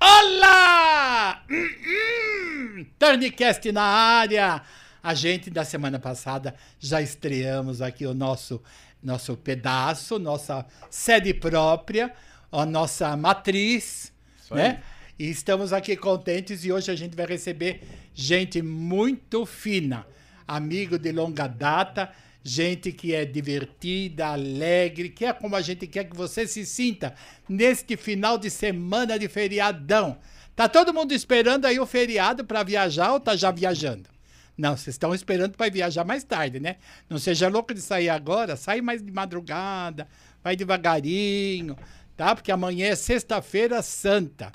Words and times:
Olá! 0.00 1.42
Hum, 1.50 1.68
hum. 1.86 2.86
Turncast 2.98 3.72
na 3.72 3.82
área! 3.82 4.62
A 5.02 5.14
gente, 5.14 5.50
da 5.50 5.64
semana 5.64 5.98
passada, 5.98 6.54
já 6.78 7.00
estreamos 7.00 7.80
aqui 7.80 8.06
o 8.06 8.14
nosso, 8.14 8.62
nosso 9.02 9.36
pedaço, 9.36 10.18
nossa 10.18 10.66
sede 10.90 11.32
própria, 11.34 12.12
a 12.50 12.66
nossa 12.66 13.16
matriz, 13.16 14.12
né? 14.50 14.82
E 15.18 15.28
estamos 15.30 15.72
aqui 15.72 15.96
contentes 15.96 16.64
e 16.64 16.72
hoje 16.72 16.90
a 16.90 16.94
gente 16.94 17.16
vai 17.16 17.26
receber 17.26 17.82
gente 18.14 18.62
muito 18.62 19.44
fina, 19.46 20.06
amigo 20.46 20.98
de 20.98 21.10
longa 21.10 21.46
data, 21.46 22.12
gente 22.42 22.92
que 22.92 23.14
é 23.14 23.24
divertida, 23.24 24.28
alegre, 24.28 25.08
que 25.08 25.24
é 25.24 25.32
como 25.32 25.56
a 25.56 25.60
gente 25.60 25.86
quer 25.86 26.04
que 26.04 26.16
você 26.16 26.46
se 26.46 26.64
sinta 26.64 27.14
neste 27.48 27.96
final 27.96 28.38
de 28.38 28.50
semana 28.50 29.18
de 29.18 29.28
feriadão. 29.28 30.18
Tá 30.56 30.68
todo 30.68 30.94
mundo 30.94 31.12
esperando 31.12 31.66
aí 31.66 31.78
o 31.78 31.86
feriado 31.86 32.44
para 32.44 32.62
viajar 32.62 33.12
ou 33.12 33.20
tá 33.20 33.36
já 33.36 33.50
viajando? 33.50 34.08
Não, 34.56 34.76
vocês 34.76 34.94
estão 34.94 35.14
esperando 35.14 35.56
para 35.56 35.70
viajar 35.70 36.04
mais 36.04 36.24
tarde, 36.24 36.58
né? 36.58 36.76
Não 37.08 37.18
seja 37.18 37.48
louco 37.48 37.72
de 37.72 37.80
sair 37.80 38.08
agora, 38.08 38.56
sai 38.56 38.80
mais 38.80 39.02
de 39.02 39.12
madrugada, 39.12 40.08
vai 40.42 40.56
devagarinho, 40.56 41.76
tá? 42.16 42.34
Porque 42.34 42.50
amanhã 42.50 42.88
é 42.88 42.96
sexta-feira 42.96 43.80
santa 43.82 44.50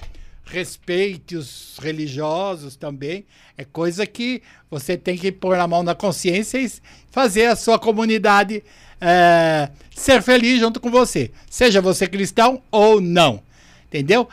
respeite 0.46 1.36
os 1.36 1.78
religiosos 1.82 2.76
também. 2.76 3.26
É 3.58 3.64
coisa 3.64 4.06
que 4.06 4.42
você 4.70 4.98
tem 4.98 5.18
que 5.18 5.32
pôr 5.32 5.58
a 5.58 5.68
mão 5.68 5.84
na 5.84 5.96
consciência 5.96 6.58
e 6.58 6.72
fazer 7.12 7.46
a 7.46 7.56
sua 7.56 7.80
comunidade 7.80 8.64
é, 9.00 9.70
ser 9.96 10.22
feliz 10.22 10.60
junto 10.60 10.80
com 10.80 10.90
você. 10.90 11.32
Seja 11.50 11.82
você 11.82 12.08
cristão 12.08 12.62
ou 12.72 13.00
não. 13.02 13.42
Entendeu? 13.88 14.28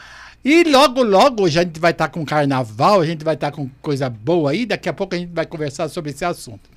E 0.45 0.65
logo, 0.65 1.03
logo 1.03 1.45
a 1.45 1.51
gente 1.51 1.79
vai 1.79 1.91
estar 1.91 2.09
tá 2.09 2.13
com 2.13 2.25
carnaval, 2.25 3.01
a 3.01 3.07
gente 3.07 3.25
vai 3.25 3.35
estar 3.35 3.51
tá 3.51 3.57
com 3.57 3.69
coisa 3.83 4.09
boa 4.09 4.53
aí. 4.53 4.65
Daqui 4.65 4.89
a 4.89 4.93
pouco 4.93 5.15
a 5.15 5.19
gente 5.19 5.33
vai 5.33 5.45
conversar 5.45 5.89
sobre 5.89 6.11
esse 6.11 6.25
assunto. 6.25 6.71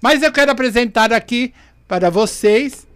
Mas 0.00 0.22
eu 0.22 0.32
quero 0.32 0.50
apresentar 0.50 1.12
aqui 1.12 1.52
para 1.86 2.08
vocês 2.08 2.86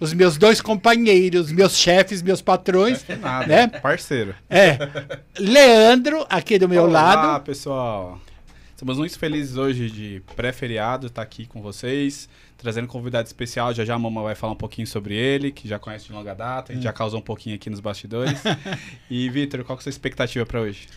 os 0.00 0.12
meus 0.12 0.36
dois 0.36 0.60
companheiros, 0.60 1.50
meus 1.52 1.76
chefes, 1.76 2.22
meus 2.22 2.42
patrões. 2.42 3.04
É 3.08 3.16
nada, 3.16 3.46
né? 3.46 3.66
Parceiro. 3.66 4.34
É. 4.48 4.78
Leandro, 5.38 6.26
aqui 6.28 6.58
do 6.58 6.68
meu 6.68 6.84
Olá, 6.84 7.02
lado. 7.02 7.28
Olá, 7.28 7.40
pessoal. 7.40 8.20
Estamos 8.74 8.98
muito 8.98 9.18
felizes 9.18 9.56
hoje 9.56 9.88
de 9.88 10.22
pré-feriado 10.34 11.06
estar 11.06 11.22
aqui 11.22 11.46
com 11.46 11.62
vocês, 11.62 12.28
trazendo 12.58 12.84
um 12.84 12.88
convidado 12.88 13.26
especial. 13.26 13.72
Já 13.72 13.84
já 13.84 13.94
a 13.94 13.98
mamãe 13.98 14.24
vai 14.24 14.34
falar 14.34 14.52
um 14.52 14.56
pouquinho 14.56 14.86
sobre 14.86 15.14
ele, 15.14 15.52
que 15.52 15.68
já 15.68 15.78
conhece 15.78 16.06
de 16.06 16.12
longa 16.12 16.34
data, 16.34 16.72
a 16.72 16.74
gente 16.74 16.82
hum. 16.82 16.84
já 16.84 16.92
causou 16.92 17.20
um 17.20 17.22
pouquinho 17.22 17.54
aqui 17.54 17.70
nos 17.70 17.80
bastidores. 17.80 18.42
e, 19.08 19.28
Vitor, 19.30 19.64
qual 19.64 19.78
é 19.78 19.80
a 19.80 19.82
sua 19.82 19.90
expectativa 19.90 20.44
para 20.44 20.60
hoje? 20.60 20.88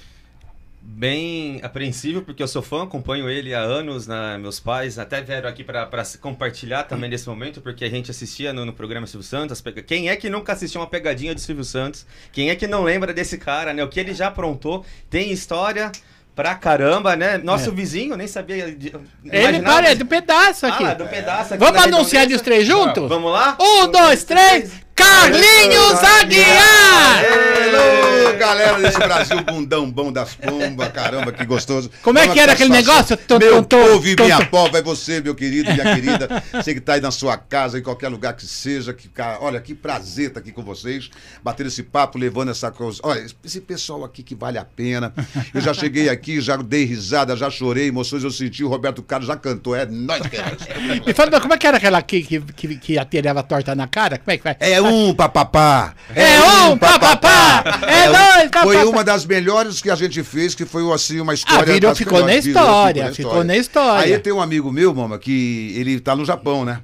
Bem 0.90 1.60
apreensível, 1.62 2.22
porque 2.22 2.42
eu 2.42 2.48
sou 2.48 2.62
fã, 2.62 2.84
acompanho 2.84 3.30
ele 3.30 3.54
há 3.54 3.60
anos, 3.60 4.08
né? 4.08 4.38
meus 4.38 4.58
pais 4.58 4.98
até 4.98 5.22
vieram 5.22 5.50
aqui 5.50 5.62
para 5.62 5.86
compartilhar 6.22 6.84
também 6.84 7.10
nesse 7.10 7.28
momento, 7.28 7.60
porque 7.60 7.84
a 7.84 7.90
gente 7.90 8.10
assistia 8.10 8.54
no, 8.54 8.66
no 8.66 8.72
programa 8.72 9.06
Silvio 9.06 9.28
Santos. 9.28 9.62
Quem 9.86 10.10
é 10.10 10.16
que 10.16 10.30
nunca 10.30 10.54
assistiu 10.54 10.80
uma 10.80 10.88
pegadinha 10.88 11.36
do 11.36 11.42
Silvio 11.42 11.66
Santos? 11.66 12.06
Quem 12.32 12.50
é 12.50 12.56
que 12.56 12.68
não 12.68 12.84
lembra 12.84 13.14
desse 13.14 13.38
cara, 13.38 13.74
né? 13.74 13.84
O 13.84 13.90
que 13.90 14.00
ele 14.00 14.14
já 14.14 14.28
aprontou, 14.28 14.86
tem 15.10 15.32
história 15.32 15.92
pra 16.34 16.56
caramba, 16.56 17.16
né? 17.18 17.38
Nosso 17.38 17.70
é. 17.70 17.74
vizinho, 17.74 18.16
nem 18.16 18.28
sabia. 18.28 18.72
De, 18.72 18.94
ele 19.26 19.62
para, 19.62 19.92
é 19.92 19.96
do 19.96 20.06
pedaço 20.06 20.66
aqui. 20.66 20.86
Ah, 20.86 20.94
do 20.94 21.08
pedaço 21.08 21.54
aqui 21.54 21.64
Vamos 21.64 21.82
anunciar 21.82 22.28
os 22.28 22.42
três 22.42 22.66
juntos? 22.66 23.10
Vamos 23.10 23.32
lá? 23.32 23.58
Um, 23.60 23.92
dois, 23.92 24.24
três. 24.24 24.87
Carlinhos 24.98 26.04
Aguiar! 26.04 27.24
Hello, 27.24 28.36
galera 28.40 28.80
desse 28.80 28.98
Brasil 28.98 29.44
bundão 29.44 29.92
bom 29.92 30.12
das 30.12 30.34
pombas, 30.34 30.92
caramba, 30.92 31.32
que 31.32 31.46
gostoso. 31.46 31.92
Como 32.02 32.18
é 32.18 32.28
que 32.28 32.40
era 32.40 32.54
aquele 32.54 32.72
negócio? 32.72 33.16
Tô, 33.16 33.38
meu 33.38 33.64
tô, 33.64 33.78
povo 33.78 34.08
e 34.08 34.16
minha 34.16 34.44
povo, 34.48 34.76
é 34.76 34.82
você, 34.82 35.22
meu 35.22 35.36
querido, 35.36 35.72
minha 35.72 35.94
querida, 35.94 36.44
você 36.52 36.74
que 36.74 36.82
tá 36.82 36.94
aí 36.94 37.02
na 37.02 37.12
sua 37.12 37.38
casa, 37.38 37.78
em 37.78 37.84
qualquer 37.84 38.08
lugar 38.10 38.34
que 38.34 38.46
seja, 38.48 38.92
que, 38.92 39.08
olha, 39.40 39.62
que 39.62 39.76
prazer 39.76 40.30
estar 40.30 40.36
tá 40.36 40.40
aqui 40.40 40.52
com 40.52 40.64
vocês, 40.64 41.12
bater 41.44 41.68
esse 41.68 41.84
papo, 41.84 42.18
levando 42.18 42.50
essa 42.50 42.72
coisa. 42.72 43.00
Olha, 43.04 43.24
esse 43.44 43.62
pessoal 43.62 44.04
aqui 44.04 44.24
que 44.24 44.34
vale 44.34 44.58
a 44.58 44.66
pena. 44.66 45.14
Eu 45.54 45.62
já 45.62 45.74
cheguei 45.76 46.10
aqui, 46.10 46.42
já 46.42 46.58
dei 46.58 46.86
risada, 46.86 47.36
já 47.36 47.52
chorei, 47.52 47.90
emoções 47.90 48.24
eu 48.24 48.32
senti, 48.32 48.64
o 48.64 48.68
Roberto 48.68 49.04
Carlos 49.04 49.28
já 49.28 49.36
cantou, 49.36 49.76
é 49.76 49.86
que 49.86 49.92
é. 50.36 51.06
Me 51.06 51.14
fala, 51.14 51.40
como 51.40 51.54
é 51.54 51.58
que 51.58 51.68
era 51.68 51.78
aquela 51.78 52.02
que, 52.02 52.24
que, 52.24 52.40
que, 52.40 52.78
que 52.78 52.98
atirava 52.98 53.44
torta 53.44 53.76
na 53.76 53.88
cara? 53.88 54.18
Como 54.18 54.32
é 54.32 54.38
que 54.38 54.44
vai? 54.44 54.56
É 54.60 54.82
um 54.88 55.14
papapá. 55.14 55.94
É 56.16 56.40
um 56.68 56.78
papapá. 56.78 57.64
É 57.88 58.06
dois 58.06 58.50
papapá. 58.50 58.64
Foi 58.64 58.84
uma 58.86 59.04
das 59.04 59.26
melhores 59.26 59.82
que 59.82 59.90
a 59.90 59.96
gente 59.96 60.24
fez, 60.24 60.56
que 60.56 60.66
foi 60.66 60.90
assim 60.94 61.20
uma 61.20 61.34
história. 61.34 61.62
Ah, 61.62 61.74
virou, 61.74 61.96
ficou, 61.96 62.26
na 62.26 62.36
história, 62.36 63.14
ficou 63.14 63.44
na 63.44 63.58
história. 63.58 64.16
Aí 64.16 64.20
tem 64.20 64.34
um 64.34 64.42
amigo 64.42 64.72
meu, 64.72 64.94
mama, 64.94 65.18
que 65.18 65.74
ele 65.76 66.00
tá 66.00 66.16
no 66.16 66.26
Japão, 66.26 66.66
né? 66.66 66.82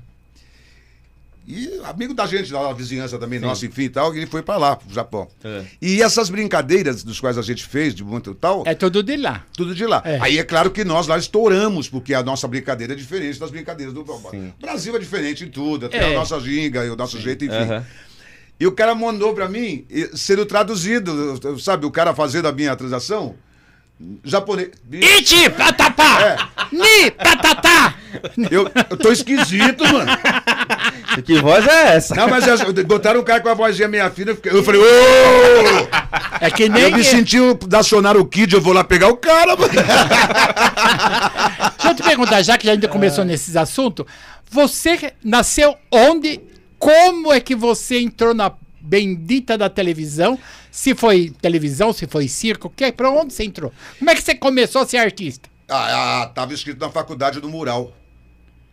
E 1.46 1.82
amigo 1.84 2.14
da 2.14 2.26
gente, 2.26 2.52
da 2.52 2.72
vizinhança 2.72 3.20
também, 3.20 3.40
Sim. 3.40 3.46
nossa, 3.46 3.66
enfim 3.66 3.90
tal, 3.90 4.16
e 4.16 4.20
ele 4.20 4.28
foi 4.28 4.42
para 4.42 4.58
lá, 4.58 4.76
pro 4.78 4.94
Japão. 4.94 5.28
É. 5.44 5.64
E 5.82 6.02
essas 6.02 6.30
brincadeiras 6.30 7.04
dos 7.04 7.20
quais 7.20 7.38
a 7.38 7.42
gente 7.42 7.66
fez, 7.66 7.94
de 7.94 8.04
muito 8.04 8.34
tal. 8.34 8.64
É 8.66 8.74
tudo 8.74 9.04
de 9.04 9.18
lá. 9.18 9.46
Tudo 9.54 9.76
de 9.76 9.86
lá. 9.86 10.02
É. 10.06 10.20
Aí 10.22 10.38
é 10.38 10.44
claro 10.44 10.72
que 10.72 10.86
nós 10.86 11.06
lá 11.06 11.18
estouramos, 11.18 11.90
porque 11.90 12.14
a 12.14 12.24
nossa 12.24 12.48
brincadeira 12.48 12.94
é 12.94 12.96
diferente 12.96 13.40
das 13.40 13.52
brincadeiras 13.52 13.94
do 13.94 14.06
Sim. 14.32 14.54
Brasil. 14.62 14.96
é 14.96 15.00
diferente 15.00 15.44
em 15.44 15.50
tudo, 15.50 15.88
até 15.88 15.98
é. 15.98 16.14
a 16.14 16.18
nossa 16.18 16.40
ginga 16.40 16.86
e 16.86 16.90
o 16.90 16.96
nosso 16.96 17.18
Sim. 17.18 17.24
jeito, 17.24 17.44
enfim. 17.44 17.56
Uhum. 17.56 17.84
E 18.60 18.68
o 18.68 18.72
cara 18.72 18.96
mandou 18.96 19.34
para 19.34 19.50
mim, 19.50 19.86
sendo 20.14 20.46
traduzido, 20.46 21.60
sabe, 21.60 21.86
o 21.86 21.92
cara 21.92 22.14
fazendo 22.14 22.48
a 22.48 22.52
minha 22.54 22.74
transação. 22.76 23.36
Japonês. 24.24 24.70
Ichi 24.92 25.50
patatá! 25.50 26.22
É. 26.22 26.76
Ni 26.76 27.12
patatá! 27.12 27.96
Eu, 28.50 28.70
eu 28.90 28.98
tô 28.98 29.12
esquisito, 29.12 29.84
mano. 29.84 30.12
Que 31.24 31.40
voz 31.40 31.68
é 31.68 31.96
essa? 31.96 32.16
Não, 32.16 32.28
mas 32.28 32.44
botaram 32.86 33.22
um 33.22 33.24
cara 33.24 33.40
com 33.40 33.50
a 33.50 33.54
vozinha 33.54 33.88
meia 33.88 34.10
fina, 34.10 34.36
eu 34.46 34.64
falei, 34.64 34.82
ô! 34.82 34.84
É 36.42 36.50
que 36.50 36.68
nem. 36.68 36.84
Eu 36.84 36.92
me 36.92 37.04
senti 37.04 37.38
da 37.68 37.82
o 38.20 38.26
Kid, 38.26 38.54
eu 38.54 38.62
vou 38.62 38.74
lá 38.74 38.84
pegar 38.84 39.10
o 39.10 39.18
cara, 39.18 39.56
mano. 39.56 39.74
Deixa 41.78 41.90
eu 41.90 41.96
te 41.96 42.04
perguntar, 42.04 42.42
já 42.42 42.58
que 42.58 42.70
a 42.70 42.74
gente 42.74 42.88
começou 42.88 43.24
nesses 43.24 43.56
assuntos, 43.56 44.06
você 44.50 45.14
nasceu 45.24 45.76
onde 45.92 46.42
como 46.80 47.32
é 47.32 47.40
que 47.40 47.56
você 47.56 48.00
entrou 48.00 48.34
na 48.34 48.52
bendita 48.82 49.58
da 49.58 49.70
televisão? 49.70 50.38
Se 50.70 50.94
foi 50.94 51.34
televisão, 51.42 51.94
se 51.94 52.08
foi 52.08 52.28
circo, 52.28 52.70
que, 52.70 52.92
pra 52.92 53.10
onde 53.10 53.34
você 53.34 53.44
entrou? 53.44 53.72
Como 53.98 54.10
é 54.10 54.16
que 54.16 54.22
você 54.22 54.36
começou 54.36 54.82
a 54.82 54.88
ser 54.88 54.98
artista? 54.98 55.50
Ah, 55.70 56.24
ah 56.24 56.28
tava 56.28 56.54
escrito 56.54 56.80
na 56.80 56.90
faculdade 56.90 57.40
do 57.40 57.50
Mural. 57.50 57.94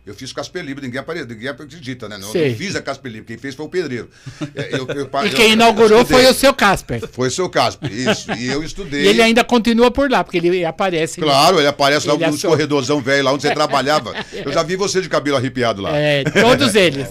Eu 0.05 0.15
fiz 0.15 0.33
Casper 0.33 0.63
Libre, 0.63 0.83
ninguém, 0.83 0.99
apare... 0.99 1.23
ninguém 1.23 1.47
acredita, 1.47 2.09
né? 2.09 2.17
Não, 2.17 2.33
eu 2.33 2.55
fiz 2.55 2.75
a 2.75 2.81
Casper 2.81 3.11
Libre, 3.11 3.27
quem 3.27 3.37
fez 3.37 3.53
foi 3.53 3.65
o 3.65 3.69
pedreiro. 3.69 4.09
É, 4.53 4.73
eu, 4.73 4.87
eu, 4.87 5.09
eu, 5.13 5.25
e 5.25 5.29
quem 5.29 5.53
inaugurou 5.53 6.03
foi 6.03 6.25
o 6.25 6.33
seu 6.33 6.53
Casper. 6.53 7.07
Foi 7.11 7.27
o 7.27 7.31
seu 7.31 7.49
Casper, 7.49 7.91
isso. 7.91 8.31
E 8.33 8.47
eu 8.47 8.63
estudei. 8.63 9.03
E 9.03 9.07
ele 9.07 9.21
ainda 9.21 9.43
continua 9.43 9.89
por 9.91 10.09
lá, 10.09 10.23
porque 10.23 10.37
ele 10.37 10.65
aparece. 10.65 11.21
Claro, 11.21 11.59
ele 11.59 11.67
aparece 11.67 12.07
lá 12.07 12.17
nos 12.17 12.41
corredorzão 12.41 12.99
velho, 13.01 13.23
lá 13.23 13.31
onde 13.31 13.43
você 13.43 13.53
trabalhava. 13.53 14.13
Eu 14.33 14.51
já 14.51 14.63
vi 14.63 14.75
você 14.75 15.01
de 15.01 15.07
cabelo 15.07 15.37
arrepiado 15.37 15.81
lá. 15.81 15.95
É, 15.95 16.23
todos 16.23 16.75
eles. 16.75 17.07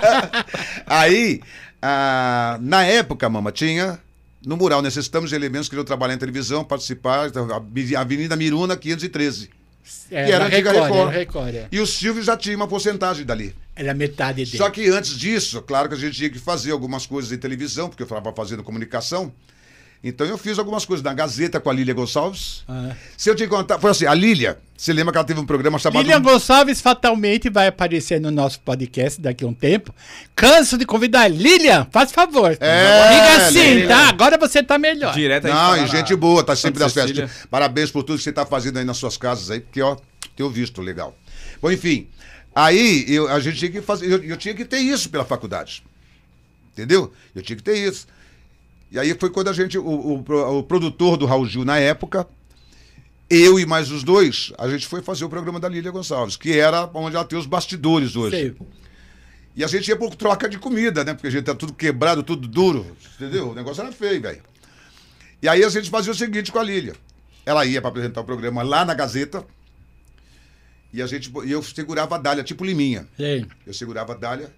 Aí, 0.86 1.40
ah, 1.80 2.58
na 2.60 2.84
época, 2.84 3.28
mama, 3.28 3.52
tinha 3.52 4.00
no 4.44 4.56
mural, 4.56 4.80
necessitamos 4.80 5.30
de 5.30 5.36
elementos 5.36 5.68
que 5.68 5.76
eu 5.76 5.84
trabalhar 5.84 6.14
em 6.14 6.18
televisão, 6.18 6.64
participar, 6.64 7.30
Avenida 7.96 8.36
Miruna, 8.36 8.76
513. 8.76 9.50
É, 10.10 10.24
que 10.24 10.32
era 10.32 10.44
a 10.44 10.48
Record, 10.48 10.76
Record. 10.76 11.12
Record 11.12 11.54
é. 11.54 11.68
E 11.70 11.80
o 11.80 11.86
Silvio 11.86 12.22
já 12.22 12.36
tinha 12.36 12.56
uma 12.56 12.66
porcentagem 12.68 13.24
dali. 13.24 13.54
Era 13.76 13.94
metade 13.94 14.44
dele. 14.44 14.56
Só 14.56 14.68
que 14.70 14.88
antes 14.88 15.16
disso, 15.16 15.62
claro 15.62 15.88
que 15.88 15.94
a 15.94 15.98
gente 15.98 16.16
tinha 16.16 16.30
que 16.30 16.38
fazer 16.38 16.72
algumas 16.72 17.06
coisas 17.06 17.30
em 17.30 17.38
televisão, 17.38 17.88
porque 17.88 18.02
eu 18.02 18.06
estava 18.06 18.32
fazendo 18.32 18.64
comunicação. 18.64 19.32
Então 20.02 20.26
eu 20.26 20.38
fiz 20.38 20.58
algumas 20.58 20.84
coisas 20.84 21.02
na 21.02 21.12
Gazeta 21.12 21.58
com 21.58 21.68
a 21.68 21.72
Lília 21.72 21.92
Gonçalves. 21.92 22.62
Ah. 22.68 22.94
Se 23.16 23.28
eu 23.28 23.34
te 23.34 23.46
contar, 23.48 23.80
foi 23.80 23.90
assim, 23.90 24.06
a 24.06 24.14
Lília, 24.14 24.58
você 24.76 24.92
lembra 24.92 25.10
que 25.10 25.18
ela 25.18 25.26
teve 25.26 25.40
um 25.40 25.46
programa 25.46 25.76
chamado... 25.76 26.00
Lília 26.00 26.20
Gonçalves 26.20 26.80
fatalmente 26.80 27.50
vai 27.50 27.66
aparecer 27.66 28.20
no 28.20 28.30
nosso 28.30 28.60
podcast 28.60 29.20
daqui 29.20 29.44
a 29.44 29.48
um 29.48 29.52
tempo. 29.52 29.92
Canso 30.36 30.78
de 30.78 30.86
convidar. 30.86 31.26
Lília, 31.26 31.84
faz 31.90 32.12
favor. 32.12 32.56
É, 32.60 33.08
Diga 33.08 33.46
assim, 33.46 33.74
Lília. 33.74 33.88
tá? 33.88 34.08
Agora 34.08 34.38
você 34.38 34.62
tá 34.62 34.78
melhor. 34.78 35.12
Direto 35.12 35.48
Não, 35.48 35.76
e 35.76 35.88
gente 35.88 36.14
boa, 36.14 36.44
tá 36.44 36.54
sempre 36.54 36.78
das 36.78 36.94
festas. 36.94 37.28
Parabéns 37.50 37.90
por 37.90 38.04
tudo 38.04 38.18
que 38.18 38.24
você 38.24 38.32
tá 38.32 38.46
fazendo 38.46 38.78
aí 38.78 38.84
nas 38.84 38.98
suas 38.98 39.16
casas 39.16 39.50
aí, 39.50 39.60
porque, 39.60 39.82
ó, 39.82 39.96
tenho 40.36 40.48
visto 40.48 40.80
legal. 40.80 41.16
Bom, 41.60 41.72
enfim, 41.72 42.08
aí 42.54 43.04
eu, 43.08 43.26
a 43.28 43.40
gente 43.40 43.58
tinha 43.58 43.70
que 43.72 43.82
fazer, 43.82 44.06
eu, 44.06 44.22
eu 44.22 44.36
tinha 44.36 44.54
que 44.54 44.64
ter 44.64 44.78
isso 44.78 45.10
pela 45.10 45.24
faculdade. 45.24 45.82
Entendeu? 46.72 47.12
Eu 47.34 47.42
tinha 47.42 47.56
que 47.56 47.62
ter 47.64 47.76
isso. 47.76 48.06
E 48.90 48.98
aí 48.98 49.14
foi 49.18 49.30
quando 49.30 49.48
a 49.48 49.52
gente, 49.52 49.76
o, 49.76 49.84
o, 49.84 50.58
o, 50.58 50.62
produtor 50.62 51.16
do 51.16 51.26
Raul 51.26 51.46
Gil 51.46 51.64
na 51.64 51.78
época, 51.78 52.26
eu 53.28 53.58
e 53.58 53.66
mais 53.66 53.90
os 53.90 54.02
dois, 54.02 54.52
a 54.56 54.68
gente 54.68 54.86
foi 54.86 55.02
fazer 55.02 55.24
o 55.24 55.28
programa 55.28 55.60
da 55.60 55.68
Lília 55.68 55.90
Gonçalves, 55.90 56.36
que 56.36 56.58
era 56.58 56.88
onde 56.94 57.14
ela 57.14 57.24
tem 57.24 57.38
os 57.38 57.46
bastidores 57.46 58.16
hoje. 58.16 58.36
Sei. 58.36 58.56
E 59.54 59.64
a 59.64 59.66
gente 59.66 59.88
ia 59.88 59.96
por 59.96 60.14
troca 60.14 60.48
de 60.48 60.56
comida, 60.56 61.04
né? 61.04 61.12
Porque 61.12 61.26
a 61.26 61.30
gente 61.30 61.44
tá 61.44 61.54
tudo 61.54 61.74
quebrado, 61.74 62.22
tudo 62.22 62.46
duro, 62.46 62.96
entendeu? 63.16 63.50
O 63.50 63.54
negócio 63.54 63.82
era 63.82 63.92
feio, 63.92 64.22
velho. 64.22 64.40
E 65.42 65.48
aí 65.48 65.62
a 65.62 65.68
gente 65.68 65.90
fazia 65.90 66.12
o 66.12 66.14
seguinte 66.14 66.50
com 66.50 66.58
a 66.58 66.62
Lília. 66.62 66.94
Ela 67.44 67.66
ia 67.66 67.80
para 67.80 67.90
apresentar 67.90 68.20
o 68.20 68.24
programa 68.24 68.62
lá 68.62 68.84
na 68.84 68.94
Gazeta. 68.94 69.44
E 70.92 71.02
a 71.02 71.06
gente, 71.06 71.30
e 71.44 71.50
eu 71.50 71.62
segurava 71.62 72.14
a 72.14 72.18
Dália, 72.18 72.42
tipo 72.42 72.64
Liminha. 72.64 73.06
Sim. 73.16 73.46
Eu 73.66 73.74
segurava 73.74 74.12
a 74.12 74.16
Dália. 74.16 74.52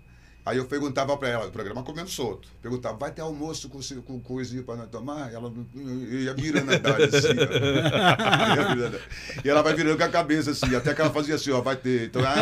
Aí 0.50 0.56
eu 0.58 0.64
perguntava 0.64 1.16
para 1.16 1.28
ela, 1.28 1.46
o 1.46 1.50
programa 1.50 1.82
comendo 1.82 2.10
solto. 2.10 2.48
Perguntava, 2.60 2.96
vai 2.96 3.10
ter 3.12 3.22
almoço 3.22 3.68
com, 3.68 3.78
com 4.02 4.18
coisinha 4.20 4.62
para 4.64 4.76
nós 4.76 4.88
tomar? 4.88 5.32
Ela 5.32 5.52
ia 5.74 6.34
virando 6.34 6.72
a 6.72 6.76
Dália 6.78 7.06
assim. 7.06 7.28
virando. 8.74 8.98
E 9.44 9.48
ela 9.48 9.62
vai 9.62 9.74
virando 9.74 9.96
com 9.96 10.02
a 10.04 10.08
cabeça 10.08 10.50
assim, 10.50 10.74
até 10.74 10.92
que 10.92 11.00
ela 11.00 11.10
fazia 11.10 11.36
assim, 11.36 11.52
ó, 11.52 11.60
vai 11.60 11.76
ter. 11.76 12.06
Então, 12.06 12.20
ah, 12.26 12.40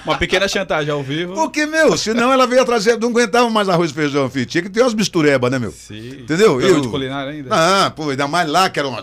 Uma 0.04 0.18
pequena 0.18 0.46
chantagem 0.48 0.92
ao 0.92 1.02
vivo. 1.02 1.32
porque, 1.34 1.64
meu, 1.64 1.96
senão 1.96 2.30
ela 2.32 2.46
veio 2.46 2.64
trazer, 2.64 2.98
não 2.98 3.08
aguentava 3.08 3.48
mais 3.48 3.68
arroz 3.70 3.90
e 3.90 3.94
feijão, 3.94 4.28
filho. 4.28 4.44
Tinha 4.46 4.62
que 4.62 4.68
ter 4.68 4.82
umas 4.82 4.92
misturebas, 4.94 5.50
né, 5.50 5.58
meu? 5.58 5.70
Sim. 5.72 6.20
Entendeu? 6.20 6.50
Programa 6.56 6.76
Eu- 6.76 6.80
de 6.82 6.88
culinária 6.88 7.32
ainda? 7.32 7.48
Ah, 7.50 7.90
pô, 7.90 8.10
ainda 8.10 8.28
mais 8.28 8.48
lá 8.48 8.68
que 8.68 8.78
era 8.78 8.86
uma. 8.88 9.02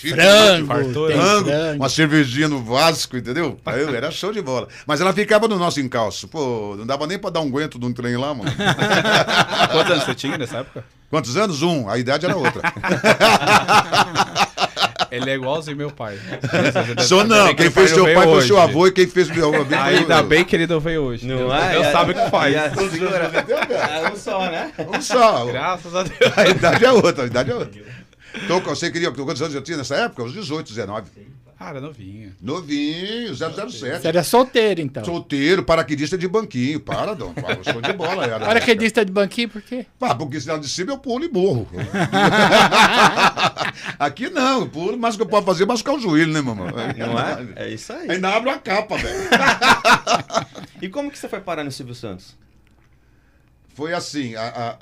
Chique, 0.00 0.14
Frango, 0.14 0.66
fartura. 0.66 1.12
tem 1.14 1.22
frango, 1.22 1.48
frango. 1.48 1.76
uma 1.76 1.88
cervejinha 1.88 2.48
no 2.48 2.62
Vasco, 2.62 3.16
entendeu? 3.16 3.58
Aí 3.64 3.80
eu- 3.80 3.94
era 3.94 4.10
show 4.10 4.32
de 4.32 4.42
bola. 4.42 4.68
Mas 4.86 5.00
ela 5.00 5.12
ficava 5.12 5.48
no 5.48 5.58
nosso 5.58 5.80
encalço. 5.80 6.28
Pô, 6.28 6.74
não 6.78 6.86
dava 6.86 7.06
nem 7.06 7.18
pra 7.18 7.30
dar 7.30 7.40
um 7.40 7.48
aguento 7.48 7.78
de 7.78 7.86
um 7.86 7.92
trem 7.92 8.16
lá, 8.16 8.34
mano. 8.34 8.50
Quantos 9.72 9.92
anos 9.92 10.04
você 10.04 10.14
tinha 10.14 10.36
nessa 10.36 10.58
época? 10.58 10.84
Quantos 11.08 11.36
anos? 11.36 11.62
Um. 11.62 11.88
A 11.88 11.96
idade 11.98 12.26
era 12.26 12.36
outra. 12.36 12.60
Ele 15.10 15.30
é 15.30 15.34
igualzinho 15.34 15.76
meu 15.76 15.90
pai. 15.90 16.18
Sou 17.06 17.24
não. 17.24 17.54
Quem 17.54 17.66
meu 17.66 17.72
fez 17.72 17.90
seu 17.90 18.04
pai 18.12 18.24
foi 18.26 18.42
seu 18.42 18.60
avô 18.60 18.86
e 18.88 18.92
quem 18.92 19.06
fez 19.06 19.30
meu 19.30 19.54
avô 19.54 19.64
foi 19.64 19.76
Ainda 19.78 20.16
eu. 20.16 20.24
bem 20.24 20.44
que 20.44 20.54
ele 20.56 20.66
não 20.66 20.80
veio 20.80 21.02
hoje. 21.02 21.26
Não 21.26 21.36
Deus, 21.36 21.52
é? 21.54 21.70
Deus 21.70 21.86
a- 21.86 21.92
sabe 21.92 22.10
o 22.10 22.14
que 22.14 22.30
faz. 22.30 22.54
É 23.96 24.10
um 24.12 24.16
só, 24.16 24.40
né? 24.50 24.72
Um 24.78 25.00
só. 25.00 25.46
Graças 25.46 25.94
a 25.94 26.02
Deus. 26.02 26.36
A 26.36 26.48
idade 26.48 26.84
é 26.84 26.92
outra, 26.92 27.22
a 27.24 27.26
idade 27.26 27.50
é 27.50 27.54
outra. 27.54 27.80
Então, 28.44 28.60
você 28.60 28.90
queria. 28.90 29.10
Quantos 29.10 29.42
anos 29.42 29.54
eu 29.54 29.62
tinha 29.62 29.78
nessa 29.78 29.96
época? 29.96 30.22
Uns 30.22 30.32
18, 30.32 30.68
19. 30.68 31.10
Cara, 31.58 31.80
novinho. 31.80 32.34
Novinho, 32.40 33.34
007. 33.34 33.72
Você 33.72 34.08
era 34.08 34.22
solteiro, 34.22 34.82
então. 34.82 35.02
Solteiro, 35.02 35.62
paraquedista 35.62 36.18
de 36.18 36.28
banquinho. 36.28 36.78
Para, 36.78 37.14
Dom. 37.14 37.32
Fala, 37.32 37.58
Show 37.64 37.80
de 37.80 37.94
bola. 37.94 38.26
Era. 38.26 38.44
Paraquedista 38.44 39.02
de 39.02 39.10
banquinho, 39.10 39.48
por 39.48 39.62
quê? 39.62 39.86
Ah, 39.98 40.14
porque 40.14 40.38
se 40.38 40.54
de 40.58 40.68
cima 40.68 40.92
eu 40.92 40.98
pulo 40.98 41.24
e 41.24 41.30
morro. 41.30 41.66
Aqui 43.98 44.28
não, 44.28 44.60
eu 44.60 44.68
pulo, 44.68 44.98
mas 44.98 45.14
o 45.14 45.18
que 45.18 45.24
eu 45.24 45.28
posso 45.28 45.46
fazer 45.46 45.62
é 45.62 45.66
machucar 45.66 45.94
o 45.94 45.98
joelho, 45.98 46.30
né, 46.30 46.42
mamãe? 46.42 46.70
Não 46.98 47.18
é? 47.18 47.46
É 47.56 47.70
isso 47.70 47.90
aí. 47.90 48.10
Ainda 48.10 48.36
abro 48.36 48.50
a 48.50 48.58
capa, 48.58 48.98
velho. 48.98 49.16
E 50.82 50.90
como 50.90 51.10
que 51.10 51.18
você 51.18 51.26
foi 51.26 51.40
parar 51.40 51.64
no 51.64 51.72
Silvio 51.72 51.94
Santos? 51.94 52.36
Foi 53.76 53.92
assim, 53.92 54.34
a, 54.34 54.42
a- 54.42 54.76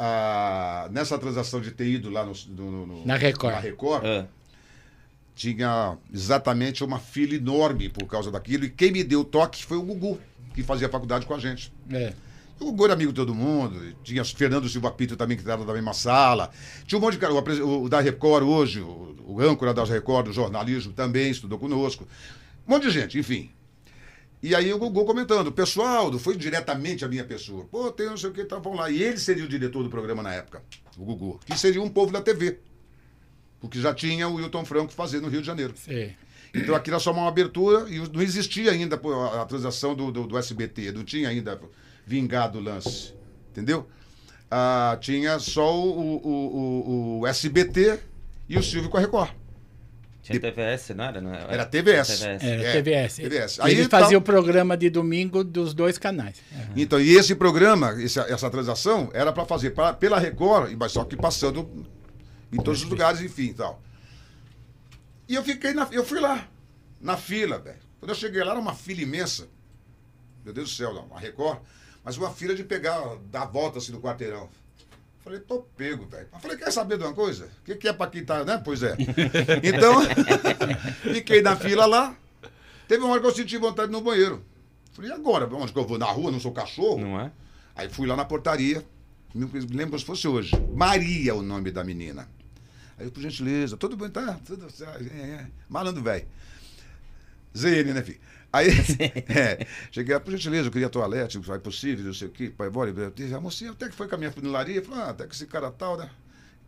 a- 0.85 0.89
nessa 0.89 1.19
transação 1.19 1.61
de 1.61 1.73
ter 1.73 1.87
ido 1.89 2.09
lá 2.11 2.25
no, 2.25 2.33
no- 2.49 2.87
no- 2.87 3.05
Na 3.07 3.17
Record. 3.17 3.53
na 3.55 3.61
Record, 3.61 4.05
Ah, 4.07 4.27
tinha 5.35 5.99
exatamente 6.13 6.85
uma 6.85 7.01
fila 7.01 7.35
enorme 7.35 7.89
por 7.89 8.07
causa 8.07 8.31
daquilo. 8.31 8.65
E 8.65 8.71
quem 8.71 8.93
me 8.93 9.03
deu 9.03 9.21
o 9.21 9.25
toque 9.25 9.65
foi 9.65 9.77
o 9.77 9.83
Gugu, 9.83 10.21
que 10.55 10.63
fazia 10.63 10.89
faculdade 10.89 11.27
com 11.27 11.35
a 11.35 11.39
gente. 11.41 11.73
É. 11.91 12.13
O 12.61 12.67
Gugu 12.67 12.85
era 12.85 12.95
amigo 12.95 13.11
de 13.13 13.17
todo 13.17 13.35
mundo. 13.35 13.97
Tinha 14.05 14.25
Fernando 14.25 14.69
Silva 14.69 14.93
Pinto 14.93 15.17
também, 15.17 15.37
que 15.37 15.43
estava 15.43 15.65
da 15.65 15.73
mesma 15.73 15.93
sala. 15.93 16.51
Tinha 16.87 16.97
um 16.97 17.03
monte 17.03 17.15
de 17.15 17.19
cara. 17.19 17.35
O, 17.35 17.83
o 17.83 17.89
da 17.89 18.01
Record 18.01 18.45
hoje, 18.45 18.81
o, 18.81 19.17
o 19.27 19.41
âncora 19.41 19.75
das 19.75 19.91
Record, 19.91 20.27
do 20.27 20.33
jornalismo, 20.33 20.93
também 20.93 21.31
estudou 21.33 21.59
conosco. 21.59 22.07
Um 22.67 22.71
monte 22.71 22.85
de 22.85 22.91
gente, 22.93 23.19
enfim. 23.19 23.51
E 24.45 24.55
aí 24.55 24.71
o 24.75 24.79
Gugu 24.79 25.07
comentando, 25.07 25.51
pessoal, 25.51 26.13
foi 26.19 26.37
diretamente 26.37 27.03
a 27.03 27.09
minha 27.09 27.25
pessoa. 27.25 27.65
Pô, 27.65 27.91
tem 27.91 28.05
não 28.05 28.17
sei 28.19 28.29
o 28.29 28.33
que, 28.35 28.45
tá, 28.45 28.59
vamos 28.59 28.79
lá. 28.79 28.91
E 28.91 29.03
ele 29.03 29.17
seria 29.17 29.43
o 29.43 29.49
diretor 29.49 29.83
do 29.83 29.89
programa 29.89 30.23
na 30.23 30.35
época, 30.35 30.63
o 30.99 31.03
Gugu, 31.07 31.41
que 31.47 31.59
seria 31.59 31.81
um 31.81 31.89
povo 31.89 32.13
da 32.13 32.21
TV. 32.21 32.59
Porque 33.59 33.81
já 33.81 33.95
tinha 33.95 34.29
o 34.29 34.35
Wilton 34.35 34.67
Franco 34.67 34.93
fazendo 34.93 35.23
no 35.23 35.29
Rio 35.31 35.41
de 35.41 35.47
Janeiro. 35.47 35.73
Sim. 35.75 36.13
Então 36.55 36.75
aquilo 36.75 36.97
era 36.97 37.03
só 37.03 37.11
uma 37.11 37.27
abertura 37.27 37.89
e 37.89 37.99
não 38.01 38.21
existia 38.21 38.71
ainda 38.71 39.01
a 39.41 39.47
transação 39.47 39.95
do, 39.95 40.13
do, 40.13 40.27
do 40.27 40.37
SBT, 40.37 40.93
não 40.93 41.05
tinha 41.05 41.31
ainda 41.31 41.59
vingado 42.07 42.59
o 42.59 42.63
lance. 42.63 43.15
Entendeu? 43.51 43.89
Ah, 44.51 44.99
tinha 45.01 45.39
só 45.39 45.75
o, 45.75 46.17
o, 46.17 47.19
o, 47.19 47.21
o 47.21 47.27
SBT 47.27 47.99
e 48.47 48.59
o 48.59 48.63
Silvio 48.63 48.91
com 48.91 48.99
a 48.99 49.01
Record. 49.01 49.31
Tinha 50.25 50.41
TVS, 50.41 50.89
não 50.97 51.05
era? 51.05 51.21
Não 51.21 51.35
Era 51.35 51.67
TVS. 51.67 52.23
Era 52.23 52.33
É, 52.45 52.73
TVS. 52.73 53.17
TVS. 53.17 53.59
E 53.59 53.63
Aí 53.63 53.73
Eles 53.73 53.89
tal- 53.89 54.01
faziam 54.01 54.19
o 54.19 54.23
programa 54.23 54.77
de 54.77 54.89
domingo 54.91 55.45
dos 55.45 55.75
dois 55.75 55.99
canais. 55.99 56.37
Então, 56.75 56.99
e 57.01 57.11
esse 57.15 57.35
programa, 57.35 57.93
esse- 58.03 58.19
essa 58.19 58.49
transação, 58.51 59.11
era 59.13 59.33
para 59.33 59.45
fazer 59.45 59.71
pra- 59.71 59.93
pela 59.93 60.19
Record, 60.19 60.75
mas 60.79 60.93
só 60.93 61.05
que 61.05 61.15
passando 61.17 61.87
em 62.53 62.57
todos 62.57 62.83
os 62.83 62.89
lugares, 62.89 63.21
enfim 63.21 63.51
e 63.51 63.55
tal. 63.55 63.83
E 65.29 65.35
eu 65.35 65.43
fiquei 65.45 65.73
na. 65.75 65.87
Eu 65.93 66.05
fui 66.05 66.21
lá, 66.21 66.49
na 67.01 67.17
fila, 67.17 67.59
velho. 67.59 67.79
Quando 68.01 68.11
eu 68.11 68.15
cheguei 68.17 68.43
lá, 68.43 68.53
era 68.53 68.61
uma 68.61 68.75
fila 68.75 69.01
imensa. 69.03 69.47
Meu 70.45 70.53
Deus 70.53 70.71
do 70.71 70.75
céu, 70.75 70.93
não, 70.93 71.05
uma 71.07 71.19
Record, 71.21 71.59
mas 72.05 72.17
uma 72.19 72.31
fila 72.31 72.55
de 72.55 72.63
pegar, 72.65 73.01
dar 73.31 73.43
a 73.43 73.47
volta 73.47 73.79
assim 73.79 73.93
no 73.93 74.01
quarteirão. 74.01 74.49
Falei, 75.25 75.41
tô 75.41 75.61
pego, 75.61 76.05
velho. 76.05 76.29
Falei, 76.39 76.59
quer 76.59 76.71
saber 76.71 76.99
de 76.99 77.05
uma 77.05 77.15
coisa? 77.15 77.47
O 77.47 77.65
que, 77.65 77.77
que 77.77 77.89
é 77.89 77.95
pra 77.95 78.09
quem 78.09 78.23
tá, 78.23 78.45
né? 78.45 78.61
Pois 78.63 78.83
é. 78.83 78.95
Então, 79.65 80.03
fiquei 81.15 81.41
na 81.41 81.57
fila 81.57 81.87
lá. 81.87 82.15
Teve 82.87 83.03
uma 83.03 83.13
hora 83.13 83.23
que 83.23 83.27
eu 83.27 83.35
senti 83.35 83.57
vontade 83.57 83.91
no 83.91 84.03
banheiro. 84.03 84.45
Falei, 84.93 85.11
e 85.11 85.15
agora? 85.15 85.47
Onde 85.47 85.73
que 85.73 85.79
eu 85.79 85.87
vou? 85.87 85.97
Na 85.97 86.05
rua? 86.07 86.31
Não 86.31 86.39
sou 86.39 86.53
cachorro? 86.53 87.01
Não 87.01 87.19
é? 87.19 87.33
Aí 87.75 87.89
fui 87.89 88.07
lá 88.07 88.15
na 88.15 88.27
portaria, 88.27 88.85
me 89.35 89.47
lembro 89.47 89.87
como 89.87 89.99
se 89.99 90.05
fosse 90.05 90.29
hoje. 90.29 90.53
Maria 90.75 91.31
é 91.31 91.35
o 91.35 91.41
nome 91.41 91.71
da 91.71 91.83
menina. 91.83 92.29
Aí, 92.99 93.07
eu, 93.07 93.11
por 93.11 93.23
gentileza, 93.23 93.79
tudo 93.79 93.97
bem, 93.97 94.11
tá? 94.11 94.39
Tudo 94.45 94.71
certo. 94.71 95.03
É, 95.11 95.19
é. 95.19 95.47
Malandro 95.71 96.03
velho. 96.03 96.27
ZN, 97.57 97.95
né, 97.95 98.03
filho? 98.03 98.21
Aí, 98.55 98.69
é, 99.37 99.67
cheguei 99.91 100.17
por 100.21 100.31
gentileza, 100.31 100.69
eu 100.69 100.73
queria 100.73 100.89
toalete, 100.89 101.41
é 101.51 101.59
possível, 101.59 102.05
não 102.05 102.15
sei 102.15 102.29
o 102.29 102.31
quê, 102.31 102.53
pai, 102.57 102.71
bora. 102.71 102.91
Eu 102.91 103.11
disse, 103.11 103.35
A 103.35 103.41
mocinha 103.41 103.73
até 103.73 103.89
que 103.89 103.97
foi 103.97 104.07
com 104.07 104.15
a 104.15 104.19
minha 104.19 104.31
funilaria, 104.31 104.81
falou, 104.81 105.03
ah, 105.03 105.11
até 105.11 105.27
que 105.27 105.35
esse 105.35 105.47
cara 105.47 105.73
tal, 105.73 105.97
né? 105.97 106.09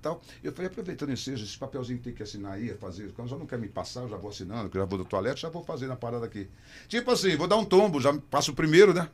Tal. 0.03 0.21
Eu 0.43 0.53
falei, 0.53 0.67
aproveitando 0.67 1.11
esse 1.11 1.33
esse 1.33 1.56
papelzinho 1.56 1.99
que 1.99 2.05
tem 2.05 2.12
que 2.12 2.25
assinar 2.25 2.55
aí, 2.55 2.75
fazer, 2.75 3.12
quando 3.12 3.29
já 3.29 3.37
não 3.37 3.47
quer 3.47 3.56
me 3.56 3.69
passar, 3.69 4.00
eu 4.00 4.09
já 4.09 4.17
vou 4.17 4.31
assinando, 4.31 4.69
que 4.69 4.77
já 4.77 4.85
vou 4.85 4.99
do 4.99 5.05
toalete, 5.05 5.43
já 5.43 5.49
vou 5.49 5.62
fazer 5.62 5.87
na 5.87 5.94
parada 5.94 6.27
aqui. 6.27 6.49
Tipo 6.88 7.12
assim, 7.12 7.37
vou 7.37 7.47
dar 7.47 7.56
um 7.56 7.65
tombo, 7.65 8.00
já 8.00 8.12
passo 8.31 8.50
o 8.50 8.55
primeiro, 8.55 8.93
né? 8.93 9.09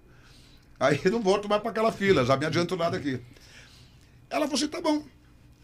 Aí 0.81 0.99
não 1.13 1.21
volto 1.23 1.51
mais 1.51 1.61
para 1.61 1.73
aquela 1.73 1.93
fila, 1.93 2.25
já 2.25 2.39
me 2.39 2.47
adianto 2.47 2.75
nada 2.75 2.97
aqui. 2.97 3.21
Ela 4.31 4.47
falou 4.47 4.55
assim, 4.55 4.69
tá 4.69 4.81
bom. 4.81 5.05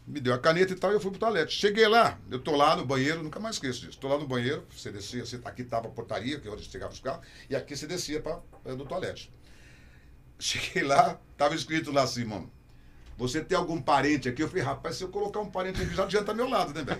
Me 0.08 0.20
deu 0.20 0.32
a 0.32 0.38
caneta 0.38 0.72
e 0.72 0.76
tal, 0.76 0.90
e 0.90 0.94
eu 0.94 1.00
fui 1.00 1.10
pro 1.10 1.20
toalete. 1.20 1.54
Cheguei 1.54 1.86
lá, 1.86 2.18
eu 2.30 2.38
tô 2.38 2.56
lá 2.56 2.74
no 2.74 2.84
banheiro, 2.84 3.22
nunca 3.22 3.38
mais 3.38 3.56
esqueço 3.56 3.82
disso. 3.82 3.98
Tô 3.98 4.08
lá 4.08 4.16
no 4.16 4.26
banheiro, 4.26 4.66
você 4.74 4.90
descia, 4.90 5.24
você, 5.24 5.38
aqui 5.44 5.62
tava 5.62 5.88
a 5.88 5.90
portaria, 5.90 6.40
que 6.40 6.48
é 6.48 6.50
onde 6.50 6.64
chegava 6.64 6.90
os 6.90 6.98
carros, 6.98 7.26
e 7.50 7.54
aqui 7.54 7.76
você 7.76 7.86
descia 7.86 8.18
para 8.20 8.40
do 8.74 8.86
toalete. 8.86 9.30
Cheguei 10.38 10.82
lá, 10.82 11.20
tava 11.36 11.54
escrito 11.54 11.92
lá 11.92 12.04
assim, 12.04 12.24
mano. 12.24 12.50
Você 13.18 13.42
tem 13.42 13.58
algum 13.58 13.82
parente 13.82 14.28
aqui? 14.28 14.42
Eu 14.42 14.48
falei, 14.48 14.62
rapaz, 14.62 14.96
se 14.96 15.04
eu 15.04 15.08
colocar 15.08 15.40
um 15.40 15.50
parente 15.50 15.82
aqui, 15.82 15.94
já 15.94 16.04
adianta 16.04 16.32
meu 16.32 16.48
lado, 16.48 16.72
né, 16.72 16.82
velho? 16.82 16.98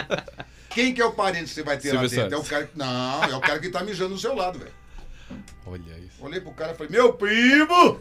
Quem 0.70 0.94
que 0.94 1.02
é 1.02 1.04
o 1.04 1.12
parente 1.12 1.46
que 1.46 1.50
você 1.50 1.62
vai 1.62 1.76
ter 1.76 1.92
lá 1.92 2.08
Silvio 2.08 2.08
dentro? 2.08 2.34
É 2.34 2.38
o 2.38 2.44
Santos. 2.44 2.48
cara 2.48 2.66
que. 2.66 2.78
Não, 2.78 3.24
é 3.24 3.36
o 3.36 3.40
cara 3.40 3.58
que 3.58 3.68
tá 3.68 3.82
mijando 3.82 4.14
do 4.14 4.20
seu 4.20 4.34
lado, 4.34 4.60
velho. 4.60 4.72
Olha 5.66 5.98
isso. 5.98 6.24
Olhei 6.24 6.40
pro 6.40 6.52
cara 6.52 6.72
e 6.72 6.76
falei, 6.76 6.92
meu 6.92 7.12
primo! 7.12 8.00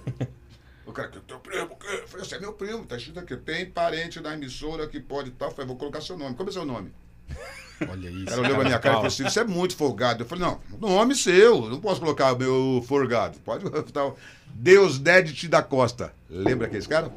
O 0.90 0.92
cara, 0.92 1.08
que 1.08 1.20
teu 1.20 1.40
primo, 1.40 1.66
o 1.66 1.76
quê? 1.76 2.00
Eu 2.02 2.08
falei, 2.08 2.26
você 2.26 2.36
é 2.36 2.40
meu 2.40 2.52
primo, 2.52 2.84
tá 2.84 2.98
escrito 2.98 3.20
aqui. 3.20 3.38
Tem 3.38 3.70
parente 3.70 4.20
na 4.20 4.34
emissora 4.34 4.88
que 4.88 5.00
pode 5.00 5.30
e 5.30 5.32
tal. 5.32 5.50
Eu 5.50 5.54
falei, 5.54 5.68
vou 5.68 5.78
colocar 5.78 6.02
seu 6.02 6.18
nome. 6.18 6.36
Como 6.36 6.50
é 6.50 6.52
seu 6.52 6.66
nome? 6.66 6.92
Olha 7.88 8.10
isso. 8.10 8.34
Ela 8.34 8.42
olhou 8.42 8.56
pra 8.56 8.66
minha 8.66 8.80
cara 8.80 8.96
e 8.96 8.98
falou 8.98 9.08
assim, 9.08 9.24
você 9.24 9.42
é 9.42 9.44
muito 9.44 9.76
folgado. 9.76 10.24
Eu 10.24 10.28
falei, 10.28 10.44
não, 10.44 10.60
nome 10.80 11.16
seu, 11.16 11.70
não 11.70 11.80
posso 11.80 12.02
colocar 12.02 12.36
meu 12.36 12.84
forgado. 12.88 13.38
Pode 13.42 13.64
tal. 13.94 14.18
Deus 14.48 14.98
Dedit 14.98 15.48
da 15.48 15.62
Costa. 15.62 16.12
Lembra 16.28 16.66
aquele 16.66 16.86
cara? 16.88 17.12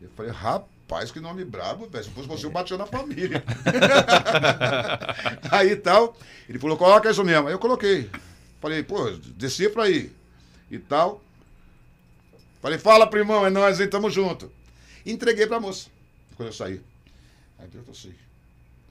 Eu 0.00 0.08
falei, 0.16 0.32
rapaz, 0.32 1.10
que 1.10 1.20
nome 1.20 1.44
brabo, 1.44 1.86
velho. 1.88 2.04
Se 2.04 2.10
fosse 2.10 2.26
você, 2.26 2.46
eu 2.46 2.50
batia 2.50 2.78
na 2.78 2.86
família. 2.86 3.44
aí 5.52 5.76
tal, 5.76 6.16
ele 6.48 6.58
falou, 6.58 6.78
coloca 6.78 7.10
isso 7.10 7.22
mesmo. 7.22 7.48
Aí 7.48 7.54
eu 7.54 7.58
coloquei. 7.58 8.10
Falei, 8.62 8.82
pô, 8.82 9.10
decifra 9.36 9.82
aí. 9.82 10.10
E 10.70 10.78
tal. 10.78 11.22
Falei, 12.62 12.78
fala, 12.78 13.08
primão, 13.08 13.44
é 13.44 13.50
nós, 13.50 13.80
hein, 13.80 13.88
tamo 13.90 14.08
junto. 14.08 14.50
Entreguei 15.04 15.48
pra 15.48 15.58
moça, 15.58 15.90
quando 16.36 16.48
eu 16.48 16.52
saí. 16.52 16.80
Aí 17.58 17.66
Deus 17.66 17.84
falou 17.84 17.98
assim, 17.98 18.14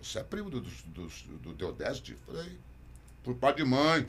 você 0.02 0.20
é 0.20 0.24
primo 0.24 0.50
do, 0.50 0.60
do, 0.60 1.08
do, 1.08 1.08
do 1.40 1.54
Deodeste? 1.54 2.18
Falei, 2.28 2.58
por 3.24 3.34
pai 3.36 3.54
de 3.56 3.64
mãe. 3.64 4.06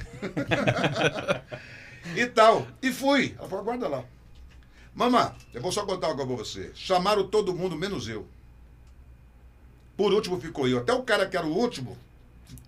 e 2.17 2.27
tal. 2.27 2.67
E 2.83 2.93
fui. 2.93 3.37
Ela 3.39 3.49
falou, 3.49 3.63
aguarda 3.63 3.89
lá. 3.89 4.05
Mamã, 4.95 5.35
eu 5.55 5.63
vou 5.63 5.71
só 5.71 5.87
contar 5.87 6.09
algo 6.09 6.27
pra 6.27 6.37
você. 6.37 6.73
Chamaram 6.75 7.29
todo 7.29 7.55
mundo, 7.55 7.77
menos 7.77 8.09
eu. 8.09 8.27
Por 9.97 10.13
último 10.13 10.41
ficou 10.41 10.67
eu. 10.67 10.79
Até 10.79 10.93
o 10.93 11.03
cara 11.03 11.27
que 11.27 11.37
era 11.37 11.47
o 11.47 11.57
último. 11.57 11.97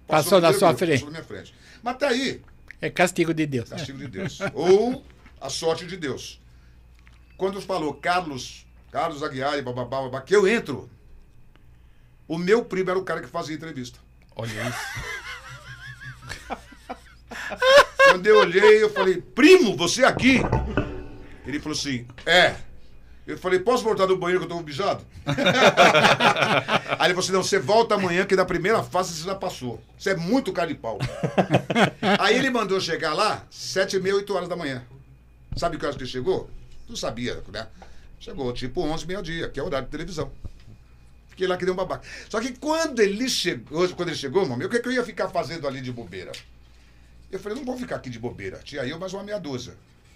Passou 0.06 0.40
na 0.40 0.48
primeiro 0.52 0.58
sua 0.58 0.68
que 0.68 0.74
eu, 0.74 0.78
frente. 0.86 1.00
Passou 1.00 1.12
na 1.12 1.18
minha 1.18 1.24
frente. 1.24 1.54
Mas 1.82 1.94
até 1.94 2.06
aí, 2.06 2.42
É 2.80 2.88
castigo 2.90 3.34
de 3.34 3.46
Deus. 3.46 3.68
castigo 3.68 3.98
de 3.98 4.06
Deus. 4.08 4.38
Ou 4.54 5.04
a 5.40 5.48
sorte 5.50 5.86
de 5.86 5.96
Deus. 5.96 6.40
Quando 7.36 7.60
falou 7.60 7.94
Carlos 7.94 8.64
Carlos 8.94 9.24
Aguiar, 9.24 9.60
bababá, 9.60 10.02
babá, 10.02 10.20
que 10.20 10.36
eu 10.36 10.46
entro. 10.46 10.88
O 12.28 12.38
meu 12.38 12.64
primo 12.64 12.90
era 12.90 12.98
o 12.98 13.02
cara 13.02 13.20
que 13.20 13.26
fazia 13.26 13.56
entrevista. 13.56 13.98
Olha 14.36 14.52
isso. 14.68 14.78
Quando 18.08 18.24
eu 18.24 18.38
olhei, 18.38 18.80
eu 18.80 18.90
falei, 18.90 19.20
primo, 19.20 19.76
você 19.76 20.04
aqui? 20.04 20.38
Ele 21.44 21.58
falou 21.58 21.76
assim, 21.76 22.06
é. 22.24 22.54
Eu 23.26 23.36
falei, 23.36 23.58
posso 23.58 23.82
voltar 23.82 24.06
do 24.06 24.16
banheiro 24.16 24.46
que 24.46 24.52
eu 24.52 24.56
tô 24.56 24.62
bijado? 24.62 25.04
Aí 26.96 27.08
ele 27.08 27.14
falou 27.14 27.18
assim, 27.18 27.32
não, 27.32 27.42
você 27.42 27.58
volta 27.58 27.96
amanhã 27.96 28.24
que 28.24 28.36
na 28.36 28.44
primeira 28.44 28.80
fase 28.84 29.12
você 29.12 29.24
já 29.24 29.34
passou. 29.34 29.82
Você 29.98 30.10
é 30.10 30.16
muito 30.16 30.52
cara 30.52 30.68
de 30.68 30.74
pau. 30.74 31.00
Aí 32.20 32.36
ele 32.36 32.48
mandou 32.48 32.80
chegar 32.80 33.12
lá, 33.12 33.44
sete 33.50 33.96
e 33.96 34.00
meia, 34.00 34.14
oito 34.14 34.32
horas 34.32 34.48
da 34.48 34.54
manhã. 34.54 34.84
Sabe 35.56 35.78
que 35.78 35.84
horas 35.84 35.96
que 35.96 36.04
ele 36.04 36.10
chegou? 36.10 36.48
Não 36.88 36.96
sabia, 36.96 37.42
né? 37.52 37.66
Chegou 38.20 38.52
tipo 38.52 38.80
onze, 38.82 39.06
meio-dia, 39.06 39.48
que 39.48 39.60
é 39.60 39.62
o 39.62 39.66
horário 39.66 39.86
de 39.86 39.90
televisão. 39.90 40.30
Fiquei 41.28 41.46
lá 41.46 41.56
que 41.56 41.64
deu 41.64 41.74
um 41.74 41.76
babaca. 41.76 42.06
Só 42.28 42.40
que 42.40 42.52
quando 42.52 43.00
ele 43.00 43.28
chegou, 43.28 43.88
quando 43.90 44.08
ele 44.10 44.16
chegou, 44.16 44.46
mano, 44.48 44.64
o 44.64 44.68
que, 44.68 44.78
que 44.78 44.88
eu 44.88 44.92
ia 44.92 45.04
ficar 45.04 45.28
fazendo 45.28 45.66
ali 45.66 45.80
de 45.80 45.90
bobeira? 45.90 46.30
Eu 47.30 47.40
falei, 47.40 47.58
não 47.58 47.64
vou 47.64 47.76
ficar 47.76 47.96
aqui 47.96 48.08
de 48.08 48.18
bobeira. 48.18 48.60
Tinha 48.62 48.82
eu 48.82 48.98
mais 48.98 49.12
uma 49.12 49.24
meia 49.24 49.38
dúzia. 49.40 49.74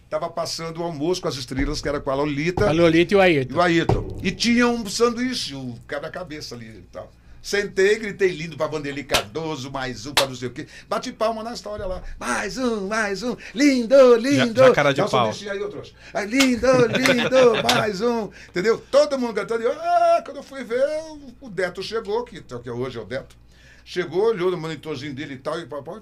Tava 0.08 0.30
passando 0.30 0.80
o 0.80 0.84
almoço 0.84 1.20
com 1.20 1.28
as 1.28 1.34
estrelas, 1.34 1.82
que 1.82 1.88
era 1.88 2.00
com 2.00 2.10
a 2.10 2.14
Lolita 2.14 2.68
A 2.68 2.72
Lolita 2.72 3.12
e 3.12 3.16
o 3.16 3.18
e 3.18 3.22
Ayrton. 3.22 3.54
o 3.56 3.60
Ayrton. 3.60 4.20
E 4.22 4.30
tinha 4.30 4.66
um 4.68 4.86
sanduíche, 4.88 5.54
o 5.54 5.76
quebra-cabeça 5.88 6.54
ali 6.54 6.66
e 6.66 6.82
tal. 6.92 7.12
Sentei, 7.40 7.98
gritei 7.98 8.28
lindo 8.30 8.56
pra 8.56 8.66
Vanderlei 8.66 9.04
Cardoso, 9.04 9.70
mais 9.70 10.04
um 10.06 10.12
pra 10.12 10.26
não 10.26 10.34
sei 10.34 10.48
o 10.48 10.50
quê. 10.50 10.66
Bati 10.88 11.12
palma 11.12 11.42
na 11.42 11.54
história 11.54 11.86
lá. 11.86 12.02
Mais 12.18 12.58
um, 12.58 12.86
mais 12.88 13.22
um. 13.22 13.36
Lindo, 13.54 14.16
lindo. 14.16 14.60
já 14.60 14.72
cara 14.72 14.92
de 14.92 15.00
um 15.00 15.08
pau. 15.08 15.30
aí, 15.30 15.58
eu 15.58 15.68
trouxe. 15.70 15.92
Aí, 16.12 16.26
lindo, 16.26 16.66
lindo, 16.86 17.62
mais 17.64 18.00
um. 18.00 18.28
Entendeu? 18.48 18.78
Todo 18.90 19.18
mundo 19.18 19.34
cantando. 19.34 19.62
Eu, 19.62 19.72
ah, 19.72 20.22
quando 20.24 20.38
eu 20.38 20.42
fui 20.42 20.64
ver, 20.64 20.84
o- 21.10 21.46
o 21.46 21.48
Deto 21.50 21.82
chegou, 21.82 22.24
que, 22.24 22.40
que 22.42 22.70
hoje 22.70 22.98
é 22.98 23.00
o 23.00 23.04
Deto. 23.04 23.36
Chegou, 23.84 24.24
olhou 24.26 24.50
no 24.50 24.58
monitorzinho 24.58 25.14
dele 25.14 25.34
e 25.34 25.38
tal, 25.38 25.58
e 25.58 25.66
papai. 25.66 25.96
O 25.98 26.00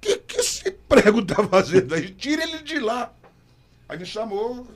que, 0.00 0.18
que 0.18 0.40
esse 0.40 0.70
prego 0.70 1.24
tá 1.24 1.42
fazendo 1.48 1.94
aí? 1.94 2.10
Tira 2.10 2.42
ele 2.42 2.58
de 2.58 2.78
lá. 2.78 3.10
Aí 3.88 3.98
me 3.98 4.04
chamou. 4.04 4.66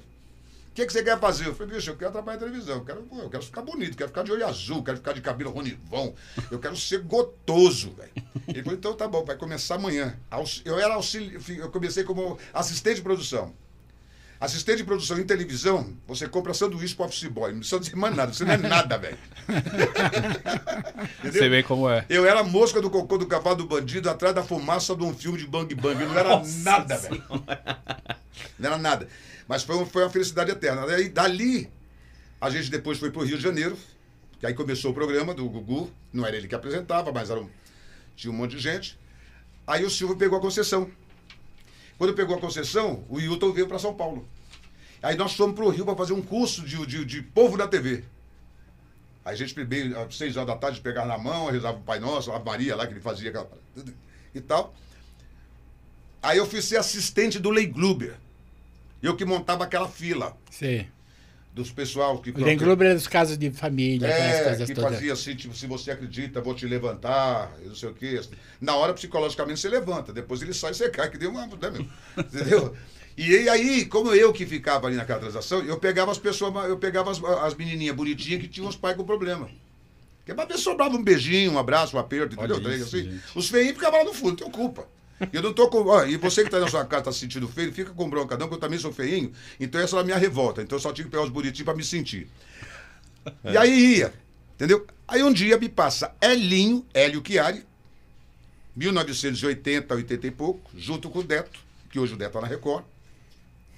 O 0.79 0.81
que, 0.81 0.87
que 0.87 0.93
você 0.93 1.03
quer 1.03 1.19
fazer? 1.19 1.49
Eu 1.49 1.57
falei, 1.57 1.75
bicho, 1.75 1.91
eu 1.91 1.97
quero 1.97 2.13
trabalhar 2.13 2.37
em 2.37 2.39
televisão. 2.39 2.77
Eu 2.77 2.85
quero, 2.85 3.09
eu 3.11 3.29
quero 3.29 3.43
ficar 3.43 3.63
bonito, 3.63 3.97
quero 3.97 4.11
ficar 4.11 4.23
de 4.23 4.31
olho 4.31 4.47
azul, 4.47 4.81
quero 4.85 4.97
ficar 4.99 5.13
de 5.13 5.21
cabelo 5.21 5.51
ronivão. 5.51 6.15
Eu 6.53 6.61
quero 6.61 6.77
ser 6.77 7.01
gotoso, 7.01 7.91
velho. 7.95 8.13
Ele 8.47 8.63
falou, 8.63 8.79
então 8.79 8.95
tá 8.95 9.09
bom, 9.09 9.25
vai 9.25 9.37
começar 9.37 9.75
amanhã. 9.75 10.17
Eu 10.65 10.79
era 10.79 10.95
auxílio, 10.95 11.41
eu 11.49 11.69
comecei 11.71 12.05
como 12.05 12.39
assistente 12.55 12.99
de 12.99 13.03
produção. 13.03 13.53
Assistente 14.41 14.77
de 14.77 14.85
produção 14.85 15.19
em 15.19 15.25
televisão, 15.25 15.97
você 16.07 16.29
compra 16.29 16.55
sanduíche 16.55 16.95
pro 16.95 17.07
office 17.07 17.25
boy. 17.25 17.51
Não 17.51 17.59
precisa 17.59 17.81
dizer 17.81 17.97
mais 17.97 18.15
nada, 18.15 18.33
você 18.33 18.45
não 18.45 18.53
é 18.53 18.57
nada, 18.57 18.97
velho. 18.99 19.19
Você 21.25 21.49
vê 21.49 21.63
como 21.63 21.91
é. 21.91 22.05
Eu 22.09 22.25
era 22.25 22.41
a 22.41 22.45
mosca 22.45 22.81
do 22.81 22.89
cocô 22.89 23.19
do 23.19 23.27
cavalo 23.27 23.57
do 23.57 23.67
bandido 23.67 24.09
atrás 24.09 24.35
da 24.35 24.45
fumaça 24.45 24.95
de 24.95 25.03
um 25.03 25.13
filme 25.13 25.39
de 25.39 25.47
bang 25.47 25.75
bang. 25.75 26.01
Eu 26.01 26.09
não 26.09 26.19
era 26.19 26.43
nada, 26.63 26.97
velho. 26.99 27.25
Não 28.59 28.67
era 28.69 28.79
nada. 28.79 29.09
Mas 29.49 29.63
foi, 29.63 29.85
foi 29.87 30.03
uma 30.03 30.11
felicidade 30.11 30.51
eterna. 30.51 30.87
Daí, 30.87 31.09
dali, 31.09 31.71
a 32.41 32.51
gente 32.51 32.71
depois 32.71 32.99
foi 32.99 33.11
pro 33.11 33.25
Rio 33.25 33.39
de 33.39 33.43
Janeiro, 33.43 33.77
que 34.39 34.47
aí 34.47 34.53
começou 34.55 34.91
o 34.91 34.95
programa 34.95 35.33
do 35.35 35.49
Gugu. 35.49 35.91
Não 36.13 36.27
era 36.27 36.37
ele 36.37 36.47
que 36.47 36.55
apresentava, 36.55 37.11
mas 37.11 37.31
era 37.31 37.41
um- 37.41 37.49
tinha 38.15 38.31
um 38.31 38.37
monte 38.37 38.53
de 38.57 38.59
gente. 38.59 38.99
Aí 39.67 39.85
o 39.85 39.91
Silvio 39.91 40.17
pegou 40.17 40.39
a 40.39 40.41
concessão. 40.41 40.91
Quando 41.97 42.15
pegou 42.15 42.37
a 42.37 42.41
concessão, 42.41 43.05
o 43.09 43.19
Hilton 43.19 43.53
veio 43.53 43.67
para 43.67 43.79
São 43.79 43.95
Paulo. 43.95 44.29
Aí 45.03 45.17
nós 45.17 45.35
fomos 45.35 45.55
pro 45.57 45.69
Rio 45.71 45.85
para 45.85 45.97
fazer 45.97 46.13
um 46.13 46.23
curso 46.23 46.63
de, 46.63 46.85
de, 46.87 47.05
de 47.05 47.23
povo 47.23 47.57
da 47.57 47.67
TV. 47.67 48.05
Aí 49.25 49.35
a 49.35 49.37
gente 49.37 49.55
primeiro, 49.55 49.99
às 49.99 50.17
seis 50.17 50.37
horas 50.37 50.49
da 50.49 50.57
tarde, 50.57 50.81
pegava 50.81 51.07
na 51.09 51.19
mão, 51.19 51.51
rezava 51.51 51.79
o 51.79 51.83
Pai 51.83 51.99
Nosso, 51.99 52.31
a 52.33 52.39
Maria 52.39 52.77
lá 52.77 52.87
que 52.87 52.93
ele 52.93 53.01
fazia 53.01 53.31
aquela 53.31 53.51
e 54.35 54.41
tal. 54.41 54.75
Aí 56.23 56.39
eu 56.39 56.47
fui 56.47 56.61
ser 56.63 56.77
assistente 56.77 57.39
do 57.39 57.51
Lei 57.51 57.67
Gruber. 57.67 58.17
Eu 59.03 59.17
que 59.17 59.25
montava 59.25 59.65
aquela 59.65 59.89
fila 59.89 60.37
Sim. 60.51 60.87
dos 61.55 61.71
pessoal 61.71 62.19
que 62.19 62.31
O 62.31 62.57
Gruber 62.57 62.89
é 62.91 62.95
dos 62.95 63.07
casos 63.07 63.39
de 63.39 63.51
família, 63.51 64.07
é, 64.07 64.57
que 64.57 64.75
todas. 64.75 64.95
fazia 64.95 65.13
assim, 65.13 65.35
tipo, 65.35 65.55
se 65.55 65.67
você 65.67 65.91
acredita, 65.91 66.41
vou 66.41 66.55
te 66.55 66.67
levantar, 66.67 67.53
não 67.65 67.75
sei 67.75 67.89
o 67.89 67.95
quê. 67.95 68.21
Na 68.61 68.75
hora, 68.75 68.93
psicologicamente, 68.95 69.61
você 69.61 69.69
levanta, 69.69 70.13
depois 70.13 70.43
ele 70.43 70.53
sai 70.53 70.73
e 70.73 70.75
você 70.75 70.91
cai, 70.91 71.11
que 71.11 71.19
deu 71.19 71.31
uma. 71.31 71.47
Né, 71.47 71.71
meu? 71.71 71.87
Entendeu? 72.25 72.77
E 73.17 73.49
aí, 73.49 73.85
como 73.87 74.15
eu 74.15 74.33
que 74.33 74.47
ficava 74.47 74.87
ali 74.87 74.97
naquela 74.97 75.19
transação, 75.19 75.61
eu 75.65 75.77
pegava 75.79 76.13
as 76.13 76.19
pessoas, 76.19 76.55
eu 76.69 76.79
pegava 76.79 77.11
as, 77.11 77.23
as 77.23 77.55
menininhas 77.55 77.97
bonitinhas 77.97 78.41
que 78.41 78.47
tinham 78.47 78.69
os 78.69 78.77
pais 78.77 78.97
com 78.97 79.05
problema. 79.05 79.49
Porque 80.19 80.35
pra 80.35 80.45
ver 80.45 80.59
sobrava 80.59 80.95
um 80.95 81.03
beijinho, 81.03 81.53
um 81.53 81.59
abraço, 81.59 81.97
um 81.97 81.99
aperto, 81.99 82.37
entendeu? 82.37 82.61
Isso, 82.71 82.97
assim. 82.97 83.19
Os 83.35 83.49
feinhos 83.49 83.73
ficavam 83.73 84.01
lá 84.01 84.05
no 84.05 84.13
fundo, 84.13 84.29
não 84.29 84.37
tenho 84.37 84.51
culpa. 84.51 84.87
Eu 85.33 85.43
não 85.43 85.53
tô 85.53 85.69
com. 85.69 85.79
Ó, 85.87 86.05
e 86.05 86.17
você 86.17 86.45
que 86.45 86.51
tá 86.51 86.61
na 86.61 86.69
sua 86.69 86.85
casa, 86.85 87.05
tá 87.05 87.13
se 87.13 87.19
sentindo 87.21 87.49
feio, 87.49 87.73
fica 87.73 87.91
com 87.93 88.09
bronca, 88.09 88.37
não, 88.37 88.47
porque 88.47 88.57
eu 88.57 88.61
também 88.61 88.79
sou 88.79 88.93
feinho. 88.93 89.33
Então 89.59 89.81
essa 89.81 89.97
era 89.97 90.03
a 90.03 90.05
minha 90.05 90.17
revolta. 90.19 90.63
Então 90.63 90.77
eu 90.77 90.81
só 90.83 90.93
tinha 90.93 91.05
que 91.05 91.11
pegar 91.11 91.25
os 91.25 91.31
bonitinhos 91.31 91.65
pra 91.65 91.75
me 91.75 91.83
sentir. 91.85 92.29
E 93.45 93.57
aí 93.57 93.97
ia, 93.99 94.13
entendeu? 94.55 94.87
Aí 95.07 95.23
um 95.23 95.33
dia 95.33 95.59
me 95.59 95.69
passa 95.69 96.15
Elinho, 96.23 96.87
Hélio 96.95 97.23
Chiari, 97.27 97.65
1980, 98.77 99.95
80 99.95 100.27
e 100.27 100.31
pouco, 100.31 100.71
junto 100.77 101.11
com 101.11 101.19
o 101.19 101.23
Deto, 101.25 101.59
que 101.91 101.99
hoje 101.99 102.15
o 102.15 102.17
Deto 102.17 102.33
tá 102.35 102.41
na 102.41 102.47
Record, 102.47 102.85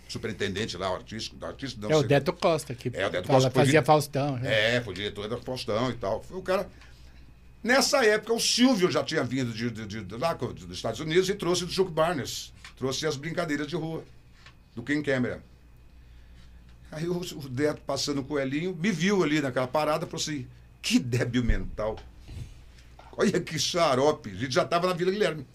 superintendente 0.08 0.76
lá, 0.76 0.90
o 0.92 0.96
artístico, 0.96 1.36
do 1.36 1.46
artista, 1.46 1.80
não 1.80 1.90
É 1.90 1.96
o 1.96 2.02
Deto 2.02 2.32
Costa, 2.32 2.74
que 2.74 2.90
É, 2.92 3.06
o 3.06 3.10
Deto 3.10 3.26
fala- 3.26 3.38
Costa 3.44 3.50
fazia 3.50 3.82
Faustão. 3.82 4.36
né? 4.36 4.76
É, 4.76 4.80
foi 4.80 4.92
diretor 4.94 5.28
da 5.28 5.36
Faustão 5.38 5.90
e 5.90 5.94
tal. 5.94 6.22
Foi 6.22 6.36
o 6.38 6.42
cara. 6.42 6.68
Nessa 7.62 8.04
época, 8.04 8.32
o 8.32 8.40
Silvio 8.40 8.90
já 8.90 9.04
tinha 9.04 9.22
vindo 9.22 9.52
de, 9.52 9.70
de- 9.70 9.86
de- 9.86 10.04
de 10.04 10.16
lá, 10.16 10.32
dos 10.32 10.70
Estados 10.76 11.00
Unidos 11.00 11.28
e 11.28 11.34
trouxe 11.34 11.66
do 11.66 11.72
Chuck 11.72 11.90
Barnes. 11.90 12.52
Trouxe 12.76 13.06
as 13.06 13.16
brincadeiras 13.16 13.66
de 13.66 13.76
rua, 13.76 14.02
do 14.74 14.82
Ken 14.82 15.02
Cameron. 15.02 15.40
Aí 16.90 17.06
o, 17.06 17.18
o 17.20 17.48
Deto, 17.48 17.82
passando 17.82 18.24
o 18.26 18.38
Elinho, 18.38 18.74
me 18.74 18.90
viu 18.90 19.22
ali 19.22 19.40
naquela 19.40 19.66
parada 19.68 20.06
falou 20.06 20.22
assim: 20.22 20.46
que 20.80 20.98
débil 20.98 21.44
mental. 21.44 21.98
Olha 23.16 23.38
que 23.40 23.58
xarope. 23.58 24.30
A 24.30 24.34
gente 24.34 24.54
já 24.54 24.62
estava 24.62 24.86
na 24.88 24.94
Vila 24.94 25.10
Guilherme. 25.10 25.46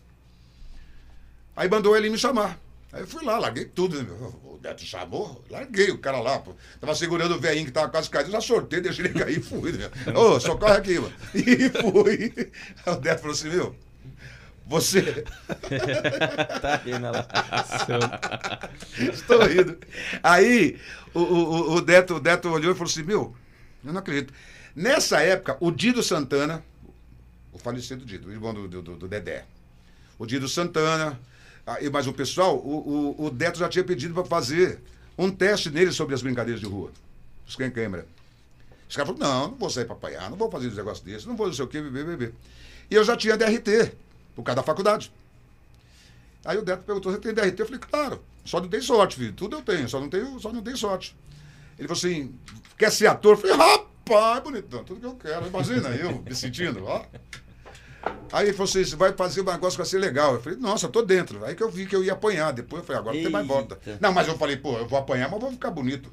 Aí 1.55 1.67
mandou 1.67 1.95
Elinho 1.97 2.13
me 2.13 2.19
chamar. 2.19 2.59
Aí 2.95 3.01
eu 3.01 3.07
fui 3.07 3.23
lá, 3.25 3.37
larguei 3.37 3.65
tudo. 3.65 4.01
né? 4.01 4.09
O 4.43 4.57
Neto 4.63 4.83
chamou, 4.85 5.43
larguei 5.49 5.91
o 5.91 5.97
cara 5.97 6.19
lá. 6.21 6.39
Pô. 6.39 6.55
Tava 6.79 6.95
segurando 6.95 7.35
o 7.35 7.39
velhinho 7.39 7.65
que 7.65 7.71
tava 7.71 7.89
quase 7.89 8.09
caindo, 8.09 8.31
já 8.31 8.39
sortei, 8.39 8.79
deixei 8.79 9.05
ele 9.05 9.19
cair 9.19 9.37
e 9.39 9.43
fui. 9.43 9.73
Né? 9.73 9.89
Ô, 10.15 10.39
socorre 10.39 10.77
aqui, 10.77 10.97
mano. 10.99 11.13
E 11.35 11.69
fui. 11.69 12.51
Aí 12.85 12.93
o 12.95 12.99
Neto 13.01 13.19
falou 13.19 13.33
assim, 13.33 13.49
meu, 13.49 13.75
você. 14.65 15.25
Tá 16.61 16.77
rindo 16.77 17.11
lá. 17.11 17.27
Estou 18.97 19.43
rindo. 19.45 19.77
Aí 20.23 20.79
o, 21.13 21.19
o, 21.19 21.73
o- 21.75 21.81
Deto, 21.81 22.15
o 22.15 22.19
Deto 22.19 22.49
olhou 22.49 22.71
e 22.71 22.75
falou 22.75 22.89
assim: 22.89 23.03
Meu, 23.03 23.35
eu 23.85 23.91
não 23.93 23.99
acredito. 23.99 24.33
Nessa 24.75 25.21
época, 25.21 25.57
o 25.59 25.71
Dido 25.71 26.01
Santana, 26.01 26.63
o 27.51 27.57
falecido 27.59 28.05
Dido, 28.05 28.27
o 28.27 28.31
irmão 28.31 28.53
do, 28.53 28.67
do- 28.67 28.95
do 28.95 29.07
Dedé, 29.07 29.45
o 30.17 30.25
Dido 30.25 30.47
Santana, 30.49 31.19
ah, 31.65 31.77
mais 31.91 32.05
o 32.07 32.13
pessoal, 32.13 32.57
o, 32.57 33.15
o, 33.19 33.25
o 33.25 33.29
Deto 33.29 33.57
já 33.57 33.67
tinha 33.67 33.83
pedido 33.83 34.13
para 34.13 34.25
fazer 34.25 34.79
um 35.17 35.31
teste 35.31 35.69
nele 35.69 35.91
sobre 35.91 36.13
as 36.13 36.21
brincadeiras 36.21 36.61
de 36.61 36.67
rua. 36.67 36.91
Os 37.47 37.55
quem 37.55 37.71
câmera. 37.71 38.05
Os 38.87 38.95
caras 38.95 39.15
falaram: 39.15 39.33
Não, 39.33 39.47
não 39.49 39.57
vou 39.57 39.69
sair 39.69 39.85
para 39.85 39.95
apanhar, 39.95 40.29
não 40.29 40.37
vou 40.37 40.49
fazer 40.49 40.67
um 40.67 40.75
negócio 40.75 41.03
desse, 41.03 41.27
não 41.27 41.35
vou 41.35 41.47
não 41.47 41.53
sei 41.53 41.65
o 41.65 41.67
quê, 41.67 41.81
beber, 41.81 42.05
beber. 42.05 42.33
E 42.89 42.95
eu 42.95 43.03
já 43.03 43.17
tinha 43.17 43.35
DRT, 43.35 43.93
por 44.35 44.43
causa 44.43 44.57
da 44.57 44.63
faculdade. 44.63 45.11
Aí 46.43 46.57
o 46.57 46.61
Deto 46.61 46.83
perguntou, 46.83 47.11
você 47.11 47.17
tem 47.17 47.33
DRT? 47.33 47.59
Eu 47.59 47.65
falei, 47.65 47.79
claro, 47.79 48.21
só 48.45 48.61
não 48.61 48.67
tem 48.67 48.79
sorte, 48.81 49.15
filho. 49.15 49.33
Tudo 49.33 49.57
eu 49.57 49.61
tenho, 49.63 49.89
só 49.89 49.99
não 49.99 50.07
tenho, 50.07 50.39
só 50.39 50.53
não 50.53 50.61
tenho 50.61 50.77
sorte. 50.77 51.15
Ele 51.79 51.87
falou 51.87 51.97
assim, 51.97 52.35
quer 52.77 52.91
ser 52.91 53.07
ator? 53.07 53.33
Eu 53.33 53.37
falei, 53.37 53.55
rapaz, 53.55 54.43
bonitão, 54.43 54.83
tudo 54.83 54.99
que 54.99 55.05
eu 55.07 55.15
quero. 55.15 55.47
Imagina 55.47 55.89
eu 55.89 56.21
me 56.21 56.35
sentindo, 56.35 56.85
ó. 56.85 57.03
Aí 58.31 58.47
ele 58.47 58.53
falou 58.53 58.69
assim, 58.69 58.83
você 58.83 58.95
vai 58.95 59.13
fazer 59.13 59.41
um 59.41 59.45
negócio 59.45 59.71
que 59.71 59.77
vai 59.77 59.85
ser 59.85 59.97
legal. 59.99 60.33
Eu 60.33 60.41
falei, 60.41 60.59
nossa, 60.59 60.87
eu 60.87 60.91
tô 60.91 61.01
dentro. 61.01 61.43
Aí 61.45 61.55
que 61.55 61.63
eu 61.63 61.69
vi 61.69 61.85
que 61.85 61.95
eu 61.95 62.03
ia 62.03 62.13
apanhar. 62.13 62.51
Depois 62.51 62.81
eu 62.81 62.85
falei, 62.85 62.99
agora 62.99 63.15
não 63.15 63.23
tem 63.23 63.31
mais 63.31 63.47
volta. 63.47 63.79
Não, 64.01 64.11
mas 64.11 64.27
eu 64.27 64.37
falei, 64.37 64.57
pô, 64.57 64.77
eu 64.77 64.87
vou 64.87 64.99
apanhar, 64.99 65.29
mas 65.29 65.39
vou 65.39 65.51
ficar 65.51 65.71
bonito. 65.71 66.11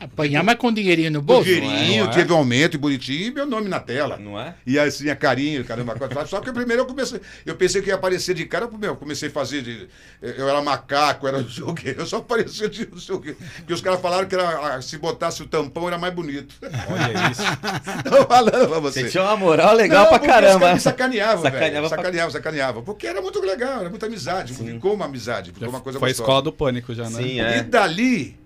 Apanhar, 0.00 0.42
mas 0.42 0.56
com 0.56 0.72
dinheirinho 0.72 1.10
no 1.10 1.20
bolso. 1.20 1.44
dinheirinho, 1.44 2.04
é? 2.04 2.08
teve 2.08 2.32
um 2.32 2.36
aumento 2.36 2.74
e 2.74 2.78
bonitinho 2.78 3.26
e 3.26 3.30
meu 3.30 3.44
nome 3.44 3.68
na 3.68 3.78
tela. 3.78 4.16
Não 4.16 4.40
é? 4.40 4.54
E 4.66 4.78
assim, 4.78 5.10
a 5.10 5.14
carinha, 5.14 5.62
caramba, 5.62 5.94
só 6.26 6.40
que 6.40 6.50
primeiro 6.52 6.82
eu 6.82 6.86
comecei, 6.86 7.20
eu 7.44 7.54
pensei 7.54 7.82
que 7.82 7.88
ia 7.88 7.96
aparecer 7.96 8.34
de 8.34 8.46
cara, 8.46 8.66
meu, 8.66 8.92
eu 8.92 8.96
comecei 8.96 9.28
a 9.28 9.32
fazer 9.32 9.60
de, 9.60 9.88
eu 10.22 10.48
era 10.48 10.62
macaco, 10.62 11.28
era 11.28 11.42
não 11.42 11.48
sei 11.50 11.64
o 11.64 11.74
quê, 11.74 11.94
eu 11.98 12.06
só 12.06 12.16
aparecia 12.16 12.66
de 12.68 12.88
não 12.90 12.96
sei 12.98 13.14
o 13.14 13.20
quê, 13.20 13.36
porque 13.58 13.74
os 13.74 13.82
caras 13.82 14.00
falaram 14.00 14.26
que 14.26 14.34
era, 14.34 14.80
se 14.80 14.96
botasse 14.96 15.42
o 15.42 15.46
tampão 15.46 15.86
era 15.86 15.98
mais 15.98 16.14
bonito. 16.14 16.54
Olha 16.62 17.30
isso. 17.30 17.42
Tô 18.08 18.26
falando 18.26 18.68
pra 18.70 18.78
você. 18.78 19.02
Você 19.02 19.10
tinha 19.10 19.22
uma 19.22 19.36
moral 19.36 19.74
legal 19.74 20.04
Não, 20.04 20.08
pra 20.12 20.20
Os 20.22 20.26
caramba. 20.26 20.60
caras 20.60 20.74
me 20.74 20.80
sacaneavam, 20.80 21.42
Sacaneava 21.42 21.70
velho. 21.70 21.88
pra- 21.88 21.96
Sacaneavam, 21.98 22.30
sacaneavam. 22.30 22.82
Porque 22.82 23.06
era 23.06 23.20
muito 23.20 23.38
legal, 23.40 23.80
era 23.80 23.90
muita 23.90 24.06
amizade. 24.06 24.54
Ficou 24.54 24.94
uma 24.94 25.04
amizade, 25.04 25.52
ficou 25.52 25.68
uma 25.68 25.80
coisa 25.80 25.98
Foi 25.98 26.08
a 26.08 26.12
escola 26.12 26.40
do 26.40 26.52
pânico 26.52 26.94
já, 26.94 27.04
né? 27.10 27.22
Sim, 27.22 27.36
E 27.36 27.40
é. 27.40 27.62
dali 27.62 28.39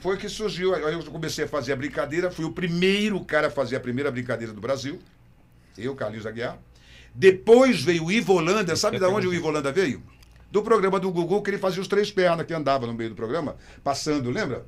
foi 0.00 0.16
que 0.16 0.28
surgiu. 0.28 0.74
Aí 0.74 0.92
eu 0.94 1.02
comecei 1.04 1.44
a 1.44 1.48
fazer 1.48 1.72
a 1.72 1.76
brincadeira, 1.76 2.30
fui 2.30 2.44
o 2.44 2.52
primeiro 2.52 3.22
cara 3.24 3.48
a 3.48 3.50
fazer 3.50 3.76
a 3.76 3.80
primeira 3.80 4.10
brincadeira 4.10 4.52
do 4.52 4.60
Brasil. 4.60 4.98
Eu, 5.78 5.94
Carlinhos 5.94 6.26
Aguiar. 6.26 6.58
Depois 7.14 7.82
veio 7.82 8.04
o 8.04 8.12
Ivo 8.12 8.34
Holanda. 8.34 8.76
Sabe 8.76 8.98
de 8.98 9.04
onde 9.04 9.26
o 9.26 9.34
Ivo 9.34 9.48
Holanda 9.48 9.72
veio? 9.72 10.02
Do 10.50 10.62
programa 10.62 10.98
do 10.98 11.10
Gugu, 11.10 11.42
que 11.42 11.50
ele 11.50 11.58
fazia 11.58 11.80
os 11.80 11.88
três 11.88 12.10
pernas 12.10 12.44
que 12.46 12.52
andava 12.52 12.86
no 12.86 12.92
meio 12.92 13.10
do 13.10 13.16
programa, 13.16 13.56
passando, 13.84 14.30
lembra? 14.30 14.66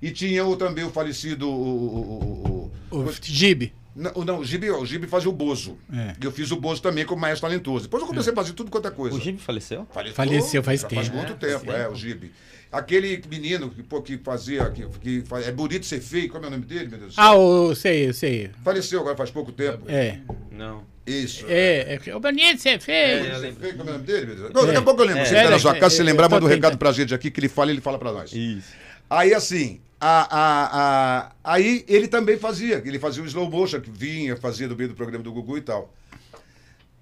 E 0.00 0.10
tinha 0.10 0.44
o, 0.46 0.56
também 0.56 0.82
o 0.84 0.90
falecido. 0.90 1.46
O, 1.48 2.70
o, 2.90 2.96
o, 2.96 2.98
O 3.00 3.12
Gibe. 3.20 3.74
não, 3.94 4.12
não, 4.24 4.38
o 4.38 4.44
Gibi, 4.44 4.70
o 4.70 4.84
Gibi 4.86 5.06
fazia 5.06 5.28
o 5.28 5.32
Bozo. 5.32 5.76
É. 5.92 6.14
Eu 6.22 6.32
fiz 6.32 6.50
o 6.50 6.56
Bozo 6.56 6.80
também 6.80 7.04
como 7.04 7.20
maestro 7.20 7.46
talentoso. 7.48 7.84
Depois 7.84 8.00
eu 8.02 8.06
comecei 8.06 8.32
a 8.32 8.34
fazer 8.36 8.54
tudo 8.54 8.70
quanto 8.70 8.88
é 8.88 8.90
coisa. 8.90 9.14
O 9.16 9.20
Gibi 9.20 9.38
faleceu? 9.38 9.86
Faleceu, 9.92 10.14
Faleceu 10.14 10.62
faz 10.62 10.82
tempo. 10.82 10.94
Faz 10.94 11.08
muito 11.10 11.32
É, 11.32 11.34
tempo, 11.36 11.70
é, 11.70 11.86
o 11.88 11.94
Gibi. 11.94 12.32
Aquele 12.72 13.20
menino 13.28 13.68
que, 13.70 13.82
pô, 13.82 14.00
que 14.00 14.16
fazia. 14.18 14.70
Que, 14.70 14.86
que 15.00 15.22
fa- 15.26 15.40
é 15.40 15.50
bonito 15.50 15.84
ser 15.86 16.00
feio, 16.00 16.28
como 16.28 16.44
é 16.44 16.48
o 16.48 16.50
nome 16.52 16.64
dele, 16.64 16.88
meu 16.88 16.98
Deus 17.00 17.12
do 17.12 17.14
céu? 17.16 17.24
Ah, 17.24 17.34
o, 17.36 17.74
sei, 17.74 18.08
eu 18.08 18.14
sei. 18.14 18.50
Faleceu 18.64 19.00
agora 19.00 19.16
faz 19.16 19.30
pouco 19.30 19.50
tempo. 19.50 19.84
É. 19.88 20.18
Não. 20.52 20.84
Isso. 21.06 21.44
É, 21.48 21.98
é, 22.06 22.14
o 22.14 22.20
bonito 22.20 22.60
ser 22.62 22.78
feio. 22.80 23.24
É, 23.26 23.34
eu 23.34 23.40
Ser 23.40 23.52
feio, 23.54 23.76
como 23.76 23.90
é 23.90 23.92
o 23.92 23.94
nome 23.94 24.06
dele, 24.06 24.26
meu 24.26 24.36
Deus? 24.36 24.50
Não, 24.54 24.64
Daqui 24.66 24.78
a 24.78 24.82
pouco 24.82 25.02
eu 25.02 25.06
lembro. 25.06 25.22
É. 25.22 25.24
Você 25.24 25.34
tá 25.34 25.50
na 25.50 25.58
sua 25.58 25.76
É, 25.76 25.80
casa, 25.80 25.94
se 25.96 26.00
é, 26.00 26.04
lembrar, 26.04 26.26
eu 26.26 26.30
manda 26.30 26.46
um 26.46 26.48
recado 26.48 26.78
pra 26.78 26.92
gente 26.92 27.12
aqui, 27.12 27.28
que 27.30 27.40
ele 27.40 27.48
fala, 27.48 27.72
ele 27.72 27.80
fala 27.80 27.98
pra 27.98 28.12
nós. 28.12 28.32
Isso. 28.32 28.68
Aí 29.08 29.34
assim, 29.34 29.80
a, 30.00 30.38
a, 30.38 30.78
a- 31.22 31.32
aí 31.42 31.84
ele 31.88 32.06
também 32.06 32.36
fazia, 32.38 32.80
ele 32.84 33.00
fazia 33.00 33.20
o 33.20 33.26
slow 33.26 33.50
motion, 33.50 33.80
que 33.80 33.90
vinha, 33.90 34.36
fazia 34.36 34.68
do 34.68 34.76
meio 34.76 34.90
do 34.90 34.94
programa 34.94 35.24
do 35.24 35.32
Gugu 35.32 35.58
e 35.58 35.62
tal. 35.62 35.92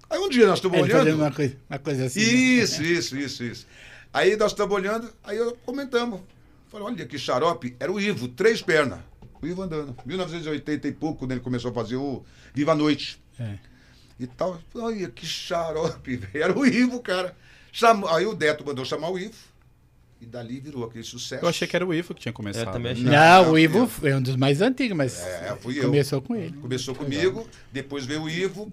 Aí 0.09 0.17
um 0.17 0.27
dia 0.29 0.47
nós 0.47 0.57
estamos 0.57 0.79
olhando. 0.81 1.13
uma 1.13 1.31
coisa, 1.31 1.55
uma 1.69 1.77
coisa 1.77 2.05
assim. 2.05 2.19
né? 2.19 2.25
Isso, 2.25 2.81
isso, 2.81 3.15
isso, 3.15 3.43
isso. 3.43 3.67
Aí 4.13 4.35
nós 4.35 4.51
estamos 4.51 4.73
olhando, 4.75 5.11
aí 5.23 5.37
eu 5.37 5.55
comentamos. 5.65 6.21
Falei, 6.69 6.85
olha 6.87 7.05
que 7.05 7.17
xarope, 7.17 7.75
era 7.79 7.91
o 7.91 7.99
Ivo, 7.99 8.27
três 8.27 8.61
pernas. 8.61 8.99
O 9.41 9.45
Ivo 9.47 9.61
andando. 9.61 9.95
1980 10.05 10.87
e 10.87 10.91
pouco, 10.91 11.19
quando 11.19 11.31
ele 11.31 11.39
começou 11.41 11.71
a 11.71 11.73
fazer 11.73 11.95
o 11.95 12.23
Viva 12.53 12.71
a 12.73 12.75
Noite. 12.75 13.21
É. 13.39 13.57
E 14.19 14.27
tal. 14.27 14.59
Olha 14.75 15.09
que 15.09 15.25
xarope, 15.25 16.15
velho. 16.17 16.43
Era 16.43 16.57
o 16.57 16.65
Ivo, 16.65 16.99
cara. 17.01 17.35
Chamou, 17.71 18.09
aí 18.09 18.25
o 18.25 18.33
Deto 18.33 18.65
mandou 18.65 18.83
chamar 18.83 19.09
o 19.09 19.17
Ivo. 19.17 19.35
E 20.21 20.25
dali 20.25 20.59
virou 20.59 20.83
aquele 20.83 21.03
sucesso. 21.05 21.45
Eu 21.45 21.47
achei 21.49 21.65
que 21.65 21.75
era 21.75 21.85
o 21.85 21.93
Ivo 21.93 22.13
que 22.13 22.19
tinha 22.19 22.33
começado. 22.33 22.67
Eu 22.67 22.73
também 22.73 22.91
achei. 22.91 23.05
Não, 23.05 23.11
Não, 23.45 23.51
o 23.53 23.57
Ivo 23.57 23.77
eu- 23.79 23.87
foi 23.87 24.13
um 24.13 24.21
dos 24.21 24.35
mais 24.35 24.59
antigos, 24.61 24.97
mas 24.97 25.17
É, 25.21 25.55
fui 25.61 25.79
eu. 25.79 25.83
começou 25.85 26.21
com 26.21 26.35
ele. 26.35 26.57
Começou 26.57 26.93
comigo, 26.93 27.47
depois 27.71 28.05
veio 28.05 28.23
o 28.23 28.29
Ivo, 28.29 28.71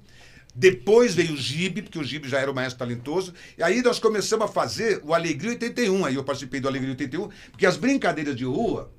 depois 0.59 1.15
veio 1.15 1.35
o 1.35 1.37
Gibe, 1.37 1.83
porque 1.83 1.99
o 1.99 2.03
Gibe 2.03 2.31
já 2.31 2.39
era 2.39 2.51
o 2.51 2.55
maestro 2.55 2.79
talentoso. 2.79 3.35
E 3.59 3.63
aí 3.63 3.83
nós 3.83 3.99
começamos 3.99 4.47
a 4.47 4.49
fazer 4.49 5.03
o 5.05 5.13
Alegria 5.13 5.51
81. 5.51 6.07
Aí 6.07 6.15
eu 6.15 6.25
participei 6.25 6.61
do 6.61 6.67
Alegria 6.67 6.93
81, 6.93 7.29
porque 7.51 7.67
as 7.67 7.77
brincadeiras 7.77 8.35
de 8.35 8.47
rua 8.47 8.91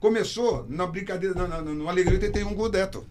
começou 0.00 0.66
na 0.68 0.88
brincadeira, 0.88 1.46
no, 1.62 1.88
Alegria 1.88 2.14
81 2.14 2.52
com 2.56 2.62
o 2.62 2.68
Deto. 2.68 3.06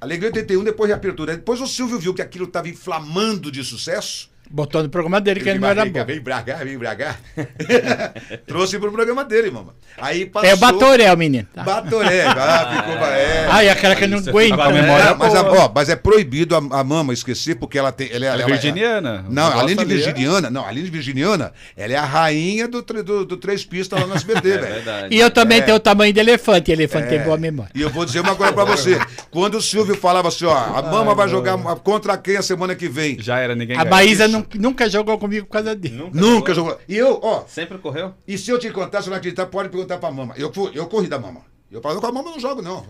Alegria 0.00 0.28
81, 0.28 0.62
depois 0.62 0.88
reapertura. 0.88 1.36
Depois 1.36 1.60
o 1.60 1.66
Silvio 1.66 1.98
viu 1.98 2.14
que 2.14 2.22
aquilo 2.22 2.44
estava 2.44 2.68
inflamando 2.68 3.50
de 3.50 3.64
sucesso. 3.64 4.30
Botou 4.52 4.82
no 4.82 4.88
programa 4.88 5.20
dele 5.20 5.38
que 5.40 5.48
ele 5.48 5.60
não 5.60 5.68
era 5.68 5.84
bom. 5.84 6.04
vem 6.04 6.20
pra 6.20 6.42
cá, 6.42 6.54
vem 6.56 6.76
pra 6.76 6.96
cá. 6.96 7.14
Trouxe 8.46 8.78
pro 8.78 8.90
programa 8.90 9.24
dele, 9.24 9.50
mamãe. 9.50 9.72
Aí 9.96 10.26
passou... 10.26 10.48
É 10.48 10.54
o 10.54 10.56
Batoré, 10.56 11.12
o 11.12 11.16
menino. 11.16 11.46
Tá. 11.54 11.62
Batoré. 11.62 12.24
Ah, 12.40 12.82
ficou... 12.82 12.94
É. 13.06 13.46
Ai, 13.50 13.68
aquela 13.68 13.94
que 13.94 14.06
não 14.06 14.18
é 14.18 14.20
aguenta. 14.28 14.62
a 14.64 14.70
memória 14.72 15.02
É, 15.04 15.14
mas, 15.14 15.34
a, 15.34 15.42
ó, 15.42 15.70
mas 15.74 15.88
é 15.88 15.96
proibido 15.96 16.54
a, 16.56 16.80
a 16.80 16.84
mama 16.84 17.12
esquecer, 17.12 17.54
porque 17.56 17.78
ela 17.78 17.92
tem. 17.92 18.08
Ela, 18.12 18.26
Ela 18.26 18.42
é 18.42 18.46
virginiana. 18.46 19.24
Não, 19.28 19.44
além 19.58 19.76
de 19.76 19.82
é- 19.82 19.84
virginiana, 19.86 20.50
não, 20.50 20.66
além 20.66 20.82
de 20.84 20.90
virginiana, 20.90 21.52
ela 21.76 21.92
é 21.92 21.96
a 21.96 22.04
rainha 22.04 22.66
do, 22.66 22.82
do, 22.82 23.24
do 23.24 23.36
Três 23.36 23.64
Pistas 23.64 24.00
lá 24.00 24.06
no 24.06 24.14
SBT, 24.14 24.48
É 24.50 24.58
velho. 24.58 24.74
verdade. 24.74 25.14
E 25.14 25.20
eu 25.20 25.30
também 25.30 25.58
É. 25.58 25.60
tenho 25.62 25.76
o 25.76 25.80
tamanho 25.80 26.12
de 26.12 26.18
elefante. 26.20 26.72
Elefante 26.72 27.08
tem 27.08 27.18
É. 27.18 27.22
boa 27.24 27.36
memória. 27.36 27.70
E 27.74 27.80
eu 27.82 27.90
vou 27.90 28.04
dizer 28.04 28.20
uma 28.20 28.34
coisa 28.34 28.52
pra 28.52 28.64
você. 28.64 28.98
Quando 29.30 29.56
o 29.58 29.62
Silvio 29.62 29.94
falava 29.96 30.28
assim, 30.28 30.46
ó, 30.46 30.54
a 30.56 30.82
mama 30.82 31.14
vai 31.14 31.28
jogar 31.28 31.56
contra 31.84 32.16
quem 32.16 32.36
a 32.36 32.42
semana 32.42 32.74
que 32.74 32.88
vem? 32.88 33.16
Já 33.20 33.38
era, 33.38 33.54
ninguém 33.54 33.76
A. 33.78 33.84
Maísa 33.84 34.26
isso. 34.26 34.39
Nun- 34.40 34.60
nunca 34.60 34.88
jogou 34.88 35.16
comigo 35.18 35.46
por 35.46 35.52
causa 35.52 35.74
dele. 35.74 35.94
Nunca, 35.96 36.18
Nunca 36.20 36.54
jogou. 36.54 36.78
E 36.88 36.96
eu, 36.96 37.18
ó, 37.22 37.44
Sempre 37.46 37.78
correu? 37.78 38.12
e 38.26 38.36
se 38.38 38.50
eu 38.50 38.58
te 38.58 38.70
contar, 38.70 39.02
se 39.02 39.08
eu 39.08 39.10
não 39.12 39.18
acreditar, 39.18 39.46
pode 39.46 39.68
perguntar 39.68 39.98
pra 39.98 40.10
mama. 40.10 40.34
Eu, 40.36 40.52
eu 40.74 40.86
corri 40.86 41.08
da 41.08 41.18
mama. 41.18 41.40
Eu 41.72 41.80
falo, 41.80 42.00
com 42.00 42.06
a 42.08 42.10
mama 42.10 42.30
eu 42.30 42.32
não 42.32 42.40
jogo, 42.40 42.60
não. 42.60 42.84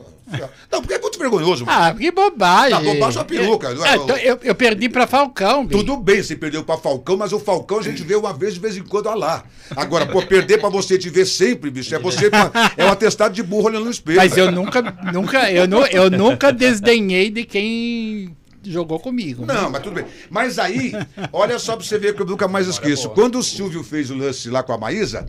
Não, 0.73 0.81
porque 0.81 0.95
é 0.95 0.99
muito 0.99 1.19
vergonhoso. 1.19 1.67
mano. 1.67 1.79
Ah, 1.79 1.93
que 1.93 2.11
bobagem. 2.11 2.79
Tá, 2.79 2.83
bobagem 2.83 3.21
é 3.21 3.25
peruca, 3.25 3.75
não? 3.75 3.85
Ah, 3.85 3.95
então 3.97 4.17
eu, 4.17 4.39
eu 4.43 4.55
perdi 4.55 4.89
pra 4.89 5.07
Falcão. 5.07 5.67
bicho. 5.67 5.81
Tudo 5.85 5.99
bem, 5.99 6.23
você 6.23 6.35
perdeu 6.35 6.65
pra 6.65 6.79
Falcão, 6.79 7.15
mas 7.19 7.31
o 7.35 7.39
Falcão 7.39 7.79
a 7.79 7.83
gente 7.83 8.03
vê 8.03 8.15
uma 8.15 8.33
vez 8.33 8.55
de 8.55 8.61
vez 8.61 8.79
em 8.79 8.83
quando, 8.83 9.09
olha 9.09 9.19
lá. 9.19 9.45
Agora, 9.77 10.07
pô, 10.07 10.23
perder 10.23 10.59
pra 10.61 10.71
você 10.71 10.97
te 10.97 11.11
ver 11.11 11.27
sempre, 11.27 11.71
bicho, 11.71 11.95
é 11.95 11.99
você 11.99 12.31
é 12.79 12.85
um 12.87 12.89
atestado 12.89 13.35
de 13.35 13.43
burro 13.43 13.67
olhando 13.67 13.85
no 13.85 13.91
espelho. 13.91 14.17
Mas 14.17 14.35
eu 14.35 14.51
nunca, 14.51 14.81
nunca, 15.13 15.53
eu, 15.53 15.69
nu, 15.69 15.85
eu 15.85 16.09
nunca 16.11 16.51
desdenhei 16.51 17.29
de 17.29 17.45
quem 17.45 18.35
jogou 18.65 18.99
comigo. 19.01 19.45
Não, 19.47 19.71
mas 19.71 19.83
tudo 19.83 19.95
bem. 19.95 20.07
Mas 20.29 20.59
aí, 20.59 20.93
olha 21.33 21.59
só 21.59 21.77
pra 21.77 21.85
você 21.85 21.99
ver 21.99 22.15
que 22.15 22.23
eu 22.23 22.27
nunca 22.27 22.47
mais 22.49 22.67
esqueço. 22.67 23.11
Quando 23.11 23.39
o 23.39 23.43
Silvio 23.43 23.83
fez 23.83 24.11
o 24.11 24.15
lance 24.17 24.49
lá 24.51 24.63
com 24.63 24.73
a 24.73 24.79
Maísa, 24.79 25.27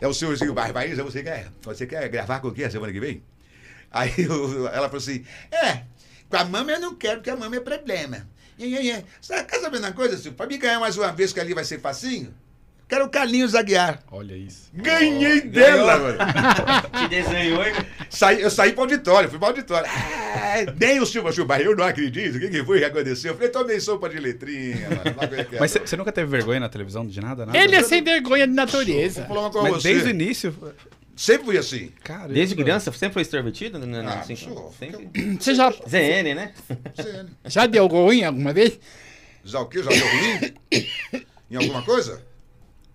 é 0.00 0.06
o 0.06 0.12
Silvio 0.14 0.34
assim, 0.36 0.52
"Vai, 0.52 0.72
Maísa, 0.72 1.02
você 1.04 1.22
quer, 1.22 1.48
você 1.62 1.86
quer 1.86 2.08
gravar 2.08 2.40
com 2.40 2.50
quem 2.50 2.64
a 2.64 2.70
semana 2.70 2.92
que 2.92 3.00
vem? 3.00 3.22
Aí 3.90 4.12
eu- 4.18 4.66
ela 4.68 4.88
falou 4.88 4.96
assim, 4.98 5.24
é, 5.50 5.82
com 6.28 6.36
a 6.36 6.44
mama 6.44 6.72
eu 6.72 6.80
não 6.80 6.94
quero, 6.94 7.18
porque 7.18 7.30
a 7.30 7.36
mama 7.36 7.56
é 7.56 7.60
problema. 7.60 8.26
E, 8.58 8.64
e, 8.66 8.90
e. 8.90 9.04
Sabe, 9.20 9.44
quer 9.48 9.60
saber 9.60 9.78
uma 9.78 9.92
coisa, 9.92 10.14
Silvio? 10.16 10.32
Pra 10.34 10.46
me 10.46 10.56
ganhar 10.58 10.80
mais 10.80 10.96
uma 10.96 11.12
vez 11.12 11.32
que 11.32 11.40
ali 11.40 11.52
vai 11.54 11.64
ser 11.64 11.80
facinho, 11.80 12.34
quero 12.92 13.06
o 13.06 13.08
Carlinhos 13.08 13.54
Aguiar. 13.54 14.02
Olha 14.12 14.36
isso. 14.36 14.68
Ganhei 14.74 15.40
dela, 15.40 15.98
mano. 15.98 16.18
Te 16.98 17.08
desenhou 17.08 17.62
e... 17.62 17.72
Saí, 18.10 18.42
eu 18.42 18.50
saí 18.50 18.72
pro 18.72 18.82
auditório, 18.82 19.30
fui 19.30 19.38
pro 19.38 19.48
auditório. 19.48 19.88
Ah, 19.90 20.56
nem 20.78 21.00
o 21.00 21.06
Silva 21.06 21.32
Silva, 21.32 21.58
eu 21.58 21.74
não 21.74 21.84
acredito. 21.84 22.36
O 22.36 22.40
que, 22.40 22.50
que 22.50 22.62
foi 22.62 22.80
que 22.80 22.84
aconteceu? 22.84 23.32
Eu 23.32 23.36
falei, 23.36 23.50
tomei 23.50 23.80
sopa 23.80 24.10
de 24.10 24.18
letrinha, 24.18 24.90
mano. 24.90 25.16
Mas 25.58 25.72
você 25.72 25.96
nunca 25.96 26.12
teve 26.12 26.30
vergonha 26.30 26.60
na 26.60 26.68
televisão 26.68 27.06
de 27.06 27.18
nada? 27.18 27.46
nada? 27.46 27.56
Ele 27.56 27.74
é 27.74 27.82
sem 27.82 28.02
vergonha 28.02 28.46
de 28.46 28.52
natureza. 28.52 29.24
Vou 29.24 29.36
falar 29.36 29.40
uma 29.40 29.50
coisa 29.50 29.62
pra 29.68 29.72
Mas 29.72 29.82
você. 29.82 29.88
desde 29.88 30.08
o 30.08 30.10
início. 30.10 30.54
Sempre 31.16 31.44
fui 31.46 31.56
assim. 31.56 31.90
Caramba. 32.04 32.34
Desde 32.34 32.54
criança 32.54 32.92
sempre 32.92 33.14
foi 33.14 33.22
extrovertido? 33.22 33.78
Né? 33.78 34.04
Ah, 34.06 34.20
assim, 34.20 34.36
sou. 34.36 34.74
sempre. 34.78 35.08
Você 35.40 35.54
já, 35.54 35.70
ZN, 35.70 36.34
né? 36.34 36.52
Você, 36.94 37.26
já 37.46 37.66
deu 37.66 37.86
ruim 37.86 38.22
alguma 38.24 38.52
vez? 38.52 38.78
Já 39.44 39.60
o 39.60 39.66
quê? 39.66 39.82
Já 39.82 39.90
deu 39.90 40.06
ruim? 40.06 40.54
em 41.50 41.56
alguma 41.56 41.82
coisa? 41.82 42.31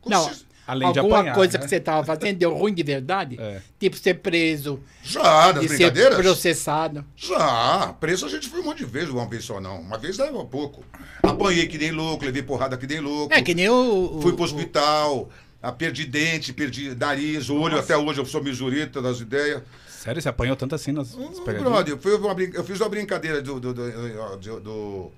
Não. 0.09 0.47
Além 0.67 0.91
de 0.91 0.99
alguma 0.99 1.19
apanhar, 1.19 1.33
coisa 1.35 1.57
né? 1.57 1.63
que 1.63 1.69
você 1.69 1.79
tava 1.79 2.03
fazendo 2.05 2.37
deu 2.39 2.53
ruim 2.53 2.73
de 2.73 2.83
verdade? 2.83 3.37
É. 3.39 3.61
Tipo 3.79 3.95
ser 3.95 4.15
preso 4.15 4.81
Já, 5.01 5.53
nas 5.53 5.63
e 5.63 5.67
ser 5.69 5.75
brincadeiras? 5.77 6.17
processado. 6.17 7.05
Já. 7.15 7.95
Preso 8.01 8.25
a 8.25 8.29
gente 8.29 8.49
foi 8.49 8.59
um 8.59 8.63
monte 8.65 8.79
de 8.79 8.85
vezes, 8.85 9.09
uma 9.09 9.25
vez 9.29 9.45
só 9.45 9.61
não. 9.61 9.79
Uma 9.79 9.97
vez 9.97 10.17
dava 10.17 10.43
pouco. 10.43 10.83
Apanhei 11.23 11.67
que 11.67 11.77
nem 11.77 11.91
louco, 11.91 12.25
levei 12.25 12.43
porrada 12.43 12.75
que 12.75 12.85
nem 12.85 12.99
louco. 12.99 13.33
É 13.33 13.41
que 13.41 13.55
nem 13.55 13.69
o. 13.69 14.17
o- 14.17 14.21
Fui 14.21 14.33
pro 14.33 14.43
hospital, 14.43 15.29
ah, 15.61 15.71
perdi 15.71 16.05
dente, 16.05 16.51
perdi 16.51 16.93
nariz, 16.93 17.49
olho, 17.49 17.79
até 17.79 17.95
hoje 17.95 18.19
eu 18.19 18.25
sou 18.25 18.43
misurita 18.43 19.01
das 19.01 19.21
ideias. 19.21 19.63
Sério, 19.87 20.21
você 20.21 20.27
apanhou 20.29 20.55
tanto 20.57 20.75
assim 20.75 20.91
nas, 20.91 21.15
nas 21.15 21.39
Hum, 21.39 21.43
brother, 21.45 21.93
eu, 21.93 21.97
fui 21.97 22.13
uma 22.15 22.33
brin- 22.33 22.51
eu 22.53 22.63
fiz 22.65 22.77
uma 22.81 22.89
brincadeira 22.89 23.41
do, 23.41 23.57
do, 23.59 23.73
do, 23.73 24.37
do- 24.37 24.59
do 24.59 25.11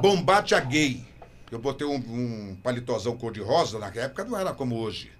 bombate 0.00 0.52
a 0.54 0.60
gay. 0.60 1.04
Eu 1.50 1.58
botei 1.58 1.86
um, 1.86 1.96
um 1.96 2.56
palitozão 2.62 3.16
cor-de-rosa, 3.16 3.78
naquela 3.78 4.06
época 4.06 4.24
não 4.24 4.38
era 4.38 4.52
como 4.52 4.76
hoje. 4.76 5.10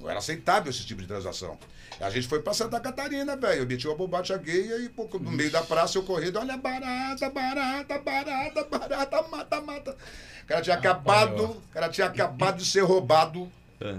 Não 0.00 0.08
era 0.08 0.18
aceitável 0.18 0.70
esse 0.70 0.84
tipo 0.84 1.00
de 1.02 1.06
transação. 1.06 1.58
A 2.00 2.08
gente 2.08 2.26
foi 2.26 2.40
pra 2.40 2.54
Santa 2.54 2.80
Catarina, 2.80 3.36
velho. 3.36 3.62
Eu 3.62 3.66
meti 3.66 3.86
uma 3.86 3.94
bombate 3.94 4.32
a 4.32 4.38
gay 4.38 4.84
e 4.84 4.88
pô, 4.88 5.08
no 5.20 5.30
meio 5.30 5.50
da 5.50 5.62
praça 5.62 5.98
eu 5.98 6.02
correndo, 6.02 6.38
olha, 6.38 6.56
barata, 6.56 7.28
barata, 7.28 7.98
barata, 7.98 8.64
barata, 8.64 9.22
mata, 9.28 9.60
mata. 9.60 9.96
O 10.42 10.46
cara 10.46 10.62
tinha 10.62 10.76
acabado, 10.76 11.44
o 11.44 11.62
cara 11.72 11.88
tinha 11.90 12.06
acabado 12.06 12.56
de 12.56 12.64
ser 12.64 12.80
roubado 12.80 13.50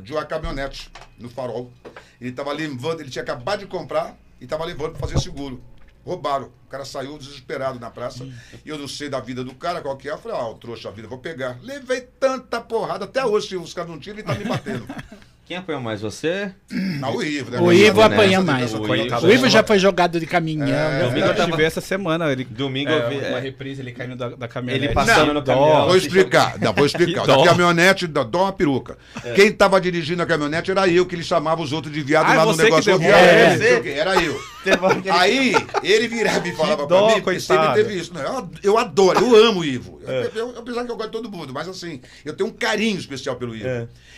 de 0.03 0.11
uma 0.13 0.25
caminhonete 0.25 0.91
no 1.17 1.29
farol. 1.29 1.71
Ele 2.19 2.31
tava 2.31 2.51
levando, 2.51 2.99
ele 2.99 3.09
tinha 3.09 3.23
acabado 3.23 3.59
de 3.59 3.67
comprar 3.67 4.17
e 4.39 4.47
tava 4.47 4.65
levando 4.65 4.91
pra 4.91 5.07
fazer 5.07 5.19
seguro. 5.19 5.63
Roubaram. 6.05 6.51
O 6.65 6.69
cara 6.69 6.85
saiu 6.85 7.17
desesperado 7.17 7.79
na 7.79 7.89
praça. 7.89 8.27
E 8.65 8.69
eu 8.69 8.77
não 8.77 8.87
sei 8.87 9.09
da 9.09 9.19
vida 9.19 9.43
do 9.43 9.53
cara, 9.55 9.81
qual 9.81 9.97
que 9.97 10.09
é. 10.09 10.11
Eu 10.11 10.17
falei, 10.17 10.37
ah, 10.37 10.53
trouxa 10.59 10.89
a 10.89 10.91
vida, 10.91 11.07
vou 11.07 11.19
pegar. 11.19 11.59
Levei 11.61 12.01
tanta 12.01 12.59
porrada. 12.61 13.05
Até 13.05 13.25
hoje, 13.25 13.49
se 13.49 13.55
os 13.55 13.73
caras 13.73 13.89
não 13.89 13.99
tiram, 13.99 14.19
ele 14.19 14.27
tá 14.27 14.35
me 14.35 14.45
batendo. 14.45 14.87
Quem 15.45 15.57
apanhou 15.57 15.81
mais? 15.81 15.99
Você? 15.99 16.51
Não, 16.71 17.17
o 17.17 17.21
Ivo, 17.23 17.51
né? 17.51 17.59
O 17.59 17.73
Ivo 17.73 17.99
essa- 18.01 18.05
apanha 18.13 18.37
essa- 18.37 18.41
mais. 18.41 18.73
O 18.73 18.81
O 18.83 19.31
Ivo 19.31 19.49
já 19.49 19.61
foi 19.61 19.77
jogado 19.79 20.17
de 20.17 20.25
caminhão. 20.25 20.65
É, 20.65 20.71
né? 20.71 21.03
Domingo 21.03 21.25
Eu 21.25 21.35
tava- 21.35 21.51
tive 21.51 21.63
essa 21.63 21.81
semana. 21.81 22.31
Ele, 22.31 22.45
Domingo 22.45 22.89
é, 22.89 22.97
eu 23.05 23.09
vi- 23.09 23.17
Uma 23.27 23.37
é. 23.37 23.39
reprise, 23.41 23.81
ele 23.81 23.91
caindo 23.91 24.15
da, 24.15 24.29
da 24.29 24.47
caminhonete. 24.47 24.85
Ele 24.85 24.93
passando 24.93 25.27
Que 25.27 25.33
no 25.33 25.41
dó. 25.41 25.53
caminhão. 25.53 25.85
Vou 25.87 25.97
explicar, 25.97 26.57
não, 26.57 26.71
vou 26.73 26.85
explicar. 26.85 27.21
Que 27.23 27.27
Da 27.27 27.35
dó. 27.35 27.43
caminhonete, 27.43 28.07
dá 28.07 28.23
dá 28.23 28.37
uma 28.37 28.53
peruca. 28.53 28.97
Quem 29.35 29.51
tava 29.51 29.81
dirigindo 29.81 30.23
a 30.23 30.25
caminhonete 30.25 30.71
era 30.71 30.87
eu, 30.87 31.05
que 31.05 31.15
ele 31.15 31.23
chamava 31.23 31.61
os 31.61 31.73
outros 31.73 31.93
de 31.93 32.01
viado 32.01 32.27
Ah, 32.31 32.33
lá 32.35 32.45
no 32.45 32.53
você 32.53 32.57
que 32.59 32.63
negócio 32.69 32.91
rodoviário. 32.93 33.57
bola, 33.59 33.69
É, 33.69 33.79
quê, 33.81 33.89
Era 33.89 34.23
eu. 34.23 34.39
Aí, 35.11 35.53
ele 35.83 36.07
virava 36.07 36.47
e 36.47 36.53
falava 36.55 36.85
dó, 36.87 37.07
pra 37.07 37.15
mim, 37.15 37.21
porque 37.23 37.39
sempre 37.41 37.57
coitado. 37.65 37.75
teve 37.83 37.99
isso. 37.99 38.13
né? 38.13 38.23
Eu, 38.25 38.49
eu 38.63 38.77
adoro, 38.77 39.19
eu 39.19 39.35
amo 39.47 39.61
o 39.61 39.65
Ivo. 39.65 39.99
Eu, 40.05 40.31
eu- 40.35 40.55
apesar 40.57 40.85
que 40.85 40.91
eu 40.91 40.95
gosto 40.95 41.09
de 41.09 41.17
todo 41.17 41.29
mundo, 41.31 41.51
mas 41.53 41.67
assim, 41.67 41.99
eu 42.23 42.33
tenho 42.33 42.49
um 42.49 42.53
carinho 42.53 42.97
especial 42.97 43.35
pelo 43.35 43.55
Ivo. 43.55 43.67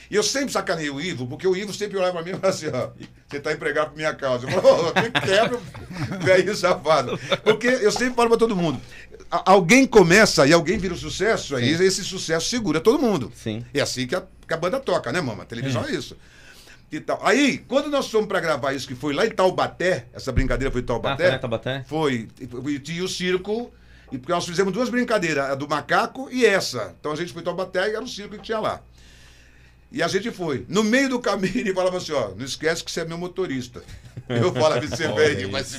É. 0.10 0.14
E 0.14 0.16
eu 0.16 0.24
sempre 0.24 0.52
sacaneei 0.52 0.90
o 0.90 1.00
Ivo. 1.00 1.28
Porque 1.28 1.48
o 1.48 1.56
Ivo 1.56 1.74
sempre 1.74 1.98
olhava 1.98 2.14
pra 2.14 2.22
mim 2.24 2.30
e 2.32 2.34
falava 2.34 2.50
assim, 2.50 2.68
ó, 2.68 2.90
você 3.30 3.40
tá 3.40 3.52
empregado 3.52 3.90
por 3.90 3.98
minha 3.98 4.14
causa. 4.14 4.48
Eu 4.48 4.52
falo, 4.62 4.88
oh, 4.90 4.94
que 4.94 5.12
quebra, 5.22 5.60
velho 6.24 6.56
safado. 6.56 7.20
Porque 7.44 7.68
eu 7.68 7.92
sempre 7.92 8.14
falo 8.16 8.30
pra 8.30 8.38
todo 8.38 8.56
mundo, 8.56 8.80
alguém 9.30 9.86
começa 9.88 10.46
e 10.46 10.54
alguém 10.54 10.78
vira 10.78 10.94
um 10.94 10.98
sucesso, 10.98 11.56
aí 11.56 11.70
esse 11.70 12.04
sucesso 12.04 12.48
segura 12.50 12.80
todo 12.80 13.00
mundo. 13.00 13.32
Sim. 13.36 13.66
É 13.74 13.82
assim 13.82 14.06
que 14.06 14.16
a, 14.16 14.24
que 14.48 14.54
a 14.54 14.58
banda 14.58 14.80
toca, 14.80 15.12
né, 15.12 15.22
mama? 15.22 15.44
A 15.44 15.46
televisão 15.46 15.86
é, 15.86 15.92
isso. 15.92 16.16
E 16.92 17.00
tal. 17.00 17.20
Aí, 17.26 17.58
quando 17.68 17.90
nós 17.90 18.08
fomos 18.12 18.28
pra 18.28 18.40
gravar 18.40 18.74
isso, 18.74 18.88
que 18.88 18.94
foi 18.94 19.16
lá 19.16 19.26
em 19.26 19.32
Taubaté, 19.32 20.06
essa 20.14 20.32
brincadeira 20.32 20.72
foi 20.72 20.82
em 20.82 20.84
Ah, 20.84 20.88
Taubaté. 20.88 21.24
foi 21.24 21.32
na 21.32 21.40
Tabaté? 21.40 21.84
Foi. 21.88 22.28
E 22.68 22.80
tinha 22.80 23.04
o 23.04 23.08
circo. 23.08 23.74
E 24.12 24.18
porque 24.20 24.32
nós 24.32 24.46
fizemos 24.46 24.72
duas 24.72 24.90
brincadeiras, 24.90 25.50
a 25.50 25.56
do 25.56 25.68
macaco 25.68 26.30
e 26.32 26.46
essa. 26.46 26.94
Então 27.00 27.12
a 27.12 27.16
gente 27.16 27.34
foi 27.34 27.42
em 27.42 27.46
Taubaté 27.46 27.90
e 27.90 27.96
era 27.96 28.04
o 28.04 28.08
circo 28.08 28.36
que 28.36 28.44
tinha 28.44 28.60
lá. 28.60 28.80
E 29.94 30.02
a 30.02 30.08
gente 30.08 30.32
foi. 30.32 30.66
No 30.68 30.84
meio 30.84 31.08
do 31.08 31.20
caminho, 31.20 31.56
ele 31.56 31.72
falava 31.72 31.98
assim: 31.98 32.12
ó, 32.14 32.30
não 32.36 32.44
esquece 32.44 32.84
que 32.84 32.92
você 32.92 33.02
é 33.02 33.06
meu 33.06 33.18
motorista. 33.18 33.84
Eu 34.28 34.52
falava, 34.52 34.86
você 34.86 35.08
veio, 35.14 35.52
vai 35.52 35.64
se. 35.64 35.78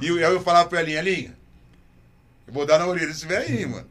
E 0.00 0.06
eu, 0.06 0.18
eu 0.18 0.40
falava 0.40 0.68
pra 0.68 0.80
Elinha, 0.80 1.00
Elinha, 1.00 1.36
eu 2.46 2.52
vou 2.52 2.64
dar 2.64 2.78
na 2.78 2.86
orelha 2.86 3.08
desse 3.08 3.26
velhinho, 3.26 3.70
mano. 3.70 3.88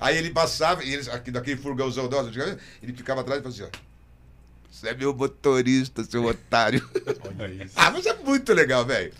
Aí 0.00 0.18
ele 0.18 0.30
passava, 0.30 0.82
e 0.82 0.92
ele, 0.92 1.08
aqui, 1.10 1.30
daquele 1.30 1.60
furgãozão 1.60 2.06
antigamente, 2.06 2.60
ele 2.82 2.92
ficava 2.92 3.20
atrás 3.20 3.40
e 3.40 3.42
falava 3.44 3.62
assim: 3.62 3.78
ó. 3.78 3.92
Você 4.68 4.88
é 4.88 4.94
meu 4.94 5.14
motorista, 5.14 6.02
seu 6.02 6.24
otário. 6.24 6.90
Olha 7.38 7.64
isso. 7.64 7.74
Ah, 7.76 7.90
mas 7.90 8.04
é 8.04 8.14
muito 8.14 8.52
legal, 8.52 8.84
velho. 8.84 9.12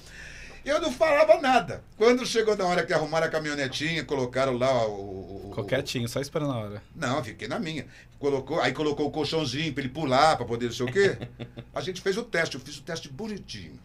Eu 0.65 0.81
não 0.81 0.93
falava 0.93 1.41
nada. 1.41 1.83
Quando 1.97 2.25
chegou 2.25 2.57
na 2.57 2.65
hora 2.65 2.87
que 2.87 2.93
arrumaram 2.93 3.27
a 3.27 3.31
caminhonetinha, 3.31 4.05
colocaram 4.05 4.57
lá 4.57 4.87
o. 4.87 5.47
Ficou 5.49 5.65
quietinho, 5.65 6.09
só 6.09 6.21
esperando 6.21 6.53
a 6.53 6.57
hora. 6.57 6.83
Não, 6.95 7.23
fiquei 7.23 7.49
na 7.49 7.59
minha. 7.59 7.87
Colocou, 8.19 8.61
aí 8.61 8.73
colocou 8.73 9.07
o 9.07 9.11
colchãozinho 9.11 9.73
pra 9.73 9.83
ele 9.83 9.93
pular, 9.93 10.37
pra 10.37 10.47
poder 10.47 10.67
não 10.67 10.73
sei 10.73 10.87
o 10.87 10.93
quê. 10.93 11.19
A 11.75 11.81
gente 11.81 12.01
fez 12.01 12.17
o 12.17 12.23
teste, 12.23 12.55
eu 12.55 12.61
fiz 12.61 12.79
o 12.79 12.83
teste 12.83 13.09
bonitinho. 13.09 13.79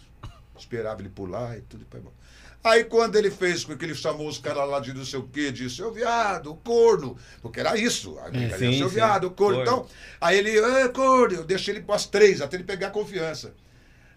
Esperava 0.57 1.01
ele 1.01 1.09
pular 1.09 1.57
e 1.57 1.61
tudo. 1.61 1.83
e 1.83 1.91
foi 1.91 1.99
bom. 1.99 2.11
Aí 2.63 2.83
quando 2.83 3.15
ele 3.15 3.31
fez 3.31 3.63
com 3.63 3.77
que 3.77 3.85
ele 3.85 3.95
chamou 3.95 4.27
os 4.27 4.37
caras 4.37 4.67
lá 4.67 4.79
de 4.79 4.93
não 4.93 5.05
sei 5.05 5.19
o 5.19 5.23
quê, 5.23 5.51
disse, 5.51 5.77
seu 5.77 5.91
viado, 5.91 6.53
corno. 6.63 7.17
Porque 7.41 7.59
era 7.59 7.77
isso. 7.77 8.17
A 8.19 8.29
brincadeira, 8.29 8.73
sim, 8.73 8.77
seu 8.77 8.89
viado, 8.89 9.31
corno. 9.31 9.57
Corno. 9.57 9.61
Então, 9.61 9.87
aí 10.19 10.37
ele, 10.37 10.57
é, 10.57 10.87
corno, 10.89 11.35
eu 11.35 11.43
deixei 11.43 11.75
ele 11.75 11.83
pras 11.83 12.05
três, 12.05 12.41
até 12.41 12.57
ele 12.57 12.63
pegar 12.63 12.89
confiança. 12.91 13.53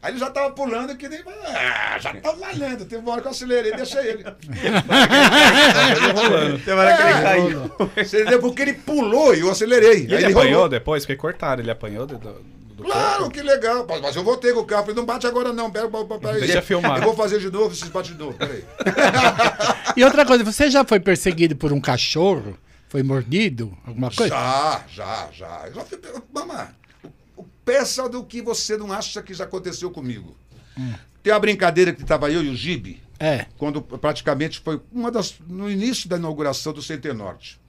Aí 0.02 0.12
ele 0.12 0.18
já 0.18 0.30
tava 0.30 0.50
pulando 0.52 0.96
que 0.96 1.08
nem. 1.08 1.20
Ah, 1.46 1.98
já 2.00 2.14
tava 2.14 2.38
malhando. 2.38 2.86
Teve 2.86 3.02
uma 3.02 3.12
hora 3.12 3.20
que 3.20 3.26
eu 3.28 3.32
acelerei, 3.32 3.72
deixei 3.76 4.00
ele. 4.08 4.24
Tem 6.64 6.74
uma 6.74 6.82
hora 6.82 6.96
que 6.96 7.02
ele 7.02 7.10
É. 7.10 7.22
caiu. 7.22 7.70
Você 7.96 8.20
entendeu? 8.22 8.40
Porque 8.40 8.62
ele 8.62 8.72
pulou 8.74 9.34
e 9.34 9.40
eu 9.40 9.50
acelerei. 9.50 10.06
E 10.06 10.14
Aí 10.14 10.24
ele, 10.24 10.32
rolou. 10.32 10.40
apanhou 10.40 10.68
depois? 10.68 11.04
Foi 11.04 11.16
cortado, 11.16 11.60
ele 11.62 11.70
apanhou 11.70 12.06
do, 12.06 12.16
do, 12.18 12.60
Claro, 12.82 13.18
corpo? 13.24 13.30
que 13.34 13.42
legal. 13.42 13.84
Mas 13.86 14.00
mas 14.00 14.16
eu 14.16 14.24
voltei 14.24 14.52
com 14.54 14.60
o 14.60 14.64
carro. 14.64 14.82
Falei, 14.84 14.96
não 14.96 15.04
bate 15.04 15.26
agora 15.26 15.52
não. 15.52 15.70
Pera, 15.70 15.86
pera, 15.88 16.04
pera 16.18 16.32
aí. 16.34 16.40
Deixa 16.40 16.62
filmar. 16.62 16.96
Eu 16.98 17.04
vou 17.04 17.14
fazer 17.14 17.38
de 17.38 17.50
novo, 17.50 17.74
vocês 17.74 17.90
batem 17.90 18.12
de 18.12 18.18
novo. 18.18 18.34
Peraí. 18.34 18.64
E 19.96 20.04
outra 20.04 20.24
coisa, 20.24 20.44
você 20.44 20.70
já 20.70 20.84
foi 20.84 21.00
perseguido 21.00 21.56
por 21.56 21.72
um 21.72 21.80
cachorro? 21.80 22.56
Foi 22.88 23.02
mordido? 23.02 23.76
Alguma 23.86 24.08
coisa? 24.10 24.32
Já, 24.34 24.80
já, 24.88 25.28
já. 25.32 25.62
Eu 25.66 25.74
já 25.74 25.80
fui. 25.84 25.98
O 25.98 26.22
peça 27.70 28.08
do 28.08 28.24
que 28.24 28.42
você 28.42 28.76
não 28.76 28.92
acha 28.92 29.22
que 29.22 29.32
já 29.32 29.44
aconteceu 29.44 29.90
comigo. 29.90 30.36
Tem 31.22 31.32
uma 31.32 31.38
brincadeira 31.38 31.92
que 31.92 32.04
tava 32.04 32.30
eu 32.30 32.42
e 32.42 32.48
o 32.48 32.56
Gibe, 32.56 33.02
É. 33.18 33.46
quando 33.58 33.80
praticamente 33.82 34.60
foi 34.60 34.80
uma 34.90 35.10
das. 35.10 35.34
no 35.46 35.70
início 35.70 36.08
da 36.08 36.16
inauguração 36.16 36.72
do 36.72 36.82
Centenorte. 36.82 37.60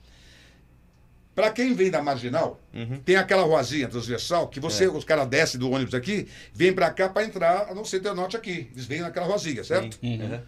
Para 1.35 1.49
quem 1.49 1.73
vem 1.73 1.89
da 1.89 2.01
marginal, 2.01 2.59
tem 3.05 3.15
aquela 3.15 3.43
ruazinha 3.43 3.87
transversal 3.87 4.47
que 4.47 4.59
você, 4.59 4.87
os 4.87 5.03
caras 5.05 5.27
descem 5.27 5.59
do 5.59 5.69
ônibus 5.71 5.93
aqui, 5.93 6.27
vem 6.53 6.73
para 6.73 6.89
cá 6.91 7.07
para 7.09 7.23
entrar 7.25 7.73
no 7.73 7.85
Centenorte 7.85 8.35
aqui. 8.35 8.69
Eles 8.73 8.85
vêm 8.85 9.01
naquela 9.01 9.25
ruazinha, 9.27 9.63
certo? 9.63 9.97
Uhum. 10.03 10.39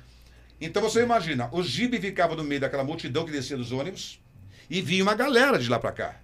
Então 0.60 0.82
você 0.82 1.02
imagina, 1.04 1.50
o 1.52 1.62
Gibe 1.63 2.00
ficava 2.00 2.36
no 2.36 2.44
meio 2.44 2.62
daquela 2.62 2.84
multidão 2.84 3.26
que 3.26 3.32
descia 3.32 3.58
dos 3.58 3.72
ônibus 3.72 4.20
e 4.70 4.82
vinha 4.82 5.04
uma 5.04 5.16
galera 5.16 5.58
de 5.58 5.70
lá 5.70 5.80
para 5.80 5.92
cá. 5.92 6.16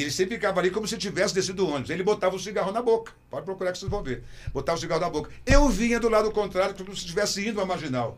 E 0.00 0.04
ele 0.04 0.10
sempre 0.10 0.36
ficava 0.36 0.58
ali 0.60 0.70
como 0.70 0.88
se 0.88 0.96
tivesse 0.96 1.34
descido 1.34 1.62
do 1.62 1.68
ônibus. 1.68 1.90
Ele 1.90 2.02
botava 2.02 2.34
o 2.34 2.38
cigarro 2.38 2.72
na 2.72 2.80
boca. 2.80 3.12
Pode 3.30 3.44
procurar 3.44 3.70
que 3.70 3.78
vocês 3.78 3.90
vão 3.90 4.02
ver. 4.02 4.22
Botava 4.50 4.78
o 4.78 4.80
cigarro 4.80 4.98
na 5.02 5.10
boca. 5.10 5.30
Eu 5.44 5.68
vinha 5.68 6.00
do 6.00 6.08
lado 6.08 6.30
contrário, 6.30 6.74
como 6.74 6.96
se 6.96 7.02
estivesse 7.02 7.46
indo 7.46 7.60
à 7.60 7.66
marginal. 7.66 8.16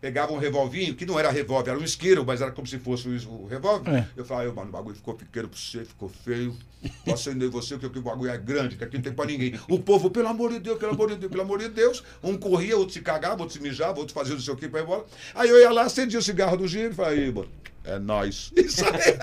Pegava 0.00 0.32
um 0.32 0.38
revolvinho, 0.38 0.96
que 0.96 1.06
não 1.06 1.20
era 1.20 1.30
revólver, 1.30 1.70
era 1.70 1.78
um 1.78 1.84
isqueiro, 1.84 2.24
mas 2.24 2.40
era 2.40 2.50
como 2.50 2.66
se 2.66 2.80
fosse 2.80 3.06
o, 3.06 3.42
o 3.42 3.46
revólver. 3.46 3.90
É. 3.94 4.08
Eu 4.16 4.24
falava, 4.24 4.48
"Ai, 4.48 4.54
mano, 4.54 4.70
o 4.70 4.72
bagulho 4.72 4.96
ficou 4.96 5.14
pequeno 5.14 5.46
pra 5.48 5.56
você, 5.56 5.84
ficou 5.84 6.08
feio. 6.08 6.56
Posso 7.04 7.28
acender 7.28 7.48
você, 7.48 7.78
porque 7.78 8.00
o 8.00 8.02
bagulho 8.02 8.32
é 8.32 8.38
grande, 8.38 8.74
que 8.74 8.82
aqui 8.82 8.96
não 8.96 9.04
tem 9.04 9.12
pra 9.12 9.26
ninguém. 9.26 9.54
O 9.68 9.78
povo, 9.78 10.10
pelo 10.10 10.26
amor 10.26 10.50
de 10.50 10.58
Deus, 10.58 10.78
pelo 10.78 10.92
amor 10.92 11.10
de 11.10 11.16
Deus, 11.16 11.30
pelo 11.30 11.42
amor 11.42 11.60
de 11.60 11.68
Deus. 11.68 12.02
Um 12.24 12.36
corria, 12.36 12.76
outro 12.76 12.94
se 12.94 13.02
cagava, 13.02 13.42
outro 13.42 13.56
se 13.56 13.62
mijava, 13.62 14.00
outro 14.00 14.12
fazia 14.14 14.34
não 14.34 14.40
sei 14.40 14.52
o 14.52 14.56
que 14.56 14.68
pra 14.68 14.80
ir 14.80 14.82
embora. 14.82 15.04
Aí 15.32 15.48
eu 15.48 15.60
ia 15.60 15.70
lá, 15.70 15.82
acendia 15.82 16.18
o 16.18 16.22
cigarro 16.22 16.56
do 16.56 16.66
Giro 16.66 16.90
e 16.90 16.94
falava, 16.94 17.14
aí, 17.14 17.30
mano, 17.30 17.48
é 17.84 17.98
nóis. 17.98 18.52
Isso 18.56 18.84
aí. 18.84 19.16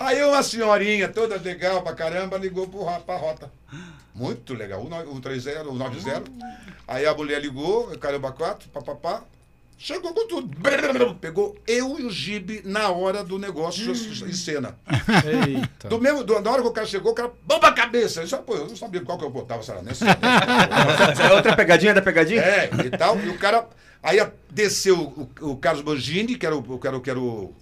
Aí 0.00 0.22
uma 0.24 0.42
senhorinha 0.42 1.08
toda 1.08 1.36
legal 1.36 1.82
pra 1.82 1.92
caramba 1.94 2.36
ligou 2.38 2.66
pro, 2.68 2.84
ra- 2.84 3.00
pra 3.00 3.16
rota. 3.16 3.50
Muito 4.14 4.54
legal. 4.54 4.82
O, 4.84 4.88
no- 4.88 5.12
o 5.14 5.20
30, 5.20 5.62
o 5.62 5.74
90. 5.74 6.22
Aí 6.88 7.04
a 7.04 7.14
mulher 7.14 7.40
ligou, 7.40 7.90
o 7.92 7.98
caramba 7.98 8.32
4, 8.32 8.68
papapá. 8.70 9.22
Chegou 9.78 10.14
com 10.14 10.26
tudo. 10.26 10.48
Brrr, 10.58 11.14
Pegou 11.20 11.54
eu 11.66 11.98
e 12.00 12.04
o 12.04 12.10
Gibe 12.10 12.62
na 12.64 12.88
hora 12.88 13.22
do 13.22 13.38
negócio 13.38 13.92
em 13.92 14.32
cena. 14.32 14.74
Eita. 15.22 15.88
Do 15.90 16.00
mesmo, 16.00 16.24
do- 16.24 16.40
na 16.40 16.50
hora 16.50 16.62
que 16.62 16.68
o 16.68 16.72
cara 16.72 16.86
chegou, 16.86 17.12
o 17.12 17.14
cara, 17.14 17.30
bomba 17.44 17.68
a 17.68 17.72
cabeça. 17.74 18.22
Eu, 18.22 18.26
só, 18.26 18.38
pô, 18.38 18.54
eu 18.56 18.68
não 18.68 18.74
sabia 18.76 19.02
qual 19.02 19.18
que 19.18 19.24
eu 19.24 19.28
botava, 19.30 19.62
será 19.62 19.82
nessa? 19.82 20.06
É 21.28 21.32
Outra 21.34 21.54
pegadinha 21.54 21.92
da 21.92 22.00
pegadinha? 22.00 22.40
É, 22.40 22.70
e 22.86 22.90
tal. 22.90 23.20
E 23.20 23.28
o 23.28 23.36
cara. 23.38 23.66
Aí 24.02 24.18
desceu 24.50 24.98
o, 25.40 25.50
o 25.52 25.56
Carlos 25.56 25.82
Bangini, 25.82 26.36
que 26.36 26.46
era 26.46 26.56
o, 26.56 26.78
que 26.78 26.86
era, 26.86 26.96
o- 26.96 27.00
que 27.00 27.10
era 27.10 27.20
o 27.20 27.54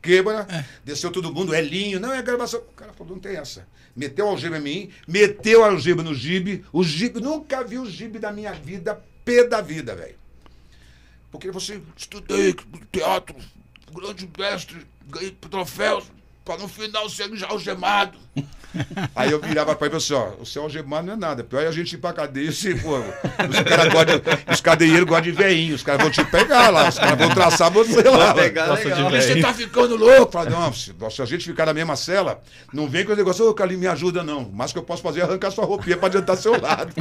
Quebra, 0.00 0.46
desceu 0.84 1.12
todo 1.12 1.32
mundo, 1.32 1.54
Elinho, 1.54 2.00
não 2.00 2.12
é 2.12 2.20
gravação. 2.22 2.60
O 2.60 2.72
cara 2.74 2.92
falou, 2.92 3.14
não 3.14 3.20
tem 3.20 3.36
essa. 3.36 3.66
Meteu 3.94 4.26
a 4.26 4.30
algema 4.30 4.58
em 4.58 4.60
mim, 4.60 4.90
meteu 5.06 5.62
a 5.62 5.68
algema 5.68 6.02
no 6.02 6.12
Gibe. 6.14 6.64
O 6.72 6.82
Gibe, 6.82 7.20
nunca 7.20 7.62
vi 7.62 7.78
o 7.78 7.86
Gibe 7.88 8.18
da 8.18 8.32
minha 8.32 8.52
vida, 8.52 9.00
pé 9.24 9.44
da 9.44 9.60
vida, 9.60 9.94
velho. 9.94 10.16
Porque 11.30 11.50
você 11.50 11.80
estudei 11.96 12.54
teatro, 12.90 13.36
grande 13.94 14.28
mestre, 14.36 14.86
ganhei 15.08 15.30
troféus, 15.30 16.04
pra 16.44 16.56
no 16.56 16.68
final 16.68 17.08
ser 17.08 17.34
já 17.36 17.48
algemado. 17.48 18.18
Aí 19.14 19.30
eu 19.30 19.38
virava 19.40 19.74
pra 19.74 19.86
ele 19.86 19.96
e 19.96 20.00
falava 20.00 20.24
assim, 20.28 20.38
ó, 20.38 20.42
o 20.42 20.46
seu 20.46 20.62
algemado 20.62 21.06
não 21.06 21.14
é 21.14 21.16
nada. 21.16 21.44
Pior 21.44 21.62
é 21.62 21.68
a 21.68 21.72
gente 21.72 21.92
ir 21.92 21.98
pra 21.98 22.12
cadeia 22.12 22.50
se, 22.50 22.74
pô, 22.74 22.98
os 22.98 23.60
caras 23.68 23.92
gostam, 23.92 24.20
os 24.50 24.60
cadeieiros 24.60 25.06
gostam 25.06 25.30
de 25.30 25.32
veinho, 25.32 25.74
os 25.74 25.82
caras 25.82 26.02
vão 26.02 26.10
te 26.10 26.24
pegar 26.24 26.70
lá, 26.70 26.88
os 26.88 26.98
caras 26.98 27.18
vão 27.18 27.28
traçar 27.34 27.70
você 27.70 28.02
lá. 28.02 28.32
Pegar 28.34 28.72
legal. 28.72 29.10
ver. 29.10 29.22
Você 29.22 29.40
tá 29.40 29.52
ficando 29.52 29.96
louco? 29.96 30.32
Fala, 30.32 30.50
não, 30.50 30.72
se, 30.72 30.92
a 31.20 31.24
gente 31.26 31.44
ficar 31.44 31.66
na 31.66 31.74
mesma 31.74 31.96
cela, 31.96 32.40
não 32.72 32.88
vem 32.88 33.04
com 33.04 33.12
o 33.12 33.16
negócio, 33.16 33.46
ô, 33.46 33.52
Carlinhos, 33.52 33.82
me 33.82 33.88
ajuda, 33.88 34.22
não. 34.22 34.50
Mas 34.52 34.72
que 34.72 34.78
eu 34.78 34.82
posso 34.82 35.02
fazer 35.02 35.20
é 35.20 35.24
arrancar 35.24 35.50
sua 35.50 35.64
roupinha 35.64 35.96
pra 35.96 36.06
adiantar 36.06 36.36
seu 36.36 36.58
lado. 36.58 36.92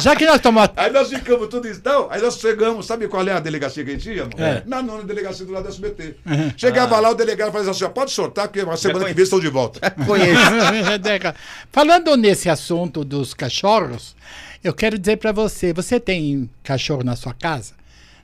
Já 0.00 0.16
que 0.16 0.26
nós 0.26 0.36
estamos. 0.36 0.68
Aí 0.76 0.90
nós 0.90 1.08
ficamos 1.08 1.48
tudo 1.48 1.68
isso. 1.68 1.78
Então, 1.78 2.08
aí 2.10 2.20
nós 2.20 2.38
chegamos, 2.38 2.86
sabe 2.86 3.06
qual 3.06 3.26
é 3.26 3.32
a 3.32 3.40
delegacia 3.40 3.84
que 3.84 3.90
a 3.90 3.94
gente 3.94 4.10
ia? 4.10 4.28
É. 4.36 4.62
Na 4.66 4.82
nona 4.82 5.04
delegacia 5.04 5.46
do 5.46 5.52
lado 5.52 5.64
da 5.64 5.70
SBT. 5.70 6.16
Chegava 6.56 6.98
lá, 6.98 7.10
o 7.10 7.14
delegado 7.14 7.52
falava 7.52 7.70
assim: 7.70 7.84
ó, 7.84 7.88
pode 7.88 8.10
soltar, 8.10 8.48
porque 8.48 8.64
a 8.74 8.76
semana 8.76 9.04
que 9.06 9.14
vem 9.14 9.24
estão 9.24 9.40
de 9.40 9.48
volta. 9.48 9.90
Conheço. 10.06 10.40
Falando 11.72 12.16
nesse 12.16 12.48
assunto 12.48 13.04
dos 13.04 13.34
cachorros, 13.34 14.14
eu 14.62 14.72
quero 14.74 14.98
dizer 14.98 15.16
para 15.18 15.32
você: 15.32 15.72
você 15.72 15.98
tem 16.00 16.48
cachorro 16.62 17.02
na 17.02 17.16
sua 17.16 17.32
casa? 17.34 17.72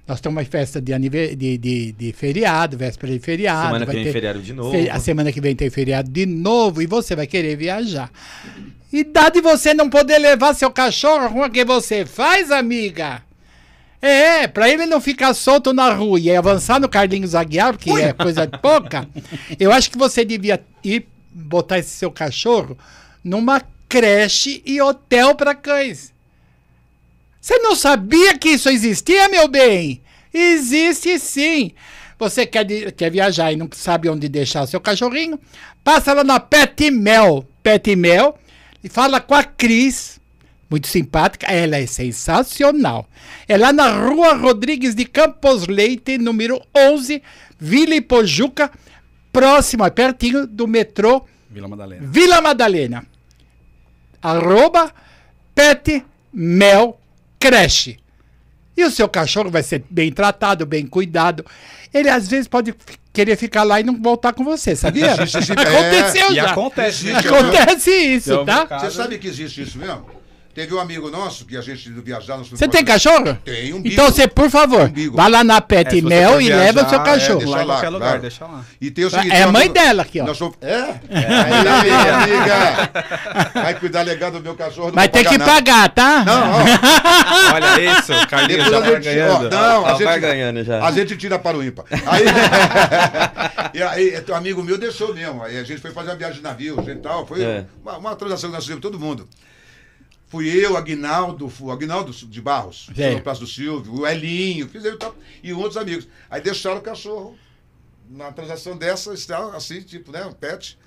Nós 0.07 0.21
temos 0.21 0.37
uma 0.43 0.45
festa 0.45 0.81
de, 0.81 0.93
anive- 0.93 1.37
de, 1.37 1.57
de, 1.57 1.93
de 1.93 2.13
feriado, 2.13 2.77
véspera 2.77 3.13
de 3.13 3.21
feriado. 3.21 3.67
Semana 3.67 3.87
que 3.87 3.93
vem 3.93 4.05
ter- 4.05 4.13
feriado 4.13 4.41
de 4.43 4.53
novo. 4.53 4.71
fe- 4.73 4.91
A 4.91 4.99
semana 4.99 5.33
que 5.33 5.41
vem 5.41 5.55
tem 5.55 5.71
feriado 5.71 6.11
de 6.11 6.27
novo 6.27 6.83
e 6.83 6.87
você 6.87 7.15
vai 7.15 7.29
querer 7.29 7.57
viajar. 7.57 8.11
E 8.93 9.05
dá 9.05 9.29
de 9.29 9.41
você 9.41 9.73
não 9.73 9.89
poder 9.89 10.19
levar 10.19 10.53
seu 10.55 10.69
cachorro, 10.71 11.45
o 11.45 11.51
que 11.51 11.65
você 11.65 12.05
faz, 12.05 12.51
amiga? 12.51 13.23
É, 14.03 14.49
pra 14.49 14.69
ele 14.69 14.87
não 14.87 15.01
ficar 15.01 15.35
solto 15.35 15.73
na 15.73 15.93
rua 15.93 16.19
e 16.19 16.35
avançar 16.35 16.81
no 16.81 16.89
Carlinhos 16.89 17.35
Aguiar, 17.35 17.77
que 17.77 17.91
é 17.91 18.13
coisa 18.13 18.47
de 18.47 18.59
pouca, 18.59 19.07
eu 19.61 19.71
acho 19.71 19.91
que 19.91 19.99
você 19.99 20.25
devia 20.25 20.63
ir 20.83 21.07
botar 21.31 21.79
esse 21.79 21.91
seu 21.91 22.11
cachorro 22.11 22.79
numa 23.23 23.61
creche 23.89 24.63
e 24.65 24.81
hotel 24.81 25.35
para 25.35 25.55
cães. 25.55 26.15
Você 27.41 27.59
não 27.59 27.75
sabia 27.75 28.39
que 28.39 28.51
isso 28.51 28.69
existia, 28.69 29.29
meu 29.29 29.49
bem? 29.49 30.03
Existe 30.33 31.19
sim. 31.19 31.73
Você 32.19 32.45
quer, 32.47 32.67
quer 32.93 33.11
viajar 33.11 33.51
e 33.51 33.57
não 33.57 33.69
sabe 33.73 34.09
onde 34.09 34.29
deixar 34.29 34.67
seu 34.67 34.81
cachorrinho? 34.81 35.41
Passa 35.83 36.13
lá 36.13 36.23
na 36.23 36.39
Pet 36.39 36.91
Mel. 36.91 37.47
Pet 37.63 37.97
Mel 37.97 38.39
e 38.85 38.89
fala 38.89 39.21
com 39.21 39.35
a 39.35 39.43
Cris. 39.43 40.20
Muito 40.71 40.87
simpática, 40.87 41.47
ela 41.49 41.77
é 41.77 41.87
sensacional. 41.87 43.09
É 43.49 43.57
lá 43.59 43.73
na 43.73 43.91
rua 43.91 44.35
Rodrigues 44.35 44.95
de 44.95 45.05
Campos 45.05 45.67
Leite, 45.67 46.17
número 46.17 46.63
11, 46.77 47.21
Vila 47.59 47.95
Ipojuca, 47.97 48.71
próximo, 49.33 49.91
pertinho 49.91 50.47
do 50.47 50.69
metrô 50.69 51.25
Vila 51.51 51.67
Madalena. 51.67 52.07
Vila 52.07 52.41
Madalena. 52.41 53.05
arroba 54.23 54.93
Pet 55.55 56.05
Mel 56.33 56.99
Creche. 57.39 57.99
E 58.77 58.85
o 58.85 58.91
seu 58.91 59.09
cachorro 59.09 59.51
vai 59.51 59.63
ser 59.63 59.85
bem 59.91 60.13
tratado, 60.13 60.65
bem 60.65 60.87
cuidado. 60.87 61.45
Ele 61.93 62.09
às 62.09 62.29
vezes 62.29 62.47
pode 62.47 62.71
f- 62.71 62.97
querer 63.13 63.37
ficar 63.37 63.63
lá 63.65 63.81
e 63.81 63.83
não 63.85 64.01
voltar 64.01 64.33
com 64.33 64.45
você, 64.45 64.77
sabia? 64.77 65.13
Aconteceu 65.19 66.31
E 66.31 66.35
já. 66.37 66.51
acontece. 66.53 67.11
Acontece 67.13 67.91
isso, 67.91 68.45
tá? 68.45 68.79
Você 68.79 68.91
sabe 68.93 69.19
que 69.19 69.27
existe 69.27 69.63
isso 69.63 69.77
mesmo? 69.79 70.07
Teve 70.53 70.75
um 70.75 70.81
amigo 70.81 71.09
nosso 71.11 71.45
que 71.47 71.57
a 71.57 71.61
gente 71.61 71.89
fomos 71.89 72.59
Você 72.59 72.67
tem 72.67 72.85
cachorro? 72.85 73.39
Tem 73.45 73.73
um 73.73 73.81
bico. 73.81 73.95
Então 73.95 74.07
você, 74.07 74.27
por 74.27 74.51
favor, 74.51 74.91
Um 74.95 75.13
vá 75.13 75.29
lá 75.29 75.45
na 75.45 75.59
É, 75.59 75.61
Pet 75.61 75.89
você 75.95 76.03
Mel 76.03 76.41
e 76.41 76.47
viajar, 76.47 76.65
leva 76.65 76.85
o 76.87 76.89
seu 76.91 77.01
é, 77.01 77.05
cachorro. 77.05 77.39
deixa 77.39 77.55
Deixa 77.55 77.65
lá 77.65 77.75
lá, 77.83 77.89
lugar, 77.89 78.07
claro. 78.09 78.21
deixa 78.23 78.47
lá. 78.47 78.65
E 78.81 78.91
tem 78.91 79.05
o 79.05 79.11
seguinte, 79.11 79.33
É 79.33 79.43
a 79.45 79.53
mãe 79.53 79.71
dela 79.71 80.03
aqui, 80.03 80.21
ó. 80.21 80.25
Nós 80.25 80.37
fomos- 80.37 80.57
É? 80.61 80.75
Aí, 81.09 81.69
amiga, 81.69 82.17
amiga. 82.17 82.91
Vai 83.55 83.75
cuidar 83.79 84.03
legal 84.03 84.33
do 84.33 84.41
meu 84.41 84.57
cachorro. 84.57 84.91
Vai 84.93 85.09
ter 85.09 85.25
que 85.25 85.39
nada. 85.39 85.53
pagar, 85.53 85.89
tá? 85.91 86.25
Não, 86.25 86.51
ó, 86.53 86.59
Olha 87.55 87.81
isso, 87.99 88.13
Carlinhos 88.29 88.65
Depois 88.65 88.71
já 88.71 88.81
vai 88.81 88.95
gente- 89.03 89.05
ganhando. 89.05 89.47
ó, 89.47 89.51
não, 89.51 89.85
a 89.87 89.89
Ela 89.91 89.99
gente, 89.99 90.05
vai 90.05 90.21
ganhando 90.21 90.65
já. 90.65 90.85
A 90.85 90.91
gente 90.91 91.17
tira 91.17 91.39
para 91.39 91.57
o 91.57 91.63
ímpar. 91.65 91.85
Aí, 92.07 92.25
e 93.75 93.83
aí, 93.83 94.25
um 94.29 94.35
amigo 94.35 94.63
meu 94.65 94.77
deixou 94.77 95.15
mesmo. 95.15 95.45
Aí 95.45 95.59
a 95.59 95.63
gente 95.63 95.81
foi 95.81 95.93
fazer 95.93 96.11
uma 96.11 96.17
viagem 96.17 96.39
de 96.39 96.43
navio, 96.43 96.75
gente 96.79 96.91
e 96.91 96.97
tal. 96.97 97.25
Foi 97.25 97.41
É. 97.41 97.65
uma, 97.85 97.99
uma 97.99 98.17
transação 98.17 98.51
que 98.51 98.55
nós 98.57 98.65
fizemos, 98.65 98.83
todo 98.83 98.99
mundo. 98.99 99.29
Fui 100.31 100.49
eu, 100.49 100.77
Aguinaldo, 100.77 101.49
fu- 101.51 101.67
o 101.67 101.71
Aguinaldo 101.73 102.13
de 102.13 102.41
Barros, 102.41 102.89
É. 102.97 103.15
no 103.17 103.21
Praça 103.21 103.41
do 103.41 103.47
Silvio, 103.49 103.93
o 104.01 104.07
Elinho, 104.07 104.69
fizemos 104.69 104.95
e 104.95 104.99
tal, 104.99 105.15
e 105.43 105.53
outros 105.53 105.77
amigos. 105.77 106.07
Aí 106.31 106.41
deixaram 106.41 106.79
o 106.79 106.81
cachorro 106.81 107.37
na 108.09 108.31
transação 108.33 108.77
dessa, 108.77 109.13
está 109.13 109.39
assim, 109.57 109.83
tipo, 109.83 110.13
né, 110.13 110.25
um 110.25 110.33
pet. 110.33 110.79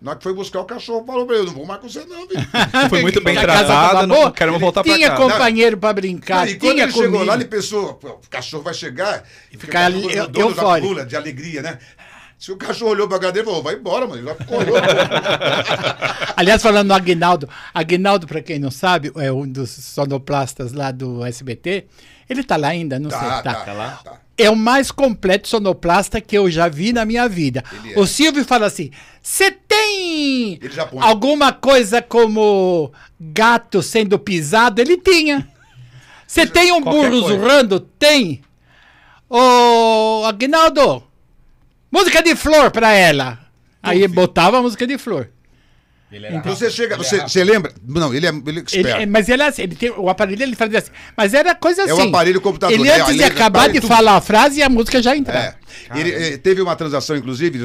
Na 0.00 0.10
hora 0.10 0.18
que 0.18 0.24
foi 0.24 0.34
buscar 0.34 0.60
o 0.60 0.64
cachorro, 0.64 1.06
falou 1.06 1.24
pra 1.26 1.36
ele, 1.36 1.46
não 1.46 1.54
vou 1.54 1.64
mais 1.64 1.80
com 1.80 1.88
você 1.88 2.04
não, 2.04 2.26
filho. 2.28 2.40
Foi 2.90 3.02
muito 3.02 3.20
bem 3.22 3.38
tratado, 3.38 4.04
não 4.06 4.32
queremos 4.32 4.60
voltar 4.60 4.82
pra 4.82 4.94
Tinha 4.94 5.10
cá. 5.10 5.16
companheiro 5.16 5.76
pra 5.78 5.92
brincar, 5.92 6.48
e 6.48 6.56
quando 6.56 6.72
tinha 6.72 6.82
ele 6.82 6.92
chegou 6.92 7.06
comida. 7.12 7.24
lá, 7.24 7.34
ele 7.36 7.44
pensou, 7.44 7.94
"Pô, 7.94 8.08
o 8.08 8.20
cachorro 8.28 8.64
vai 8.64 8.74
chegar 8.74 9.22
e 9.52 9.56
Ficar 9.56 9.84
ali, 9.84 10.02
eu- 10.12 10.28
eufórico. 10.34 10.88
pula 10.88 11.06
de 11.06 11.14
alegria, 11.14 11.62
né? 11.62 11.78
Se 12.42 12.50
o 12.50 12.56
cachorro 12.56 12.90
olhou 12.90 13.06
pra 13.06 13.30
dele, 13.30 13.44
falou, 13.44 13.62
vai 13.62 13.76
embora, 13.76 14.04
mano. 14.04 14.20
Ele 14.20 14.26
já 14.26 14.34
ficou 14.34 14.58
olhou. 14.58 14.74
Aliás, 16.36 16.60
falando 16.60 16.88
no 16.88 16.94
Aguinaldo, 16.94 17.48
Aguinaldo, 17.72 18.26
pra 18.26 18.42
quem 18.42 18.58
não 18.58 18.68
sabe, 18.68 19.12
é 19.14 19.30
um 19.30 19.46
dos 19.48 19.70
sonoplastas 19.70 20.72
lá 20.72 20.90
do 20.90 21.24
SBT. 21.24 21.86
Ele 22.28 22.42
tá 22.42 22.56
lá 22.56 22.66
ainda, 22.66 22.98
não 22.98 23.10
sei. 23.10 23.18
tá, 23.20 23.42
Tá. 23.42 23.54
tá, 23.54 23.64
Tá 23.64 23.72
lá? 23.72 24.00
tá. 24.02 24.20
É 24.36 24.50
o 24.50 24.56
mais 24.56 24.90
completo 24.90 25.46
sonoplasta 25.46 26.20
que 26.20 26.36
eu 26.36 26.50
já 26.50 26.66
vi 26.66 26.92
na 26.92 27.04
minha 27.04 27.28
vida. 27.28 27.62
É. 27.94 28.00
O 28.00 28.08
Silvio 28.08 28.44
fala 28.44 28.66
assim: 28.66 28.90
você 29.22 29.52
tem 29.52 30.58
alguma 31.00 31.52
coisa 31.52 32.02
como 32.02 32.90
gato 33.20 33.80
sendo 33.82 34.18
pisado? 34.18 34.80
Ele 34.80 34.96
tinha. 34.96 35.46
Você 36.26 36.44
tem 36.44 36.72
um 36.72 36.82
Qualquer 36.82 37.08
burro 37.08 37.20
coisa. 37.22 37.36
zurrando? 37.38 37.78
Tem. 37.78 38.42
Ô, 39.30 40.24
Aguinaldo, 40.26 41.04
música 41.92 42.22
de 42.22 42.34
flor 42.34 42.70
pra 42.70 42.92
ela. 42.92 43.38
Aí 43.82 44.06
botava 44.08 44.58
a 44.58 44.62
música 44.62 44.86
de 44.86 44.96
flor. 44.98 45.28
Ele 46.10 46.26
era 46.26 46.42
Você 46.42 46.70
chega, 46.70 46.94
Ele 46.94 47.02
você, 47.04 47.16
é 47.16 47.28
você 47.28 47.42
lembra? 47.42 47.72
Não, 47.86 48.12
ele 48.12 48.26
é, 48.26 48.28
ele 48.28 48.42
é 48.46 48.50
Ele- 48.50 48.60
esperto. 48.60 49.10
mas 49.10 49.28
ele, 49.30 49.42
é 49.42 49.46
assim, 49.46 49.62
ele 49.62 49.74
tem, 49.74 49.90
o 49.90 50.10
aparelho 50.10 50.42
ele 50.42 50.54
fazia 50.54 50.78
assim. 50.78 50.90
Mas 51.16 51.32
era 51.32 51.54
coisa 51.54 51.84
assim. 51.84 51.90
É 51.90 51.94
o 51.94 52.08
aparelho 52.08 52.38
computador, 52.40 52.78
Ele 52.78 52.86
é, 52.88 53.00
antes 53.00 53.14
de 53.16 53.22
ele- 53.22 53.24
acabar 53.24 53.64
ele- 53.64 53.72
de 53.74 53.80
tudo- 53.80 53.88
falar 53.94 54.16
a 54.16 54.20
frase 54.20 54.60
e 54.60 54.62
a 54.62 54.68
música 54.68 55.02
já 55.02 55.16
entrava. 55.16 55.56
É. 55.90 55.98
Ele, 55.98 56.10
eh, 56.12 56.36
teve 56.36 56.60
uma 56.60 56.76
transação, 56.76 57.16
inclusive, 57.16 57.58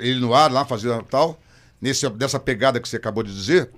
ele 0.00 0.18
no 0.20 0.34
ar, 0.34 0.50
lá, 0.50 0.64
fazendo 0.64 1.00
tal, 1.04 1.40
nesse, 1.80 2.08
dessa 2.10 2.40
pegada 2.40 2.80
que 2.80 2.88
você 2.88 2.96
acabou 2.96 3.22
de 3.22 3.32
dizer. 3.32 3.70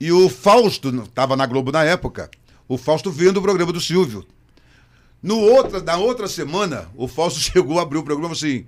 E 0.00 0.12
o 0.12 0.28
Fausto, 0.28 0.90
estava 1.02 1.34
na 1.34 1.46
Globo 1.46 1.72
na 1.72 1.82
época, 1.82 2.30
o 2.68 2.78
Fausto 2.78 3.10
vendo 3.10 3.38
o 3.38 3.42
programa 3.42 3.72
do 3.72 3.80
Silvio. 3.80 4.24
No 5.22 5.38
outra, 5.40 5.80
na 5.80 5.96
outra 5.96 6.28
semana, 6.28 6.88
o 6.96 7.08
Fausto 7.08 7.40
chegou, 7.40 7.78
abriu 7.78 8.00
o 8.00 8.04
programa 8.04 8.34
assim. 8.34 8.66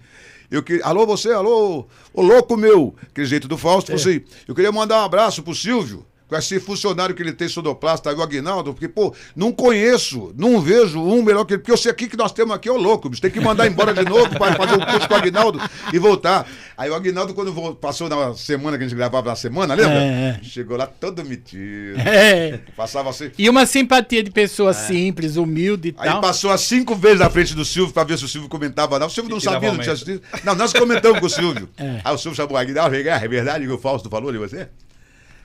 Eu 0.50 0.62
que, 0.62 0.80
alô, 0.82 1.06
você, 1.06 1.30
alô, 1.30 1.86
ô 2.12 2.22
louco 2.22 2.56
meu, 2.56 2.94
aquele 3.02 3.26
jeito 3.26 3.46
do 3.46 3.58
Fausto, 3.58 3.88
falou 3.88 4.00
assim, 4.00 4.24
eu 4.46 4.54
queria 4.54 4.72
mandar 4.72 5.02
um 5.02 5.04
abraço 5.04 5.42
pro 5.42 5.54
Silvio, 5.54 6.06
com 6.28 6.36
esse 6.36 6.60
funcionário 6.60 7.14
que 7.14 7.22
ele 7.22 7.32
tem 7.32 7.48
sonoplasta, 7.48 8.10
aí 8.10 8.16
o 8.16 8.22
Aguinaldo, 8.22 8.72
porque, 8.74 8.86
pô, 8.88 9.14
não 9.34 9.50
conheço, 9.50 10.32
não 10.36 10.60
vejo 10.60 11.00
um 11.00 11.22
melhor 11.22 11.44
que 11.44 11.54
ele, 11.54 11.58
porque 11.58 11.72
eu 11.72 11.76
sei 11.76 11.90
aqui 11.90 12.06
que 12.06 12.16
nós 12.16 12.32
temos 12.32 12.54
aqui 12.54 12.68
é 12.68 12.72
o 12.72 12.76
louco, 12.76 13.08
bicho, 13.08 13.22
tem 13.22 13.30
que 13.30 13.40
mandar 13.40 13.66
embora 13.66 13.94
de 13.94 14.04
novo 14.04 14.28
para 14.38 14.54
fazer 14.54 14.74
um 14.74 14.84
curso 14.84 15.08
com 15.08 15.14
o 15.14 15.16
Aguinaldo 15.16 15.60
e 15.92 15.98
voltar. 15.98 16.46
Aí 16.76 16.90
o 16.90 16.94
Aguinaldo, 16.94 17.32
quando 17.34 17.74
passou 17.76 18.08
na 18.08 18.34
semana 18.34 18.76
que 18.76 18.84
a 18.84 18.86
gente 18.86 18.96
gravava 18.96 19.30
na 19.30 19.36
semana, 19.36 19.74
lembra? 19.74 19.94
É, 19.94 20.38
é. 20.40 20.40
Chegou 20.42 20.76
lá 20.76 20.86
todo 20.86 21.24
metido, 21.24 21.98
É. 22.06 22.60
passava 22.76 23.08
assim. 23.10 23.30
E 23.38 23.48
uma 23.48 23.64
simpatia 23.66 24.22
de 24.22 24.30
pessoa 24.30 24.72
simples, 24.72 25.36
humilde 25.36 25.88
e 25.88 25.94
Aí 25.98 26.10
tal. 26.10 26.20
passou 26.20 26.50
as 26.50 26.60
cinco 26.60 26.94
vezes 26.94 27.20
na 27.20 27.30
frente 27.30 27.54
do 27.54 27.64
Silvio 27.64 27.92
pra 27.92 28.04
ver 28.04 28.18
se 28.18 28.24
o 28.26 28.28
Silvio 28.28 28.48
comentava. 28.48 28.98
Não, 28.98 29.06
o 29.06 29.10
Silvio 29.10 29.30
não 29.30 29.38
E 29.38 29.40
sabia, 29.40 29.72
não 29.72 29.78
tinha 29.80 29.92
assistido. 29.94 30.22
Não, 30.44 30.54
nós 30.54 30.72
comentamos 30.72 31.18
com 31.18 31.26
o 31.26 31.30
Silvio. 31.30 31.68
É. 31.76 32.00
Aí 32.04 32.14
o 32.14 32.18
Silvio 32.18 32.36
chamou 32.36 32.54
o 32.54 32.58
Aguinaldo, 32.58 33.02
cá, 33.02 33.16
é 33.16 33.28
verdade 33.28 33.66
que 33.66 33.72
o 33.72 33.78
Fausto 33.78 34.08
falou 34.10 34.30
de 34.30 34.38
você? 34.38 34.68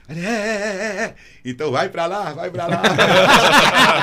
Ele, 0.08 0.20
é, 0.20 0.28
é, 0.28 0.32
é, 0.32 1.02
é. 1.04 1.14
Então 1.44 1.70
vai 1.72 1.88
pra 1.88 2.06
lá, 2.06 2.32
vai 2.34 2.50
pra 2.50 2.66
lá. 2.66 2.82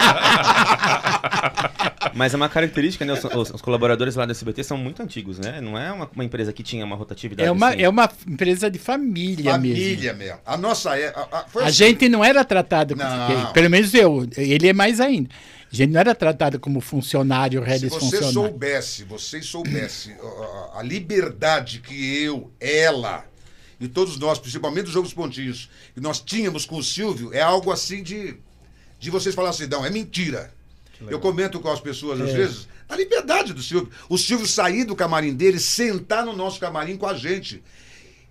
Mas 2.15 2.33
é 2.33 2.37
uma 2.37 2.49
característica, 2.49 3.05
né? 3.05 3.13
Os, 3.13 3.23
os- 3.23 3.51
os 3.51 3.61
colaboradores 3.61 4.15
lá 4.15 4.25
do 4.25 4.31
SBT 4.31 4.63
são 4.63 4.77
muito 4.77 5.01
antigos, 5.01 5.39
né? 5.39 5.61
Não 5.61 5.77
é 5.77 5.91
uma, 5.91 6.09
uma 6.13 6.25
empresa 6.25 6.51
que 6.51 6.63
tinha 6.63 6.83
uma 6.83 6.95
rotatividade 6.95 7.47
É 7.47 7.51
uma, 7.51 7.69
assim. 7.69 7.81
é 7.83 7.89
uma 7.89 8.09
empresa 8.27 8.69
de 8.69 8.79
família, 8.79 9.57
mesmo. 9.57 9.75
Família 9.77 10.13
mesmo. 10.13 10.39
A 10.45 10.57
nossa 10.57 10.97
é. 10.97 11.07
A, 11.15 11.27
a- 11.39 11.45
foi 11.47 11.63
A 11.63 11.67
assim. 11.67 11.77
gente 11.77 12.09
não 12.09 12.23
era 12.23 12.43
tratado, 12.43 12.95
como- 12.95 13.07
Não. 13.07 13.53
pelo 13.53 13.69
menos 13.69 13.93
eu, 13.93 14.27
ele 14.37 14.67
é 14.67 14.73
mais 14.73 14.99
ainda. 14.99 15.29
A 15.71 15.75
gente 15.75 15.91
não 15.91 15.99
era 16.01 16.13
tratado 16.13 16.59
como 16.59 16.81
funcionário, 16.81 17.63
Se 17.79 17.87
você 17.87 18.21
soubesse, 18.23 19.03
vocês 19.05 19.45
soubessem 19.45 20.13
a, 20.73 20.79
a 20.79 20.83
liberdade 20.83 21.79
que 21.79 22.23
eu, 22.23 22.51
ela 22.59 23.23
e 23.81 23.87
todos 23.87 24.17
nós, 24.19 24.37
principalmente 24.37 24.85
os 24.85 24.93
Jogos 24.93 25.13
Pontinhos, 25.13 25.69
que 25.93 25.99
nós 25.99 26.19
tínhamos 26.19 26.65
com 26.65 26.77
o 26.77 26.83
Silvio, 26.83 27.33
é 27.33 27.41
algo 27.41 27.71
assim 27.71 28.03
de, 28.03 28.35
de 28.99 29.09
vocês 29.09 29.33
falar 29.33 29.49
assim, 29.49 29.65
não, 29.65 29.83
é 29.83 29.89
mentira. 29.89 30.53
Eu 31.07 31.19
comento 31.19 31.59
com 31.59 31.69
as 31.69 31.79
pessoas 31.79 32.19
É. 32.19 32.23
às 32.23 32.31
vezes 32.31 32.67
a 32.87 32.95
liberdade 32.95 33.53
do 33.53 33.63
Silvio. 33.63 33.89
O 34.09 34.17
Silvio 34.17 34.45
sair 34.45 34.83
do 34.83 34.95
camarim 34.95 35.33
dele, 35.33 35.59
sentar 35.59 36.25
no 36.25 36.33
nosso 36.33 36.59
camarim 36.59 36.97
com 36.97 37.07
a 37.07 37.13
gente. 37.13 37.63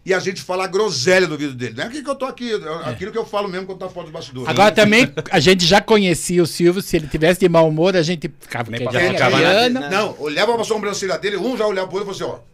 E 0.04 0.14
a 0.14 0.18
gente 0.18 0.40
falar 0.40 0.66
groselha 0.66 1.26
no 1.26 1.32
ouvido 1.32 1.54
dele. 1.54 1.74
Não 1.76 1.84
é 1.84 1.86
aquilo 1.88 2.04
que 2.04 2.10
eu 2.10 2.14
tô 2.14 2.24
aqui, 2.24 2.52
é 2.52 2.88
aquilo 2.90 3.12
que 3.12 3.18
eu 3.18 3.26
falo 3.26 3.48
mesmo 3.48 3.66
quando 3.66 3.78
tá 3.80 3.88
fora 3.88 4.06
do 4.06 4.12
bastidor. 4.12 4.48
Agora 4.48 4.72
também, 4.72 5.12
a 5.30 5.40
gente 5.40 5.66
já 5.66 5.80
conhecia 5.80 6.42
o 6.42 6.46
Silvio, 6.46 6.80
se 6.80 6.96
ele 6.96 7.06
tivesse 7.06 7.40
de 7.40 7.48
mau 7.48 7.68
humor, 7.68 7.94
a 7.96 8.02
gente 8.02 8.30
ficava 8.40 8.70
Nem 8.70 8.84
passava 8.84 9.12
nada. 9.12 9.24
Adriana. 9.26 9.80
Né? 9.80 9.90
Não, 9.90 10.16
olhava 10.18 10.54
pra 10.54 10.64
sobrancelha 10.64 11.18
dele, 11.18 11.36
um 11.36 11.56
já 11.56 11.66
olhava 11.66 11.86
pro 11.88 11.98
outro 11.98 12.12
e 12.12 12.16
falou 12.16 12.34
assim, 12.34 12.44
ó. 12.44 12.50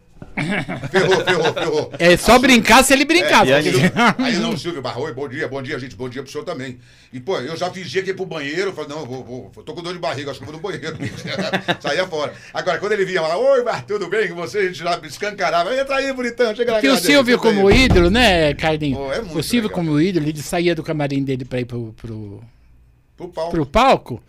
Ferrou, 0.91 1.25
ferrou, 1.25 1.53
ferrou. 1.55 1.93
É 1.99 2.17
só 2.17 2.39
brincar 2.39 2.85
se 2.85 2.93
ele 2.93 3.05
brincava. 3.05 3.51
É, 3.51 3.61
e 3.63 3.73
porque- 3.73 3.93
Aí 4.23 4.37
não, 4.37 4.57
Silvio 4.57 4.83
Barro, 4.83 5.03
oi, 5.05 5.13
bom 5.15 5.27
dia, 5.29 5.49
bom 5.49 5.63
dia, 5.63 5.79
gente, 5.79 5.97
bom 5.97 6.09
dia 6.09 6.23
pro 6.23 6.31
senhor 6.31 6.45
também. 6.45 6.79
E, 7.13 7.19
pô, 7.21 7.39
eu 7.39 7.57
já 7.57 7.71
fingia 7.71 8.03
que 8.03 8.09
ia 8.11 8.15
pro 8.15 8.27
banheiro, 8.27 8.73
falei, 8.73 8.91
não, 8.91 9.01
eu 9.01 9.07
vou, 9.07 9.25
vou, 9.25 9.65
tô 9.65 9.73
com 9.75 9.83
dor 9.83 9.93
de 9.95 9.99
barriga, 9.99 10.31
acho 10.31 10.39
que 10.41 10.45
vou 10.45 10.55
no 10.55 10.61
banheiro. 10.61 10.97
Saía 11.81 12.07
fora. 12.07 12.35
Agora, 12.53 12.79
quando 12.79 12.93
ele 12.93 13.05
vinha 13.07 13.21
lá, 13.23 13.37
oi, 13.37 13.63
Bar, 13.65 13.85
tudo 13.87 14.09
bem 14.09 14.29
com 14.29 14.35
você? 14.35 14.59
A 14.59 14.67
gente 14.67 14.79
já 14.79 15.01
escancarava, 15.05 15.75
entra 15.75 15.97
aí, 15.97 16.13
bonitão, 16.13 16.55
chega 16.55 16.73
na 16.73 16.81
Que 16.81 16.89
o 16.89 16.95
dele, 16.95 17.07
Silvio 17.07 17.37
senta 17.37 17.49
aí. 17.49 17.55
como 17.55 17.71
ídolo, 17.71 18.11
né, 18.11 18.53
Carlinhos? 18.55 18.99
Pô, 18.99 19.13
é 19.13 19.21
o 19.21 19.43
Silvio 19.43 19.69
legal. 19.71 19.85
como 19.85 20.01
ídolo, 20.01 20.29
ele 20.29 20.43
saía 20.43 20.75
do 20.75 20.83
camarim 20.83 21.23
dele 21.25 21.45
pra 21.45 21.61
ir 21.61 21.65
pro, 21.65 21.95
pro, 21.95 22.43
Pro 23.17 23.29
pau. 23.29 23.51
pro 23.51 23.65
palco. 23.67 24.23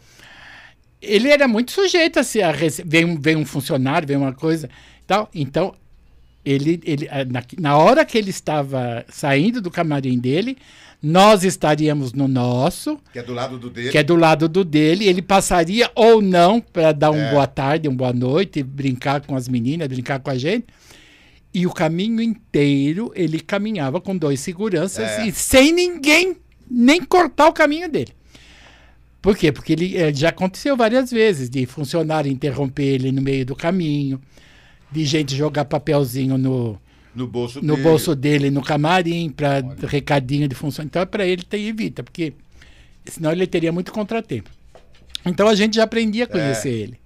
Ele 1.02 1.30
era 1.30 1.48
muito 1.48 1.72
sujeito 1.72 2.20
a 2.20 2.24
se 2.24 2.42
a 2.42 2.52
rece- 2.52 2.84
vem 2.86 3.06
um, 3.06 3.20
vem 3.20 3.36
um 3.36 3.46
funcionário, 3.46 4.08
vem 4.08 4.18
uma 4.18 4.34
coisa 4.34 4.68
e 4.68 4.97
tal. 5.08 5.30
Então, 5.34 5.74
ele, 6.46 6.80
ele 6.86 7.08
ah, 7.10 7.26
na, 7.26 7.44
na 7.60 7.78
hora 7.78 8.06
que 8.06 8.18
ele 8.18 8.30
estava 8.30 9.06
saindo 9.10 9.62
do 9.62 9.72
camarim 9.72 10.18
dele, 10.20 10.58
nós 11.02 11.44
estaríamos 11.44 12.14
no 12.14 12.28
nosso, 12.28 12.98
Que 13.14 13.20
é 13.20 13.24
do 13.24 13.34
lado 13.34 13.58
do 13.60 13.70
dele. 13.70 13.90
que 13.90 13.98
é 13.98 14.04
do 14.04 14.16
lado 14.16 14.48
do 14.50 14.64
dele, 14.64 15.06
ele 15.06 15.22
passaria 15.22 15.92
ou 15.96 16.22
não 16.22 16.60
para 16.60 16.92
dar 16.92 17.12
um 17.12 17.20
É. 17.20 17.32
boa 17.32 17.46
tarde, 17.48 17.88
um 17.88 17.96
boa 17.96 18.14
noite, 18.14 18.64
brincar 18.64 19.22
com 19.22 19.36
as 19.36 19.48
meninas, 19.48 19.88
brincar 19.88 20.20
com 20.20 20.30
a 20.32 20.38
gente. 20.38 20.66
E 21.54 21.66
o 21.68 21.72
caminho 21.74 22.22
inteiro 22.22 23.12
ele 23.16 23.40
caminhava 23.40 24.00
com 24.02 24.16
dois 24.18 24.40
seguranças 24.40 25.08
É. 25.20 25.28
e 25.28 25.32
sem 25.32 25.72
ninguém 25.72 26.36
nem 26.70 27.04
cortar 27.04 27.48
o 27.48 27.54
caminho 27.54 27.90
dele. 27.90 28.12
Por 29.22 29.36
quê? 29.36 29.52
Porque 29.52 29.74
ele 29.74 29.98
eh, 29.98 30.14
já 30.14 30.30
aconteceu 30.30 30.76
várias 30.78 31.12
vezes 31.12 31.50
de 31.50 31.66
funcionário 31.66 32.32
interromper 32.32 32.84
ele 32.96 33.12
no 33.12 33.22
meio 33.22 33.46
do 33.46 33.56
caminho, 33.56 34.20
de 34.92 35.06
gente 35.06 35.36
jogar 35.36 35.66
papelzinho 35.66 36.38
no, 36.38 36.80
No 37.16 37.28
bolso 37.28 37.62
no 37.62 37.74
dele. 37.76 37.84
bolso 37.84 38.16
dele, 38.16 38.50
no 38.52 38.62
camarim, 38.64 39.30
para 39.30 39.62
recadinho 39.88 40.48
de 40.48 40.56
função. 40.56 40.84
Então 40.86 41.02
é 41.02 41.06
para 41.06 41.26
ele 41.26 41.44
ter 41.44 41.60
evita, 41.60 42.04
porque 42.04 42.34
senão 43.06 43.32
ele 43.32 43.46
teria 43.48 43.72
muito 43.72 43.92
contratempo. 43.92 44.50
Então 45.26 45.48
a 45.48 45.56
gente 45.56 45.76
já 45.76 45.84
aprendia 45.84 46.24
a 46.24 46.28
conhecer 46.28 46.70
ele. 46.70 47.00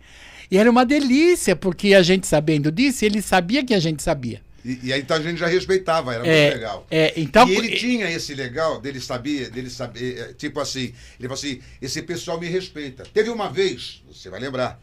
E 0.50 0.58
era 0.58 0.70
uma 0.70 0.86
delícia, 0.86 1.56
porque 1.56 1.94
a 1.94 2.04
gente 2.04 2.28
sabendo 2.28 2.72
disso, 2.72 3.06
ele 3.06 3.22
sabia 3.22 3.64
que 3.66 3.74
a 3.74 3.80
gente 3.80 4.04
sabia. 4.04 4.42
E, 4.64 4.80
e 4.84 4.94
aí 4.94 5.02
então 5.02 5.18
a 5.18 5.22
gente 5.22 5.40
já 5.40 5.48
respeitava, 5.48 6.14
era 6.14 6.28
É, 6.28 6.42
muito 6.44 6.54
legal. 6.56 6.88
é, 6.92 7.14
então- 7.18 7.48
e 7.50 7.56
ele 7.56 7.70
tinha 7.78 8.12
esse 8.12 8.36
legal 8.36 8.80
dele 8.80 9.00
sabia, 9.00 9.50
dele 9.50 9.72
saber, 9.72 10.20
é, 10.20 10.34
tipo 10.34 10.60
assim, 10.60 10.94
ele 11.20 11.28
falou 11.28 11.34
assim, 11.34 11.60
esse 11.82 12.02
pessoal 12.04 12.40
me 12.40 12.48
respeita. 12.48 13.04
Teve 13.12 13.32
uma 13.32 13.50
vez, 13.50 14.04
você 14.12 14.30
vai 14.30 14.40
lembrar, 14.40 14.80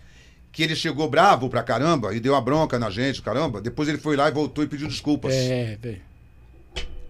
que 0.59 0.65
ele 0.65 0.75
chegou 0.75 1.09
bravo 1.09 1.49
pra 1.49 1.63
caramba 1.63 2.13
e 2.13 2.19
deu 2.19 2.33
uma 2.33 2.41
bronca 2.41 2.81
na 2.81 2.91
gente, 2.91 3.23
caramba. 3.23 3.61
Depois 3.61 3.89
ele 3.89 3.97
foi 3.97 4.17
lá 4.17 4.27
e 4.27 4.33
voltou 4.33 4.65
e 4.65 4.67
pediu 4.67 4.89
desculpas. 4.89 5.33
É, 5.33 5.79
velho. 5.81 6.01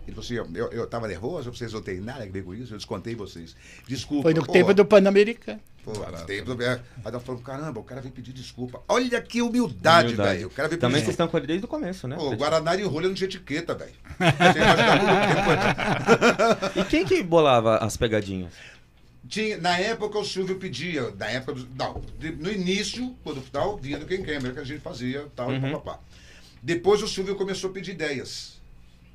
Ele 0.07 0.15
falou 0.15 0.21
assim, 0.21 0.35
eu, 0.55 0.71
eu 0.71 0.87
tava 0.87 1.09
nervoso, 1.09 1.51
vocês 1.51 1.73
não 1.73 1.81
têm 1.81 1.99
nada 1.99 2.25
a 2.25 2.27
ver 2.27 2.45
com 2.45 2.55
isso, 2.55 2.75
eu 2.75 2.77
descontei 2.77 3.15
vocês. 3.15 3.57
Desculpa. 3.87 4.25
Foi 4.25 4.35
no 4.35 4.45
Pô, 4.45 4.53
tempo 4.53 4.75
do 4.75 4.85
Pan-Americano. 4.85 5.59
Pô, 5.83 5.93
tempo, 6.27 6.63
é. 6.63 6.79
Aí 7.03 7.11
nós 7.11 7.23
falamos, 7.23 7.43
caramba, 7.43 7.81
o 7.81 7.85
cara 7.85 8.03
veio 8.03 8.13
pedir 8.13 8.35
desculpa. 8.35 8.83
Olha 8.87 9.19
que 9.23 9.41
humildade, 9.41 10.09
Humildade. 10.09 10.35
velho. 10.35 10.49
O 10.49 10.51
cara 10.51 10.69
veio 10.69 10.79
Também 10.79 10.97
pedir 10.97 11.07
vocês 11.07 11.15
estão 11.15 11.27
com 11.27 11.39
ele 11.39 11.47
desde 11.47 11.65
o 11.65 11.69
começo, 11.69 12.07
né? 12.07 12.17
Pô, 12.17 12.37
Guaraná 12.37 12.77
e 12.77 12.83
rolha 12.83 13.09
não 13.09 13.15
tinha 13.15 13.29
etiqueta, 13.29 13.75
velho. 13.75 13.95
E 16.77 16.85
quem 16.85 17.07
que 17.07 17.23
bolava 17.23 17.79
as 17.79 17.97
pegadinhas? 17.97 18.53
Tinha, 19.29 19.59
na 19.59 19.79
época 19.79 20.19
o 20.19 20.25
Silvio 20.25 20.57
pedia, 20.57 21.11
na 21.19 21.27
época 21.27 21.55
do, 21.55 21.69
não, 21.77 22.03
de- 22.19 22.33
no 22.33 22.51
início, 22.51 23.15
quando 23.23 23.41
tal, 23.51 23.77
vinha 23.77 23.99
do 23.99 24.07
Quem 24.07 24.23
Quer, 24.23 24.41
que 24.53 24.59
a 24.59 24.65
gente 24.65 24.81
fazia, 24.81 25.27
tal, 25.37 25.51
Uhum. 25.51 25.57
e 25.69 25.73
papapá. 25.73 26.01
Depois 26.63 27.03
o 27.03 27.09
Silvio 27.09 27.37
começou 27.37 27.71
a 27.71 27.73
pedir 27.73 27.93
ideias. 27.93 28.58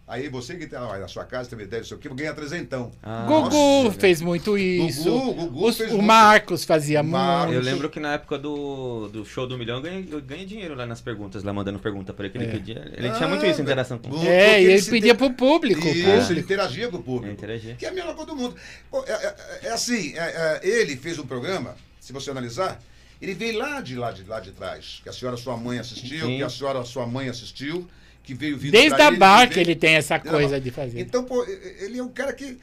Aí 0.06 0.28
você 0.28 0.56
que 0.58 0.68
tá 0.68 0.82
lá 0.82 1.00
na 1.00 1.08
sua 1.08 1.24
casa, 1.24 1.50
teve 1.50 1.64
ideia, 1.64 1.80
não 1.82 1.88
sei 1.88 1.96
o 1.96 2.00
que, 2.00 2.10
ganha 2.10 2.34
trezentão. 2.34 2.92
Ah, 3.02 3.26
Gugu 3.26 3.50
nossa, 3.86 3.98
fez 3.98 4.22
muito 4.22 4.58
isso. 4.58 5.10
Gugu, 5.10 5.34
Gugu 5.46 5.66
Os- 5.68 5.78
fez 5.78 5.90
o 5.92 5.94
muito. 5.94 6.06
Marcos 6.08 6.66
fazia 6.66 7.02
Marcos. 7.02 7.56
Eu 7.56 7.62
muito. 7.62 7.72
lembro 7.74 7.90
que 7.90 8.00
na 8.02 8.16
época 8.16 8.38
do, 8.38 9.08
do 9.08 9.26
show 9.26 9.48
do 9.48 9.58
milhão 9.58 9.78
eu 9.78 9.82
ganhei, 9.82 10.08
eu 10.12 10.22
ganhei 10.22 10.46
dinheiro 10.46 10.76
lá 10.76 10.86
nas 10.86 11.00
perguntas, 11.00 11.42
lá 11.42 11.54
mandando 11.54 11.80
pergunta 11.80 12.14
pra 12.14 12.26
ele 12.26 12.34
que 12.34 12.38
ele 12.38 12.48
É. 12.48 12.52
pedia. 12.52 12.92
Ele 12.98 13.08
Ah, 13.08 13.12
tinha 13.14 13.30
muito 13.30 13.46
isso, 13.46 13.62
interação 13.62 13.98
com 13.98 14.10
muito. 14.10 14.26
É, 14.28 14.62
e 14.62 14.66
ele 14.66 14.82
pedia 14.84 15.14
te- 15.14 15.18
pro 15.18 15.30
público. 15.32 15.82
o 15.86 15.88
Isso, 15.90 16.00
ele 16.06 16.18
público. 16.22 16.40
interagia 16.42 16.90
com 16.90 16.98
o 16.98 17.04
público. 17.04 17.30
É, 17.30 17.32
interagia. 17.32 17.76
Que 17.76 17.86
é 17.86 17.90
a 17.90 17.94
melhor 17.94 18.14
coisa 18.14 18.32
do 18.32 18.36
mundo. 18.36 18.56
Pô, 18.92 19.06
é, 19.08 19.12
é- 19.14 19.60
é 19.68 19.72
assim, 19.72 20.14
é- 20.18 20.60
é, 20.64 20.68
ele 20.68 20.98
fez 20.98 21.18
um 21.18 21.26
programa, 21.26 21.78
se 22.02 22.12
você 22.12 22.30
analisar, 22.30 22.78
ele 23.22 23.34
veio 23.34 23.58
lá 23.58 23.80
de 23.80 23.96
lá 23.96 24.12
de 24.12 24.26
lá 24.26 24.42
de 24.42 24.52
trás, 24.52 25.00
que 25.02 25.08
a 25.08 25.14
senhora 25.14 25.38
sua 25.38 25.56
mãe 25.56 25.80
assistiu, 25.80 26.26
Sim. 26.28 26.38
que 26.38 26.44
a 26.44 26.50
senhora 26.50 26.84
sua 26.84 27.08
mãe 27.08 27.30
assistiu, 27.30 27.88
que 28.24 28.34
veio 28.34 28.58
vindo 28.58 28.72
Desde 28.72 29.02
a 29.02 29.08
ele, 29.08 29.18
bar 29.18 29.40
veio- 29.40 29.50
que 29.52 29.60
ele 29.60 29.76
tem 29.76 29.96
essa 29.96 30.18
coisa 30.20 30.60
de 30.60 30.72
fazer. 30.72 31.00
Então, 31.02 31.24
pô, 31.24 31.44
ele 31.82 32.00
é 32.00 32.04
um 32.04 32.08
cara 32.10 32.32
que 32.34 32.58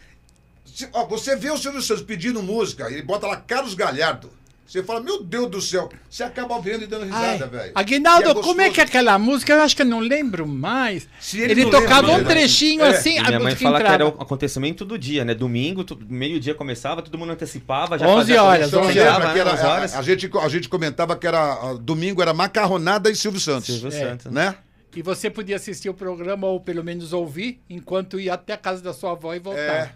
se- 0.64 0.88
ó, 0.92 1.04
você 1.06 1.36
vê 1.36 1.50
o 1.50 1.56
Silvio 1.58 1.82
Santos 1.82 2.02
pedindo 2.02 2.42
música, 2.42 2.90
ele 2.90 3.02
bota 3.02 3.26
lá 3.26 3.36
Carlos 3.36 3.74
Galhardo. 3.74 4.30
Você 4.66 4.84
fala, 4.84 5.00
meu 5.00 5.20
Deus 5.24 5.50
do 5.50 5.60
céu, 5.60 5.90
você 6.08 6.22
acaba 6.22 6.60
vendo 6.60 6.84
e 6.84 6.86
dando 6.86 7.04
risada, 7.04 7.44
velho. 7.48 7.72
Aguinaldo, 7.74 8.30
E 8.30 8.34
como 8.36 8.60
é 8.60 8.70
que 8.70 8.80
é 8.80 8.84
aquela 8.84 9.18
música? 9.18 9.52
Eu 9.52 9.62
acho 9.62 9.74
que 9.74 9.82
eu 9.82 9.86
não 9.86 9.98
lembro 9.98 10.46
mais. 10.46 11.08
Se 11.18 11.40
ele 11.40 11.62
ele 11.62 11.70
tocava 11.72 12.06
lembra, 12.06 12.14
um 12.14 12.18
né? 12.28 12.30
trechinho 12.34 12.84
É. 12.84 12.90
assim, 12.90 13.14
E 13.16 13.18
a 13.18 13.22
minha 13.24 13.40
mãe 13.40 13.46
música 13.52 13.62
fala 13.64 13.80
que 13.80 13.84
era 13.86 13.94
entrava. 14.04 14.16
o 14.16 14.22
acontecimento 14.22 14.84
do 14.84 14.96
dia, 14.96 15.24
né? 15.24 15.34
Domingo, 15.34 15.84
meio-dia 16.08 16.54
começava, 16.54 17.02
todo 17.02 17.18
mundo 17.18 17.32
antecipava, 17.32 17.98
já 17.98 18.06
11 18.06 18.16
fazia 18.18 18.40
a 18.40 18.44
horas, 18.44 18.58
conexão, 18.70 18.82
11 18.82 18.92
Você 18.92 19.00
horas. 19.00 19.18
né, 19.34 19.40
era, 19.40 19.52
11 19.54 19.94
a, 19.96 19.98
a 19.98 20.02
gente, 20.02 20.30
a 20.40 20.48
gente 20.48 20.68
comentava 20.68 21.16
que 21.16 21.26
era 21.26 21.40
a- 21.52 21.74
domingo 21.74 22.22
era 22.22 22.32
macarronada 22.32 23.10
e 23.10 23.16
Silvio 23.16 23.40
Santos. 23.40 23.66
Silvio 23.66 23.88
É. 23.88 23.90
Santos, 23.90 24.26
né? 24.32 24.50
Né? 24.50 24.54
E 24.94 25.02
você 25.02 25.30
podia 25.30 25.56
assistir 25.56 25.88
o 25.88 25.94
programa, 25.94 26.46
ou 26.46 26.60
pelo 26.60 26.82
menos 26.82 27.12
ouvir, 27.12 27.62
enquanto 27.70 28.18
ia 28.18 28.34
até 28.34 28.54
a 28.54 28.58
casa 28.58 28.82
da 28.82 28.92
sua 28.92 29.12
avó 29.12 29.34
e 29.34 29.38
voltar. 29.38 29.60
É. 29.62 29.92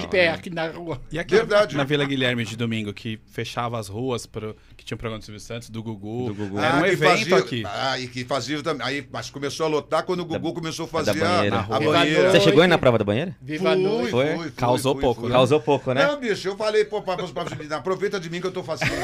De 0.00 0.08
pé 0.08 0.30
aqui 0.30 0.48
na 0.48 0.68
rua. 0.68 0.98
E 1.12 1.18
aqui 1.18 1.34
Verdade. 1.34 1.76
na 1.76 1.84
Vila 1.84 2.06
Guilherme 2.06 2.46
de 2.46 2.56
domingo, 2.56 2.94
que 2.94 3.20
fechava 3.26 3.78
as 3.78 3.88
ruas, 3.88 4.24
pro, 4.24 4.56
que 4.74 4.82
tinha 4.86 4.96
o 4.96 4.98
programa 4.98 5.18
do 5.18 5.24
Silvio 5.24 5.38
Santos, 5.40 5.68
do 5.68 5.82
Gugu. 5.82 6.28
Do 6.28 6.34
Gugu. 6.34 6.58
Era 6.58 6.76
um 6.78 6.82
que 6.82 6.88
evento 6.88 7.10
fazia- 7.18 7.36
aqui. 7.36 7.62
Ah, 7.66 7.98
e 8.00 8.08
que 8.08 8.24
fazia 8.24 8.62
também. 8.62 8.86
Aí, 8.86 9.06
mas 9.12 9.28
começou 9.28 9.66
a 9.66 9.68
lotar 9.68 10.02
quando 10.04 10.20
o 10.20 10.24
Gugu 10.24 10.54
começou 10.54 10.86
a 10.86 10.88
fazer 10.88 11.14
da 11.14 11.26
banheira. 11.36 11.56
a, 11.56 11.76
a 11.76 11.80
banheira. 11.80 12.30
Você 12.30 12.40
chegou 12.40 12.62
aí 12.62 12.68
na 12.68 12.78
prova 12.78 12.96
da 12.96 13.04
banheira? 13.04 13.36
Viva 13.42 13.72
a 13.72 13.76
noite. 13.76 14.10
Foi? 14.12 14.50
Causou 14.52 14.96
pouco, 14.96 15.28
né? 15.28 15.34
Causou 15.34 15.60
pouco, 15.60 15.92
né? 15.92 16.06
Não, 16.06 16.18
bicho, 16.18 16.48
eu 16.48 16.56
falei, 16.56 16.86
pô, 16.86 17.02
pra, 17.02 17.14
pra, 17.16 17.26
pra, 17.28 17.76
aproveita 17.76 18.18
de 18.18 18.30
mim 18.30 18.40
que 18.40 18.46
eu 18.46 18.52
tô 18.52 18.62
fazendo. 18.62 18.92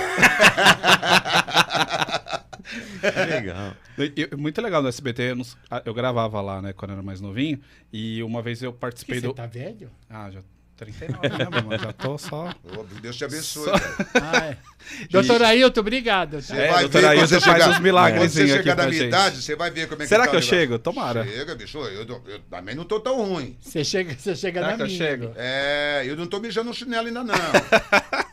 Legal. 3.03 3.75
E- 3.99 4.13
e- 4.33 4.37
muito 4.37 4.61
legal 4.63 4.83
no 4.83 4.89
SBT, 4.89 5.23
eu, 5.33 5.37
não 5.37 5.45
ah, 5.71 5.83
eu 5.85 5.95
gravava 5.95 6.41
lá, 6.41 6.61
né, 6.63 6.73
quando 6.73 6.91
eu 6.91 6.95
era 6.95 7.03
mais 7.03 7.21
novinho, 7.21 7.61
e 7.93 8.23
uma 8.23 8.41
vez 8.43 8.63
eu 8.63 8.73
Que 8.73 8.79
participei 8.79 9.21
você 9.21 9.27
do... 9.27 9.35
tá 9.35 9.47
velho? 9.47 9.91
Ah, 10.09 10.31
já 10.31 10.41
39, 10.77 11.29
né, 11.29 11.49
mamãe? 11.51 11.79
Já 11.79 11.93
tô 11.93 12.17
só... 12.17 12.55
Ô, 12.75 12.83
Deus 13.03 13.15
te 13.15 13.23
abençoe, 13.27 13.65
Só- 13.67 13.77
velho. 13.77 13.97
Ah, 14.15 14.47
é. 14.47 14.57
Doutor 15.13 15.43
Ailton, 15.43 15.81
obrigado. 15.81 16.37
tá? 16.37 16.41
Você 16.41 16.55
É, 16.55 16.73
vai 16.73 16.81
doutor 16.85 17.01
ver 17.03 17.07
Ailton 17.09 17.27
você 17.27 17.41
faz 17.41 17.63
chegar- 17.63 17.71
uns 17.77 17.81
milagrezinhos 17.81 18.51
Quando 18.51 18.57
você 18.57 18.63
chegar 18.63 18.77
na 18.77 18.87
minha 18.91 19.05
idade, 19.05 19.43
você 19.43 19.55
vai 19.57 19.71
ver 19.71 19.89
como 19.89 20.01
é 20.01 20.05
que 20.07 20.09
Será 20.09 20.25
tá 20.25 20.31
que 20.31 20.37
o 20.37 20.39
eu 20.39 20.43
chego? 20.43 20.79
Tomara. 20.79 21.23
Chega, 21.27 21.55
bicho. 21.55 21.77
Eu, 21.77 22.05
eu, 22.09 22.23
eu 22.27 22.41
também 22.51 22.75
não 22.75 22.87
tô 22.87 22.99
tão 22.99 23.23
ruim. 23.23 23.59
Você 23.61 23.85
chega, 23.85 24.15
você 24.19 24.35
chega 24.35 24.61
Será 24.61 24.71
na 24.71 24.77
que 24.79 24.83
eu 24.83 24.87
minha. 24.87 24.99
chego? 24.99 25.33
É, 25.37 26.03
eu 26.07 26.17
não 26.17 26.27
tô 26.27 26.41
mijando 26.41 26.71
no 26.71 26.75
chinelo 26.75 27.09
ainda, 27.09 27.25
não. 27.25 27.35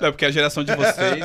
Não, 0.00 0.10
porque 0.12 0.24
a 0.24 0.30
geração 0.30 0.64
de 0.64 0.74
vocês 0.74 1.24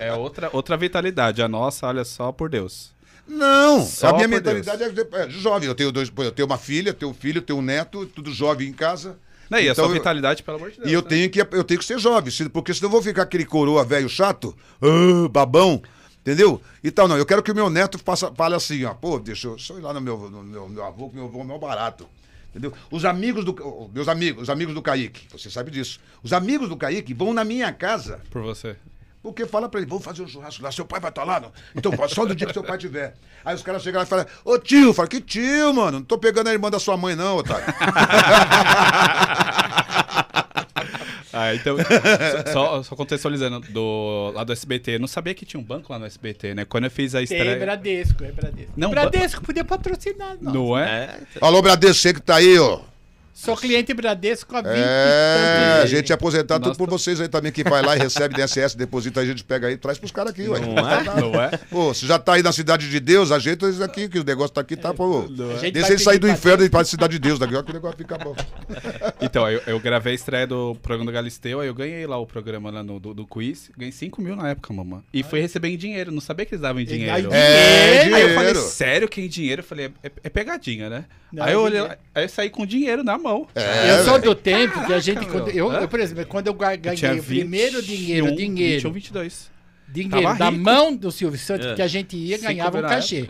é 0.00 0.12
outra, 0.12 0.50
outra 0.52 0.76
vitalidade. 0.76 1.42
A 1.42 1.48
nossa, 1.48 1.86
olha 1.86 2.04
só, 2.04 2.32
por 2.32 2.48
Deus. 2.48 2.92
Não, 3.26 3.82
Só 3.82 4.08
a 4.08 4.12
minha 4.14 4.28
mentalidade 4.28 4.82
é, 4.82 4.86
é 5.22 5.30
jovem. 5.30 5.66
Eu 5.66 5.74
tenho, 5.74 5.90
dois, 5.90 6.12
eu 6.18 6.30
tenho 6.32 6.46
uma 6.46 6.58
filha, 6.58 6.92
tenho 6.92 7.10
um 7.10 7.14
filho, 7.14 7.40
tenho 7.40 7.58
um 7.58 7.62
neto, 7.62 8.04
tudo 8.06 8.30
jovem 8.32 8.68
em 8.68 8.72
casa. 8.72 9.16
Não, 9.48 9.58
e 9.58 9.68
a 9.68 9.72
Então 9.72 9.84
sua 9.86 9.90
eu- 9.90 9.94
vitalidade, 9.98 10.42
pelo 10.42 10.58
amor 10.58 10.70
de 10.70 10.76
Deus. 10.78 10.90
E 10.90 10.92
eu 10.92 11.00
né? 11.02 11.08
tenho, 11.08 11.30
que, 11.30 11.40
eu 11.40 11.64
tenho 11.64 11.80
que 11.80 11.86
ser 11.86 11.98
jovem, 11.98 12.32
porque 12.52 12.74
senão 12.74 12.88
eu 12.88 12.92
vou 12.92 13.02
ficar 13.02 13.22
aquele 13.22 13.44
coroa 13.46 13.82
velho 13.84 14.08
chato, 14.10 14.54
ah, 14.82 15.28
babão, 15.30 15.82
entendeu? 16.20 16.60
E 16.82 16.90
tal, 16.90 17.08
não. 17.08 17.16
Eu 17.16 17.24
quero 17.24 17.42
que 17.42 17.50
o 17.50 17.54
meu 17.54 17.70
neto 17.70 17.98
faça, 17.98 18.30
fale 18.34 18.54
assim, 18.56 18.84
ó, 18.84 18.92
pô, 18.92 19.18
deixa 19.18 19.48
eu 19.48 19.58
só 19.58 19.76
ir 19.78 19.80
lá 19.80 19.92
no 19.94 20.00
meu, 20.02 20.18
no 20.30 20.42
meu, 20.42 20.68
meu 20.68 20.84
avô, 20.84 21.08
que 21.08 21.16
meu 21.16 21.24
avô 21.26 21.40
é 21.40 21.44
meu 21.44 21.58
barato. 21.58 22.06
Entendeu? 22.54 22.72
Os 22.90 23.04
amigos 23.04 23.44
do. 23.44 23.54
oh, 23.60 23.88
Meus 23.92 24.06
amigos, 24.06 24.44
os 24.44 24.50
amigos 24.50 24.72
do 24.74 24.80
Kaique, 24.80 25.26
você 25.32 25.50
sabe 25.50 25.72
disso. 25.72 25.98
Os 26.22 26.32
amigos 26.32 26.68
do 26.68 26.76
Kaique 26.76 27.12
vão 27.12 27.34
na 27.34 27.42
minha 27.44 27.72
casa 27.72 28.20
Por 28.30 28.42
você. 28.42 28.76
porque 29.20 29.44
fala 29.44 29.68
pra 29.68 29.80
ele, 29.80 29.88
vamos 29.90 30.04
fazer 30.04 30.22
um 30.22 30.28
churrasco 30.28 30.62
lá, 30.62 30.70
seu 30.70 30.84
pai 30.84 31.00
vai 31.00 31.10
estar 31.10 31.24
lá? 31.24 31.40
Não? 31.40 31.50
Então, 31.74 31.90
só 32.08 32.24
no 32.24 32.32
dia 32.34 32.46
que 32.46 32.52
seu 32.52 32.62
pai 32.62 32.78
tiver. 32.78 33.14
Aí 33.44 33.56
os 33.56 33.62
caras 33.62 33.82
chegam 33.82 33.98
lá 33.98 34.04
e 34.06 34.08
falam, 34.08 34.24
ô 34.44 34.56
tio, 34.58 34.94
fala, 34.94 35.08
que 35.08 35.20
tio, 35.20 35.74
mano? 35.74 35.98
Não 35.98 36.04
tô 36.04 36.16
pegando 36.16 36.48
a 36.48 36.52
irmã 36.52 36.70
da 36.70 36.78
sua 36.78 36.96
mãe, 36.96 37.16
não, 37.16 37.38
otário. 37.38 37.64
Ah, 41.34 41.54
então, 41.54 41.76
só, 42.52 42.82
só 42.82 42.94
contextualizando, 42.94 43.60
do, 43.72 44.30
lá 44.34 44.44
do 44.44 44.52
SBT, 44.52 44.92
eu 44.92 45.00
não 45.00 45.08
sabia 45.08 45.34
que 45.34 45.44
tinha 45.44 45.60
um 45.60 45.64
banco 45.64 45.92
lá 45.92 45.98
no 45.98 46.06
SBT, 46.06 46.54
né? 46.54 46.64
Quando 46.64 46.84
eu 46.84 46.90
fiz 46.90 47.14
a 47.14 47.18
Tem 47.18 47.24
estreia... 47.24 47.58
Bradesco, 47.58 48.24
é 48.24 48.30
Bradesco. 48.30 48.72
Não, 48.76 48.90
Bradesco 48.90 49.42
podia 49.42 49.64
patrocinar, 49.64 50.36
não. 50.40 50.52
Não 50.52 50.78
é? 50.78 50.84
É, 50.84 51.18
Alô, 51.40 51.60
Bradesco, 51.60 52.00
você 52.00 52.14
que 52.14 52.22
tá 52.22 52.36
aí, 52.36 52.58
ó. 52.58 52.80
Sou 53.34 53.56
cliente 53.56 53.92
Bradesco 53.92 54.56
há 54.56 54.62
20 54.62 54.72
É, 54.76 55.80
a 55.82 55.86
gente 55.86 56.12
é 56.12 56.14
aposentado 56.14 56.60
tudo 56.60 56.68
Nossa. 56.68 56.78
por 56.78 56.88
vocês 56.88 57.20
aí 57.20 57.26
também, 57.26 57.50
que 57.50 57.64
vai 57.64 57.82
lá 57.82 57.96
e 57.96 57.98
recebe 57.98 58.32
DSS, 58.32 58.76
deposita, 58.76 59.20
a 59.20 59.26
gente 59.26 59.42
pega 59.42 59.66
aí 59.66 59.74
e 59.74 59.76
traz 59.76 59.98
pros 59.98 60.12
caras 60.12 60.30
aqui, 60.30 60.48
ué. 60.48 60.60
Não 60.60 60.88
é? 60.88 61.04
Não 61.20 61.42
é? 61.42 61.50
Pô, 61.68 61.92
você 61.92 62.06
já 62.06 62.16
tá 62.16 62.34
aí 62.34 62.44
na 62.44 62.52
cidade 62.52 62.88
de 62.88 63.00
Deus, 63.00 63.32
ajeita 63.32 63.68
isso 63.68 63.82
aqui, 63.82 64.08
que 64.08 64.20
o 64.20 64.24
negócio 64.24 64.54
tá 64.54 64.60
aqui, 64.60 64.76
tá, 64.76 64.94
pô. 64.94 65.24
A 65.24 65.58
gente 65.58 65.72
Deixa 65.72 65.92
ele 65.92 65.98
sair 65.98 66.18
do 66.20 66.28
inferno 66.28 66.62
e 66.62 66.66
ir 66.66 66.70
pra 66.70 66.84
cidade 66.84 67.14
de 67.14 67.18
Deus 67.18 67.40
daqui, 67.40 67.56
ó, 67.56 67.62
que 67.62 67.72
o 67.72 67.74
negócio 67.74 67.98
fica 67.98 68.16
bom. 68.16 68.36
Então, 69.20 69.50
eu, 69.50 69.60
eu 69.66 69.80
gravei 69.80 70.12
a 70.12 70.14
estreia 70.14 70.46
do 70.46 70.74
programa 70.76 71.10
do 71.10 71.14
Galisteu, 71.14 71.58
aí 71.60 71.66
eu 71.68 71.74
ganhei 71.74 72.06
lá 72.06 72.18
o 72.18 72.26
programa 72.26 72.70
lá 72.70 72.82
no, 72.82 73.00
do, 73.00 73.14
do 73.14 73.26
quiz, 73.26 73.70
ganhei 73.76 73.92
5 73.92 74.20
mil 74.20 74.36
na 74.36 74.50
época, 74.50 74.72
mamãe. 74.72 75.00
E 75.12 75.22
fui 75.22 75.40
receber 75.40 75.68
em 75.68 75.76
dinheiro, 75.76 76.12
não 76.12 76.20
sabia 76.20 76.44
que 76.44 76.54
eles 76.54 76.62
davam 76.62 76.80
em 76.80 76.84
dinheiro. 76.84 77.30
em 77.30 77.34
É, 77.34 78.04
dinheiro. 78.04 78.14
Aí 78.14 78.22
eu 78.22 78.34
falei, 78.34 78.54
sério 78.54 79.08
que 79.08 79.20
em 79.20 79.28
dinheiro? 79.28 79.60
Eu 79.60 79.64
falei, 79.64 79.92
é, 80.02 80.10
é 80.22 80.28
pegadinha, 80.28 80.90
né? 80.90 81.04
Não, 81.32 81.42
aí 81.42 81.52
eu 81.52 81.60
é 81.60 81.62
olhei, 81.62 81.80
aí 82.14 82.24
eu 82.24 82.28
saí 82.28 82.50
com 82.50 82.64
dinheiro 82.64 83.02
na 83.02 83.18
mão. 83.18 83.23
É, 83.54 83.90
eu 83.90 84.04
sou 84.04 84.14
velho. 84.14 84.24
do 84.24 84.34
tempo 84.34 84.86
que 84.86 84.92
a 84.92 84.98
gente. 85.00 85.24
Quando, 85.26 85.50
eu, 85.50 85.72
eu, 85.72 85.88
por 85.88 86.00
exemplo, 86.00 86.26
quando 86.26 86.46
eu 86.48 86.54
ganhei 86.54 87.18
o 87.18 87.22
primeiro 87.22 87.80
21, 87.80 87.96
dinheiro, 87.96 88.36
dinheiro, 88.36 88.76
21, 88.76 88.92
22. 88.92 89.50
dinheiro 89.88 90.22
Tava 90.22 90.38
da 90.38 90.50
rico. 90.50 90.62
mão 90.62 90.94
do 90.94 91.10
Silvio 91.10 91.38
Santos, 91.38 91.66
É. 91.66 91.74
que 91.74 91.82
a 91.82 91.86
gente 91.86 92.16
ia 92.16 92.38
ganhava 92.38 92.78
um 92.78 92.82
cachê. 92.82 93.28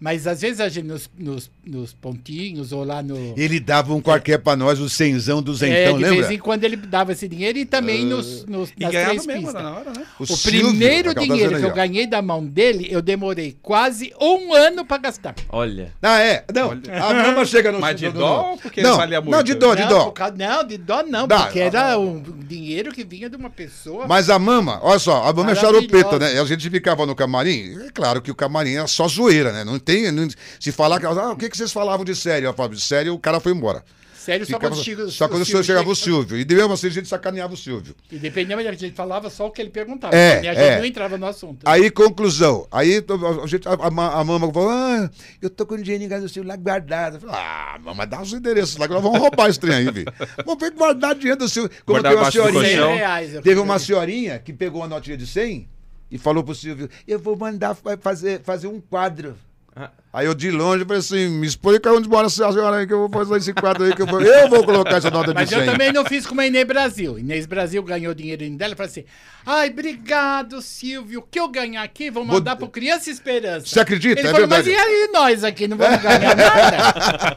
Mas 0.00 0.26
às 0.28 0.40
vezes 0.40 0.60
a 0.60 0.68
gente 0.68 0.86
nos, 0.86 1.10
nos, 1.18 1.50
nos 1.66 1.92
pontinhos 1.92 2.70
ou 2.72 2.84
lá 2.84 3.02
no. 3.02 3.34
Ele 3.36 3.58
dava 3.58 3.92
um 3.92 4.00
qualquer 4.00 4.38
pra 4.38 4.54
nós, 4.54 4.78
o 4.78 4.88
cenzão 4.88 5.42
do 5.42 5.52
é, 5.52 5.56
zentão, 5.56 5.96
de 5.98 6.04
lembra? 6.04 6.20
vez 6.20 6.30
em 6.30 6.38
quando 6.38 6.62
ele 6.62 6.76
dava 6.76 7.12
esse 7.12 7.26
dinheiro 7.26 7.58
e 7.58 7.64
também 7.64 8.04
nos, 8.06 8.44
nos, 8.46 8.70
E 8.78 8.84
nas 8.84 8.92
ganhava 8.92 9.10
três 9.10 9.26
mesmo 9.26 9.42
pistas. 9.46 9.62
na 9.62 9.70
hora, 9.74 9.90
né? 9.90 10.06
O 10.18 10.24
Silvio, 10.26 10.68
primeiro 10.68 11.14
dinheiro 11.14 11.58
que 11.58 11.64
eu 11.64 11.74
ganhei 11.74 12.06
da 12.06 12.22
mão 12.22 12.44
dele, 12.44 12.86
eu 12.90 13.02
demorei 13.02 13.56
quase 13.60 14.12
um 14.20 14.54
ano 14.54 14.84
pra 14.84 14.98
gastar. 14.98 15.34
olha. 15.50 15.92
Ah, 16.00 16.20
é? 16.20 16.44
Não, 16.54 16.70
a 16.70 17.14
mama 17.14 17.44
chega 17.44 17.72
no... 17.72 17.80
Mas 17.80 17.98
de 17.98 18.08
dó 18.10 18.50
ou 18.52 18.58
porque 18.58 18.80
não, 18.80 18.96
valia 18.96 19.20
muito? 19.20 19.34
Não, 19.34 19.42
de 19.42 19.54
dó, 19.54 19.74
de 19.74 19.82
não, 19.82 19.88
dó. 19.88 20.10
causa- 20.12 20.34
não, 20.36 20.64
de 20.64 20.78
dó 20.78 21.02
não, 21.02 21.26
Dá. 21.26 21.44
porque 21.44 21.58
era 21.58 21.98
um 21.98 22.22
dinheiro 22.22 22.92
que 22.92 23.02
vinha 23.04 23.28
de 23.28 23.36
uma 23.36 23.50
pessoa. 23.50 24.06
Mas 24.06 24.30
a 24.30 24.38
mama, 24.38 24.78
olha 24.82 24.98
só, 24.98 25.24
a 25.24 25.32
mama 25.32 25.50
é 25.52 25.54
charopeta, 25.54 26.18
né? 26.18 26.34
E 26.34 26.38
a 26.38 26.44
gente 26.44 26.70
ficava 26.70 27.04
no 27.04 27.14
camarim, 27.16 27.76
é 27.84 27.90
claro 27.92 28.22
que 28.22 28.30
o 28.30 28.34
camarim 28.34 28.74
era 28.74 28.86
só 28.86 29.08
zoeira, 29.08 29.52
né? 29.52 29.64
Não 29.64 29.76
tem. 29.88 30.12
não- 30.12 30.28
se 30.60 30.70
falar 30.72 31.00
que. 31.00 31.06
Ah, 31.06 31.32
o 31.32 31.36
que, 31.36 31.48
que 31.48 31.56
vocês 31.56 31.72
falavam 31.72 32.04
de 32.04 32.14
sério? 32.14 32.46
Eu 32.48 32.54
falava, 32.54 32.74
de 32.74 32.80
sério, 32.80 33.14
o 33.14 33.18
cara 33.18 33.40
foi 33.40 33.52
embora. 33.52 33.82
Sério, 34.14 34.44
só 34.44 34.52
Ficava- 34.58 34.74
quando 34.74 34.84
chega- 34.84 35.08
só 35.08 35.24
o 35.24 35.28
quando 35.30 35.44
Silvio 35.46 35.64
chegava 35.64 35.88
o 35.88 35.96
Silvio. 35.96 36.38
E 36.38 36.44
mesmo 36.44 36.74
assim 36.74 36.88
a 36.88 36.90
gente 36.90 37.08
sacaneava 37.08 37.54
o 37.54 37.56
Silvio. 37.56 37.94
E 38.12 38.18
dependendo, 38.18 38.60
a 38.60 38.72
gente 38.74 38.94
falava 38.94 39.30
só 39.30 39.46
o 39.46 39.50
que 39.50 39.62
ele 39.62 39.70
perguntava. 39.70 40.14
É, 40.14 40.42
e 40.44 40.48
a 40.48 40.52
gente 40.52 40.64
é. 40.64 40.78
não 40.78 40.84
entrava 40.84 41.16
no 41.16 41.26
assunto. 41.26 41.66
Aí, 41.66 41.90
conclusão. 41.90 42.68
Aí 42.70 43.02
a, 43.42 43.46
gente, 43.46 43.66
a, 43.66 43.72
a, 43.72 44.20
a 44.20 44.24
mama 44.24 44.52
falou: 44.52 44.68
Ah, 44.68 45.08
eu 45.40 45.48
tô 45.48 45.64
com 45.64 45.78
dinheiro 45.78 46.04
em 46.04 46.08
casa 46.10 46.24
do 46.24 46.28
Silvio 46.28 46.46
lá 46.46 46.56
guardado. 46.56 47.14
Eu 47.16 47.20
falei, 47.22 47.36
ah, 47.38 47.78
mama, 47.82 48.06
dá 48.06 48.20
os 48.20 48.30
endereços 48.34 48.76
lá 48.76 48.86
que 48.86 48.92
nós 48.92 49.02
vamos 49.02 49.18
roubar 49.18 49.48
esse 49.48 49.58
trem 49.58 49.74
aí, 49.76 49.90
filho. 49.90 50.12
Vamos 50.44 50.60
ver 50.60 50.72
guardar 50.72 51.14
dinheiro 51.14 51.38
do 51.38 51.48
Silvio. 51.48 51.70
Como 51.86 51.98
Guardar 52.02 52.12
tem 52.12 52.20
uma 52.20 52.30
senhorinha. 52.30 52.86
reais, 52.96 53.30
Teve 53.42 53.60
uma 53.60 53.78
senhorinha 53.78 54.38
que 54.38 54.52
pegou 54.52 54.82
uma 54.82 54.88
notinha 54.88 55.16
de 55.16 55.26
100 55.26 55.66
e 56.10 56.18
falou 56.18 56.44
pro 56.44 56.54
Silvio: 56.54 56.90
Eu 57.06 57.18
vou 57.18 57.34
mandar 57.34 57.74
fa- 57.74 57.96
fazer, 57.96 58.42
fazer 58.42 58.66
um 58.66 58.78
quadro. 58.78 59.36
Ah. 59.80 60.07
Aí 60.10 60.26
eu 60.26 60.34
de 60.34 60.50
longe 60.50 60.84
falei 60.84 61.00
assim: 61.00 61.28
Me 61.28 61.46
explica 61.46 61.92
onde 61.92 62.08
mora 62.08 62.26
essa 62.28 62.50
senhora 62.50 62.76
aí 62.78 62.86
que 62.86 62.92
eu 62.92 63.06
vou 63.06 63.10
fazer 63.10 63.36
esse 63.36 63.52
quadro 63.52 63.84
aí 63.84 63.94
que 63.94 64.00
eu 64.02 64.06
vou, 64.06 64.20
eu 64.22 64.48
vou 64.48 64.64
colocar 64.64 64.96
essa 64.96 65.10
nota 65.10 65.28
de 65.28 65.34
Mas 65.34 65.50
100. 65.50 65.58
eu 65.58 65.66
também 65.66 65.92
não 65.92 66.04
fiz 66.04 66.26
como 66.26 66.40
a 66.40 66.46
Inês 66.46 66.66
Brasil. 66.66 67.18
Inês 67.18 67.44
Brasil 67.46 67.82
ganhou 67.82 68.14
dinheirinho 68.14 68.56
dela 68.56 68.72
e 68.72 68.76
falou 68.76 68.88
assim: 68.90 69.04
Ai, 69.44 69.68
obrigado, 69.68 70.62
Silvio. 70.62 71.20
O 71.20 71.22
que 71.22 71.38
eu 71.38 71.46
ganhar 71.48 71.82
aqui, 71.82 72.10
vou 72.10 72.24
mandar 72.24 72.52
Vou- 72.52 72.68
pro 72.68 72.68
Criança 72.80 73.10
Esperança. 73.10 73.66
Você 73.66 73.80
acredita? 73.80 74.18
Ele 74.20 74.28
É 74.28 74.32
falou, 74.32 74.48
verdade. 74.48 74.70
mas 74.70 74.78
e 74.78 74.80
aí 74.80 75.10
nós 75.12 75.44
aqui? 75.44 75.68
Não 75.68 75.76
vamos 75.76 76.00
ganhar 76.02 76.34
nada? 76.36 77.36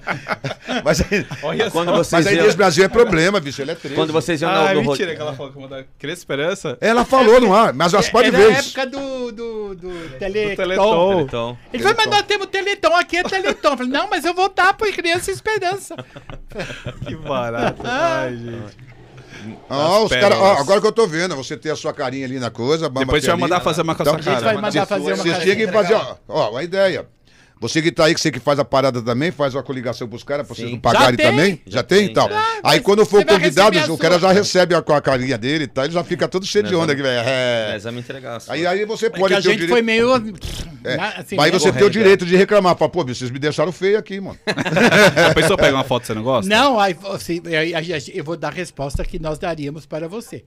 Mas, 0.86 1.01
aí- 1.01 1.26
Olha 1.43 1.69
Quando 1.69 1.89
mas 1.91 2.07
vocês 2.07 2.26
a 2.28 2.32
iam, 2.32 2.39
Inês 2.43 2.55
Brasil 2.55 2.86
é 2.86 2.88
problema, 2.88 3.39
bicho. 3.41 3.61
Ela 3.61 3.74
é 3.74 3.76
triste. 3.76 3.95
quando 3.95 4.13
vocês 4.13 4.41
iam 4.41 4.49
Ah, 4.49 4.72
é 4.72 4.74
no, 4.76 4.82
no 4.84 4.89
mentira 4.91 5.13
que 5.13 5.22
ela 5.22 5.34
falou 5.36 5.51
que 5.51 5.59
mandar 5.59 5.84
Criança 5.99 6.19
Esperança. 6.22 6.78
Ela 6.80 7.03
falou 7.03 7.41
no 7.41 7.53
ar, 7.53 7.74
mas 7.74 7.93
as 7.93 8.09
pode 8.09 8.30
Era 8.30 8.38
ver. 8.38 8.53
a 8.53 8.57
época 8.57 8.86
do, 8.88 9.32
do, 9.34 9.76
do 9.76 10.09
Teleton. 10.17 10.55
Teleton. 10.55 11.22
Então, 11.22 11.57
Ele 11.74 11.84
falou, 11.84 11.97
mas 11.97 12.07
nós 12.07 12.22
temos 12.24 12.47
Teleton, 12.64 12.95
aqui 12.95 13.18
é 13.18 13.24
Teleton. 13.24 13.78
Falei, 13.78 13.91
não, 13.91 14.09
mas 14.09 14.26
eu 14.26 14.34
vou 14.34 14.49
dar 14.49 14.74
pro 14.74 14.91
Criança 14.91 15.32
Esperança. 15.32 15.95
Que 17.07 17.16
barato. 17.16 17.82
Ai, 17.86 18.36
gente. 18.36 18.91
Ó, 19.70 20.03
os 20.03 20.12
cara, 20.12 20.36
agora 20.59 20.82
que 20.82 20.88
eu 20.88 20.91
tô 20.91 21.07
vendo, 21.07 21.36
você 21.36 21.57
tem 21.57 21.72
a 21.72 21.76
sua 21.76 21.93
carinha 21.93 22.26
ali 22.26 22.39
na 22.39 22.51
coisa. 22.51 22.86
a 22.88 22.89
Depois 22.89 23.24
você 23.24 23.32
vai 23.32 23.39
mandar 23.39 23.62
fazer 23.62 23.82
uma 23.82 23.95
com 23.95 24.03
a 24.03 24.05
sua 24.05 24.16
A 24.16 24.22
gente 24.22 24.26
cara. 24.26 24.41
vai 24.41 24.55
mandar 24.55 24.86
fazer 24.86 25.14
uma 25.14 25.24
carinha. 25.24 25.39
tinham 25.39 25.55
que 25.55 25.68
fazer, 25.70 25.93
ó, 25.95 26.16
ó, 26.28 26.51
uma 26.51 26.64
ideia. 26.64 27.07
Você 27.62 27.80
que 27.80 27.91
tá 27.91 28.05
aí, 28.05 28.16
que 28.16 28.20
você 28.20 28.32
que 28.32 28.39
faz 28.39 28.57
a 28.57 28.66
parada 28.66 29.03
também, 29.03 29.30
faz 29.30 29.53
uma 29.53 29.62
coligação 29.62 30.07
pros 30.07 30.24
caras, 30.24 30.47
pra 30.47 30.55
vocês 30.55 30.72
não 30.72 30.80
pagarem 30.80 31.16
Já 31.16 31.30
também? 31.30 31.62
Já, 31.68 31.78
Já 31.78 31.84
tem, 31.84 31.99
tem, 31.99 32.09
então. 32.09 32.28
já. 32.28 32.59
Aí 32.64 32.80
quando 32.80 33.05
for 33.05 33.24
convidado, 33.24 33.78
o 33.93 33.97
cara 33.99 34.18
já 34.18 34.32
recebe 34.32 34.74
a, 34.74 34.82
com 34.82 34.93
a 34.93 34.99
carinha 34.99 35.38
dele 35.38 35.66
e 35.66 35.68
tal, 35.68 35.86
ele 35.86 35.93
já 35.93 36.03
fica 36.03 36.28
todo 36.28 36.43
cheio 36.43 36.64
de 36.64 36.76
onda 36.76 36.93
aqui, 36.93 37.03
velho. 37.03 37.22
É. 37.24 37.80
entregar. 37.99 38.41
Aí, 38.47 38.66
aí 38.66 38.84
você 38.84 39.05
É 39.05 39.09
pode 39.12 39.28
que 39.28 39.34
a 39.39 39.41
ter 39.43 39.47
o 39.47 39.51
gente 39.51 39.59
direito. 39.59 39.70
foi 39.70 39.82
meio... 39.84 40.12
É. 40.84 40.95
assim, 41.20 41.39
Aí 41.39 41.51
você 41.51 41.66
tem 41.66 41.70
o 41.70 41.74
correto, 41.74 41.89
direito 41.91 42.26
de 42.26 42.36
reclamar. 42.36 42.76
Fala, 42.76 42.89
pô, 42.89 43.05
vocês 43.05 43.30
me 43.30 43.38
deixaram 43.38 43.72
feio 43.72 43.99
aqui, 43.99 44.20
mano. 44.20 44.39
A 45.30 45.34
pessoa 45.36 45.55
pega 45.55 45.76
uma 45.78 45.84
foto 45.84 46.01
que 46.01 46.07
você 46.07 46.14
não 46.16 46.24
gosta? 46.24 46.49
Não, 46.49 46.80
aí 46.80 46.95
você, 46.95 47.39
aí 47.45 47.76
a 47.76 47.82
gente- 47.82 48.18
eu 48.18 48.24
vou 48.24 48.36
dar 48.36 48.47
a 48.47 48.51
resposta 48.51 49.05
que 49.05 49.20
nós 49.20 49.38
daríamos 49.38 49.86
para 49.86 50.07
você. 50.07 50.43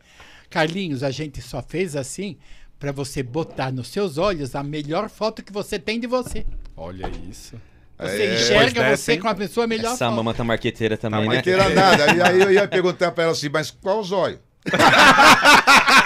Carlinhos, 0.51 1.05
a 1.05 1.11
gente 1.13 1.41
só 1.41 1.63
fez 1.63 1.95
assim 1.95 2.37
para 2.85 2.93
você 2.93 3.23
botar 3.23 3.73
nos 3.73 3.89
seus 3.89 4.19
olhos 4.19 4.55
a 4.55 4.63
melhor 4.63 5.09
foto 5.09 5.43
que 5.43 5.51
você 5.51 5.79
tem 5.79 5.99
de 5.99 6.07
você. 6.07 6.45
Olha 6.77 7.11
isso. 7.31 7.55
Você 7.99 8.23
É. 8.23 8.35
Enxerga 8.35 8.83
dessa, 8.83 8.97
você 9.05 9.13
hein? 9.15 9.21
com 9.21 9.29
a 9.29 9.35
pessoa 9.35 9.67
melhor 9.67 9.95
Essa 9.95 10.05
foto. 10.05 10.17
mama 10.17 10.35
tá 10.35 10.45
marqueteira 10.45 10.99
também, 10.99 11.23
Tá 11.25 11.29
né? 11.31 11.37
Não 11.37 11.43
queira 11.43 11.69
nada. 11.71 12.15
E 12.15 12.21
aí 12.21 12.41
eu 12.43 12.53
ia 12.53 12.69
perguntar 12.69 13.11
pra 13.13 13.25
ela 13.25 13.33
assim, 13.33 13.49
mas 13.49 13.71
qual 13.71 14.01
o 14.01 14.03
zóio? 14.05 14.39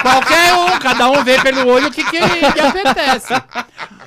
Qualquer 0.03 0.55
um, 0.55 0.79
cada 0.79 1.11
um 1.11 1.25
vê 1.25 1.41
pelo 1.43 1.67
olho 1.69 1.89
o 1.89 1.91
que, 1.91 2.05
que 2.05 2.19
lhe 2.19 2.61
apetece. 2.61 3.35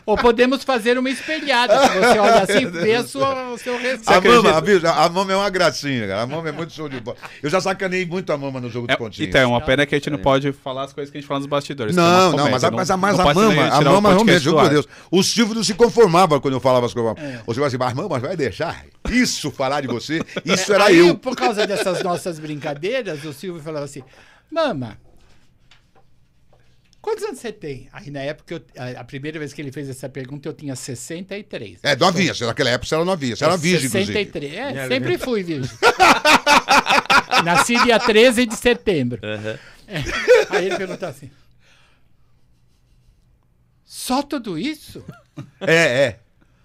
Ou 0.06 0.18
podemos 0.18 0.64
fazer 0.64 0.98
uma 0.98 1.10
espelhada, 1.10 1.78
que 1.88 2.00
você 2.00 2.20
olha 2.20 2.42
assim, 2.42 2.66
vê 2.66 2.96
a 2.96 3.04
sua, 3.04 3.52
o 3.52 3.58
seu 3.58 3.76
A 3.76 3.78
resultado. 3.78 4.24
mama, 4.28 4.50
a, 4.90 5.06
a 5.06 5.10
mama 5.10 5.32
é 5.32 5.36
uma 5.36 5.50
gracinha, 5.50 6.08
cara. 6.08 6.22
A 6.24 6.26
mama 6.28 6.50
é 6.50 6.52
muito 6.52 6.74
show 6.74 6.90
de 6.90 7.00
bola. 7.00 7.18
Eu 7.42 7.50
já 7.50 7.62
sacanei 7.62 8.06
muito 8.06 8.34
a 8.34 8.38
mama 8.38 8.60
no 8.60 8.70
jogo 8.70 8.88
É, 8.90 8.94
de 8.94 8.98
pontinhos. 8.98 9.30
então, 9.30 9.42
é 9.42 9.46
uma 9.46 9.62
pena 9.62 9.86
que 9.86 9.94
a 9.94 9.98
gente 10.00 10.10
não 10.10 10.18
pode 10.18 10.52
falar 10.52 10.84
as 10.86 10.94
coisas 10.94 11.12
que 11.12 11.18
a 11.18 11.22
gente 11.22 11.28
fala 11.28 11.40
nos 11.42 11.48
bastidores. 11.48 11.94
que 11.94 12.02
é 12.02 12.04
Não, 12.04 12.32
não, 12.32 12.50
mas 12.50 12.64
a, 12.64 12.72
mas 12.72 12.90
a, 12.90 12.98
mas 12.98 13.18
não 13.18 13.30
a 13.30 13.34
mama, 13.34 13.68
a 13.68 13.82
mama 13.82 14.10
realmente, 14.10 14.40
juro 14.40 14.58
por 14.58 14.70
Deus. 14.70 14.88
O 15.12 15.22
Silvio 15.24 15.54
não 15.56 15.64
se 15.64 15.76
conformava 15.76 16.40
quando 16.42 16.56
eu 16.56 16.60
falava 16.60 16.88
as 16.88 16.94
coisas. 16.94 17.14
O 17.46 17.54
Silvio 17.54 17.66
assim, 17.66 17.78
mas 17.78 17.94
mama, 17.94 18.18
vai 18.20 18.36
deixar 18.36 18.84
isso 19.10 19.52
falar 19.52 19.82
de 19.82 19.88
você? 19.88 20.20
Isso 20.44 20.74
era 20.74 20.86
Aí, 20.86 20.98
eu. 20.98 21.16
por 21.16 21.36
causa 21.36 21.66
dessas 21.68 22.02
nossas 22.04 22.40
brincadeiras, 22.40 23.24
o 23.24 23.32
Silvio 23.34 23.62
falava 23.62 23.86
assim: 23.86 24.04
Mama, 24.52 24.98
quantos 27.02 27.24
anos 27.24 27.39
você 27.39 27.52
tem? 27.52 27.89
Aí 27.91 28.10
na 28.12 28.20
época, 28.22 28.54
eu- 28.56 28.64
a, 28.78 29.02
a 29.02 29.04
primeira 29.04 29.39
vez 29.39 29.52
que 29.54 29.62
ele 29.62 29.72
fez 29.72 29.89
essa 29.89 30.08
pergunta, 30.08 30.47
eu 30.47 30.54
tinha 30.54 30.76
63. 30.76 31.80
É, 31.84 31.95
novinha. 31.95 32.34
Naquela 32.41 32.70
época 32.70 32.88
você 32.88 32.95
era 32.95 33.06
novinha. 33.06 33.36
Você 33.36 33.43
era 33.43 33.58
virgem, 33.58 33.88
inclusive. 33.88 34.14
63. 34.14 34.54
É, 34.54 34.88
sempre 34.88 35.18
fui 35.18 35.43
virgem. 35.43 35.78
Nasci 37.43 37.76
dia 37.84 37.99
13 37.99 38.45
de 38.45 38.56
setembro. 38.56 39.20
Aham. 39.24 39.60
Aí 40.52 40.66
ele 40.68 40.78
perguntou 40.78 41.10
assim: 41.10 41.30
Só 43.86 44.22
tudo 44.24 44.58
isso? 44.58 45.04
É, 45.60 45.76
é. 46.06 46.20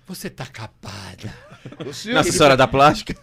Você 0.06 0.30
tá 0.30 0.46
capada. 0.46 1.34
Nossa 2.12 2.30
Senhora 2.30 2.56
da 2.56 2.68
Plástica. 2.68 3.14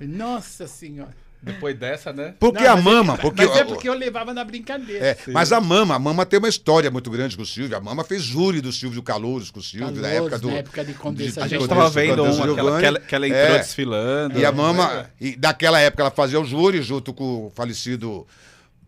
Nossa 0.00 0.66
Senhora. 0.66 1.14
Depois 1.42 1.76
dessa, 1.76 2.12
né? 2.12 2.34
Porque 2.38 2.62
Não, 2.62 2.70
a 2.70 2.74
mas 2.76 2.84
mama, 2.84 3.14
é- 3.14 3.16
porque. 3.16 3.44
Mas 3.44 3.56
é 3.56 3.64
porque 3.64 3.88
eu 3.88 3.94
levava 3.94 4.32
na 4.32 4.44
brincadeira. 4.44 5.04
É, 5.04 5.16
mas 5.32 5.50
a 5.52 5.60
Mama, 5.60 5.96
a 5.96 5.98
Mama 5.98 6.24
tem 6.24 6.38
uma 6.38 6.48
história 6.48 6.88
muito 6.88 7.10
grande 7.10 7.36
com 7.36 7.42
o 7.42 7.46
Silvio. 7.46 7.76
A 7.76 7.80
Mama 7.80 8.04
fez 8.04 8.22
júri 8.22 8.60
do 8.60 8.70
Silvio 8.72 9.02
Calouros 9.02 9.50
com 9.50 9.58
o 9.58 9.62
Silvio, 9.62 9.90
na 9.90 10.08
Calouros, 10.08 10.16
época 10.26 10.38
do. 10.38 10.48
na 10.48 10.54
época 10.58 10.84
de 10.84 10.94
Condessa 10.94 11.40
A 11.40 11.44
de- 11.44 11.50
gente 11.50 11.60
Giovanni. 11.62 11.68
tava 11.80 11.90
Condessa- 11.90 12.00
vendo 12.00 12.22
uma, 12.22 12.52
aquela, 12.52 12.78
que 12.80 12.86
ela, 12.86 13.00
que 13.00 13.14
ela 13.16 13.26
entrou 13.26 13.42
É. 13.42 13.58
desfilando. 13.58 14.38
E 14.38 14.44
a 14.44 14.52
Mama, 14.52 15.10
e 15.20 15.34
daquela 15.34 15.80
época 15.80 16.02
ela 16.04 16.10
fazia 16.12 16.40
o 16.40 16.44
júri 16.44 16.80
junto 16.80 17.12
com 17.12 17.46
o 17.46 17.50
falecido 17.50 18.24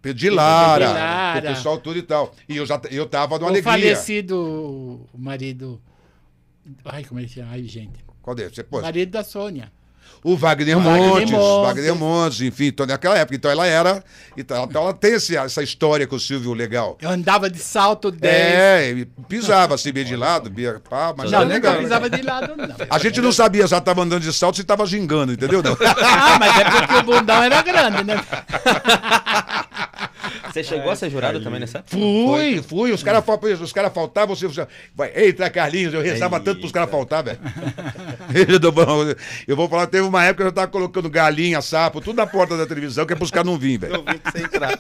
Pedro 0.00 0.18
de 0.20 0.30
Lara, 0.30 0.84
Pedro 0.86 0.94
de 0.94 1.00
Lara. 1.00 1.40
com 1.42 1.48
o 1.48 1.55
pessoal 1.57 1.78
tudo 1.78 1.98
e 1.98 2.02
tal. 2.02 2.34
E 2.48 2.57
eu 2.57 2.64
já 2.66 2.80
eu 2.90 3.07
tava 3.07 3.36
numa 3.36 3.46
O 3.46 3.50
alegria. 3.50 3.72
falecido 3.72 5.05
marido. 5.12 5.82
Ai, 6.84 7.02
como 7.05 7.18
é 7.18 7.24
que 7.24 7.30
chama? 7.30 7.50
Ai, 7.50 7.64
gente. 7.64 8.05
Qual 8.22 8.34
deles? 8.36 8.55
Você, 8.55 8.62
pô, 8.62 8.80
Marido 8.80 9.11
da 9.11 9.24
Sônia. 9.24 9.70
O 10.24 10.36
Wagner 10.36 10.76
Wagner 10.78 11.08
Montes, 11.08 11.30
Montes. 11.30 11.66
Wagner 11.66 11.94
Montes, 11.94 12.40
enfim, 12.40 12.64
então, 12.68 12.86
naquela 12.86 13.16
época. 13.18 13.36
Então 13.36 13.50
ela 13.50 13.66
era. 13.66 14.02
Então, 14.36 14.64
então 14.64 14.82
ela 14.82 14.94
tem 14.94 15.12
esse- 15.12 15.36
essa 15.36 15.62
história 15.62 16.06
com 16.06 16.16
o 16.16 16.20
Silvio 16.20 16.54
legal. 16.54 16.96
Eu 17.00 17.10
andava 17.10 17.50
de 17.50 17.58
salto 17.58 18.10
10. 18.10 18.32
É, 18.34 19.06
pisava 19.28 19.74
assim, 19.74 19.92
bem 19.92 20.04
de 20.04 20.16
lado, 20.16 20.48
bia, 20.48 20.80
pá, 20.88 21.14
mas 21.16 21.30
não, 21.30 21.44
legal. 21.44 21.76
pisava 21.76 22.08
de 22.08 22.22
lado, 22.22 22.54
não. 22.56 22.74
A 22.88 22.98
gente 22.98 23.20
não 23.20 23.30
sabia 23.30 23.68
se 23.68 23.74
ela 23.74 23.80
tava 23.82 24.02
andando 24.02 24.22
de 24.22 24.32
salto 24.32 24.56
se 24.56 24.64
tava 24.64 24.86
gingando, 24.86 25.32
entendeu? 25.32 25.62
Não. 25.62 25.76
Ah, 26.02 26.38
mas 26.40 26.58
é 26.58 26.64
porque 26.70 26.94
o 26.94 27.02
bundão 27.02 27.42
era 27.42 27.60
grande, 27.62 28.02
né? 28.04 28.14
Você 30.50 30.64
chegou 30.64 30.90
a 30.90 30.96
ser 30.96 31.10
jurado 31.10 31.42
também 31.42 31.60
nessa 31.60 31.78
época? 31.78 31.96
Fui, 31.96 32.62
fui. 32.62 32.92
Os 32.92 33.02
caras 33.02 33.24
os 33.60 33.72
cara 33.72 33.90
faltavam, 33.90 34.34
você, 34.34 34.46
você 34.46 34.66
vai, 34.94 35.12
eita, 35.14 35.48
Carlinhos, 35.50 35.94
eu 35.94 36.00
rezava 36.02 36.40
tanto 36.40 36.60
pros 36.60 36.72
caras 36.72 36.90
faltar, 36.90 37.24
velho. 37.24 37.38
Eu 38.48 38.58
dou 38.58 38.72
bom. 38.72 38.84
Eu 39.46 39.56
vou 39.56 39.68
falar, 39.68 39.86
teve 39.86 40.06
uma 40.06 40.24
época 40.24 40.36
que 40.36 40.42
eu 40.42 40.46
já 40.46 40.52
tava 40.52 40.68
colocando 40.68 41.08
galinha, 41.10 41.60
sapo, 41.60 42.00
tudo 42.00 42.16
na 42.16 42.26
porta 42.26 42.56
da 42.56 42.66
televisão, 42.66 43.06
que 43.06 43.12
é 43.12 43.16
pros 43.16 43.30
caras 43.30 43.46
não 43.46 43.58
virem, 43.58 43.78
velho. 43.78 43.94
Eu 43.96 44.04
vim 44.04 44.18
pra 44.18 44.30
você 44.32 44.38
entrar. 44.42 44.78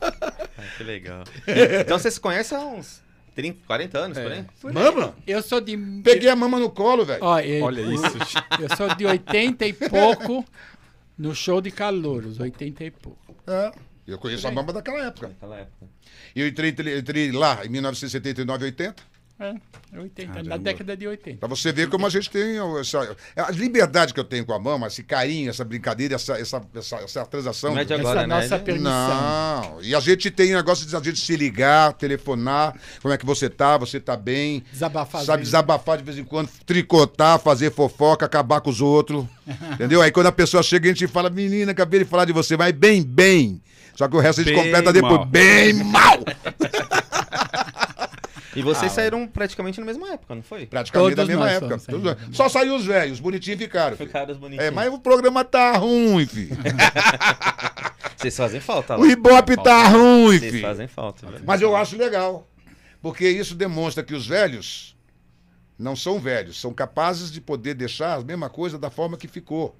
Ah, 0.00 0.62
que 0.76 0.84
legal. 0.84 1.24
Então 1.80 1.98
você 1.98 2.10
se 2.10 2.20
conhece 2.20 2.54
há 2.54 2.60
uns 2.60 3.02
30, 3.34 3.58
40 3.66 3.98
anos, 3.98 4.18
por 4.18 4.32
aí? 4.32 4.44
Mama, 4.72 5.14
Eu 5.26 5.42
sou 5.42 5.60
de. 5.60 5.76
peguei 6.02 6.28
a 6.28 6.36
mama 6.36 6.58
no 6.58 6.70
colo, 6.70 7.04
velho. 7.04 7.22
Eu, 7.44 7.64
Olha 7.64 7.80
isso. 7.80 8.04
eu 8.60 8.76
sou 8.76 8.94
de 8.94 9.06
80 9.06 9.66
e 9.66 9.72
pouco 9.72 10.44
no 11.16 11.34
show 11.34 11.60
de 11.60 11.70
calouros, 11.70 12.38
80 12.40 12.84
e 12.84 12.90
pouco. 12.90 13.18
É, 13.46 13.72
eu 14.10 14.18
conheço 14.18 14.46
a 14.48 14.50
mama 14.50 14.72
daquela 14.72 15.06
época. 15.06 15.28
Naquela 15.28 15.58
época. 15.58 15.86
E 16.34 16.40
eu 16.40 16.48
entrei, 16.48 16.70
entrei 16.98 17.32
lá 17.32 17.64
em 17.64 17.68
1979, 17.68 18.64
80. 18.64 19.12
É, 19.42 19.54
80, 19.98 20.28
na 20.28 20.34
Caramba. 20.34 20.58
década 20.58 20.96
de 20.96 21.08
80. 21.08 21.38
Pra 21.38 21.48
você 21.48 21.72
ver 21.72 21.88
como 21.88 22.06
a 22.06 22.10
gente 22.10 22.30
tem 22.30 22.58
essa, 22.78 23.16
a 23.36 23.50
liberdade 23.50 24.14
que 24.14 24.20
eu 24.20 24.24
tenho 24.24 24.46
com 24.46 24.52
a 24.52 24.58
mama, 24.58 24.86
esse 24.86 25.02
carinho, 25.02 25.50
essa 25.50 25.64
brincadeira, 25.64 26.14
essa, 26.14 26.38
essa, 26.38 26.62
essa, 26.72 26.96
essa 26.98 27.26
transação. 27.26 27.72
Não 27.72 27.80
é 27.80 27.84
de 27.84 27.92
Essa 27.92 28.02
agora, 28.02 28.26
né? 28.26 28.40
nossa 28.40 28.58
permissão. 28.60 28.92
Não. 28.92 29.82
E 29.82 29.96
a 29.96 30.00
gente 30.00 30.30
tem 30.30 30.52
negócio 30.52 30.86
de 30.86 30.94
a 30.94 31.00
gente 31.00 31.18
se 31.18 31.34
ligar, 31.34 31.92
telefonar, 31.94 32.78
como 33.00 33.12
é 33.12 33.18
que 33.18 33.26
você 33.26 33.50
tá, 33.50 33.76
você 33.76 33.98
tá 33.98 34.16
bem. 34.16 34.62
Desabafar. 34.70 35.24
Sabe, 35.24 35.42
desabafar 35.42 35.98
de 35.98 36.04
vez 36.04 36.18
em 36.18 36.24
quando, 36.24 36.48
tricotar, 36.64 37.40
fazer 37.40 37.72
fofoca, 37.72 38.24
acabar 38.24 38.60
com 38.60 38.70
os 38.70 38.80
outros. 38.80 39.26
entendeu? 39.74 40.00
Aí 40.00 40.12
quando 40.12 40.26
a 40.28 40.32
pessoa 40.32 40.62
chega, 40.62 40.88
a 40.88 40.92
gente 40.92 41.08
fala, 41.08 41.28
menina, 41.28 41.72
acabei 41.72 42.00
de 42.00 42.06
falar 42.06 42.26
de 42.26 42.32
você, 42.32 42.56
vai 42.56 42.72
bem, 42.72 43.02
bem. 43.02 43.60
Só 43.94 44.08
que 44.08 44.16
o 44.16 44.20
resto 44.20 44.40
a 44.40 44.44
gente 44.44 44.54
Bem 44.54 44.64
completa 44.64 44.92
depois. 44.92 45.12
mal. 45.14 45.26
Bem 45.26 45.72
mal! 45.84 46.18
E 48.54 48.60
vocês 48.60 48.92
saíram 48.92 49.26
praticamente 49.26 49.80
na 49.80 49.86
mesma 49.86 50.12
época, 50.12 50.34
não 50.34 50.42
foi? 50.42 50.66
Praticamente 50.66 51.14
da 51.14 51.22
Todos 51.22 51.28
mesma 51.28 51.44
nós 51.46 51.54
época. 51.56 51.78
Todos- 51.90 52.04
mesma 52.16 52.34
Só 52.34 52.50
saiu 52.50 52.76
os 52.76 52.84
velhos, 52.84 53.14
os 53.14 53.20
bonitinhos 53.20 53.58
ficaram. 53.58 53.96
Ficaram 53.96 54.30
os 54.30 54.36
bonitinhos. 54.36 54.66
É, 54.66 54.70
mas 54.70 54.92
o 54.92 54.98
programa 54.98 55.42
tá 55.42 55.72
ruim, 55.78 56.26
filho. 56.26 56.54
Vocês 58.16 58.36
fazem 58.36 58.60
falta 58.60 58.94
lá. 58.96 59.00
O 59.02 59.06
Ibope 59.06 59.56
tá 59.56 59.88
ruim, 59.88 60.38
Vocês 60.38 60.52
filho. 60.52 60.66
fazem 60.66 60.86
falta, 60.86 61.26
velho. 61.28 61.42
Mas 61.46 61.62
eu 61.62 61.74
acho 61.74 61.96
legal. 61.96 62.46
Porque 63.00 63.26
isso 63.26 63.54
demonstra 63.54 64.02
que 64.04 64.14
os 64.14 64.26
velhos 64.26 64.94
não 65.78 65.96
são 65.96 66.20
velhos, 66.20 66.60
são 66.60 66.74
capazes 66.74 67.32
de 67.32 67.40
poder 67.40 67.72
deixar 67.74 68.18
a 68.18 68.22
mesma 68.22 68.50
coisa 68.50 68.78
da 68.78 68.90
forma 68.90 69.16
que 69.16 69.26
ficou. 69.26 69.74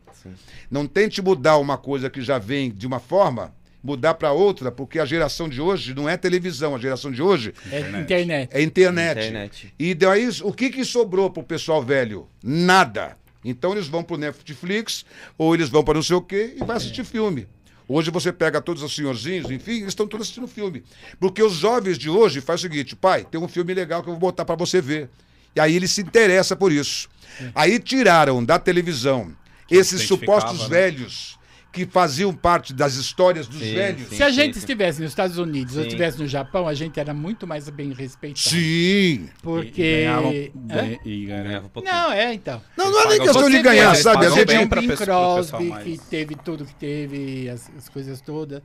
Não 0.70 0.86
tente 0.86 1.20
mudar 1.20 1.58
uma 1.58 1.76
coisa 1.76 2.08
que 2.08 2.22
já 2.22 2.38
vem 2.38 2.70
de 2.70 2.86
uma 2.86 2.98
forma, 2.98 3.54
mudar 3.82 4.14
para 4.14 4.32
outra, 4.32 4.70
porque 4.70 4.98
a 4.98 5.04
geração 5.04 5.48
de 5.48 5.60
hoje 5.60 5.94
não 5.94 6.08
é 6.08 6.16
televisão, 6.16 6.74
a 6.74 6.78
geração 6.78 7.10
de 7.10 7.20
hoje 7.20 7.52
É 7.70 7.80
internet. 7.80 8.50
é 8.52 8.62
internet. 8.62 9.18
Internet. 9.18 9.74
E 9.78 9.94
daí, 9.94 10.28
o 10.42 10.52
que, 10.52 10.70
que 10.70 10.84
sobrou 10.84 11.28
pro 11.30 11.42
pessoal 11.42 11.82
velho? 11.82 12.28
Nada. 12.42 13.16
Então 13.44 13.72
eles 13.72 13.88
vão 13.88 14.04
pro 14.04 14.16
Netflix, 14.16 15.04
ou 15.36 15.54
eles 15.54 15.68
vão 15.68 15.82
para 15.82 15.94
não 15.94 16.02
sei 16.02 16.14
o 16.16 16.22
quê 16.22 16.54
e 16.56 16.64
vai 16.64 16.76
assistir 16.76 17.04
filme. 17.04 17.48
Hoje 17.88 18.10
você 18.10 18.32
pega 18.32 18.60
todos 18.60 18.82
os 18.82 18.94
senhorzinhos, 18.94 19.50
enfim, 19.50 19.78
eles 19.78 19.88
estão 19.88 20.06
todos 20.06 20.24
assistindo 20.26 20.46
filme. 20.46 20.84
Porque 21.18 21.42
os 21.42 21.54
jovens 21.54 21.98
de 21.98 22.08
hoje 22.08 22.40
fazem 22.40 22.68
o 22.68 22.72
seguinte, 22.72 22.94
pai, 22.94 23.26
tem 23.28 23.40
um 23.40 23.48
filme 23.48 23.74
legal 23.74 24.02
que 24.02 24.08
eu 24.08 24.12
vou 24.12 24.20
botar 24.20 24.44
para 24.44 24.54
você 24.54 24.80
ver. 24.80 25.10
E 25.54 25.60
aí 25.60 25.74
ele 25.74 25.88
se 25.88 26.00
interessa 26.00 26.54
por 26.54 26.70
isso. 26.70 27.08
Aí 27.54 27.78
tiraram 27.80 28.42
da 28.44 28.58
televisão 28.58 29.32
esses 29.70 30.02
identificava, 30.04 30.40
supostos 30.40 30.68
né? 30.68 30.76
velhos 30.76 31.38
que 31.72 31.86
faziam 31.86 32.34
parte 32.34 32.74
das 32.74 32.94
histórias 32.96 33.46
dos 33.48 33.58
Sim, 33.60 33.74
velhos. 33.74 34.08
sim. 34.08 34.16
Se 34.16 34.22
a 34.22 34.28
gente 34.30 34.58
estivesse 34.58 35.00
nos 35.00 35.10
Estados 35.10 35.38
Unidos 35.38 35.74
ou 35.74 35.80
Sim. 35.82 35.88
estivesse 35.88 36.18
no 36.18 36.26
Japão, 36.28 36.68
a 36.68 36.74
gente 36.74 37.00
era 37.00 37.14
muito 37.14 37.46
mais 37.46 37.66
bem 37.70 37.92
respeitado. 37.94 38.40
Sim. 38.50 39.30
Porque. 39.42 39.80
E, 39.82 40.02
ganhavam- 40.04 40.30
Hã? 40.30 40.50
ganha- 40.54 41.00
e 41.04 41.24
ganha- 41.26 41.42
Ganhava 41.44 41.66
um 41.66 41.70
pouquinho. 41.70 41.94
Não, 41.94 42.12
é, 42.12 42.34
então. 42.34 42.62
Não, 42.76 42.90
não 42.90 43.00
é 43.00 43.08
nem 43.08 43.20
questão 43.20 43.48
de 43.48 43.56
Você 43.56 43.62
ganhar, 43.62 43.92
vê, 43.94 44.02
sabe? 44.02 44.26
A 44.26 44.30
gente 44.30 44.44
bem 44.46 44.64
o 44.64 44.68
pra 44.68 44.80
Bing 44.82 44.94
Crosby, 44.96 45.64
mais- 45.64 45.84
que 45.84 45.98
teve 46.10 46.36
tudo 46.36 46.66
que 46.66 46.74
teve, 46.74 47.48
as, 47.48 47.70
as 47.76 47.88
coisas 47.88 48.20
todas. 48.20 48.62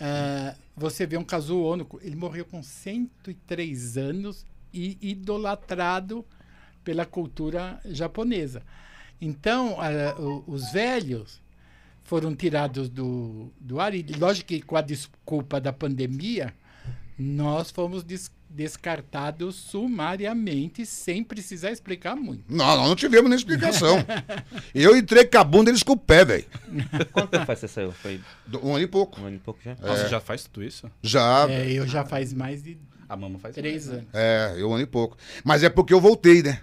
Ah, 0.00 0.54
você 0.74 1.06
vê 1.06 1.18
um 1.18 1.24
Kazuo 1.24 1.62
Ono, 1.62 1.86
ele 2.00 2.16
morreu 2.16 2.46
com 2.46 2.62
103 2.62 3.98
anos 3.98 4.46
e 4.72 4.96
idolatrado 5.02 6.24
pela 6.82 7.04
cultura 7.04 7.78
japonesa. 7.84 8.62
Então, 9.20 9.76
o- 10.18 10.44
os 10.46 10.72
velhos 10.72 11.38
foram 12.10 12.34
tirados 12.34 12.88
do, 12.88 13.52
do 13.60 13.78
ar, 13.78 13.94
e 13.94 14.04
lógico 14.18 14.48
que 14.48 14.60
com 14.60 14.76
a 14.76 14.80
desculpa 14.82 15.60
da 15.60 15.72
pandemia, 15.72 16.52
nós 17.16 17.70
fomos 17.70 18.02
des- 18.02 18.32
descartados 18.48 19.54
sumariamente, 19.54 20.84
sem 20.84 21.22
precisar 21.22 21.70
explicar 21.70 22.16
muito. 22.16 22.42
Não, 22.48 22.64
nós 22.76 22.88
não 22.88 22.96
tivemos 22.96 23.30
nem 23.30 23.36
explicação. 23.38 24.04
Eu 24.74 24.96
entrei 24.96 25.24
com 25.24 25.38
a 25.38 25.44
bunda 25.44 25.70
eles 25.70 25.84
com 25.84 25.92
o 25.92 25.96
pé, 25.96 26.24
velho. 26.24 26.44
Quanto 27.12 27.28
tempo 27.30 27.46
faz 27.46 27.60
que 27.60 27.68
você 27.68 27.72
saiu? 27.74 27.92
Foi 27.92 28.20
Um 28.60 28.74
ano 28.74 28.82
e 28.84 28.88
pouco. 28.88 29.20
um 29.20 29.26
ano 29.26 29.36
e 29.36 29.38
pouco 29.38 29.60
já? 29.64 29.76
Nossa, 29.80 30.08
já 30.08 30.18
faz 30.18 30.42
tudo 30.42 30.64
isso? 30.64 30.90
Já. 31.00 31.48
É, 31.48 31.70
eu 31.70 31.86
já 31.86 32.04
faz 32.04 32.32
mais 32.32 32.60
de 32.64 32.76
A 33.08 33.16
mama 33.16 33.38
faz 33.38 33.54
três 33.54 33.86
mais, 33.86 33.98
né? 33.98 33.98
anos. 33.98 34.10
É, 34.14 34.60
eu 34.60 34.68
um 34.68 34.74
ano 34.74 34.82
e 34.82 34.86
pouco. 34.86 35.16
Mas 35.44 35.62
é 35.62 35.68
porque 35.70 35.94
eu 35.94 36.00
voltei, 36.00 36.42
né? 36.42 36.60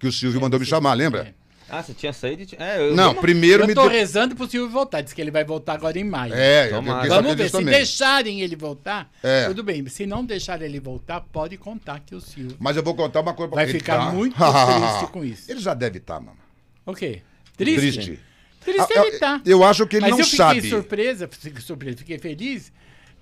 Que 0.00 0.08
o 0.08 0.12
Silvio 0.12 0.40
mandou 0.40 0.58
me 0.58 0.66
chamar, 0.66 0.94
lembra? 0.94 1.34
Ah, 1.70 1.82
você 1.82 1.92
tinha 1.92 2.12
saído? 2.12 2.42
e- 2.42 2.56
É, 2.58 2.78
eu... 2.80 2.96
Não, 2.96 3.14
primeiro 3.14 3.64
Eu 3.64 3.66
me 3.66 3.74
tô 3.74 3.82
deu. 3.82 3.90
rezando 3.90 4.34
pro 4.34 4.48
Silvio 4.48 4.70
voltar. 4.70 5.00
Diz 5.02 5.12
que 5.12 5.20
ele 5.20 5.30
vai 5.30 5.44
voltar 5.44 5.74
agora 5.74 5.98
em 5.98 6.04
maio. 6.04 6.32
É, 6.34 6.66
eu 6.68 6.70
Tomara. 6.76 7.08
Vamos 7.08 7.34
ver. 7.34 7.46
Se 7.46 7.52
também. 7.52 7.74
deixarem 7.74 8.40
ele 8.40 8.56
voltar, 8.56 9.10
É. 9.22 9.46
tudo 9.46 9.62
bem. 9.62 9.86
Se 9.88 10.06
não 10.06 10.24
deixarem 10.24 10.66
ele 10.66 10.80
voltar, 10.80 11.20
pode 11.20 11.56
contar 11.58 12.00
que 12.00 12.14
o 12.14 12.20
Silvio 12.20 12.56
Mas 12.58 12.76
eu 12.76 12.82
vou 12.82 12.94
contar 12.94 13.20
uma 13.20 13.34
coisa 13.34 13.50
pra 13.50 13.56
vai 13.62 13.64
ele 13.70 13.78
ficar 13.78 13.98
tá- 13.98 14.12
muito 14.12 14.34
triste 14.38 15.12
com 15.12 15.24
isso. 15.24 15.50
Ele 15.50 15.60
já 15.60 15.74
deve 15.74 15.98
estar, 15.98 16.18
mano. 16.20 16.38
Ok. 16.86 17.22
Triste? 17.56 17.80
Triste. 17.80 18.20
Triste 18.64 18.98
Ah, 18.98 19.06
ele 19.06 19.18
tá. 19.18 19.40
Eu 19.44 19.62
acho 19.64 19.86
que 19.86 19.96
ele 19.96 20.02
Mas 20.02 20.10
não 20.12 20.18
eu 20.20 20.24
fiquei 20.24 20.36
sabe. 20.38 20.68
surpresa, 20.68 21.28
fiquei 21.30 21.60
surpresa, 21.62 21.96
fiquei 21.98 22.18
feliz 22.18 22.72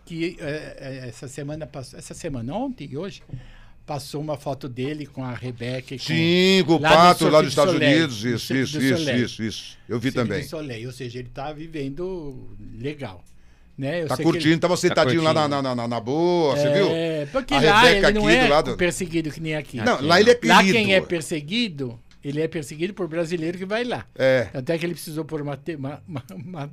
que 0.05 0.37
eh, 0.41 0.77
eh, 0.79 1.09
essa 1.09 1.27
semana 1.27 1.67
passou, 1.67 1.99
essa 1.99 2.15
semana 2.15 2.55
ontem 2.55 2.89
e 2.93 2.97
hoje 2.97 3.23
passou 3.87 4.21
uma 4.21 4.37
foto 4.37 4.69
dele 4.69 5.07
com 5.07 5.23
a 5.25 5.33
Rebeca 5.33 5.95
e 5.95 5.99
Sim, 5.99 6.65
com 6.67 6.75
o 6.75 6.81
Pato 6.81 7.29
lá 7.29 7.41
dos 7.41 7.51
Estados 7.51 7.73
Soleil, 7.75 7.99
Unidos. 7.99 8.25
Isso, 8.25 8.53
isso, 8.55 8.79
isso, 8.83 9.11
isso, 9.11 9.43
isso. 9.45 9.79
Eu 9.89 10.01
vi 10.01 10.11
também. 10.11 10.43
Soleil, 10.43 10.89
ou 10.89 10.93
seja, 10.93 11.21
ele 11.21 11.29
tá 11.33 11.53
vivendo 11.53 12.49
legal, 12.79 13.23
né? 13.79 14.03
Eu 14.03 14.09
Tá 14.09 14.17
sei 14.17 14.25
que 14.25 14.31
curtindo, 14.33 14.59
tava 14.59 14.77
sentadinho 14.77 15.23
lá 15.23 15.33
na, 15.33 15.43
curtindo. 15.43 15.63
na, 15.63 15.75
na, 15.77 15.89
na 15.89 16.01
boa, 16.01 16.57
você 16.57 16.67
ele- 16.67 16.75
viu? 16.75 16.89
É, 16.91 17.27
porque 17.27 17.55
A 17.55 17.61
lá 17.61 17.91
ele 17.93 18.01
não 18.13 18.27
aqui 18.27 18.37
é 18.37 18.45
do 18.45 18.51
lado. 18.51 18.77
perseguido 18.77 19.31
que 19.31 19.41
nem 19.41 19.55
aqui. 19.55 19.77
Não, 19.79 20.03
lá 20.05 20.21
ele 20.21 20.31
é 20.31 20.35
querido. 20.35 20.55
Lá 20.55 20.65
quem 20.65 20.95
é 20.95 21.01
perseguido, 21.01 22.01
ele 22.25 22.41
é 22.41 22.49
perseguido 22.49 22.93
por 22.93 23.07
brasileiro 23.07 23.57
que 23.57 23.65
vai 23.65 23.85
lá. 23.85 24.05
É. 24.17 24.49
Até 24.53 24.77
que 24.77 24.85
ele 24.85 24.95
precisou 24.95 25.25
pôr 25.25 25.41
uma, 25.43 25.57
uma- 25.79 26.03
uma- 26.09 26.25
uma- 26.35 26.71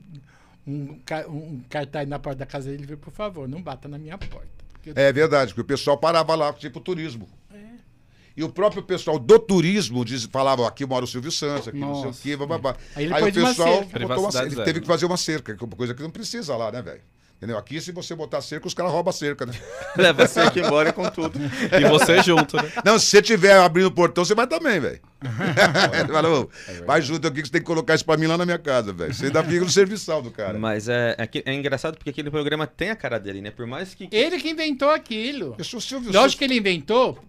um, 0.66 0.98
um 1.30 1.62
cartaz 1.70 2.08
na 2.08 2.18
porta 2.18 2.40
da 2.40 2.46
casa 2.48 2.72
dele, 2.72 2.86
ele 2.88 2.98
por 2.98 3.12
favor, 3.14 3.48
não 3.48 3.62
bata 3.62 3.88
na 3.88 3.98
minha 4.00 4.18
porta. 4.18 4.48
É 4.96 5.14
verdade, 5.14 5.54
porque 5.54 5.62
o 5.62 5.66
pessoal 5.66 5.98
parava 5.98 6.36
lá, 6.36 6.52
tipo 6.54 6.80
turismo. 6.80 7.28
É. 7.54 7.58
E 8.36 8.44
o 8.44 8.50
próprio 8.50 8.82
pessoal 8.84 9.20
do 9.20 9.40
turismo 9.40 10.04
diz, 10.04 10.24
falava, 10.26 10.68
aqui 10.68 10.86
mora 10.86 11.06
o 11.06 11.08
Silvio 11.08 11.32
Santos, 11.32 11.68
aqui 11.68 11.78
não 11.78 11.94
sei 11.96 12.04
o 12.04 12.08
Nossa. 12.08 12.22
quê, 12.22 12.36
bababá. 12.36 12.76
Aí 12.96 13.06
ele 13.06 13.14
Aí 13.14 13.22
o 13.22 13.26
uma 13.26 13.32
pessoal 13.32 13.84
botou 13.84 14.20
uma 14.20 14.32
cerca, 14.32 14.48
ele 14.48 14.64
teve 14.64 14.82
que 14.82 14.88
fazer 14.88 15.06
uma 15.06 15.18
cerca, 15.18 15.56
que 15.56 15.64
é 15.64 15.68
uma 15.68 15.76
coisa 15.76 15.94
que 15.94 16.02
não 16.02 16.10
precisa 16.10 16.56
lá, 16.56 16.72
né, 16.72 16.82
velho? 16.82 17.02
Entendeu? 17.38 17.58
Aqui, 17.58 17.82
se 17.82 17.92
você 17.92 18.16
botar 18.16 18.42
cerca, 18.42 18.68
os 18.68 18.74
caras 18.74 18.92
roubam 18.92 19.10
a 19.10 19.14
cerca, 19.14 19.46
né? 19.46 19.54
Leva 19.98 20.26
você 20.26 20.40
aqui 20.40 20.62
embora 20.64 20.94
com 20.94 21.10
tudo. 21.10 21.38
E 21.38 21.90
você 21.90 22.24
junto, 22.24 22.56
né? 22.56 22.72
Não, 22.86 22.98
se 22.98 23.08
você 23.08 23.20
estiver 23.20 23.58
abrindo 23.58 23.88
o 23.88 23.92
portão, 23.92 24.24
você 24.24 24.34
vai 24.34 24.48
também, 24.48 24.80
velho. 24.80 25.02
Falou, 26.12 26.50
vai 26.86 27.02
junto 27.02 27.28
aqui 27.28 27.42
que 27.42 27.48
você 27.48 27.52
tem 27.52 27.62
que 27.62 27.68
colocar 27.68 27.96
isso 27.96 28.06
pra 28.06 28.16
mim 28.16 28.28
lá 28.28 28.38
na 28.38 28.46
minha 28.46 28.58
casa, 28.58 28.94
velho. 28.94 29.14
Você 29.14 29.26
ainda 29.26 29.44
fica 29.46 29.60
no 29.60 29.70
serviçal 29.70 30.22
do 30.22 30.32
cara. 30.32 30.58
Mas 30.58 30.88
é, 30.88 31.18
é, 31.18 31.30
é 31.46 31.54
engraçado 31.54 31.98
porque 31.98 32.12
aquele 32.12 32.32
programa 32.32 32.66
tem 32.66 32.92
a 32.92 32.96
cara 32.96 33.20
dele, 33.20 33.42
né? 33.42 33.52
Por 33.52 33.68
mais 33.68 33.94
que. 33.94 34.08
Ele 34.12 34.40
que 34.40 34.50
inventou 34.50 34.90
aquilo. 34.90 35.56
Eu 35.58 35.66
sou 35.66 35.82
Silvio 35.82 36.14
Lógico 36.14 36.40
que 36.40 36.46
ele 36.46 36.56
inventou 36.56 37.20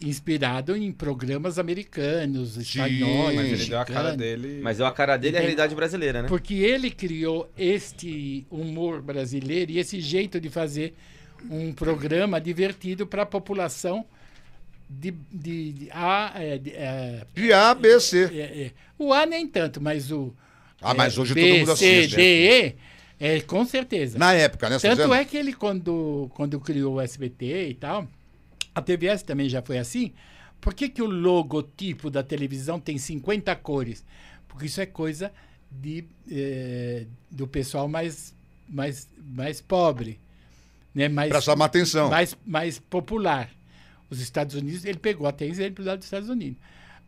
inspirado 0.00 0.76
em 0.76 0.92
programas 0.92 1.58
americanos, 1.58 2.56
espanhóis, 2.56 3.36
mas 3.36 3.52
ele 3.52 3.64
deu 3.66 3.78
a 3.78 3.84
cara 3.84 4.16
dele. 4.16 4.60
Mas 4.62 4.80
é 4.80 4.84
a 4.84 4.90
cara 4.90 5.16
dele 5.16 5.36
é 5.36 5.38
a 5.38 5.42
realidade 5.42 5.74
brasileira, 5.74 6.22
né? 6.22 6.28
Porque 6.28 6.54
ele 6.54 6.90
criou 6.90 7.50
este 7.56 8.46
humor 8.50 9.00
brasileiro 9.00 9.72
e 9.72 9.78
esse 9.78 10.00
jeito 10.00 10.40
de 10.40 10.50
fazer 10.50 10.94
um 11.50 11.72
programa 11.72 12.40
divertido 12.40 13.06
para 13.06 13.22
a 13.22 13.26
população 13.26 14.04
de, 14.88 15.12
de, 15.32 15.72
de 15.72 15.88
A, 15.90 16.32
é, 16.36 16.58
de, 16.58 16.70
é, 16.70 17.26
De 17.34 17.52
A, 17.52 17.74
B, 17.74 17.98
C. 18.00 18.24
é, 18.32 18.66
é. 18.66 18.70
o 18.98 19.12
A 19.12 19.24
nem 19.26 19.46
tanto, 19.46 19.80
mas 19.80 20.10
o 20.10 20.32
Ah, 20.80 20.94
mas 20.94 21.16
é, 21.16 21.20
hoje 21.20 21.34
B, 21.34 21.40
todo 21.40 21.58
mundo 21.58 21.76
C, 21.76 21.98
assiste. 21.98 22.16
D, 22.16 22.22
E, 22.22 22.74
é, 23.18 23.40
com 23.40 23.64
certeza. 23.64 24.18
Na 24.18 24.32
época, 24.34 24.68
né? 24.68 24.76
tá 24.76 24.82
Tanto 24.82 24.96
dizendo? 24.96 25.14
é 25.14 25.24
que 25.24 25.36
ele, 25.36 25.52
quando, 25.52 26.30
quando 26.34 26.60
criou 26.60 26.94
o 26.96 27.00
SBT 27.00 27.68
e 27.70 27.74
tal, 27.74 28.06
a 28.74 28.82
TVS 28.82 29.22
também 29.22 29.48
já 29.48 29.62
foi 29.62 29.78
assim. 29.78 30.12
Por 30.60 30.74
que, 30.74 30.88
que 30.88 31.02
o 31.02 31.06
logotipo 31.06 32.10
da 32.10 32.22
televisão 32.22 32.80
tem 32.80 32.96
50 32.98 33.54
cores? 33.56 34.04
Porque 34.48 34.66
isso 34.66 34.80
é 34.80 34.86
coisa 34.86 35.32
de, 35.70 36.04
eh, 36.30 37.06
do 37.30 37.46
pessoal 37.46 37.88
mais, 37.88 38.34
mais, 38.68 39.08
mais 39.22 39.60
pobre. 39.60 40.18
Né? 40.94 41.08
Mais, 41.08 41.28
Pra 41.30 41.40
chamar 41.40 41.66
atenção. 41.66 42.08
mais, 42.08 42.36
mais 42.46 42.78
popular. 42.78 43.50
Os 44.08 44.20
Estados 44.20 44.54
Unidos, 44.54 44.84
ele 44.84 44.98
pegou 44.98 45.26
até 45.26 45.44
exemplo 45.44 45.84
lá 45.84 45.96
dos 45.96 46.06
Estados 46.06 46.28
Unidos. 46.28 46.58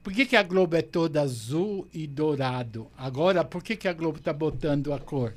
Por 0.02 0.12
que, 0.12 0.26
que 0.26 0.36
a 0.36 0.42
Globo 0.42 0.76
é 0.76 0.82
toda 0.82 1.20
azul 1.22 1.86
e 1.92 2.06
dourado? 2.06 2.88
Agora, 2.96 3.44
por 3.44 3.62
que, 3.62 3.76
que 3.76 3.88
a 3.88 3.92
Globo 3.92 4.18
está 4.18 4.32
botando 4.32 4.92
a 4.92 4.98
cor? 4.98 5.34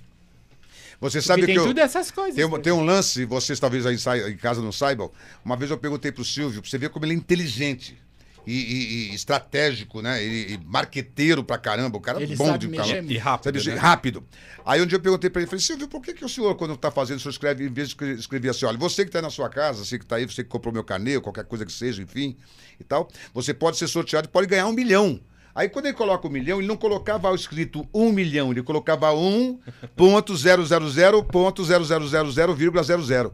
Você 1.01 1.19
Porque 1.19 1.27
sabe 1.27 1.45
tem 1.45 1.55
que 1.55 1.59
eu... 1.61 1.65
tudo 1.67 1.79
essas 1.79 2.11
coisas. 2.11 2.35
Tem, 2.35 2.43
um- 2.45 2.59
tem 2.59 2.73
um 2.73 2.83
lance, 2.83 3.23
vocês 3.25 3.59
talvez 3.59 3.85
aí 3.85 3.95
em 4.31 4.37
casa 4.37 4.61
não 4.61 4.71
saibam. 4.71 5.09
Uma 5.45 5.55
vez 5.55 5.71
eu 5.71 5.77
perguntei 5.77 6.11
pro 6.11 6.25
Silvio, 6.25 6.61
pra 6.61 6.69
você 6.69 6.77
ver 6.77 6.89
como 6.89 7.05
ele 7.05 7.13
é 7.13 7.15
inteligente 7.15 7.97
e, 8.45 8.53
e- 8.53 9.11
e 9.11 9.15
estratégico, 9.15 10.01
né? 10.01 10.21
E, 10.21 10.53
e 10.55 10.59
marqueteiro 10.65 11.41
pra 11.43 11.57
caramba. 11.57 11.97
O 11.97 12.01
cara 12.01 12.21
é 12.21 12.27
bom 12.27 12.47
sabe 12.47 12.67
de 12.67 12.75
caramba. 12.75 13.13
E 13.13 13.17
rápido, 13.17 13.59
Sabe, 13.61 13.75
né? 13.75 13.81
rápido. 13.81 14.23
Aí 14.65 14.81
um 14.81 14.85
dia 14.85 14.97
eu 14.97 15.01
perguntei 15.01 15.29
pra 15.29 15.41
ele, 15.41 15.49
falei, 15.49 15.61
Silvio, 15.63 15.87
por 15.87 16.01
que, 16.01 16.13
que 16.13 16.25
o 16.25 16.29
senhor, 16.29 16.53
quando 16.55 16.75
tá 16.75 16.91
fazendo, 16.91 17.17
o 17.17 17.21
senhor 17.21 17.31
escreve, 17.31 17.65
em 17.65 17.71
vez 17.71 17.87
de 17.89 17.93
escre- 17.93 18.13
escrever 18.15 18.49
assim, 18.49 18.65
olha, 18.65 18.77
você 18.77 19.05
que 19.05 19.11
tá 19.11 19.19
aí 19.19 19.23
na 19.23 19.29
sua 19.29 19.49
casa, 19.49 19.85
você 19.85 19.97
que 19.97 20.05
tá 20.05 20.17
aí, 20.17 20.25
você 20.25 20.43
que 20.43 20.49
comprou 20.49 20.73
meu 20.73 20.83
carnê, 20.83 21.19
qualquer 21.21 21.45
coisa 21.45 21.65
que 21.65 21.71
seja, 21.71 22.01
enfim, 22.01 22.35
e 22.79 22.83
tal, 22.83 23.09
você 23.33 23.53
pode 23.53 23.77
ser 23.77 23.87
sorteado 23.87 24.27
e 24.27 24.29
pode 24.29 24.47
ganhar 24.47 24.67
um 24.67 24.73
milhão. 24.73 25.19
Aí 25.59 25.67
quando 25.67 25.87
ele 25.87 25.93
coloca 25.93 26.25
um 26.25 26.31
milhão, 26.31 26.59
ele 26.59 26.67
não 26.69 26.77
colocava 26.77 27.29
o 27.29 27.35
escrito 27.35 27.85
um 27.93 28.13
milhão, 28.13 28.49
ele 28.49 28.63
colocava 28.63 29.11
um 29.13 29.59
ponto 29.93 30.33
zero 30.37 30.65
zero 30.65 30.89
zero 30.89 31.21
ponto 31.21 31.65
zero 31.65 31.83
zero 31.83 32.07
zero 32.07 32.31
zero 32.31 32.55
vírgula 32.55 32.81
zero 32.81 33.03
zero. 33.03 33.33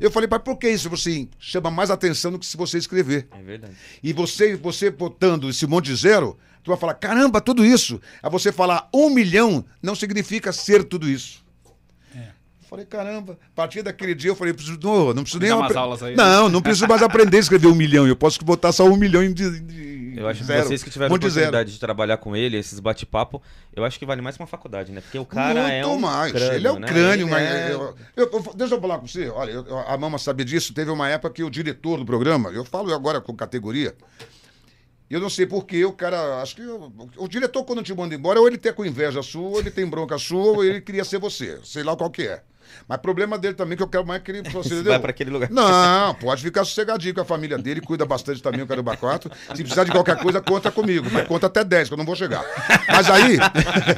Eu 0.00 0.10
falei, 0.10 0.26
pai, 0.26 0.40
por 0.40 0.56
que 0.58 0.68
isso? 0.68 0.90
Você 0.90 1.28
chama 1.38 1.70
mais 1.70 1.88
atenção 1.88 2.32
do 2.32 2.38
que 2.40 2.46
se 2.46 2.56
você 2.56 2.78
escrever. 2.78 3.28
É 3.30 3.40
verdade. 3.40 3.74
E 4.02 4.12
você, 4.12 4.56
você 4.56 4.90
botando 4.90 5.50
esse 5.50 5.64
monte 5.64 5.84
de 5.84 5.94
zero, 5.94 6.36
tu 6.64 6.72
vai 6.72 6.76
falar, 6.76 6.94
caramba, 6.94 7.40
tudo 7.40 7.64
isso. 7.64 8.00
Aí 8.20 8.28
você 8.28 8.50
falar 8.50 8.88
um 8.92 9.08
milhão 9.08 9.64
não 9.80 9.94
significa 9.94 10.52
ser 10.52 10.82
tudo 10.82 11.08
isso. 11.08 11.44
Eu 12.12 12.22
Falei, 12.68 12.86
caramba, 12.86 13.38
a 13.40 13.54
partir 13.54 13.82
daquele 13.82 14.16
dia 14.16 14.30
eu 14.30 14.34
falei, 14.34 14.52
preciso, 14.52 14.80
não, 14.82 15.14
não 15.14 15.22
preciso 15.22 15.38
nem... 15.38 15.52
Apre- 15.52 15.76
aulas 15.76 16.02
aí, 16.02 16.16
né? 16.16 16.24
Não, 16.24 16.48
não 16.48 16.60
preciso 16.60 16.88
mais 16.88 17.02
aprender 17.02 17.36
a 17.36 17.40
escrever 17.40 17.68
um 17.68 17.74
milhão. 17.74 18.08
Eu 18.08 18.16
posso 18.16 18.42
botar 18.44 18.72
só 18.72 18.84
um 18.84 18.96
milhão 18.96 19.22
de, 19.32 19.60
de 19.60 20.01
Eu 20.16 20.28
acho 20.28 20.40
que 20.40 20.46
zero. 20.46 20.66
vocês 20.66 20.82
que 20.82 20.90
tiveram 20.90 21.08
a 21.10 21.14
monte 21.14 21.22
de 21.22 21.26
oportunidade 21.28 21.72
de 21.72 21.78
trabalhar 21.80 22.16
com 22.18 22.34
ele, 22.36 22.56
esses 22.56 22.78
bate-papo, 22.80 23.42
eu 23.74 23.84
acho 23.84 23.98
que 23.98 24.04
vale 24.06 24.20
mais 24.22 24.36
que 24.36 24.42
uma 24.42 24.46
faculdade, 24.46 24.92
né? 24.92 25.00
Porque 25.00 25.18
o 25.18 25.24
cara 25.26 25.68
é 25.72 25.82
Muito 25.84 25.96
um 25.96 26.00
mais. 26.00 26.32
crânio, 26.32 26.54
ele 26.54 26.66
é 26.66 26.72
um 26.72 26.78
né? 26.78 26.86
crânio, 26.86 27.28
mas. 27.28 27.42
é- 27.42 27.72
eu- 27.72 27.94
eu- 28.16 28.30
eu- 28.32 28.54
deixa 28.54 28.74
eu 28.74 28.80
falar 28.80 28.98
com 28.98 29.06
você. 29.06 29.28
Olha, 29.28 29.50
eu- 29.50 29.78
a 29.78 29.96
Mama 29.96 30.18
sabe 30.18 30.44
disso. 30.44 30.72
Teve 30.74 30.90
uma 30.90 31.08
época 31.08 31.32
que 31.34 31.42
o 31.42 31.50
diretor 31.50 31.98
do 31.98 32.04
programa, 32.04 32.50
eu 32.50 32.64
falo 32.64 32.92
agora 32.94 33.20
com 33.20 33.34
categoria, 33.34 33.94
eu 35.10 35.20
não 35.20 35.28
sei 35.30 35.46
porquê, 35.46 35.84
o 35.84 35.92
cara. 35.92 36.40
Acho 36.40 36.56
que. 36.56 36.62
O, 36.62 36.92
o 37.18 37.28
diretor, 37.28 37.64
quando 37.64 37.82
te 37.82 37.94
manda 37.94 38.14
embora, 38.14 38.40
ou 38.40 38.46
ele 38.46 38.56
tem 38.58 38.72
com 38.72 38.84
inveja 38.84 39.22
sua, 39.22 39.42
ou 39.48 39.58
ele 39.60 39.70
tem 39.70 39.86
bronca 39.86 40.16
sua, 40.18 40.52
ou 40.56 40.64
ele 40.64 40.80
queria 40.80 41.04
ser 41.04 41.18
você. 41.18 41.58
Sei 41.64 41.82
lá 41.82 41.94
qual 41.96 42.10
que 42.10 42.22
é. 42.26 42.42
Mas 42.88 42.98
problema 42.98 43.38
dele 43.38 43.54
também, 43.54 43.76
que 43.76 43.82
eu 43.82 43.88
quero 43.88 44.06
mais 44.06 44.22
que 44.22 44.30
ele. 44.30 44.42
Você 44.50 44.82
Vai 44.82 44.98
para 44.98 45.10
aquele 45.10 45.30
lugar. 45.30 45.50
Não, 45.50 46.14
pode 46.14 46.42
ficar 46.42 46.64
sossegadinho 46.64 47.14
com 47.14 47.20
a 47.20 47.24
família 47.24 47.58
dele, 47.58 47.80
cuida 47.80 48.04
bastante 48.04 48.42
também 48.42 48.62
o 48.62 48.66
Caramba 48.66 48.96
4. 48.96 49.30
Se 49.54 49.62
precisar 49.62 49.84
de 49.84 49.90
qualquer 49.90 50.16
coisa, 50.18 50.40
conta 50.40 50.70
comigo. 50.70 51.08
Mas 51.10 51.26
conta 51.26 51.46
até 51.46 51.64
10, 51.64 51.88
que 51.88 51.94
eu 51.94 51.98
não 51.98 52.04
vou 52.04 52.16
chegar. 52.16 52.44
Mas 52.88 53.10
aí. 53.10 53.38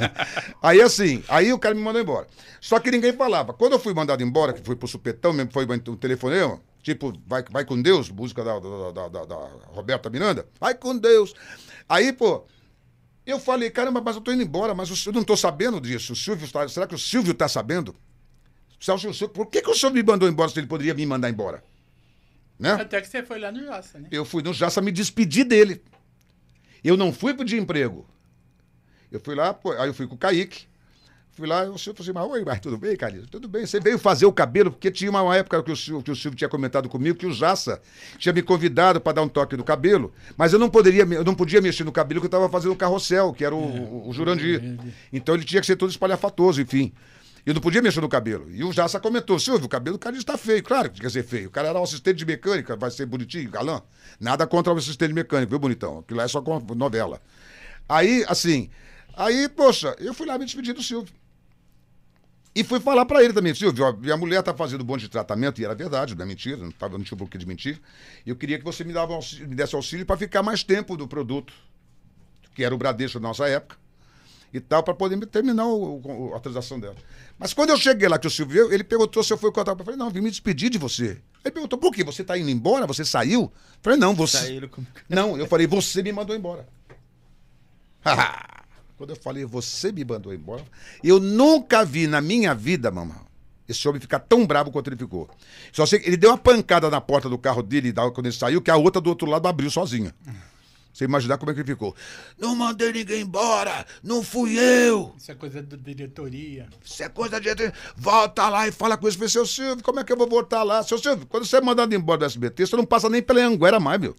aí 0.63 0.81
assim, 0.81 1.23
aí 1.29 1.53
o 1.53 1.59
cara 1.59 1.75
me 1.75 1.81
mandou 1.81 2.01
embora. 2.01 2.27
Só 2.61 2.79
que 2.79 2.91
ninguém 2.91 3.13
falava. 3.13 3.53
Quando 3.53 3.73
eu 3.73 3.79
fui 3.79 3.93
mandado 3.93 4.23
embora, 4.23 4.53
que 4.53 4.63
fui 4.65 4.77
pro 4.77 4.89
supetão 4.89 5.33
mesmo, 5.33 5.53
foi 5.53 5.67
um 5.67 5.97
telefonema, 5.97 6.59
tipo, 6.83 7.13
vai, 7.27 7.45
vai 7.51 7.65
com 7.65 7.81
Deus, 7.81 8.11
música 8.11 8.43
da, 8.43 8.59
da, 8.59 9.09
da, 9.09 9.25
da 9.25 9.37
Roberta 9.69 10.09
Miranda, 10.09 10.47
vai 10.59 10.75
com 10.75 10.97
Deus. 10.97 11.35
Aí, 11.89 12.13
pô. 12.13 12.45
Eu 13.27 13.39
falei, 13.39 13.71
caramba, 13.71 14.03
mas 14.03 14.17
eu 14.17 14.21
tô 14.21 14.33
indo 14.33 14.43
embora, 14.43 14.75
mas 14.75 15.07
eu 15.07 15.13
não 15.13 15.25
tô 15.25 15.35
sabendo 15.35 15.81
disso. 15.81 16.13
O 16.13 16.17
Silvio 16.17 16.47
tá, 16.51 16.69
será 16.69 16.87
que 16.87 16.95
o 16.95 16.99
Silvio 16.99 17.33
tá 17.33 17.49
sabendo? 17.49 17.97
Celso, 18.85 19.29
por 19.31 19.47
que, 19.47 19.63
que 19.63 19.71
o 19.71 19.75
senhor 19.75 19.93
me 19.93 20.03
mandou 20.03 20.29
embora 20.29 20.51
se 20.51 20.61
ele 20.61 20.67
poderia 20.67 20.93
me 20.93 21.07
mandar 21.07 21.31
embora? 21.31 21.65
Né? 22.59 22.73
Até 22.73 23.01
que 23.01 23.09
você 23.09 23.23
foi 23.23 23.39
lá 23.39 23.51
no 23.51 23.65
Jaça, 23.65 23.99
né? 23.99 24.09
Eu 24.11 24.27
fui 24.27 24.43
no 24.43 24.53
Jaça 24.53 24.83
me 24.83 24.93
despedir 24.93 25.45
dele. 25.45 25.83
Eu 26.85 26.95
não 26.95 27.11
fui 27.11 27.33
pedir 27.33 27.59
emprego. 27.59 28.07
Eu 29.11 29.19
fui 29.21 29.35
lá, 29.35 29.55
pô, 29.55 29.73
aí 29.73 29.89
eu 29.89 29.95
fui 29.95 30.07
com 30.07 30.17
o 30.17 30.19
Kaique. 30.19 30.67
Fui 31.33 31.49
lá, 31.49 31.65
o 31.65 31.79
Silvio 31.79 32.05
falou 32.05 32.23
assim, 32.23 32.31
mas, 32.31 32.39
oi, 32.39 32.45
mas 32.45 32.61
tudo 32.61 32.77
bem, 32.77 32.95
Carlinhos? 32.95 33.27
Tudo 33.29 33.49
bem. 33.49 33.67
Você 33.67 33.81
veio 33.81 33.99
fazer 33.99 34.27
o 34.27 34.33
cabelo, 34.33 34.71
porque 34.71 34.91
tinha 34.91 35.11
uma 35.11 35.35
época 35.35 35.63
que 35.63 35.73
o, 35.73 35.77
Silvio, 35.77 36.03
que 36.03 36.11
o 36.11 36.15
Silvio 36.15 36.37
tinha 36.37 36.49
comentado 36.49 36.89
comigo 36.89 37.19
que 37.19 37.27
o 37.27 37.33
Jaça 37.33 37.81
tinha 38.19 38.33
me 38.33 38.43
convidado 38.43 39.01
para 39.01 39.15
dar 39.15 39.23
um 39.23 39.29
toque 39.29 39.57
no 39.57 39.65
cabelo, 39.65 40.13
mas 40.37 40.53
eu 40.53 40.61
não 40.61 40.71
poderia, 40.71 41.03
eu 41.03 41.25
não 41.25 41.35
podia 41.35 41.61
mexer 41.61 41.83
no 41.83 41.91
cabelo 41.91 42.21
que 42.21 42.27
eu 42.27 42.29
estava 42.29 42.49
fazendo 42.49 42.73
o 42.73 42.77
carrossel, 42.77 43.33
que 43.33 43.45
era 43.45 43.55
o, 43.55 43.59
é, 43.59 43.81
o, 43.81 44.09
o 44.11 44.13
Jurandir. 44.13 44.79
Então 45.13 45.35
ele 45.35 45.45
tinha 45.45 45.61
que 45.61 45.67
ser 45.67 45.75
todo 45.75 45.91
espalhafatoso, 45.91 46.61
enfim. 46.61 46.93
Eu 47.47 47.53
não 47.53 47.61
podia 47.61 47.83
mexer 47.83 48.01
no 48.01 48.09
cabelo. 48.09 48.51
E 48.51 48.65
o 48.65 48.73
Jaça 48.73 48.99
comentou, 48.99 49.39
Silvio, 49.39 49.67
o 49.67 49.69
cabelo 49.69 49.99
do 49.99 50.01
cara 50.01 50.17
está 50.17 50.39
feio. 50.39 50.63
Claro 50.63 50.89
que 50.89 50.97
tinha 50.97 51.07
que 51.07 51.13
ser 51.13 51.23
feio. 51.23 51.49
O 51.49 51.51
cara 51.51 51.69
era 51.69 51.79
um 51.79 51.83
assistente 51.83 52.17
de 52.17 52.25
mecânica, 52.25 52.75
vai 52.75 52.91
ser 52.91 53.05
bonitinho, 53.05 53.51
galã. 53.51 53.83
Nada 54.19 54.47
contra 54.47 54.73
o 54.73 54.77
assistente 54.77 55.13
mecânico, 55.13 55.51
viu, 55.51 55.59
bonitão? 55.59 55.99
Aquilo 55.99 56.19
lá 56.19 56.25
é 56.25 56.29
só 56.29 56.43
novela. 56.75 57.21
Aí, 57.87 58.25
assim, 58.29 58.71
aí, 59.15 59.49
poxa, 59.49 59.95
eu 59.99 60.15
fui 60.15 60.27
lá 60.27 60.39
me 60.39 60.47
despedir 60.47 60.73
do 60.73 60.83
Silvio. 60.83 61.13
E 62.55 62.63
fui 62.63 62.79
falar 62.79 63.05
para 63.05 63.23
ele 63.23 63.33
também, 63.33 63.53
Silvio, 63.53 63.85
ó, 63.85 63.93
minha 63.93 64.17
mulher 64.17 64.41
tá 64.41 64.55
fazendo 64.55 64.85
monte 64.85 65.01
de 65.01 65.09
tratamento, 65.09 65.61
e 65.61 65.65
era 65.65 65.75
verdade, 65.75 66.15
não 66.15 66.23
é 66.23 66.27
mentira, 66.27 66.57
não, 66.57 66.71
tava, 66.71 66.97
não 66.97 67.05
tinha 67.05 67.19
de 67.19 67.47
mentir. 67.47 67.81
Eu 68.25 68.37
queria 68.37 68.59
que 68.59 68.65
você 68.65 68.85
me, 68.85 68.93
dava 68.93 69.19
me 69.41 69.57
desse 69.57 69.75
auxílio 69.75 70.07
para 70.07 70.17
ficar 70.17 70.41
mais 70.41 70.63
tempo 70.63 70.97
do 70.97 71.09
produto, 71.09 71.53
que 72.55 72.63
era 72.63 72.73
o 72.73 72.79
Bradesco 72.79 73.19
da 73.19 73.27
nossa 73.27 73.49
época 73.49 73.77
e 74.53 74.61
tal, 74.61 74.85
para 74.85 74.95
poder 74.95 75.19
terminar 75.27 75.67
o, 75.67 76.01
o, 76.01 76.35
a 76.37 76.39
transação 76.39 76.79
dela. 76.79 76.95
Mas 77.39 77.53
quando 77.53 77.71
eu 77.71 77.77
cheguei 77.77 78.09
lá, 78.09 78.19
que 78.19 78.27
o 78.27 78.31
Silvio 78.31 78.73
ele 78.73 78.85
perguntou 78.85 79.23
se 79.23 79.33
eu 79.33 79.39
fui 79.39 79.51
contar. 79.51 79.73
Eu 79.73 79.85
falei, 79.85 79.97
não, 79.97 80.11
vim 80.11 80.21
me 80.21 80.31
despedir 80.31 80.71
de 80.71 80.79
você. 80.79 81.21
Ele 81.45 81.53
perguntou, 81.53 81.79
por 81.79 81.93
quê? 81.93 82.05
Você 82.05 82.23
está 82.23 82.39
indo 82.39 82.49
embora? 82.49 82.87
Você 82.87 83.05
saiu? 83.05 83.43
Eu 83.43 83.53
falei, 83.83 83.99
não, 83.99 84.15
você. 84.15 84.39
Saíram 84.39 84.69
com... 84.69 84.85
Não, 85.09 85.37
eu 85.37 85.47
falei, 85.47 85.67
você 85.67 86.03
me 86.03 86.13
mandou 86.13 86.35
embora. 86.35 86.67
quando 88.97 89.11
eu 89.11 89.17
falei, 89.17 89.45
você 89.45 89.91
me 89.91 90.05
mandou 90.05 90.33
embora, 90.33 90.65
eu 91.03 91.19
nunca 91.19 91.85
vi 91.85 92.07
na 92.07 92.21
minha 92.21 92.55
vida, 92.55 92.91
mamãe, 92.91 93.17
esse 93.69 93.87
homem 93.89 94.01
ficar 94.01 94.21
tão 94.21 94.47
bravo 94.47 94.71
quanto 94.71 94.89
ele 94.89 94.97
ficou. 94.97 95.29
Só 95.73 95.87
sei 95.87 95.99
que 95.99 96.09
ele 96.09 96.17
deu 96.17 96.31
uma 96.31 96.39
pancada 96.39 96.89
na 96.91 97.01
porta 97.01 97.29
do 97.29 97.39
carro 97.39 97.63
dele 97.63 97.93
quando 97.93 98.27
ele 98.27 98.35
saiu, 98.35 98.61
que 98.61 98.71
a 98.71 98.77
outra 98.77 99.01
do 99.01 99.09
outro 99.09 99.29
lado 99.29 99.49
abriu 99.49 99.71
sozinha. 99.71 100.15
Você 100.95 101.05
imaginar 101.05 101.39
como 101.39 101.51
é 101.51 101.55
que 101.55 101.61
ele 101.61 101.67
ficou. 101.67 101.93
Não 102.39 102.55
mandei 102.55 102.93
ninguém 102.93 103.23
embora, 103.23 103.85
não 104.01 104.23
fui 104.23 104.57
eu. 104.57 105.13
Isso 105.19 105.33
é 105.33 105.35
coisa 105.35 105.61
da 105.61 105.77
diretoria. 105.77 106.69
Isso 106.85 107.03
é 107.03 107.09
coisa 107.09 107.33
da 107.33 107.41
diretoria. 107.41 107.75
Volta 107.97 108.49
lá 108.49 108.69
e 108.69 108.73
fala 108.73 108.97
com 108.97 109.09
isso. 109.09 109.29
Seu 109.29 109.45
Silvio, 109.45 109.83
como 109.83 109.99
é 109.99 110.05
que 110.05 110.13
eu 110.13 110.17
vou 110.17 110.29
voltar 110.29 110.63
lá? 110.63 110.85
Seu 110.85 110.97
Silvio, 110.97 111.27
quando 111.27 111.45
você 111.45 111.57
é 111.57 111.61
mandado 111.61 111.93
embora 111.93 112.21
do 112.21 112.25
SBT, 112.27 112.67
você 112.67 112.77
não 112.77 112.85
passa 112.85 113.11
nem 113.11 113.21
pela 113.21 113.41
Anguera 113.41 113.81
mais, 113.81 114.01
meu. 114.01 114.15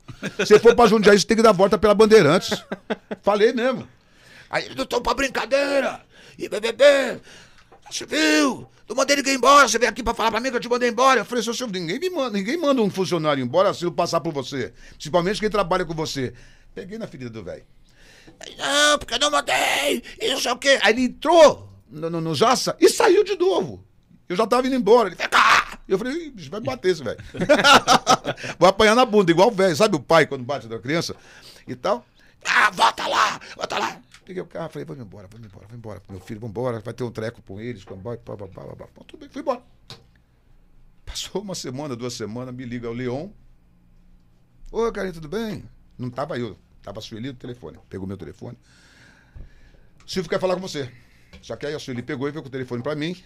Se 0.46 0.60
for 0.60 0.76
pra 0.76 0.88
Jundiaí, 0.88 1.18
você 1.18 1.26
tem 1.26 1.38
que 1.38 1.44
dar 1.44 1.54
volta 1.54 1.78
pela 1.78 1.96
Bandeirantes. 1.96 2.62
Falei 3.24 3.54
mesmo. 3.54 3.88
Aí, 4.50 4.76
não 4.76 4.86
tô 4.86 5.00
pra 5.00 5.14
brincadeira. 5.14 6.02
E 6.38 6.50
bebê, 6.50 7.22
você 7.90 8.06
viu? 8.06 8.68
Não 8.88 8.96
mandei 8.96 9.16
ninguém 9.16 9.36
embora, 9.36 9.68
você 9.68 9.80
veio 9.80 9.90
aqui 9.90 10.04
pra 10.04 10.14
falar 10.14 10.30
pra 10.30 10.40
mim 10.40 10.52
que 10.52 10.58
eu 10.58 10.60
te 10.60 10.70
mandei 10.70 10.90
embora. 10.90 11.22
Eu 11.22 11.26
falei, 11.26 11.44
seu 11.44 11.54
Silvio, 11.54 11.80
ninguém 11.80 12.00
me 12.00 12.10
manda, 12.10 12.38
ninguém 12.38 12.58
manda 12.58 12.82
um 12.82 12.90
funcionário 12.90 13.44
embora 13.44 13.74
se 13.74 13.84
eu 13.84 13.92
passar 13.92 14.20
por 14.20 14.34
você. 14.34 14.74
Principalmente 14.92 15.40
quem 15.40 15.50
trabalha 15.50 15.86
com 15.86 15.94
você. 15.94 16.34
Peguei 16.76 16.98
na 16.98 17.08
ferida 17.08 17.30
do 17.30 17.42
velho. 17.42 17.66
Não, 18.58 19.00
porque 19.00 19.14
eu 19.14 19.20
não 19.20 19.32
mandei, 19.32 20.04
não 20.30 20.40
sei 20.40 20.52
o 20.52 20.58
quê. 20.58 20.78
Aí 20.84 20.94
ele 20.94 21.06
entrou 21.06 21.70
no, 21.90 22.10
no, 22.10 22.20
no 22.20 22.36
Jaça 22.36 22.76
e 22.80 22.90
saiu 22.90 23.24
de 23.24 23.38
novo. 23.38 23.84
Eu 24.28 24.36
já 24.36 24.46
tava 24.46 24.68
indo 24.68 24.76
embora. 24.76 25.08
Ele 25.08 25.16
cá! 25.16 25.80
Eu 25.88 25.98
falei, 25.98 26.32
bicho, 26.32 26.50
vai 26.50 26.60
me 26.60 26.66
bater 26.66 26.92
esse 26.92 27.04
velho. 27.04 27.20
Vou 28.60 28.68
apanhar 28.68 28.96
na 28.96 29.06
bunda, 29.06 29.32
igual 29.32 29.50
o 29.50 29.52
velho. 29.52 29.76
Sabe 29.76 29.96
o 29.96 30.00
pai 30.00 30.26
quando 30.26 30.44
bate 30.44 30.68
da 30.68 30.80
criança? 30.80 31.16
E 31.68 31.76
tal. 31.76 32.06
Ah, 32.44 32.70
volta 32.72 33.08
lá, 33.08 33.40
volta 33.56 33.80
lá. 33.80 34.02
Peguei 34.26 34.42
o 34.42 34.46
carro, 34.46 34.70
falei, 34.70 34.86
vamos 34.86 35.06
embora, 35.06 35.28
vamos 35.32 35.48
embora, 35.48 35.66
vamos 35.68 35.78
embora. 35.78 36.02
Meu 36.10 36.20
filho, 36.20 36.40
vamos 36.40 36.52
embora, 36.52 36.80
vai 36.80 36.94
ter 36.94 37.04
um 37.04 37.12
treco 37.12 37.42
com 37.44 37.62
eles, 37.62 37.84
com 37.84 37.96
boy, 37.96 38.18
pá, 38.18 38.36
pá, 38.36 38.48
pá, 38.48 38.64
pá. 38.76 38.88
Bom, 38.96 39.04
tudo 39.04 39.20
bem, 39.20 39.30
fui 39.30 39.42
embora. 39.42 39.62
Passou 41.06 41.42
uma 41.42 41.56
semana, 41.56 41.96
duas 41.96 42.14
semanas, 42.14 42.54
me 42.54 42.66
liga 42.66 42.90
o 42.90 42.94
Leon. 42.94 43.30
Ô, 44.72 44.92
carinha, 44.92 45.14
tudo 45.14 45.30
bem? 45.30 45.64
Não 45.98 46.10
tava 46.10 46.38
eu. 46.38 46.58
Tava 46.86 47.00
a 47.00 47.02
Sueli 47.02 47.30
no 47.30 47.34
telefone. 47.34 47.80
Pegou 47.90 48.08
meu 48.08 48.16
telefone. 48.16 48.56
Silvio 50.06 50.30
quer 50.30 50.40
falar 50.40 50.54
com 50.54 50.62
você. 50.62 50.88
Só 51.42 51.56
que 51.56 51.66
aí 51.66 51.74
a 51.74 51.80
Sueli 51.80 52.04
pegou 52.04 52.28
e 52.28 52.32
veio 52.32 52.44
com 52.44 52.48
o 52.48 52.52
telefone 52.52 52.84
para 52.84 52.94
mim, 52.94 53.18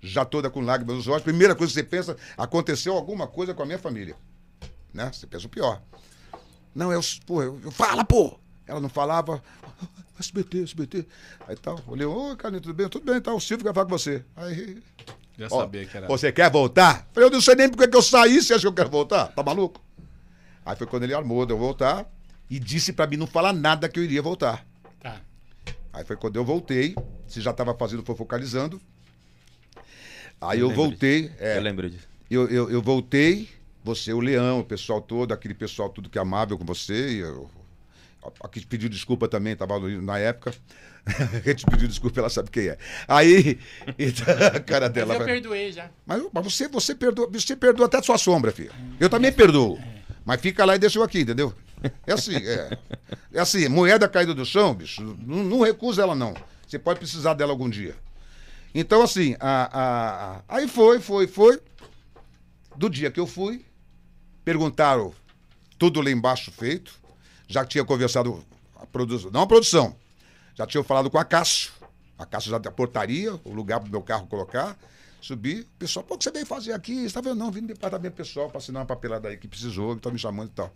já 0.00 0.24
toda 0.24 0.48
com 0.48 0.62
lágrimas 0.62 0.96
nos 0.96 1.06
olhos. 1.06 1.22
Primeira 1.22 1.54
coisa 1.54 1.70
que 1.70 1.80
você 1.80 1.84
pensa, 1.84 2.16
aconteceu 2.34 2.94
alguma 2.94 3.26
coisa 3.26 3.52
com 3.52 3.62
a 3.62 3.66
minha 3.66 3.78
família. 3.78 4.16
Né? 4.92 5.12
Você 5.12 5.26
pensa 5.26 5.46
o 5.46 5.50
pior. 5.50 5.82
Não, 6.74 6.90
eu, 6.90 7.00
pô, 7.26 7.42
eu, 7.42 7.60
eu 7.62 7.70
fala, 7.70 8.02
pô! 8.06 8.38
Ela 8.66 8.80
não 8.80 8.88
falava. 8.88 9.42
SBT, 10.18 10.62
SBT. 10.62 11.06
Aí 11.46 11.56
tal. 11.56 11.78
Olhei, 11.86 12.06
ô, 12.06 12.34
Carlinhos, 12.36 12.62
tudo 12.62 12.74
bem? 12.74 12.88
Tudo 12.88 13.12
bem, 13.12 13.20
tal. 13.20 13.36
O 13.36 13.40
Silvio 13.40 13.66
quer 13.66 13.74
falar 13.74 13.84
com 13.84 13.98
você. 13.98 14.24
Aí. 14.34 14.82
Já 15.36 15.48
ó, 15.50 15.60
sabia 15.60 15.84
que 15.84 15.94
era. 15.94 16.06
Você 16.06 16.32
quer 16.32 16.50
voltar? 16.50 17.06
Falei, 17.12 17.28
eu 17.28 17.32
não 17.32 17.42
sei 17.42 17.54
nem 17.54 17.68
porque 17.68 17.86
que 17.86 17.96
eu 17.96 18.02
saí, 18.02 18.40
você 18.40 18.54
acha 18.54 18.62
que 18.62 18.66
eu 18.68 18.72
quero 18.72 18.88
voltar? 18.88 19.26
Tá 19.26 19.42
maluco? 19.42 19.78
Aí 20.64 20.74
foi 20.74 20.86
quando 20.86 21.02
ele 21.02 21.12
armou 21.12 21.44
de 21.44 21.52
eu 21.52 21.58
voltar 21.58 22.10
e 22.48 22.58
disse 22.58 22.92
para 22.92 23.06
mim 23.06 23.16
não 23.16 23.26
falar 23.26 23.52
nada 23.52 23.88
que 23.88 23.98
eu 23.98 24.04
iria 24.04 24.22
voltar. 24.22 24.66
Tá. 25.00 25.20
Aí 25.92 26.04
foi 26.04 26.16
quando 26.16 26.36
eu 26.36 26.44
voltei, 26.44 26.94
você 27.26 27.40
já 27.40 27.50
estava 27.50 27.74
fazendo 27.74 28.02
focalizando. 28.04 28.80
Aí 30.40 30.60
eu, 30.60 30.70
eu 30.70 30.76
voltei. 30.76 31.30
É, 31.38 31.56
eu 31.56 31.62
lembro 31.62 31.88
disso. 31.88 32.06
Eu, 32.30 32.48
eu, 32.48 32.70
eu, 32.70 32.82
voltei, 32.82 33.48
você, 33.82 34.12
o 34.12 34.20
Leão, 34.20 34.60
o 34.60 34.64
pessoal 34.64 35.00
todo, 35.00 35.32
aquele 35.32 35.54
pessoal 35.54 35.88
tudo 35.88 36.10
que 36.10 36.18
é 36.18 36.20
amável 36.20 36.58
com 36.58 36.64
você. 36.64 37.22
Eu, 37.22 37.50
aqui 38.42 38.64
pediu 38.66 38.88
desculpa 38.88 39.28
também, 39.28 39.52
estava 39.52 39.78
na 39.78 40.18
época. 40.18 40.54
a 41.06 41.48
gente 41.48 41.66
pediu 41.66 41.86
desculpa, 41.86 42.20
ela 42.20 42.30
sabe 42.30 42.50
quem 42.50 42.68
é. 42.68 42.78
Aí, 43.06 43.58
então, 43.98 44.26
a 44.54 44.60
cara 44.60 44.88
dela. 44.88 45.08
Mas 45.08 45.20
eu 45.20 45.26
vai... 45.26 45.34
perdoei 45.34 45.72
já. 45.72 45.90
Mas, 46.06 46.22
mas 46.32 46.44
você, 46.44 46.68
você 46.68 46.94
perdoa, 46.94 47.28
você 47.30 47.54
perdoa 47.54 47.86
até 47.86 47.98
a 47.98 48.02
sua 48.02 48.18
sombra, 48.18 48.52
filho. 48.52 48.72
Eu 48.98 49.08
também 49.08 49.32
perdoo. 49.32 49.78
Mas 50.24 50.40
fica 50.40 50.64
lá 50.64 50.74
e 50.74 50.78
deixa 50.78 50.98
eu 50.98 51.02
aqui, 51.02 51.20
entendeu? 51.20 51.54
É 52.06 52.12
assim, 52.12 52.36
é. 52.36 52.78
É 53.32 53.40
assim, 53.40 53.68
moeda 53.68 54.08
caída 54.08 54.34
do 54.34 54.44
chão, 54.44 54.74
bicho, 54.74 55.02
não, 55.02 55.42
não 55.44 55.60
recusa 55.60 56.02
ela, 56.02 56.14
não. 56.14 56.34
Você 56.66 56.78
pode 56.78 56.98
precisar 56.98 57.34
dela 57.34 57.52
algum 57.52 57.68
dia. 57.68 57.96
Então, 58.74 59.02
assim, 59.02 59.36
a, 59.38 59.70
a, 59.72 60.56
aí 60.56 60.66
foi, 60.66 61.00
foi, 61.00 61.26
foi. 61.26 61.60
Do 62.76 62.90
dia 62.90 63.10
que 63.10 63.20
eu 63.20 63.26
fui, 63.26 63.64
perguntaram 64.44 65.14
tudo 65.78 66.00
lá 66.00 66.10
embaixo 66.10 66.50
feito. 66.50 66.92
Já 67.46 67.64
tinha 67.64 67.84
conversado 67.84 68.44
a 68.76 68.86
produção, 68.86 69.30
não 69.30 69.42
a 69.42 69.46
produção, 69.46 69.94
já 70.54 70.66
tinha 70.66 70.82
falado 70.82 71.10
com 71.10 71.18
a 71.18 71.24
Cássio. 71.24 71.72
A 72.18 72.24
Cássio 72.24 72.50
já 72.50 72.58
da 72.58 72.70
portaria, 72.70 73.34
o 73.44 73.52
lugar 73.52 73.80
para 73.80 73.88
o 73.88 73.90
meu 73.90 74.02
carro 74.02 74.26
colocar. 74.26 74.76
Subi, 75.20 75.60
o 75.60 75.66
pessoal, 75.78 76.04
pô, 76.04 76.14
o 76.14 76.18
que 76.18 76.24
você 76.24 76.30
veio 76.30 76.46
fazer 76.46 76.72
aqui? 76.72 77.08
Você 77.08 77.14
tá 77.14 77.20
vendo? 77.20 77.36
Não, 77.36 77.50
vim 77.50 77.62
do 77.62 77.68
departamento 77.68 78.14
pessoal 78.14 78.48
para 78.48 78.58
assinar 78.58 78.82
uma 78.82 78.86
papelada 78.86 79.28
aí 79.28 79.36
que 79.36 79.48
precisou, 79.48 79.96
que 79.96 80.02
tá 80.02 80.10
me 80.10 80.18
chamando 80.18 80.48
e 80.48 80.52
tal. 80.52 80.72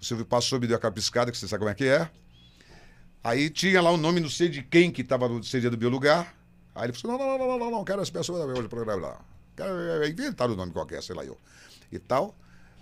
O 0.00 0.04
Silvio 0.04 0.24
passou, 0.24 0.60
me 0.60 0.66
deu 0.66 0.76
aquela 0.76 0.92
piscada, 0.92 1.30
que 1.30 1.36
você 1.36 1.48
sabe 1.48 1.60
como 1.60 1.70
é 1.70 1.74
que 1.74 1.84
é. 1.86 2.08
Aí 3.22 3.50
tinha 3.50 3.82
lá 3.82 3.90
o 3.90 3.96
nome, 3.96 4.20
não 4.20 4.30
sei 4.30 4.48
de 4.48 4.62
quem 4.62 4.90
que 4.90 5.02
estava 5.02 5.28
no 5.28 5.42
seria 5.42 5.70
do 5.70 5.76
meu 5.76 5.90
lugar. 5.90 6.34
Aí 6.74 6.86
ele 6.86 6.92
falou: 6.92 7.18
não, 7.18 7.26
não, 7.26 7.38
não, 7.38 7.48
não, 7.48 7.58
não, 7.58 7.70
não, 7.70 7.84
quero 7.84 8.00
as 8.00 8.10
pessoas 8.10 8.40
hoje 8.40 8.66
o 8.66 8.68
programa 8.68 9.08
lá. 9.08 9.20
Quero 9.56 10.04
é, 10.04 10.08
inventar 10.08 10.48
o 10.48 10.54
nome 10.54 10.72
qualquer, 10.72 11.02
sei 11.02 11.16
lá 11.16 11.24
eu. 11.24 11.36
E 11.90 11.98
tal. 11.98 12.34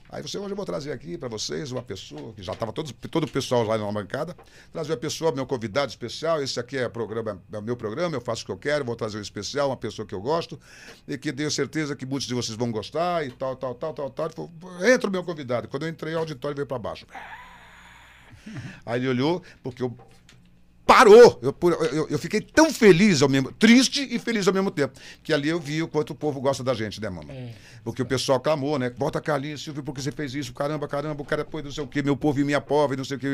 Aí 0.09 0.23
você, 0.23 0.39
hoje 0.39 0.51
eu 0.51 0.57
vou 0.57 0.65
trazer 0.65 0.93
aqui 0.93 1.19
para 1.19 1.29
vocês 1.29 1.73
uma 1.73 1.83
pessoa, 1.83 2.33
que 2.33 2.43
já 2.43 2.53
estava 2.53 2.73
todo, 2.73 2.93
todo 2.93 3.25
o 3.25 3.29
pessoal 3.29 3.65
lá 3.65 3.77
na 3.77 3.91
bancada, 3.91 4.37
trazer 4.73 4.93
uma 4.93 4.99
pessoa, 4.99 5.33
meu 5.33 5.47
convidado 5.47 5.91
especial, 5.91 6.41
esse 6.41 6.61
aqui 6.61 6.77
é, 6.77 6.89
programa, 6.89 7.43
é 7.53 7.61
meu 7.61 7.77
programa, 7.77 8.15
eu 8.15 8.21
faço 8.21 8.43
o 8.43 8.47
que 8.47 8.53
eu 8.53 8.57
quero, 8.57 8.85
vou 8.85 8.95
trazer 8.95 9.19
um 9.19 9.23
especial, 9.23 9.69
uma 9.69 9.77
pessoa 9.77 10.07
que 10.07 10.15
eu 10.15 10.21
gosto, 10.21 10.59
e 11.09 11.19
que 11.19 11.33
tenho 11.33 11.51
certeza 11.51 11.97
que 11.97 12.07
muitos 12.07 12.29
de 12.29 12.35
vocês 12.35 12.57
vão 12.57 12.71
gostar, 12.71 13.27
e 13.27 13.33
tal, 13.33 13.57
tal, 13.57 13.75
tal, 13.75 13.93
tal, 13.93 14.11
tal. 14.11 14.51
Entra 14.87 15.09
o 15.09 15.13
meu 15.13 15.25
convidado. 15.25 15.67
Quando 15.67 15.85
eu 15.85 15.89
entrei, 15.89 16.15
o 16.15 16.19
auditório 16.19 16.55
veio 16.55 16.67
para 16.67 16.79
baixo. 16.79 17.07
Aí 18.85 19.01
ele 19.01 19.09
olhou, 19.09 19.43
porque 19.63 19.83
eu 19.83 19.97
parou. 20.87 21.39
Eu, 21.43 21.55
eu, 21.93 22.09
eu 22.11 22.19
fiquei 22.19 22.41
tão 22.41 22.73
feliz 22.73 23.21
ao 23.21 23.29
mesmo 23.29 23.51
triste 23.53 24.07
e 24.09 24.19
feliz 24.21 24.47
ao 24.47 24.55
mesmo 24.55 24.71
tempo. 24.71 24.99
Que 25.23 25.33
ali 25.33 25.49
eu 25.49 25.59
vi 25.59 25.83
o 25.83 25.89
quanto 25.89 26.11
o 26.11 26.15
povo 26.15 26.41
gosta 26.41 26.63
da 26.63 26.73
gente, 26.73 27.01
né, 27.01 27.11
mama? 27.11 27.33
É. 27.33 27.53
Porque 27.83 28.01
o 28.01 28.07
pessoal 28.07 28.39
clamou, 28.39 28.79
né? 28.79 28.91
Bota 28.91 29.21
Carlinhos, 29.21 29.63
Silvio, 29.63 29.83
por 29.83 29.95
que 29.95 30.01
você 30.01 30.13
fez 30.13 30.35
isso? 30.35 30.53
Caramba, 30.55 30.87
caramba, 30.87 31.21
o 31.21 31.25
cara 31.25 31.47
foi 31.51 31.63
não 31.63 31.73
sei 31.73 31.83
o 31.83 31.89
quê, 31.89 32.03
meu 32.03 32.17
povo 32.17 32.41
e 32.41 32.45
minha 32.45 32.61
pobre, 32.61 32.97
não 32.97 33.05
sei 33.05 33.17
o 33.17 33.21
quê. 33.21 33.27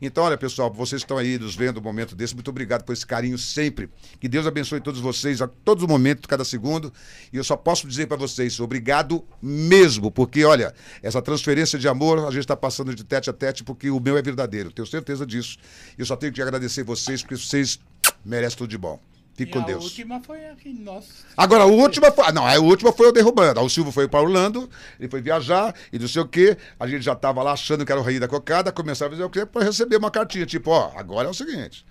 Então, 0.00 0.22
olha, 0.24 0.38
pessoal, 0.38 0.72
vocês 0.72 1.02
estão 1.02 1.18
aí 1.18 1.38
nos 1.38 1.56
vendo 1.56 1.80
um 1.80 1.82
momento 1.82 2.14
desse, 2.14 2.34
muito 2.34 2.48
obrigado 2.48 2.84
por 2.84 2.92
esse 2.92 3.04
carinho 3.04 3.36
sempre. 3.36 3.90
Que 4.20 4.28
Deus 4.28 4.46
abençoe 4.46 4.80
todos 4.80 5.00
vocês 5.00 5.42
a 5.42 5.48
todos 5.48 5.82
os 5.82 5.88
momentos, 5.88 6.26
cada 6.26 6.44
segundo. 6.44 6.92
E 7.32 7.36
eu 7.36 7.44
só 7.44 7.56
posso 7.56 7.88
dizer 7.88 8.06
para 8.06 8.16
vocês, 8.16 8.60
obrigado 8.60 9.24
mesmo, 9.42 10.10
porque, 10.10 10.44
olha, 10.44 10.72
essa 11.02 11.20
transferência 11.20 11.78
de 11.78 11.88
amor 11.88 12.20
a 12.20 12.30
gente 12.30 12.40
está 12.40 12.56
passando 12.56 12.94
de 12.94 13.02
tete 13.02 13.30
a 13.30 13.32
tete, 13.32 13.64
porque 13.64 13.90
o 13.90 13.98
meu 13.98 14.16
é 14.16 14.22
verdadeiro, 14.22 14.70
tenho 14.70 14.86
certeza 14.86 15.26
disso. 15.26 15.58
Eu 15.98 16.06
só 16.06 16.16
tenho 16.16 16.32
que 16.32 16.40
agradecer 16.40 16.83
vocês, 16.84 17.22
porque 17.22 17.36
vocês 17.36 17.78
merecem 18.24 18.58
tudo 18.58 18.70
de 18.70 18.78
bom. 18.78 19.00
Fique 19.36 19.50
E 19.50 19.52
com 19.52 19.58
a 19.58 19.62
Deus. 19.66 19.82
última 19.84 20.20
foi 20.20 20.46
aqui, 20.46 20.72
nossa. 20.72 21.08
Agora, 21.36 21.64
a 21.64 21.66
última 21.66 22.12
foi. 22.12 22.30
Não, 22.30 22.46
a 22.46 22.54
última 22.58 22.92
foi 22.92 23.08
o 23.08 23.12
derrubando. 23.12 23.60
O 23.60 23.68
Silvio 23.68 23.90
foi 23.92 24.06
para 24.06 24.20
Orlando, 24.22 24.70
ele 24.98 25.08
foi 25.08 25.20
viajar 25.20 25.74
e 25.92 25.98
não 25.98 26.06
sei 26.06 26.22
o 26.22 26.28
quê. 26.28 26.56
A 26.78 26.86
gente 26.86 27.02
já 27.02 27.16
tava 27.16 27.42
lá 27.42 27.52
achando 27.52 27.84
que 27.84 27.90
era 27.90 28.00
o 28.00 28.04
rei 28.04 28.20
da 28.20 28.28
cocada, 28.28 28.70
começava 28.70 29.08
a 29.08 29.16
fazer 29.16 29.24
o 29.24 29.30
quê? 29.30 29.44
Para 29.44 29.64
receber 29.64 29.96
uma 29.96 30.10
cartinha. 30.10 30.46
Tipo, 30.46 30.70
ó, 30.70 30.92
agora 30.96 31.26
é 31.26 31.30
o 31.30 31.34
seguinte. 31.34 31.84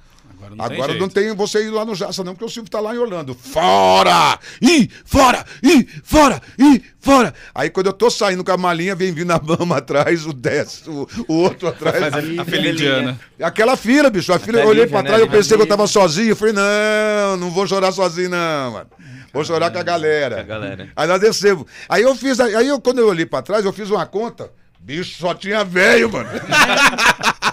Agora 0.43 0.55
não 0.55 0.65
agora 0.65 0.91
tem 0.91 0.99
não 1.01 1.09
tem 1.09 1.33
você 1.35 1.63
ir 1.65 1.69
lá 1.69 1.85
no 1.85 1.95
Jaça, 1.95 2.23
não, 2.23 2.33
porque 2.33 2.45
o 2.45 2.49
Silvio 2.49 2.69
tá 2.69 2.79
lá 2.79 2.93
em 2.93 2.97
Orlando. 2.97 3.33
Fora! 3.35 4.37
Ih, 4.61 4.89
fora! 5.05 5.45
Ih, 5.61 5.87
fora! 6.03 6.41
Ih, 6.59 6.81
fora! 6.99 7.33
Aí 7.55 7.69
quando 7.69 7.87
eu 7.87 7.93
tô 7.93 8.09
saindo 8.09 8.43
com 8.43 8.51
a 8.51 8.57
malinha, 8.57 8.95
vem 8.95 9.13
vindo 9.13 9.31
a 9.31 9.39
mama 9.41 9.77
atrás, 9.77 10.25
o 10.25 10.33
dez, 10.33 10.83
o, 10.87 11.07
o 11.27 11.33
outro 11.35 11.67
atrás. 11.67 11.97
Fazer 12.13 12.39
a 12.39 12.45
felidiana. 12.45 13.19
Aquela 13.41 13.75
fila, 13.77 14.09
bicho. 14.09 14.33
A 14.33 14.39
fila, 14.39 14.59
eu 14.59 14.67
olhei 14.67 14.87
pra 14.87 15.01
né? 15.01 15.07
trás, 15.07 15.19
eu 15.21 15.25
Lívia 15.27 15.39
pensei 15.39 15.57
que 15.57 15.63
eu 15.63 15.67
tava 15.67 15.87
sozinho. 15.87 16.29
Eu 16.29 16.35
falei, 16.35 16.53
não, 16.53 17.37
não 17.37 17.49
vou 17.51 17.65
chorar 17.67 17.91
sozinho, 17.91 18.29
não, 18.29 18.71
mano. 18.71 18.87
Vou 19.33 19.43
chorar 19.43 19.71
com 19.71 19.79
a 19.79 19.83
galera. 19.83 20.35
Com 20.35 20.41
a 20.41 20.43
galera. 20.43 20.89
Aí 20.95 21.07
nós 21.07 21.19
descemos. 21.19 21.65
Aí 21.89 22.03
eu 22.03 22.13
fiz, 22.15 22.39
a- 22.39 22.45
aí 22.45 22.67
eu, 22.67 22.79
quando 22.79 22.99
eu 22.99 23.07
olhei 23.07 23.25
pra 23.25 23.41
trás, 23.41 23.65
eu 23.65 23.73
fiz 23.73 23.89
uma 23.89 24.05
conta. 24.05 24.51
Bicho, 24.79 25.17
só 25.19 25.33
tinha 25.33 25.63
velho, 25.63 26.11
mano. 26.11 26.29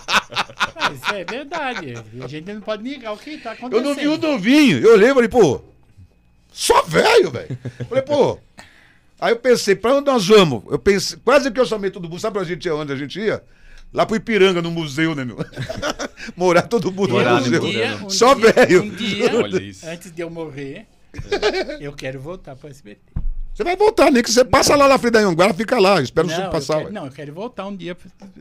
Isso 0.94 1.14
é 1.14 1.24
verdade. 1.24 1.94
A 2.22 2.26
gente 2.26 2.52
não 2.52 2.60
pode 2.60 2.82
negar 2.82 3.12
o 3.12 3.16
que 3.16 3.38
tá 3.38 3.50
Eu 3.50 3.54
acontecendo. 3.54 3.84
não 3.84 3.94
vi 3.94 4.08
o 4.08 4.18
novinho. 4.18 4.78
Eu 4.78 4.94
olhei 4.94 5.10
e 5.10 5.14
falei, 5.14 5.28
pô, 5.28 5.62
só 6.52 6.82
velho, 6.82 7.30
velho. 7.30 7.58
Falei, 7.88 8.02
pô. 8.02 8.38
Aí 9.20 9.32
eu 9.32 9.36
pensei, 9.36 9.76
pra 9.76 9.94
onde 9.94 10.06
nós 10.06 10.26
vamos? 10.26 10.62
Eu 10.70 10.78
pensei, 10.78 11.18
quase 11.24 11.50
que 11.50 11.60
eu 11.60 11.66
chamei 11.66 11.90
todo 11.90 12.08
mundo. 12.08 12.18
Sabe 12.20 12.34
pra 12.34 12.44
gente 12.44 12.66
ir 12.66 12.70
onde 12.72 12.92
a 12.92 12.96
gente 12.96 13.20
ia? 13.20 13.42
Lá 13.92 14.06
pro 14.06 14.16
Ipiranga, 14.16 14.62
no 14.62 14.70
museu, 14.70 15.14
né, 15.14 15.24
meu? 15.24 15.36
Morar 16.36 16.62
todo 16.62 16.92
mundo 16.92 17.10
Morar 17.12 17.34
no 17.34 17.40
museu. 17.40 17.62
museu. 17.62 17.96
um 18.06 18.10
Só 18.10 18.34
dia- 18.34 18.52
velho. 18.52 18.82
Um 18.84 18.88
dia, 18.90 19.36
Olha 19.36 19.60
isso. 19.62 19.86
antes 19.86 20.10
de 20.12 20.22
eu 20.22 20.30
morrer, 20.30 20.86
eu 21.80 21.92
quero 21.92 22.20
voltar 22.20 22.54
pro 22.56 22.68
SBT. 22.68 23.00
Você 23.52 23.64
vai 23.64 23.76
voltar, 23.76 24.10
nem 24.10 24.22
que 24.22 24.30
você 24.32 24.42
passa 24.42 24.74
lá 24.74 24.88
na 24.88 24.96
frente 24.96 25.12
da 25.14 25.18
Anhanguera, 25.20 25.52
fica 25.52 25.78
lá, 25.78 26.00
espera 26.00 26.26
o 26.26 26.30
Não, 26.30 26.34
Silvio 26.34 26.48
eu 26.48 26.52
passar. 26.52 26.74
quero, 26.76 26.86
ué. 26.86 26.92
não, 26.92 27.04
eu 27.06 27.12
quero 27.12 27.34
voltar 27.34 27.66
um 27.66 27.76
dia, 27.76 27.94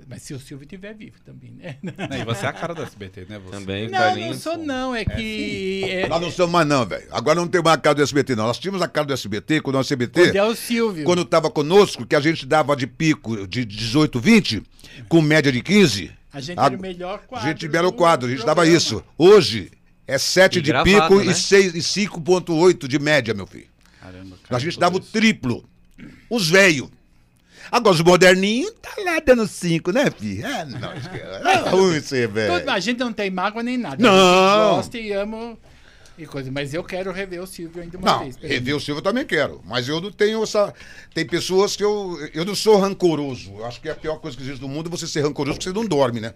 mas 0.08 0.22
se 0.22 0.34
o 0.34 0.40
Silvio 0.40 0.64
estiver 0.64 0.94
vivo 0.94 1.18
também, 1.26 1.52
né? 1.52 1.76
Não, 1.82 2.18
e 2.18 2.24
você 2.24 2.46
é 2.46 2.50
a 2.50 2.54
cara 2.54 2.74
do 2.74 2.82
SBT, 2.84 3.26
né? 3.28 3.38
Você. 3.44 3.52
Também, 3.52 3.90
Não, 3.90 4.16
não 4.16 4.34
sou 4.34 4.58
não, 4.58 4.96
é 4.96 5.04
que... 5.04 5.84
É, 5.90 6.08
Nós 6.08 6.22
não 6.22 6.32
somos 6.32 6.52
mais 6.54 6.66
não, 6.68 6.86
velho. 6.86 7.06
Agora 7.12 7.36
não 7.36 7.48
tem 7.50 7.62
mais 7.62 7.76
a 7.78 7.82
cara 7.82 7.96
do 7.96 8.02
SBT, 8.02 8.36
não. 8.36 8.46
Nós 8.48 8.60
tínhamos 8.60 8.82
a 8.82 8.88
cara 8.88 9.08
do 9.08 9.14
SBT 9.14 9.60
quando 9.60 9.76
o 9.76 9.80
SBT, 9.82 10.22
Quando 10.28 10.36
é 10.38 10.44
o 10.46 10.56
Silvio. 10.56 11.04
quando 11.04 11.26
tava 11.26 11.50
conosco, 11.52 12.06
que 12.06 12.16
a 12.16 12.22
gente 12.22 12.46
dava 12.46 12.74
de 12.76 12.88
pico 12.88 13.46
de 13.46 13.66
18, 13.66 14.20
20, 14.22 14.64
com 15.10 15.22
média 15.22 15.52
de 15.52 15.62
15. 15.62 16.12
A 16.32 16.40
gente 16.40 16.58
a- 16.60 16.66
era 16.68 16.78
o 16.78 16.80
melhor 16.80 17.20
quadro. 17.28 17.46
A 17.46 17.52
gente 17.52 17.76
era 17.76 17.88
o 17.88 17.92
quadro, 17.92 18.28
a 18.28 18.32
gente 18.32 18.46
dava 18.46 18.66
isso. 18.66 19.04
Hoje 19.18 19.70
é 20.08 20.18
7 20.18 20.60
E 20.60 20.62
de 20.62 20.72
gravado, 20.72 20.92
pico 20.92 21.16
né? 21.26 21.26
e, 21.26 21.78
e 21.78 21.82
5,8 21.82 22.88
de 22.88 23.00
média, 23.00 23.34
meu 23.34 23.46
filho. 23.48 23.68
Caramba, 24.02 24.38
cara, 24.44 24.56
A 24.56 24.60
gente 24.60 24.80
dava 24.80 24.98
o 24.98 25.00
triplo. 25.00 25.64
Os 26.30 26.50
velhos. 26.50 26.90
Agora 27.72 27.94
os 27.96 28.02
moderninhos, 28.02 28.74
tá 28.82 28.92
lá 29.04 29.20
dando 29.20 29.46
5, 29.46 29.92
né, 29.92 30.10
filho? 30.10 30.46
É, 30.46 30.66
não, 30.66 30.92
é 31.52 31.70
ruim 31.70 32.02
ser, 32.02 32.28
velho. 32.28 32.70
A 32.70 32.80
gente 32.80 32.98
não 32.98 33.14
tem 33.14 33.30
mágoa 33.30 33.62
nem 33.62 33.78
nada. 33.78 34.02
Não. 34.02 34.78
Gosta 34.78 34.98
e 34.98 35.12
ama 35.12 35.58
e 36.18 36.26
coisa. 36.26 36.52
Mas 36.52 36.74
eu 36.74 36.84
quero 36.84 37.12
rever 37.12 37.42
o 37.42 37.46
Silvio 37.48 37.82
ainda 37.82 37.98
uma 37.98 38.12
Não, 38.12 38.20
vez. 38.22 38.38
rever 38.38 38.76
o 38.76 38.80
Silvio 38.80 39.00
eu 39.00 39.04
também 39.04 39.26
quero. 39.26 39.62
Mas 39.66 39.88
eu 39.88 40.02
não 40.02 40.12
tenho 40.12 40.42
essa. 40.42 40.74
Tem 41.14 41.26
pessoas 41.28 41.76
que 41.76 41.84
eu. 41.84 42.18
Eu 42.34 42.44
não 42.44 42.56
sou 42.56 42.78
rancoroso. 42.78 43.52
Eu 43.58 43.66
acho 43.66 43.80
que 43.80 43.88
é 43.88 43.92
a 43.92 43.96
pior 43.96 44.18
coisa 44.20 44.36
que 44.36 44.42
existe 44.44 44.62
no 44.62 44.68
mundo 44.68 44.88
é 44.88 44.90
você 44.90 45.06
ser 45.06 45.22
rancoroso 45.22 45.58
porque 45.60 45.70
você 45.70 45.76
não 45.76 45.86
dorme, 45.86 46.20
né? 46.20 46.34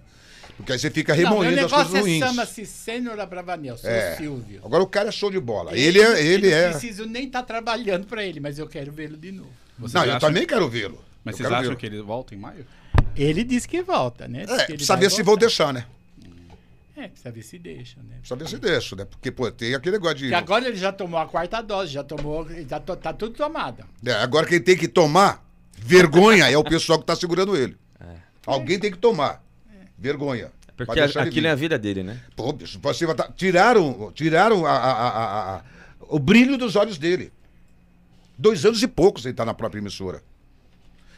Porque 0.58 0.72
aí 0.72 0.80
você 0.80 0.90
fica 0.92 1.14
Não, 1.16 1.22
meu 1.22 1.30
remoendo 1.42 1.66
as 1.66 1.72
coisas 1.72 1.94
negócio 1.94 1.98
é 1.98 2.02
ruins. 2.02 2.20
chama-se 2.24 2.66
Cênora 2.66 3.26
Bravanel, 3.26 3.78
seu 3.78 3.90
É. 3.90 4.16
Silvio. 4.16 4.62
Agora 4.64 4.84
o 4.84 4.88
cara 4.88 5.10
é 5.10 5.12
show 5.12 5.32
de 5.32 5.40
bola. 5.40 5.76
Ele 5.78 6.00
é. 6.00 6.24
Ele 6.26 6.48
eu 6.48 6.52
é... 6.58 6.64
Não 6.72 6.80
preciso 6.80 7.06
nem 7.06 7.26
estar 7.26 7.44
trabalhando 7.44 8.06
pra 8.06 8.24
ele, 8.24 8.40
mas 8.40 8.60
eu 8.60 8.68
quero 8.68 8.92
vê-lo 8.92 9.18
de 9.18 9.32
novo. 9.32 9.50
Vocês 9.78 9.94
Não, 9.94 10.04
eu 10.06 10.10
acham- 10.16 10.20
também 10.30 10.46
quero 10.46 10.70
vê-lo. 10.70 11.04
Mas 11.24 11.40
Eu 11.40 11.46
vocês 11.48 11.60
acham 11.60 11.76
que 11.76 11.86
ele 11.86 12.02
volta 12.02 12.36
em 12.36 12.38
maio? 12.38 12.66
Ele 13.16 13.44
disse 13.44 13.68
que 13.68 13.82
volta, 13.82 14.28
né? 14.28 14.46
Diz 14.46 14.52
É, 14.60 14.66
ele 14.72 14.86
vai 14.86 14.98
ver 14.98 15.10
se 15.10 15.18
vão 15.18 15.26
voltar. 15.26 15.40
deixar, 15.42 15.74
né? 15.74 15.86
É, 16.96 17.08
precisa 17.08 17.32
ver 17.32 17.42
se 17.42 17.58
deixa, 17.58 17.98
né? 18.08 18.18
Precisa 18.20 18.36
ver 18.36 18.48
se 18.48 18.58
deixa, 18.60 18.96
né? 18.96 19.06
Porque, 19.06 19.32
pô, 19.32 19.52
tem 19.52 19.74
aquele 19.74 19.94
negócio 19.94 20.18
de. 20.18 20.24
Porque 20.26 20.36
agora 20.36 20.68
ele 20.68 20.78
já 20.78 20.92
tomou 20.92 21.20
a 21.20 21.26
quarta 21.26 21.60
dose, 21.62 21.92
já 21.92 22.04
tomou, 22.04 22.48
já 22.70 22.80
to- 22.80 22.96
tá 22.96 23.12
tudo 23.12 23.34
tomado. 23.36 23.84
É, 24.06 24.12
agora 24.14 24.46
quem 24.46 24.60
tem 24.62 24.78
que 24.78 24.88
tomar 24.88 25.44
vergonha 25.76 26.50
é 26.50 26.58
o 26.58 26.64
pessoal 26.64 27.00
que 27.00 27.06
tá 27.06 27.16
segurando 27.16 27.58
ele. 27.58 27.76
Alguém 28.46 28.78
tem 28.78 28.92
que 28.92 28.98
tomar. 28.98 29.42
Vergonha. 29.98 30.52
Pra 30.76 30.86
Porque 30.88 31.00
a- 31.00 31.06
aquilo 31.22 31.48
é 31.48 31.52
a 31.52 31.56
vida 31.56 31.78
dele, 31.78 32.02
né? 32.04 32.20
Pô, 32.36 32.52
bicho, 32.52 32.80
você 32.82 33.06
vai 33.06 33.16
tá- 33.16 33.32
tiraram, 33.36 34.12
tiraram 34.16 34.66
a- 34.66 34.72
a- 34.72 34.92
a- 34.92 35.10
a- 35.10 35.56
a- 35.58 35.64
o 36.10 36.18
brilho 36.18 36.58
dos 36.58 36.76
olhos 36.76 36.98
dele. 36.98 37.32
Dois 38.38 38.66
anos 38.66 38.82
e 38.82 38.88
poucos 38.88 39.24
ele 39.26 39.36
tá 39.36 39.46
na 39.46 39.54
própria 39.54 39.80
emissora. 39.80 40.22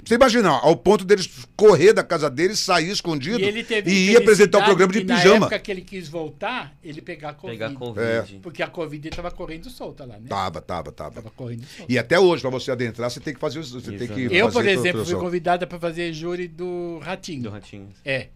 Você 0.03 0.15
imagina, 0.15 0.49
ao 0.49 0.75
ponto 0.75 1.03
dele 1.03 1.27
correr 1.55 1.91
da 1.93 2.03
casa 2.03 2.29
dele, 2.29 2.55
sair 2.55 2.91
escondido 2.91 3.39
E 3.39 3.43
ele 3.45 3.63
teve 3.63 3.89
e 3.89 4.11
ir 4.11 4.17
apresentar 4.17 4.59
o 4.59 4.63
programa 4.65 4.93
de 4.93 4.99
que 4.99 5.05
Na 5.05 5.15
pijama. 5.15 5.35
época 5.47 5.57
que 5.57 5.71
ele 5.71 5.81
quis 5.81 6.07
voltar, 6.07 6.75
ele 6.83 7.01
pegar 7.01 7.33
Covid. 7.33 7.57
Pegar 7.57 7.73
Covid. 7.73 8.01
É. 8.35 8.39
Porque 8.43 8.61
a 8.61 8.67
Covid 8.67 9.07
estava 9.07 9.31
correndo 9.31 9.67
solta 9.69 10.05
lá, 10.05 10.15
né? 10.19 10.27
Tava, 10.27 10.61
tava, 10.61 10.91
tava. 10.91 11.11
Tava 11.15 11.31
correndo 11.31 11.65
solta. 11.65 11.91
E 11.91 11.97
até 11.97 12.19
hoje, 12.19 12.41
pra 12.41 12.51
você 12.51 12.69
adentrar, 12.69 13.09
você 13.09 13.19
tem 13.19 13.33
que 13.33 13.39
fazer 13.39 13.61
isso. 13.61 13.79
Você 13.81 13.93
tem 13.93 14.07
que 14.07 14.35
Eu, 14.35 14.51
por 14.51 14.67
a 14.67 14.71
exemplo, 14.71 15.03
fui 15.05 15.15
convidada 15.15 15.65
para 15.65 15.79
fazer 15.79 16.13
júri 16.13 16.47
do 16.47 16.99
Ratinho. 17.01 17.43
Do 17.43 17.49
Ratinho. 17.49 17.87
É. 18.03 18.27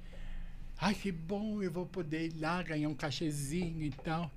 Ai, 0.82 0.93
que 0.93 1.11
bom, 1.11 1.61
eu 1.61 1.71
vou 1.71 1.86
poder 1.86 2.27
ir 2.27 2.34
lá 2.39 2.61
ganhar 2.63 2.88
um 2.89 2.93
cachezinho 2.95 3.84
e 3.84 3.91
tal. 3.91 4.32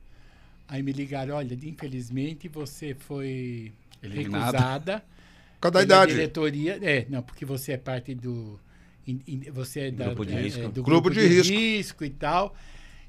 Aí 0.68 0.82
me 0.82 0.92
ligaram, 0.92 1.34
olha, 1.36 1.54
infelizmente 1.62 2.48
você 2.48 2.94
foi 2.94 3.72
Eliminada. 4.02 4.58
recusada. 4.58 5.04
Por 5.60 5.70
causa 5.70 5.72
da 5.78 5.82
idade. 5.84 6.12
diretoria. 6.12 6.78
É, 6.82 7.06
não, 7.08 7.22
porque 7.22 7.44
você 7.44 7.72
é 7.72 7.76
parte 7.76 8.14
do. 8.16 8.58
in- 9.06 9.20
in- 9.28 9.50
Você 9.52 9.80
é 9.80 9.90
da, 9.92 10.06
Grupo 10.06 10.26
de 10.26 10.34
é, 10.34 10.40
risco. 10.40 10.60
é, 10.60 10.62
do 10.64 10.82
Grupo 10.82 10.84
grupo, 10.84 11.10
de 11.10 11.20
de, 11.20 11.26
risco. 11.34 11.52
risco. 11.54 12.04
e 12.04 12.10
tal. 12.10 12.56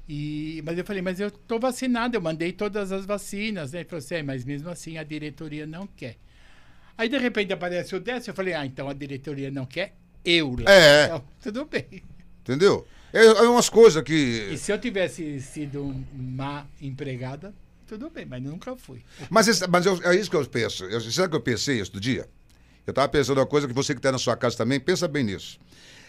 E, 0.08 0.62
mas 0.64 0.78
eu 0.78 0.84
falei, 0.84 1.02
mas 1.02 1.18
eu 1.18 1.30
tô 1.32 1.58
vacinado, 1.58 2.16
eu 2.16 2.20
mandei 2.20 2.52
todas 2.52 2.92
as 2.92 3.04
vacinas, 3.06 3.72
né? 3.72 3.80
Ele 3.80 3.88
falou 3.88 3.98
assim, 3.98 4.14
é, 4.16 4.22
mas 4.22 4.44
mesmo 4.44 4.68
assim 4.68 4.98
a 4.98 5.02
diretoria 5.02 5.66
não 5.66 5.86
quer. 5.86 6.16
Aí 6.96 7.08
de 7.08 7.18
repente 7.18 7.52
aparece 7.52 7.96
o 7.96 7.98
Décio, 8.00 8.30
eu 8.30 8.34
falei, 8.34 8.54
ah, 8.54 8.64
então 8.64 8.88
a 8.88 8.92
diretoria 8.92 9.50
não 9.50 9.66
quer, 9.66 9.96
eu 10.24 10.54
lá. 10.56 10.70
É. 10.70 11.04
Então, 11.06 11.24
tudo 11.42 11.64
bem. 11.64 12.02
Entendeu? 12.42 12.86
É, 13.14 13.24
é 13.24 13.48
umas 13.48 13.68
coisas 13.68 14.02
E 14.02 14.04
que. 14.04 14.58
se 14.58 14.72
eu 14.72 14.78
tivesse 14.78 15.40
sido 15.40 15.94
má 16.12 16.66
empregada, 16.82 17.54
tudo 17.86 18.10
bem, 18.10 18.26
mas 18.26 18.42
nunca 18.42 18.74
fui. 18.76 19.02
Mas, 19.30 19.46
esse- 19.46 19.66
mas 19.68 19.86
eu- 19.86 20.00
é 20.02 20.16
isso 20.16 20.28
que 20.28 20.36
eu 20.36 20.44
penso. 20.46 20.84
Eu, 20.84 21.00
sabe 21.00 21.28
o 21.28 21.30
que 21.30 21.36
eu 21.36 21.40
pensei 21.40 21.80
isso 21.80 21.92
do 21.92 22.00
dia? 22.00 22.28
Eu 22.86 22.92
tava 22.92 23.08
pensando 23.08 23.38
uma 23.38 23.46
coisa 23.46 23.66
que 23.68 23.72
você 23.72 23.94
que 23.94 23.98
está 24.00 24.10
na 24.12 24.18
sua 24.18 24.36
casa 24.36 24.56
também, 24.56 24.80
pensa 24.80 25.06
bem 25.08 25.22
nisso. 25.24 25.58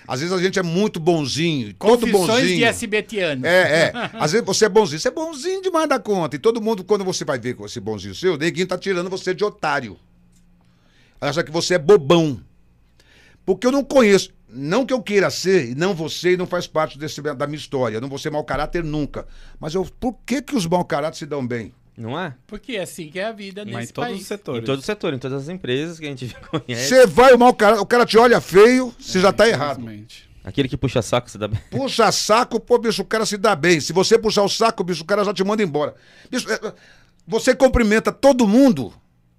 Às 0.08 0.20
vezes 0.20 0.36
a 0.36 0.41
gente 0.41 0.60
é 0.60 0.64
muito 0.64 0.99
bonzinho, 0.99 1.74
todo 1.74 2.06
bonzinho. 2.08 2.58
de 2.58 2.64
SBTiano. 2.64 3.45
É, 3.45 3.86
é. 3.88 3.93
Às 4.20 4.34
vezes 4.34 4.45
você 4.45 4.66
é 4.66 4.70
bonzinho. 4.70 4.99
Você 4.99 5.08
é 5.08 5.12
bonzinho 5.12 5.62
demais 5.62 5.88
da 5.89 5.99
conta. 5.99 6.36
E 6.36 6.39
todo 6.39 6.62
mundo, 6.62 6.84
quando 6.84 7.03
você 7.03 7.24
vai 7.26 7.39
ver 7.39 7.56
com 7.56 7.66
esse 7.66 7.80
bonzinho 7.80 8.14
seu, 8.14 8.34
o 8.36 8.38
neguinho 8.38 8.68
tá 8.68 8.78
tirando 8.78 9.10
você 9.10 9.34
de 9.34 9.43
otário. 9.43 9.97
Acha 11.20 11.43
que 11.43 11.49
você 11.51 11.76
é 11.76 11.80
bobão. 11.80 12.39
Porque 13.45 13.66
eu 13.66 13.72
não 13.72 13.84
conheço. 13.84 14.32
Não 14.56 14.86
que 14.86 14.93
eu 14.93 15.01
queira 15.01 15.30
ser, 15.30 15.70
e 15.70 15.76
não 15.76 15.93
você, 15.93 16.34
e 16.34 16.38
não 16.38 16.47
faz 16.47 16.66
parte 16.66 16.97
desse, 16.97 17.22
da 17.22 17.45
minha 17.45 17.58
história. 17.58 17.97
Eu 17.97 18.01
não 18.01 18.10
vou 18.10 18.18
ser 18.18 18.30
mau 18.30 18.43
caráter 18.43 18.84
nunca. 18.84 19.28
Mas 19.60 19.76
eu, 19.76 19.86
por 19.99 20.18
que, 20.26 20.41
que 20.41 20.56
os 20.56 20.66
mau 20.66 20.86
caráter 20.86 21.18
se 21.18 21.26
dão 21.26 21.45
bem? 21.45 21.74
Não 21.97 22.20
é? 22.20 22.34
Porque 22.45 22.74
é 22.74 22.82
assim 22.82 23.10
que 23.10 23.20
é 23.20 23.26
a 23.26 23.32
vida 23.32 23.64
Mas 23.64 23.74
nesse 23.74 23.91
em 23.91 23.93
todos 23.93 24.10
país. 24.10 24.22
os 24.22 24.28
setores. 24.28 24.62
Em 24.64 24.66
todo 24.66 24.80
o 24.80 24.82
setor, 24.82 25.14
em 25.14 25.20
todas 25.20 25.43
as 25.43 25.49
empresas 25.49 25.99
que 25.99 26.06
a 26.06 26.10
gente 26.10 26.36
conhece. 26.51 26.88
Você 26.88 27.06
vai 27.06 27.34
o 27.34 27.39
mau 27.39 27.53
caráter, 27.53 27.82
o 27.82 27.86
cara 27.86 28.06
te 28.06 28.18
olha 28.18 28.41
feio, 28.41 28.93
você 28.99 29.20
já 29.20 29.32
tá 29.32 29.47
errado. 29.47 29.82
Infelizmente. 29.82 30.30
Aquele 30.43 30.68
que 30.70 30.78
puxa 30.78 31.01
saco, 31.01 31.30
você 31.30 31.38
dá 31.38 31.47
bem. 31.47 31.60
Puxa 31.72 32.12
saco, 32.12 32.60
pô, 32.60 32.78
bicho, 32.78 33.01
o 33.01 33.06
cara 33.06 33.26
se 33.26 33.36
dá 33.38 33.56
bem. 33.56 33.80
Se 33.80 33.91
você 33.91 34.20
puxar 34.20 34.43
o 34.43 34.49
saco, 34.49 34.84
bicho, 34.84 35.01
o 35.01 35.06
cara 35.06 35.24
já 35.24 35.34
te 35.34 35.43
manda 35.43 35.64
embora. 35.64 35.95
Bicho, 36.30 36.51
é, 36.51 36.74
você 37.26 37.56
cumprimenta 37.56 38.12
todo 38.12 38.47
mundo, 38.47 38.93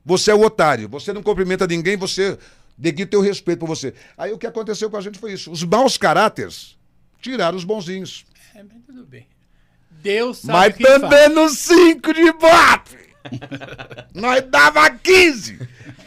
você 0.05 0.33
é 0.33 0.35
o 0.35 0.43
otário. 0.43 0.89
Você 0.89 1.13
não 1.13 1.23
cumprimenta 1.23 1.67
ninguém, 1.67 1.97
você 1.97 2.37
tem 3.07 3.19
o 3.19 3.23
respeito 3.23 3.61
por 3.61 3.67
você. 3.69 3.95
Aí 4.17 4.33
o 4.33 4.39
que 4.39 4.47
aconteceu 4.47 4.91
com 4.91 4.97
a 4.97 5.01
gente 5.01 5.19
foi 5.19 5.33
isso. 5.33 5.51
Os 5.51 5.63
maus 5.65 5.97
caráteres 5.97 6.77
tiraram 7.21 7.57
os 7.57 7.65
bonzinhos. 7.65 8.25
É, 8.55 8.63
mas 8.63 8.83
tudo 8.87 9.05
bem. 9.05 9.27
Deus 9.91 10.39
sabe 10.39 10.53
Mas 10.59 10.75
o 10.75 10.77
que 10.77 10.85
faz. 10.85 11.01
também 11.01 11.49
5 11.49 12.15
de 12.15 12.33
bofe! 12.33 13.07
Nós 14.15 14.45
dava 14.49 14.89
15! 14.91 15.59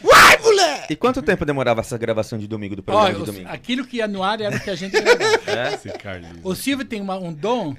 Vai, 0.02 0.38
moleque! 0.38 0.92
E 0.92 0.96
quanto 0.96 1.20
tempo 1.20 1.44
demorava 1.44 1.80
essa 1.80 1.98
gravação 1.98 2.38
de 2.38 2.46
domingo 2.46 2.76
do 2.76 2.82
programa 2.82 3.08
Olha, 3.08 3.18
de 3.18 3.24
domingo? 3.26 3.48
aquilo 3.50 3.84
que 3.84 3.98
ia 3.98 4.08
no 4.08 4.22
ar 4.22 4.40
era 4.40 4.56
o 4.56 4.60
que 4.60 4.70
a 4.70 4.74
gente 4.74 4.98
gravava. 4.98 5.40
É? 5.50 5.74
Esse 5.74 5.90
Carlinhos. 5.98 6.38
O 6.42 6.54
Silvio 6.54 6.86
tem 6.86 7.00
uma- 7.00 7.18
um 7.18 7.32
dom 7.32 7.76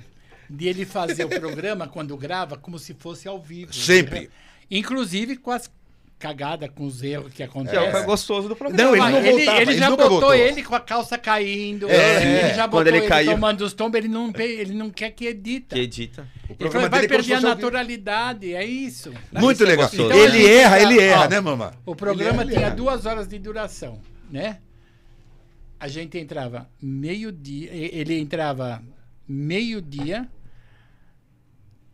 de 0.50 0.68
ele 0.68 0.86
fazer 0.86 1.24
o 1.26 1.30
programa, 1.30 1.88
quando 1.88 2.16
grava, 2.18 2.58
como 2.58 2.78
se 2.78 2.94
fosse 2.94 3.28
ao 3.28 3.42
vivo. 3.42 3.74
Sempre. 3.74 4.30
Inclusive 4.70 5.38
com 5.38 5.50
as 5.50 5.72
cagadas, 6.22 6.70
com 6.74 6.86
os 6.86 7.02
erros 7.02 7.30
que 7.32 7.38
Que 7.38 7.44
é 7.44 7.46
o 7.48 7.50
acontecem. 7.50 7.92
mais 7.92 8.06
gostoso 8.06 8.48
do 8.48 8.56
programa. 8.56 8.84
Não, 8.84 8.96
ele 8.96 9.12
não 9.12 9.18
ele, 9.20 9.32
voltava, 9.32 9.62
ele 9.62 9.72
ele 9.72 9.80
já 9.80 9.90
nunca 9.90 10.04
botou 10.04 10.20
voltou. 10.20 10.34
ele 10.36 10.64
com 10.64 10.76
a 10.76 10.80
calça 10.80 11.18
caindo. 11.18 11.90
É. 11.90 12.46
ele 12.46 12.54
já 12.54 12.68
Quando 12.68 12.72
botou 12.72 12.88
ele 12.88 12.98
ele, 13.00 13.08
caiu. 13.08 13.32
tomando 13.32 13.62
os 13.62 13.74
tombos, 13.74 13.98
ele 13.98 14.08
não, 14.08 14.32
ele 14.38 14.74
não 14.74 14.90
quer 14.92 15.10
que 15.12 15.26
edita. 15.26 15.76
Que 15.76 15.82
edita. 15.82 16.22
O 16.48 16.54
Ele 16.54 16.58
programa 16.60 16.90
vai, 16.90 17.06
é 17.06 17.08
perder 17.08 17.34
a 17.34 17.42
naturalidade, 17.42 18.54
é 18.54 18.64
isso. 18.64 19.12
Muito 19.32 19.64
é 19.64 19.68
legal. 19.68 19.90
Então, 19.92 20.10
a 20.12 20.16
ele 20.16 20.46
erra, 20.48 20.80
ele 20.80 21.00
erra, 21.00 21.26
ó, 21.26 21.30
né, 21.30 21.40
mamãe? 21.40 21.72
O 21.86 21.96
programa 21.96 22.44
Ele 22.44 22.54
tinha 22.56 22.70
duas 22.70 23.06
horas 23.06 23.28
de 23.28 23.40
duração, 23.40 24.00
né? 24.30 24.60
A 25.80 25.88
gente 25.88 26.18
entrava 26.20 26.70
meio-dia, 26.80 27.72
ele 27.74 28.20
entrava 28.20 28.84
meio-dia, 29.28 30.30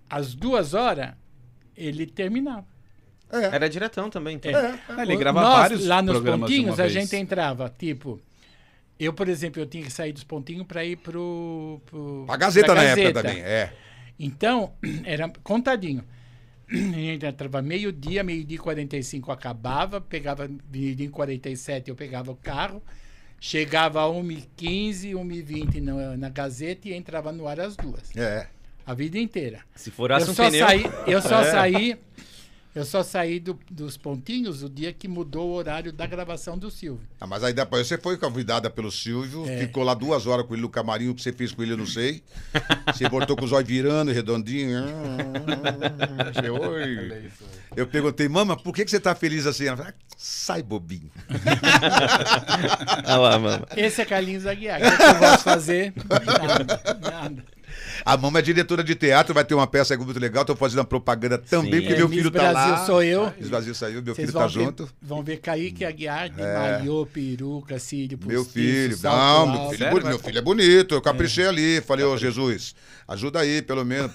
às 0.10 0.34
duas 0.34 0.74
horas, 0.74 1.12
ele 1.76 2.06
terminava. 2.06 2.66
Era 3.32 3.70
diretão 3.70 4.10
também, 4.10 4.36
então. 4.36 4.52
É. 4.52 4.80
Ah, 4.90 5.02
ele 5.04 5.16
O- 5.16 5.20
grava 5.20 5.42
Nós, 5.42 5.54
vários 5.60 5.86
lá 5.86 6.02
nos 6.02 6.20
pontinhos, 6.22 6.80
a 6.80 6.84
vez. 6.84 6.94
gente 6.94 7.16
entrava, 7.16 7.74
tipo... 7.78 8.20
Eu, 9.00 9.14
por 9.14 9.28
exemplo, 9.30 9.62
eu 9.62 9.66
tinha 9.68 9.84
que 9.84 9.92
sair 9.92 10.12
dos 10.12 10.24
pontinhos 10.24 10.66
para 10.66 10.84
ir 10.84 10.96
pro, 10.96 11.80
pro... 11.86 12.26
A 12.28 12.36
Gazeta 12.36 12.74
na 12.74 12.82
época 12.84 13.12
Gazeta. 13.12 13.24
também, 13.30 13.44
é. 13.44 13.72
Então, 14.20 14.74
era 15.06 15.30
contadinho. 15.44 16.04
A 16.68 16.74
gente 16.74 17.26
entrava 17.26 17.62
meio-dia, 17.62 18.24
meio-dia 18.24 18.56
e 18.56 18.60
45 18.60 19.32
acabava, 19.32 20.02
pegava 20.02 20.50
meio-dia 20.72 21.06
e 21.06 21.10
47, 21.10 21.90
eu 21.90 21.96
pegava 21.96 22.32
o 22.32 22.36
carro, 22.36 22.82
chegava 23.40 24.02
a 24.02 24.08
1h15, 24.08 25.12
1h20 25.14 25.80
na, 25.82 26.18
na 26.18 26.30
Gazeta 26.30 26.90
e 26.90 26.94
entrava 26.94 27.32
no 27.32 27.48
ar 27.48 27.60
às 27.60 27.76
duas. 27.78 28.16
É. 28.18 28.48
A 28.86 28.94
vida 28.96 29.20
inteira. 29.20 29.60
Se 29.76 29.92
furasse 29.92 30.26
Eu 30.26 30.32
um 30.32 30.36
só 30.36 30.46
pneu... 30.50 30.66
saí, 30.66 30.84
eu 31.06 31.22
só 31.22 31.40
É. 31.46 31.52
saí, 31.52 31.98
eu 32.78 32.86
só 32.86 33.02
saí 33.04 33.40
do- 33.40 33.58
dos 33.72 33.98
pontinhos 33.98 34.62
o 34.64 34.70
dia 34.70 34.94
que 34.94 35.08
mudou 35.08 35.50
o 35.50 35.54
horário 35.54 35.92
da 35.92 36.06
gravação 36.06 36.58
do 36.58 36.70
Silvio. 36.70 37.02
Ah, 37.20 37.26
mas 37.28 37.44
aí 37.44 37.52
depois 37.54 37.88
você 37.88 37.98
foi 37.98 38.18
convidada 38.18 38.70
pelo 38.70 38.92
Silvio, 38.92 39.48
É. 39.48 39.58
ficou 39.58 39.84
lá 39.84 39.94
duas 39.94 40.28
horas 40.28 40.46
com 40.46 40.54
ele 40.54 40.62
no 40.62 40.70
camarim, 40.70 41.10
o 41.10 41.16
que 41.16 41.22
você 41.22 41.34
fez 41.34 41.52
com 41.52 41.64
ele 41.64 41.74
eu 41.74 41.78
não 41.78 41.86
sei. 41.88 42.22
Você 42.94 43.10
voltou 43.10 43.36
com 43.36 43.46
os 43.46 43.52
olhos 43.52 43.68
virando, 43.68 44.12
redondinho. 44.12 44.84
Você, 46.34 46.50
Oi. 46.50 47.32
Eu 47.76 47.86
perguntei, 47.88 48.28
mama, 48.28 48.56
por 48.56 48.74
que, 48.74 48.86
que 48.86 48.92
você 48.92 49.00
tá 49.00 49.14
feliz 49.16 49.46
assim? 49.46 49.66
Ela 49.68 49.78
falou, 49.78 49.92
"Ah, 49.92 49.96
sai 50.18 50.64
bobinho. 50.64 51.12
Ah 53.06 53.18
lá, 53.18 53.40
mano. 53.40 53.66
Esse 53.76 54.02
é 54.02 54.06
Carlinhos 54.06 54.46
Aguiar. 54.46 54.80
O 54.82 54.98
que 54.98 55.04
eu 55.04 55.16
posso 55.20 55.44
fazer? 55.44 55.94
Nada, 56.48 56.98
nada. 57.02 57.44
A 58.06 58.18
mama 58.18 58.40
é 58.40 58.42
diretora 58.42 58.84
de 58.84 58.96
teatro, 58.96 59.34
vai 59.34 59.44
ter 59.46 59.54
uma 59.54 59.68
peça 59.68 59.94
aí 59.94 59.98
muito 60.00 60.20
legal, 60.20 60.44
tô 60.46 60.56
fazendo 60.56 60.80
uma 60.80 60.86
propaganda 60.86 61.38
também, 61.38 61.74
Sim. 61.74 61.82
porque 61.82 61.94
É, 61.94 61.98
meu 61.98 62.10
Miss 62.10 62.18
filho 62.18 62.32
tá 62.32 62.40
Brasil 62.52 62.72
lá. 62.74 62.86
sou 62.86 63.04
eu. 63.04 63.34
Miss 63.38 63.50
Brasil 63.50 63.76
saiu, 63.76 64.02
meu 64.02 64.16
Vocês 64.16 64.30
filho 64.30 64.40
tá 64.40 64.48
ver, 64.48 64.54
junto. 64.54 64.90
Vão 65.02 65.24
ver 65.24 65.38
Kaique 65.38 65.86
Aguiar 65.86 66.30
de 66.30 66.42
É. 66.42 66.54
maiô, 66.80 67.06
peruca, 67.06 67.80
cílio, 67.80 68.18
Meu 68.26 68.44
filho, 68.46 68.96
salto 68.98 69.18
não, 69.18 69.48
meu 69.52 69.70
filho, 69.70 69.78
Sério, 69.78 70.08
meu 70.08 70.20
filho 70.20 70.38
é 70.38 70.42
bonito. 70.42 70.96
Eu 70.96 71.02
caprichei 71.02 71.46
ali. 71.48 71.82
Falei, 71.82 72.06
ô 72.06 72.18
Jesus, 72.18 72.76
ajuda 73.08 73.40
aí, 73.40 73.62
pelo 73.62 73.84
menos. 73.86 74.12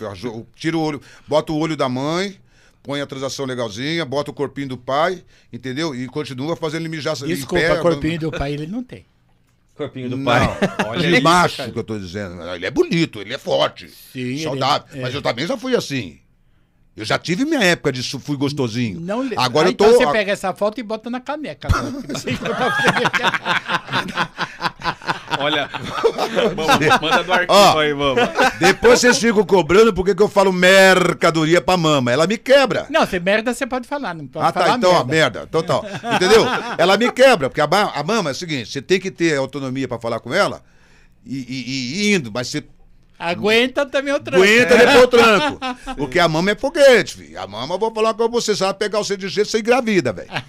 Tira 0.54 0.76
o 0.76 0.80
olho, 0.80 1.00
bota 1.26 1.52
o 1.52 1.58
olho 1.58 1.76
da 1.76 1.88
mãe, 1.88 2.36
põe 2.82 3.00
a 3.00 3.06
transação 3.06 3.46
legalzinha, 3.46 4.04
bota 4.04 4.30
o 4.30 4.34
corpinho 4.34 4.68
do 4.68 4.76
pai, 4.76 5.22
entendeu? 5.52 5.94
E 5.94 6.06
continua 6.06 6.56
fazendo 6.56 6.80
ele 6.82 6.88
mijar 6.88 7.14
Desculpa, 7.16 7.54
pé, 7.64 7.76
corpinho 7.76 8.18
do 8.20 8.30
pai 8.30 8.52
ele 8.54 8.66
não 8.66 8.82
tem. 8.82 9.04
Corpinho 9.74 10.10
do 10.10 10.16
Não, 10.18 10.24
pai. 10.24 10.46
Olha 10.86 11.00
de 11.08 11.14
isso, 11.14 11.22
macho 11.22 11.56
cara. 11.56 11.70
que 11.72 11.78
eu 11.78 11.84
tô 11.84 11.98
dizendo. 11.98 12.42
Ele 12.54 12.66
é 12.66 12.70
bonito, 12.70 13.20
ele 13.20 13.32
é 13.32 13.38
forte, 13.38 13.88
Sim, 14.12 14.38
saudável. 14.42 14.86
ele 14.92 15.00
é- 15.00 15.02
Mas 15.02 15.14
eu 15.14 15.22
também 15.22 15.46
já 15.46 15.56
fui 15.56 15.74
assim. 15.74 16.18
Eu 16.94 17.06
já 17.06 17.18
tive 17.18 17.46
minha 17.46 17.62
época 17.64 17.90
de 17.90 18.02
fui 18.20 18.36
gostosinho. 18.36 19.00
Não, 19.00 19.26
Agora 19.38 19.68
eu 19.70 19.72
tô. 19.72 19.86
Então 19.86 19.96
você 19.98 20.12
pega 20.12 20.30
essa 20.32 20.52
foto 20.52 20.78
e 20.78 20.82
bota 20.82 21.08
na 21.08 21.20
caneca. 21.20 21.68
agora. 21.68 21.90
Você 22.06 22.32
que 22.32 22.38
pra 22.38 22.68
você 22.68 22.82
ver. 22.92 23.10
Olha, 25.38 25.68
vamos, 26.54 27.00
manda 27.00 27.22
do 27.24 27.32
arquivo 27.32 27.52
Ó. 27.52 27.78
aí, 27.78 27.92
vamos. 27.92 28.22
Depois 28.58 29.00
vocês 29.00 29.18
ficam 29.18 29.44
cobrando 29.44 29.92
porque 29.92 30.14
que 30.14 30.22
eu 30.22 30.28
falo 30.28 30.52
mercadoria 30.52 31.60
pra 31.60 31.76
mama. 31.76 32.10
Ela 32.12 32.26
me 32.26 32.36
quebra. 32.38 32.86
não, 32.90 33.06
você 33.06 33.18
merda 33.20 33.52
você 33.54 33.66
pode 33.66 33.86
falar, 33.88 34.14
não 34.14 34.26
pode 34.26 34.46
Ah, 34.46 34.52
falar 34.52 34.66
tá, 34.66 34.76
então, 34.76 34.90
ó, 34.90 35.04
merda. 35.04 35.40
merda, 35.40 35.46
total. 35.46 35.84
Entendeu? 36.14 36.44
Ela 36.78 36.96
me 36.96 37.10
quebra, 37.12 37.48
porque 37.48 37.60
a, 37.60 37.66
ma- 37.66 37.92
a 37.94 38.02
mama 38.02 38.30
é 38.30 38.32
o 38.32 38.36
seguinte: 38.36 38.70
você 38.70 38.82
tem 38.82 39.00
que 39.00 39.10
ter 39.10 39.36
autonomia 39.36 39.86
pra 39.88 39.98
falar 39.98 40.20
com 40.20 40.32
ela 40.34 40.62
e, 41.24 41.36
e- 41.38 42.02
e 42.10 42.14
indo, 42.14 42.30
mas 42.32 42.48
você 42.48 42.62
Aguenta 43.18 43.86
também 43.86 44.12
o 44.12 44.18
tranco. 44.18 44.42
aguenta 44.42 44.76
depois 44.76 45.04
o 45.04 45.06
tranco. 45.06 45.58
Porque 45.96 46.18
a 46.18 46.26
mama 46.28 46.50
é 46.50 46.56
foguete, 46.56 47.14
filho. 47.18 47.40
A 47.40 47.46
mama, 47.46 47.76
eu 47.76 47.78
vou 47.78 47.94
falar 47.94 48.14
com 48.14 48.28
você, 48.28 48.56
sabe 48.56 48.80
pegar 48.80 48.98
o 48.98 49.04
seu 49.04 49.16
de 49.16 49.28
jeito, 49.28 49.48
você 49.48 49.60
engravida, 49.60 50.12
velho. 50.12 50.28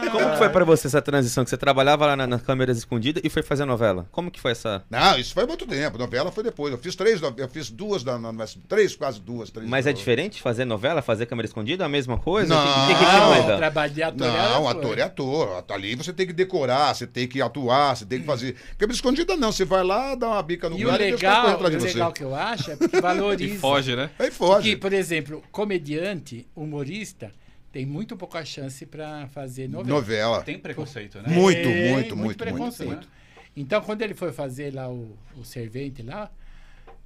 Como 0.12 0.30
que 0.30 0.36
foi 0.38 0.48
pra 0.48 0.64
você 0.64 0.86
essa 0.86 1.00
transição? 1.02 1.44
Que 1.44 1.50
você 1.50 1.56
trabalhava 1.56 2.06
lá 2.06 2.16
na- 2.16 2.26
nas 2.26 2.42
câmeras 2.42 2.78
escondidas 2.78 3.22
e 3.24 3.28
foi 3.28 3.42
fazer 3.42 3.64
novela? 3.64 4.06
Como 4.12 4.30
que 4.30 4.40
foi 4.40 4.52
essa... 4.52 4.82
Não, 4.90 5.18
isso 5.18 5.32
foi 5.34 5.46
muito 5.46 5.66
tempo. 5.66 5.98
Novela 5.98 6.30
foi 6.32 6.44
depois. 6.44 6.72
Eu 6.72 6.78
fiz 6.78 6.94
três, 6.94 7.20
no- 7.20 7.34
eu 7.36 7.48
fiz 7.48 7.70
duas, 7.70 8.04
na, 8.04 8.18
na, 8.18 8.32
na- 8.32 8.44
três, 8.68 8.94
quase 8.96 9.20
duas, 9.20 9.50
três. 9.50 9.68
Mas 9.68 9.86
é 9.86 9.90
no- 9.90 9.96
diferente 9.96 10.40
fazer 10.42 10.64
novela, 10.64 11.02
fazer 11.02 11.26
câmera 11.26 11.46
escondida? 11.46 11.84
É 11.84 11.86
a 11.86 11.88
mesma 11.88 12.18
coisa? 12.18 12.54
Não. 12.54 12.84
O 12.84 12.86
que, 12.88 12.94
que, 12.94 12.98
que 13.04 13.12
Não, 13.12 13.34
muda? 13.42 13.54
o 13.54 13.56
trabalho 13.58 13.92
de 13.92 14.02
ator 14.02 14.26
era 14.26 14.48
Não, 14.50 14.68
ator. 14.68 14.82
ator 14.84 14.98
é 14.98 15.02
ator. 15.02 15.64
Ali 15.70 15.94
você 15.94 16.12
tem 16.12 16.26
que 16.26 16.32
decorar, 16.32 16.94
você 16.94 17.06
tem 17.06 17.26
que 17.26 17.40
atuar, 17.42 17.96
você 17.96 18.04
tem 18.04 18.20
que 18.20 18.26
fazer. 18.26 18.56
Câmera 18.78 18.94
escondida 18.94 19.36
não, 19.36 19.50
você 19.52 19.64
vai 19.64 19.82
lá, 19.82 20.14
dá 20.14 20.28
uma 20.28 20.42
bica 20.42 20.68
no 20.68 20.78
E 20.78 20.84
o 20.84 20.88
galho 20.88 21.04
e 21.04 21.10
legal, 21.12 21.42
corre 21.42 21.54
atrás 21.54 21.70
de 21.72 21.76
o 21.76 21.80
você. 21.80 21.86
legal 21.88 22.12
que 22.12 22.22
eu 22.24 22.34
acho 22.34 22.70
é 22.70 22.76
porque 22.76 23.00
valoriza. 23.00 23.54
E 23.54 23.58
foge, 23.58 23.96
né? 23.96 24.10
Aí 24.18 24.30
foge. 24.30 24.70
Que, 24.70 24.76
por 24.76 24.92
exemplo, 24.92 25.42
comediante, 25.50 26.46
humorista, 26.54 27.32
tem 27.74 27.84
muito 27.84 28.16
pouca 28.16 28.44
chance 28.44 28.86
pra 28.86 29.26
fazer 29.26 29.68
novela. 29.68 29.96
Novela. 29.98 30.42
Tem 30.44 30.56
preconceito, 30.56 31.18
né? 31.20 31.24
Muito, 31.26 31.68
É, 31.68 31.90
muito, 31.90 32.16
muito, 32.16 32.38
preconceito. 32.38 32.88
muito, 32.88 33.08
Então, 33.56 33.80
quando 33.82 34.00
ele 34.02 34.14
foi 34.14 34.30
fazer 34.32 34.72
lá 34.72 34.88
o, 34.88 35.18
o 35.36 35.44
servente 35.44 36.00
lá, 36.00 36.30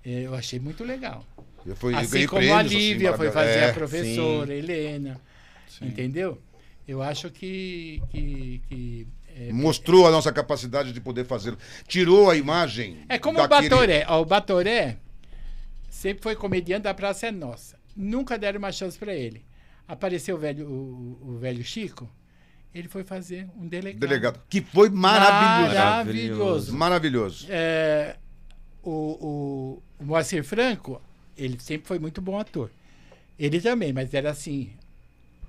eh, 0.05 0.25
eu 0.27 0.35
achei 0.35 0.61
muito 0.61 0.85
legal. 0.85 1.25
Eu, 1.65 1.75
fui, 1.75 1.95
eu 1.95 1.99
assim 1.99 2.11
ganhei 2.11 2.27
como 2.27 2.43
prêmios, 2.43 2.59
a 2.59 2.63
Lívia 2.63 3.09
assim, 3.09 3.17
foi 3.17 3.31
fazer 3.31 3.59
É, 3.61 3.71
a 3.71 3.73
professora, 3.73 4.55
Helena. 4.55 5.19
Entendeu? 5.81 6.39
Eu 6.87 7.01
acho 7.03 7.31
que. 7.31 8.03
que, 8.11 8.61
que 8.69 9.07
é, 9.39 9.51
Mostrou 9.51 10.07
a 10.07 10.11
nossa 10.11 10.31
capacidade 10.31 10.93
de 10.93 11.01
poder 11.01 11.25
fazê-lo. 11.25 11.57
Tirou 11.87 12.29
a 12.29 12.37
imagem. 12.37 12.99
é 13.09 13.19
como 13.19 13.39
daquele- 13.39 13.69
o 13.69 13.71
Batoré. 13.71 14.05
Ó, 14.07 14.21
o 14.21 14.25
Batoré 14.27 14.99
sempre 15.89 16.23
foi 16.23 16.37
comediante 16.37 16.83
da 16.83 16.93
Praça 16.93 17.29
é 17.29 17.31
Nossa. 17.33 17.79
Nunca 17.97 18.37
deram 18.37 18.59
uma 18.59 18.71
chance 18.71 18.99
pra 18.99 19.15
ele. 19.15 19.48
Apareceu 19.89 20.37
o 20.37 20.39
velho, 20.39 20.69
o, 20.69 21.19
o 21.31 21.39
velho 21.39 21.65
Chico, 21.65 22.09
ele 22.75 22.89
foi 22.89 23.03
fazer 23.03 23.49
um 23.59 23.67
delegado. 23.67 24.01
Delegado. 24.01 24.41
Que 24.49 24.61
foi 24.61 24.91
maravilhoso. 24.91 25.75
Maravilhoso. 25.75 26.77
Maravilhoso. 26.77 27.47
É, 27.49 28.17
o, 28.83 28.91
o, 28.91 29.83
o 29.99 30.05
Moacir 30.05 30.45
Franco, 30.45 31.01
ele 31.37 31.59
sempre 31.59 31.89
foi 31.89 31.99
muito 31.99 32.21
bom 32.21 32.39
ator. 32.39 32.71
Ele 33.39 33.61
também, 33.61 33.93
mas 33.93 34.13
era 34.13 34.31
assim, 34.31 34.71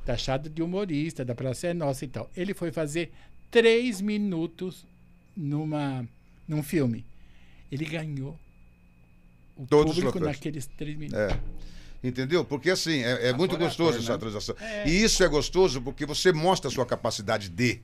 taxado 0.06 0.50
de 0.50 0.62
humorista, 0.62 1.26
da 1.26 1.36
Praça 1.36 1.68
é 1.68 1.74
Nossa 1.74 2.06
e 2.06 2.08
tal. 2.08 2.30
Ele 2.36 2.54
foi 2.54 2.72
fazer 2.72 3.12
três 3.52 4.00
minutos 4.00 4.86
numa, 5.36 6.08
num 6.48 6.64
filme. 6.64 7.06
Ele 7.72 7.86
ganhou 7.86 8.40
o 9.58 9.66
Todos 9.66 9.98
os 9.98 10.04
público 10.04 10.20
naqueles 10.20 10.66
três 10.66 10.98
minutos. 10.98 11.20
É. 11.20 11.40
Entendeu? 12.04 12.46
Porque 12.46 12.70
assim, 12.70 13.04
é, 13.04 13.30
é 13.30 13.34
muito 13.34 13.56
é 13.56 13.60
gostoso 13.60 13.90
ator, 13.92 14.02
essa 14.04 14.12
né? 14.14 14.18
transação. 14.18 14.56
E 14.86 15.04
isso 15.04 15.24
é 15.24 15.28
gostoso 15.28 15.82
porque 15.82 16.06
você 16.06 16.32
mostra 16.32 16.70
a 16.70 16.74
sua 16.74 16.86
capacidade 16.86 17.50
de. 17.50 17.82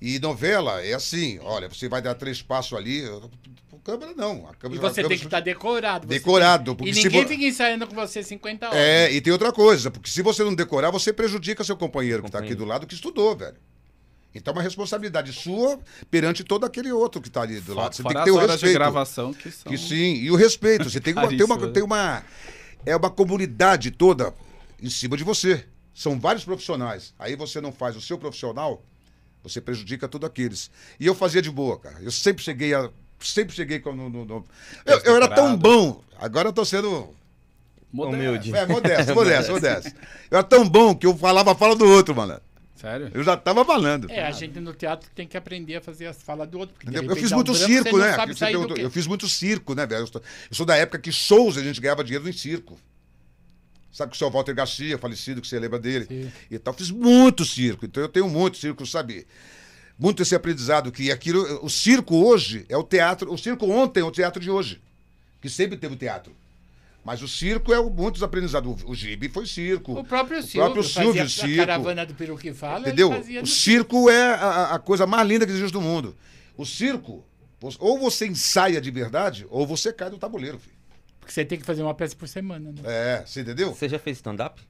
E 0.00 0.18
novela 0.18 0.84
é 0.84 0.92
assim, 0.94 1.38
olha, 1.42 1.68
você 1.68 1.88
vai 1.88 2.02
dar 2.02 2.14
três 2.14 2.42
passos 2.42 2.76
ali. 2.76 3.04
A 3.04 3.76
câmera 3.84 4.12
não. 4.16 4.46
A 4.48 4.54
câmera, 4.54 4.78
E 4.78 4.80
você 4.80 5.00
a 5.00 5.04
câmera- 5.04 5.08
tem 5.08 5.18
que 5.18 5.24
estar 5.24 5.40
decorado. 5.40 6.06
você 6.06 6.14
Decorado, 6.14 6.64
tem- 6.72 6.74
porque 6.76 6.90
E 6.90 6.94
se 6.94 7.04
ninguém 7.04 7.22
vo- 7.22 7.28
fica 7.28 7.44
ensaiando 7.44 7.86
com 7.86 7.94
você 7.94 8.22
50 8.22 8.66
horas. 8.66 8.78
É, 8.78 9.12
e 9.12 9.20
tem 9.20 9.32
outra 9.32 9.52
coisa, 9.52 9.90
porque 9.90 10.10
se 10.10 10.20
você 10.20 10.42
não 10.42 10.54
decorar, 10.54 10.90
você 10.90 11.12
prejudica 11.12 11.62
seu 11.64 11.76
companheiro 11.76 12.22
que 12.22 12.28
está 12.28 12.38
aqui 12.40 12.54
do 12.54 12.64
lado 12.64 12.86
que 12.86 12.94
estudou, 12.94 13.36
velho. 13.36 13.56
Então 14.34 14.52
é 14.52 14.56
uma 14.56 14.62
responsabilidade 14.62 15.32
sua 15.32 15.78
perante 16.10 16.42
todo 16.42 16.66
aquele 16.66 16.90
outro 16.90 17.20
que 17.20 17.28
está 17.28 17.42
ali 17.42 17.60
do 17.60 17.72
lado. 17.74 17.94
Você 17.94 18.02
tem 18.02 18.12
Fora 18.12 18.24
que 18.24 18.24
ter 18.24 18.30
as 18.30 18.36
o 18.36 18.38
horas 18.38 18.60
de 18.60 18.66
respeito. 18.66 18.74
gravação 18.74 19.32
que 19.32 19.50
são... 19.50 19.70
Que 19.72 19.78
sim, 19.78 20.14
e 20.16 20.30
o 20.30 20.34
respeito. 20.34 20.90
Você 20.90 21.00
tem, 21.00 21.14
uma, 21.14 21.28
tem, 21.28 21.42
uma, 21.44 21.68
tem 21.68 21.82
uma. 21.82 22.24
É 22.86 22.94
uma 22.96 23.10
comunidade 23.10 23.90
toda 23.90 24.34
em 24.82 24.90
cima 24.90 25.16
de 25.16 25.24
você. 25.24 25.64
São 25.94 26.18
vários 26.18 26.44
profissionais. 26.44 27.14
Aí 27.18 27.36
você 27.36 27.60
não 27.60 27.70
faz 27.72 27.96
o 27.96 28.00
seu 28.00 28.18
profissional, 28.18 28.82
Você 29.42 29.60
prejudica 29.60 30.08
todos 30.08 30.26
aqueles. 30.26 30.70
E 30.98 31.04
eu 31.06 31.14
fazia 31.14 31.42
de 31.42 31.50
boa, 31.50 31.78
cara. 31.78 31.96
Eu 32.00 32.10
sempre 32.10 32.42
cheguei 32.42 32.72
a. 32.74 32.90
Sempre 33.20 33.54
cheguei 33.54 33.78
com. 33.78 33.94
No, 33.94 34.08
no- 34.08 34.24
no- 34.24 34.44
Eu, 34.86 34.98
eu 35.00 35.16
era 35.16 35.28
tão 35.28 35.56
bom. 35.56 36.02
Agora 36.18 36.48
eu 36.48 36.52
tô 36.52 36.64
sendo. 36.64 37.14
Modesto. 37.92 38.16
Humilde. 38.18 38.56
É, 38.56 38.66
modesto, 38.66 39.12
modesto, 39.14 39.52
modesto. 39.52 39.90
Eu 40.30 40.38
era 40.38 40.42
tão 40.42 40.66
bom 40.68 40.94
que 40.96 41.06
eu 41.06 41.16
falava 41.16 41.52
a 41.52 41.54
fala 41.54 41.76
do 41.76 41.84
outro, 41.86 42.14
mano. 42.16 42.40
Sério? 42.74 43.10
Eu 43.14 43.22
já 43.22 43.36
tava 43.36 43.64
falando. 43.64 44.10
É, 44.10 44.26
a 44.26 44.30
gente 44.32 44.58
no 44.58 44.74
teatro 44.74 45.08
tem 45.14 45.26
que 45.28 45.36
aprender 45.36 45.76
a 45.76 45.80
fazer 45.80 46.06
as 46.06 46.20
falas 46.22 46.48
do 46.48 46.58
outro. 46.58 46.74
Eu 46.92 47.14
fiz 47.16 47.30
um 47.30 47.36
muito 47.36 47.52
branco, 47.52 47.66
circo, 47.66 47.90
você 47.90 47.96
não 47.96 48.04
né? 48.04 48.14
sabe 48.14 48.32
Você 48.32 48.38
sair 48.38 48.52
do 48.52 48.58
perguntou. 48.58 48.76
quê. 48.76 48.84
Eu 48.84 48.90
fiz 48.90 49.06
muito 49.06 49.28
circo, 49.28 49.74
né, 49.74 49.86
velho? 49.86 50.02
Eu 50.02 50.06
sou, 50.08 50.22
eu 50.50 50.56
sou 50.56 50.66
da 50.66 50.76
época 50.76 50.98
que 50.98 51.12
shows 51.12 51.56
a 51.56 51.62
gente 51.62 51.80
ganhava 51.80 52.02
dinheiro 52.02 52.28
em 52.28 52.32
circo. 52.32 52.78
Sabe 53.92 54.10
que 54.10 54.16
o 54.16 54.18
seu 54.18 54.28
Walter 54.28 54.54
Garcia, 54.54 54.98
falecido, 54.98 55.40
que 55.40 55.46
você 55.46 55.56
lembra 55.56 55.78
dele? 55.78 56.06
Sim. 56.06 56.32
E 56.50 56.58
tal, 56.58 56.74
fiz 56.74 56.90
muito 56.90 57.44
circo. 57.44 57.86
Então 57.86 58.02
eu 58.02 58.08
tenho 58.08 58.28
muito 58.28 58.56
circo, 58.56 58.84
sabe? 58.84 59.24
Muito 59.96 60.20
esse 60.20 60.34
aprendizado 60.34 60.90
que 60.90 61.12
aquilo. 61.12 61.64
O 61.64 61.70
circo 61.70 62.16
hoje 62.16 62.66
é 62.68 62.76
o 62.76 62.82
teatro. 62.82 63.32
O 63.32 63.38
circo 63.38 63.70
ontem 63.70 64.00
é 64.00 64.04
o 64.04 64.10
teatro 64.10 64.42
de 64.42 64.50
hoje. 64.50 64.82
Que 65.40 65.48
sempre 65.48 65.76
teve 65.76 65.94
o 65.94 65.96
teatro. 65.96 66.34
Mas 67.04 67.20
o 67.22 67.28
circo 67.28 67.72
é 67.72 67.78
o, 67.78 67.90
muitos 67.90 68.22
aprendizados. 68.22 68.82
O, 68.82 68.90
o 68.90 68.94
Gibi 68.94 69.28
foi 69.28 69.46
circo. 69.46 69.92
O 69.98 70.02
próprio 70.04 70.38
O 70.38 70.42
Silvio, 70.42 70.60
próprio 70.72 70.82
Silvio, 70.84 71.22
fazia 71.22 71.28
circo. 71.28 71.62
a 71.62 71.66
caravana 71.66 72.06
do 72.06 72.14
peru 72.14 72.36
que 72.38 72.52
fala, 72.54 72.80
Entendeu? 72.80 73.08
ele 73.12 73.16
fazia 73.16 73.38
O 73.40 73.42
no 73.42 73.46
circo 73.46 74.08
é 74.10 74.34
a, 74.34 74.74
a 74.74 74.78
coisa 74.78 75.06
mais 75.06 75.28
linda 75.28 75.44
que 75.46 75.52
existe 75.52 75.72
do 75.72 75.80
mundo. 75.82 76.16
O 76.56 76.64
circo, 76.64 77.22
ou 77.78 77.98
você 77.98 78.26
ensaia 78.26 78.80
de 78.80 78.90
verdade, 78.90 79.46
ou 79.50 79.66
você 79.66 79.92
cai 79.92 80.08
do 80.08 80.16
tabuleiro, 80.18 80.58
filho. 80.58 80.74
Porque 81.20 81.32
você 81.32 81.44
tem 81.44 81.58
que 81.58 81.64
fazer 81.66 81.82
uma 81.82 81.94
peça 81.94 82.16
por 82.16 82.26
semana, 82.28 82.70
né? 82.72 82.80
É, 82.84 83.22
você 83.26 83.40
entendeu? 83.42 83.74
Você 83.74 83.88
já 83.88 83.98
fez 83.98 84.16
stand-up? 84.18 84.62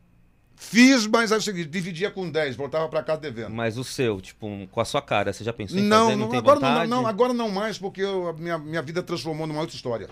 Fiz, 0.56 1.06
mas 1.06 1.30
é 1.32 1.36
o 1.36 1.40
seguinte, 1.40 1.68
dividia 1.68 2.10
com 2.10 2.30
10, 2.30 2.54
voltava 2.56 2.88
pra 2.88 3.02
casa 3.02 3.20
devendo. 3.20 3.50
Mas 3.50 3.76
o 3.76 3.82
seu, 3.84 4.20
tipo, 4.20 4.48
com 4.70 4.80
a 4.80 4.84
sua 4.84 5.02
cara, 5.02 5.32
você 5.32 5.42
já 5.44 5.52
pensou 5.52 5.78
em 5.78 5.82
Não, 5.82 6.04
fazer? 6.06 6.16
Não, 6.16 6.22
não, 6.24 6.28
tem 6.30 6.38
agora, 6.38 6.60
não, 6.60 6.86
não, 6.86 7.06
agora 7.06 7.32
não 7.34 7.48
mais, 7.50 7.76
porque 7.76 8.00
eu- 8.00 8.28
a 8.28 8.32
minha, 8.32 8.56
minha 8.58 8.80
vida 8.82 9.02
transformou 9.02 9.46
numa 9.48 9.60
outra 9.60 9.74
história. 9.74 10.08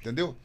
Entendeu? 0.00 0.36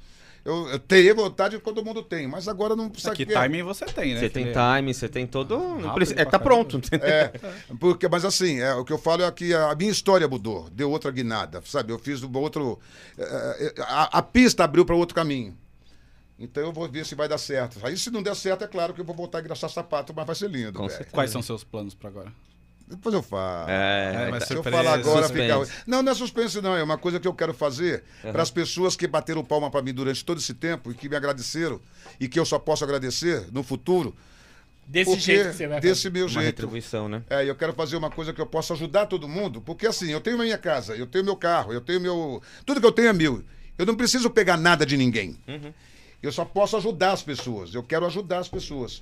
Eu, 0.45 0.69
eu 0.69 0.79
teria 0.79 1.13
vontade 1.13 1.57
que 1.57 1.63
todo 1.63 1.83
mundo 1.83 2.01
tem, 2.01 2.27
mas 2.27 2.47
agora 2.47 2.75
não 2.75 2.89
precisa 2.89 3.13
Que 3.13 3.25
que- 3.25 3.33
timing 3.33 3.63
você 3.63 3.85
tem, 3.85 4.13
né? 4.13 4.19
Você 4.21 4.29
tem 4.29 4.45
time, 4.51 4.93
você 4.93 5.09
tem 5.09 5.27
todo... 5.27 5.57
Não 5.57 5.75
Rápido 5.75 5.93
precisa... 5.95 6.15
pra 6.15 6.21
É, 6.23 6.25
tá 6.31 6.39
pronto. 6.39 6.79
É, 7.01 7.31
porque, 7.79 8.07
mas 8.07 8.23
assim, 8.25 8.59
é, 8.59 8.73
o 8.73 8.83
que 8.85 8.93
eu 8.93 8.97
falo 8.97 9.23
é 9.23 9.31
que 9.31 9.53
a 9.53 9.75
minha 9.75 9.91
história 9.91 10.27
mudou, 10.27 10.69
deu 10.71 10.89
outra 10.89 11.11
guinada, 11.11 11.61
sabe? 11.65 11.91
Eu 11.91 11.99
fiz 11.99 12.23
um 12.23 12.37
outro. 12.37 12.79
é, 13.17 13.73
é, 13.77 13.81
a, 13.81 14.19
a 14.19 14.21
pista 14.21 14.63
abriu 14.63 14.85
para 14.85 14.95
outro 14.95 15.15
caminho. 15.15 15.57
Então 16.39 16.63
eu 16.63 16.71
vou 16.71 16.87
ver 16.89 17.05
se 17.05 17.15
vai 17.15 17.27
dar 17.27 17.37
certo. 17.37 17.79
Aí 17.83 17.97
se 17.97 18.09
não 18.09 18.23
der 18.23 18.35
certo, 18.35 18.63
é 18.63 18.67
claro 18.67 18.93
que 18.93 19.01
eu 19.01 19.05
vou 19.05 19.13
voltar 19.15 19.39
a 19.39 19.41
engraxar 19.41 19.69
sapato, 19.69 20.13
mas 20.15 20.25
vai 20.25 20.35
ser 20.35 20.49
lindo. 20.49 20.79
Quais 21.11 21.31
são 21.31 21.41
seus 21.41 21.63
planos 21.65 21.93
pra 21.93 22.09
agora? 22.09 22.31
Depois 22.89 23.13
eu 23.13 23.21
falo. 23.21 23.69
É, 23.69 24.25
É, 24.27 24.31
mas 24.31 24.39
tá- 24.41 24.45
Se 24.47 24.53
eu 24.55 24.63
falar 24.63 24.93
agora, 24.95 25.27
suspense. 25.27 25.65
fica. 25.71 25.83
Não, 25.87 26.01
não 26.01 26.11
é 26.11 26.15
suspense, 26.15 26.59
não. 26.61 26.75
É 26.75 26.81
uma 26.83 26.97
coisa 26.97 27.19
que 27.19 27.27
eu 27.27 27.33
quero 27.33 27.53
fazer 27.53 28.03
para 28.21 28.41
as 28.41 28.49
pessoas 28.49 28.95
que 28.95 29.05
bateram 29.07 29.43
palma 29.45 29.69
para 29.69 29.81
mim 29.81 29.93
durante 29.93 30.25
todo 30.25 30.39
esse 30.39 30.53
tempo 30.55 30.91
e 30.91 30.95
que 30.95 31.07
me 31.07 31.15
agradeceram 31.15 31.79
e 32.19 32.27
que 32.27 32.39
eu 32.39 32.45
só 32.45 32.57
posso 32.57 32.83
agradecer 32.83 33.45
no 33.51 33.61
futuro. 33.63 34.15
Desse 34.87 35.11
porque 35.11 35.21
jeito 35.21 35.49
que 35.51 35.55
você 35.55 35.67
vai 35.67 35.79
desse 35.79 36.01
fazer. 36.03 36.09
meu 36.09 36.23
uma 36.25 36.29
jeito. 36.31 36.45
retribuição, 36.45 37.07
né? 37.07 37.21
É, 37.29 37.47
eu 37.47 37.53
quero 37.55 37.73
fazer 37.73 37.95
uma 37.95 38.09
coisa 38.09 38.33
que 38.33 38.41
eu 38.41 38.47
possa 38.47 38.73
ajudar 38.73 39.05
todo 39.05 39.27
mundo, 39.27 39.61
porque 39.61 39.85
assim, 39.85 40.09
eu 40.09 40.19
tenho 40.19 40.35
a 40.41 40.43
minha 40.43 40.57
casa, 40.57 40.95
eu 40.95 41.05
tenho 41.05 41.23
meu 41.23 41.35
carro, 41.35 41.71
eu 41.71 41.79
tenho 41.81 42.01
meu. 42.01 42.41
Tudo 42.65 42.81
que 42.81 42.87
eu 42.87 42.91
tenho 42.91 43.09
é 43.09 43.13
meu. 43.13 43.43
Eu 43.77 43.85
não 43.85 43.93
preciso 43.95 44.31
pegar 44.31 44.57
nada 44.57 44.83
de 44.87 44.97
ninguém. 44.97 45.37
Eu 46.23 46.31
só 46.31 46.43
posso 46.43 46.75
ajudar 46.75 47.11
as 47.11 47.21
pessoas. 47.21 47.73
Eu 47.75 47.83
quero 47.83 48.03
ajudar 48.07 48.39
as 48.39 48.49
pessoas. 48.49 49.01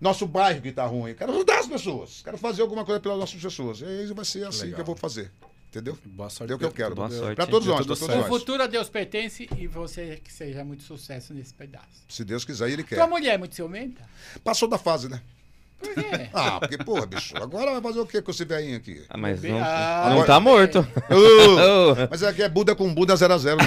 Nosso 0.00 0.26
bairro 0.26 0.60
que 0.60 0.72
tá 0.72 0.84
ruim, 0.86 1.10
eu 1.10 1.16
quero 1.16 1.32
ajudar 1.32 1.58
as 1.60 1.66
pessoas. 1.66 2.20
Quero 2.22 2.36
fazer 2.36 2.62
alguma 2.62 2.84
coisa 2.84 3.00
pelas 3.00 3.18
nossas 3.18 3.40
pessoas. 3.40 3.80
E 3.80 3.84
aí 3.84 4.06
vai 4.12 4.24
ser 4.24 4.46
assim 4.46 4.64
Legal. 4.64 4.74
que 4.76 4.80
eu 4.82 4.84
vou 4.84 4.96
fazer. 4.96 5.30
Entendeu? 5.70 5.98
Boa 6.04 6.30
sorte. 6.30 6.52
É 6.52 6.56
o 6.56 6.58
que 6.58 6.64
eu 6.64 6.70
quero. 6.70 6.94
Boa 6.94 7.10
sorte. 7.10 7.34
Para 7.34 7.46
todos 7.46 7.66
Deu 7.66 7.74
nós, 7.76 7.84
todos 7.86 7.98
certo. 7.98 8.12
O 8.14 8.20
nós. 8.20 8.28
futuro 8.28 8.62
a 8.62 8.66
Deus 8.66 8.88
pertence 8.88 9.48
e 9.58 9.66
você 9.66 10.20
que 10.22 10.32
seja 10.32 10.64
muito 10.64 10.82
sucesso 10.82 11.34
nesse 11.34 11.52
pedaço. 11.52 11.86
Se 12.08 12.24
Deus 12.24 12.44
quiser, 12.44 12.70
ele 12.70 12.82
Tua 12.82 12.96
quer. 12.98 13.06
mulher 13.08 13.34
é 13.34 13.38
muito 13.38 13.54
ciumenta? 13.54 14.02
Passou 14.44 14.68
da 14.68 14.78
fase, 14.78 15.08
né? 15.08 15.20
Por 15.78 15.92
quê? 15.94 16.28
Ah, 16.32 16.58
porque, 16.60 16.78
porra, 16.78 17.04
bicho, 17.06 17.36
agora 17.36 17.72
vai 17.72 17.80
fazer 17.82 18.00
o 18.00 18.06
que 18.06 18.22
com 18.22 18.30
esse 18.30 18.44
velhinho 18.46 18.76
aqui? 18.78 19.02
Ah, 19.10 19.16
mas 19.18 19.42
não, 19.42 19.58
Ah, 19.62 20.12
não 20.14 20.24
tá 20.24 20.38
morto. 20.40 20.78
Ô, 21.10 22.08
Mas 22.10 22.22
é 22.22 22.32
que 22.32 22.42
é 22.42 22.48
Buda 22.48 22.74
com 22.74 22.92
Buda 22.94 23.14
0 23.16 23.34
a 23.34 23.38
0 23.38 23.58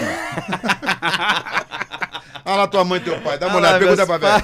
Olha 2.50 2.58
lá 2.62 2.68
tua 2.68 2.84
mãe 2.84 3.00
e 3.00 3.04
teu 3.04 3.20
pai. 3.22 3.38
Dá 3.38 3.48
uma 3.48 3.58
Olha 3.58 3.68
olhada, 3.70 3.80
pergunta 3.80 4.06
pra 4.06 4.18
velho. 4.18 4.44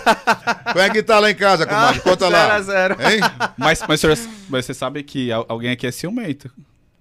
Como 0.72 0.80
é 0.80 0.90
que 0.90 1.04
tá 1.04 1.20
lá 1.20 1.32
em 1.32 1.36
casa, 1.36 1.66
comadre? 1.66 2.00
Conta 2.06 2.30
lá. 2.30 2.46
0 2.48 2.54
a 2.54 2.62
0. 2.62 2.96
Hein? 3.02 3.20
Mas, 3.58 3.84
mas, 3.88 4.00
senhor, 4.00 4.18
mas 4.50 4.66
você 4.66 4.74
sabe 4.74 5.02
que 5.04 5.32
al- 5.32 5.46
alguém 5.50 5.72
aqui 5.72 5.88
é 5.88 5.92
ciumento. 5.92 6.50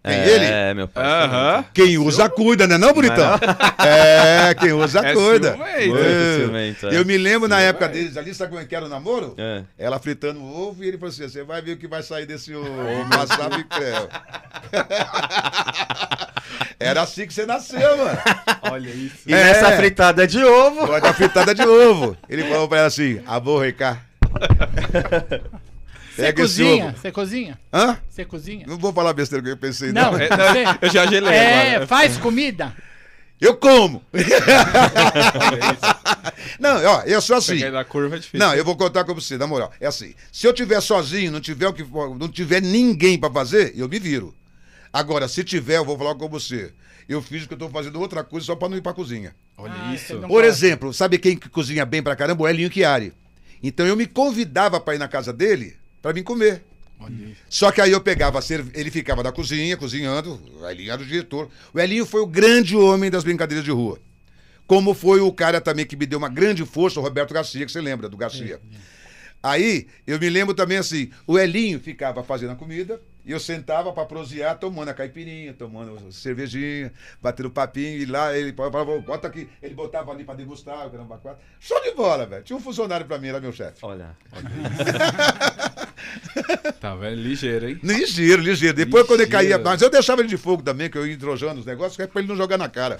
Quem, 0.04 0.12
é, 0.12 0.28
ele? 0.68 0.74
meu 0.74 0.86
pai. 0.86 1.02
Aham. 1.02 1.64
Quem 1.72 1.96
usa, 1.96 2.28
cuida, 2.28 2.66
né 2.66 2.76
não, 2.76 2.92
bonitão? 2.92 3.38
É, 3.82 4.54
quem 4.54 4.72
usa, 4.72 5.00
É 5.00 5.14
cuida. 5.14 5.52
ciumento. 5.52 5.96
É. 5.98 6.36
ciumento, 6.38 6.88
é. 6.88 6.96
Eu 6.98 7.04
me 7.06 7.16
lembro 7.16 7.48
na 7.48 7.60
época 7.60 7.88
deles 7.88 8.16
ali, 8.16 8.34
sabe 8.34 8.50
como 8.50 8.60
é 8.62 8.66
que 8.66 8.76
era 8.76 8.84
o 8.84 8.88
namoro? 8.88 9.34
É. 9.38 9.62
Ela 9.78 9.98
fritando 9.98 10.40
o 10.40 10.68
ovo 10.68 10.84
e 10.84 10.88
ele 10.88 10.98
falou 10.98 11.10
assim: 11.10 11.26
você 11.28 11.42
vai 11.42 11.62
ver 11.62 11.72
o 11.72 11.76
que 11.78 11.88
vai 11.88 12.02
sair 12.02 12.26
desse 12.26 12.54
ovo, 12.54 12.68
maçã 13.08 13.48
e 13.58 13.64
creu. 13.64 14.08
Era 16.78 17.02
assim 17.02 17.26
que 17.26 17.32
você 17.32 17.46
nasceu, 17.46 17.96
mano. 17.96 18.18
Olha 18.70 18.88
isso. 18.90 19.16
E 19.26 19.32
É. 19.32 19.44
nessa 19.44 19.72
fritada 19.76 20.26
de 20.26 20.44
ovo. 20.44 20.86
Vai 20.86 21.00
dar 21.00 21.14
fritada 21.14 21.54
de 21.54 21.62
ovo. 21.62 22.16
Ele 22.28 22.44
falou 22.44 22.68
pra 22.68 22.78
ela 22.78 22.86
assim: 22.88 23.20
Ricardo. 23.62 24.00
Você 26.16 26.32
cozinha? 26.32 26.86
ovo. 26.86 26.96
Você 26.98 27.12
cozinha? 27.12 27.58
Hã? 27.72 27.98
Você 28.08 28.24
cozinha? 28.24 28.66
Não 28.66 28.78
vou 28.78 28.92
falar 28.92 29.12
besteira 29.12 29.44
que 29.44 29.50
eu 29.50 29.56
pensei, 29.56 29.92
Não, 29.92 30.12
não. 30.12 30.18
É, 30.18 30.28
não, 30.28 30.78
eu 30.82 30.90
já 30.90 31.06
gelei 31.06 31.32
É, 31.34 31.70
agora. 31.70 31.86
faz 31.86 32.16
comida? 32.16 32.72
Eu 33.40 33.56
como. 33.56 34.02
não, 36.58 36.84
ó, 36.84 37.02
eu 37.02 37.20
sou 37.20 37.36
assim. 37.36 37.58
Da 37.70 37.84
curva 37.84 38.16
é 38.16 38.18
difícil. 38.18 38.38
Não, 38.46 38.54
eu 38.54 38.64
vou 38.64 38.76
contar 38.76 39.04
com 39.04 39.14
você, 39.14 39.36
na 39.36 39.46
moral. 39.46 39.72
É 39.80 39.86
assim, 39.86 40.14
se 40.32 40.46
eu 40.46 40.52
tiver 40.52 40.80
sozinho, 40.80 41.32
não 41.32 41.40
tiver 41.40 41.68
o 41.68 41.72
que 41.72 41.84
não 42.18 42.28
tiver 42.28 42.62
ninguém 42.62 43.18
pra 43.18 43.30
fazer, 43.30 43.72
eu 43.76 43.88
me 43.88 43.98
viro. 43.98 44.34
Agora, 44.92 45.26
se 45.28 45.42
tiver, 45.42 45.76
eu 45.78 45.84
vou 45.84 45.98
falar 45.98 46.14
com 46.14 46.28
você. 46.28 46.72
Eu 47.08 47.20
fiz 47.20 47.46
que 47.46 47.52
eu 47.52 47.58
tô 47.58 47.68
fazendo 47.68 48.00
outra 48.00 48.24
coisa 48.24 48.46
só 48.46 48.56
pra 48.56 48.68
não 48.68 48.76
ir 48.76 48.80
pra 48.80 48.94
cozinha. 48.94 49.34
Olha 49.58 49.74
Ah, 49.76 49.94
isso. 49.94 50.16
Por 50.20 50.28
gosta. 50.28 50.46
exemplo, 50.46 50.94
sabe 50.94 51.18
quem 51.18 51.36
que 51.36 51.48
cozinha 51.48 51.84
bem 51.84 52.02
pra 52.02 52.16
caramba? 52.16 52.44
O 52.44 52.48
Elinho 52.48 52.72
Chiari. 52.72 53.12
Então 53.62 53.86
eu 53.86 53.96
me 53.96 54.06
convidava 54.06 54.80
pra 54.80 54.94
ir 54.94 54.98
na 54.98 55.08
casa 55.08 55.32
dele 55.32 55.76
pra 56.04 56.12
vir 56.12 56.22
comer. 56.22 56.62
Só 57.48 57.72
que 57.72 57.80
aí 57.80 57.90
eu 57.90 58.00
pegava, 58.00 58.38
ele 58.74 58.90
ficava 58.90 59.22
na 59.22 59.32
cozinha, 59.32 59.74
cozinhando, 59.74 60.38
o 60.60 60.68
Elinho 60.68 60.92
era 60.92 61.00
o 61.00 61.04
diretor. 61.04 61.48
O 61.72 61.80
Elinho 61.80 62.04
foi 62.04 62.20
o 62.20 62.26
grande 62.26 62.76
homem 62.76 63.10
das 63.10 63.24
brincadeiras 63.24 63.64
de 63.64 63.70
rua. 63.70 63.98
Como 64.66 64.92
foi 64.92 65.20
o 65.20 65.32
cara 65.32 65.62
também 65.62 65.86
que 65.86 65.96
me 65.96 66.04
deu 66.04 66.18
uma 66.18 66.28
grande 66.28 66.62
força, 66.66 67.00
o 67.00 67.02
Roberto 67.02 67.32
Garcia, 67.32 67.64
que 67.64 67.72
você 67.72 67.80
lembra 67.80 68.06
do 68.06 68.18
Garcia. 68.18 68.60
Aí, 69.42 69.86
eu 70.06 70.18
me 70.18 70.28
lembro 70.28 70.54
também 70.54 70.76
assim, 70.76 71.10
o 71.26 71.38
Elinho 71.38 71.80
ficava 71.80 72.22
fazendo 72.22 72.52
a 72.52 72.56
comida, 72.56 73.00
e 73.24 73.32
eu 73.32 73.40
sentava 73.40 73.92
pra 73.92 74.04
prosear, 74.04 74.58
tomando 74.58 74.88
a 74.90 74.94
caipirinha, 74.94 75.52
tomando 75.54 76.12
cervejinha, 76.12 76.92
batendo 77.22 77.50
papinho, 77.50 77.98
e 78.02 78.04
lá 78.06 78.36
ele 78.36 78.52
falava, 78.52 79.00
bota 79.00 79.28
aqui, 79.28 79.48
ele 79.62 79.74
botava 79.74 80.10
ali 80.12 80.24
pra 80.24 80.34
degustar, 80.34 80.86
o 80.86 80.90
caramba, 80.90 81.18
quatro. 81.18 81.42
Show 81.60 81.80
de 81.82 81.92
bola, 81.92 82.26
velho. 82.26 82.42
Tinha 82.44 82.56
um 82.56 82.60
funcionário 82.60 83.06
pra 83.06 83.18
mim, 83.18 83.28
era 83.28 83.40
meu 83.40 83.52
chefe. 83.52 83.78
Olha, 83.82 84.16
Tá 86.80 86.94
vendo? 86.94 87.16
Ligeiro, 87.22 87.68
hein? 87.68 87.80
Ligeiro, 87.82 88.42
ligeiro. 88.42 88.76
Depois, 88.76 89.06
quando 89.06 89.20
ele 89.20 89.30
Ligeiro. 89.30 89.54
caía. 89.62 89.64
Mas 89.64 89.80
eu 89.80 89.88
deixava 89.90 90.20
ele 90.20 90.28
de 90.28 90.36
fogo 90.36 90.62
também, 90.62 90.90
que 90.90 90.98
eu 90.98 91.06
ia 91.06 91.14
entrojando 91.14 91.60
os 91.60 91.66
negócios, 91.66 91.96
que 91.96 92.02
é 92.02 92.06
pra 92.06 92.20
ele 92.20 92.28
não 92.28 92.36
jogar 92.36 92.58
na 92.58 92.68
cara. 92.68 92.98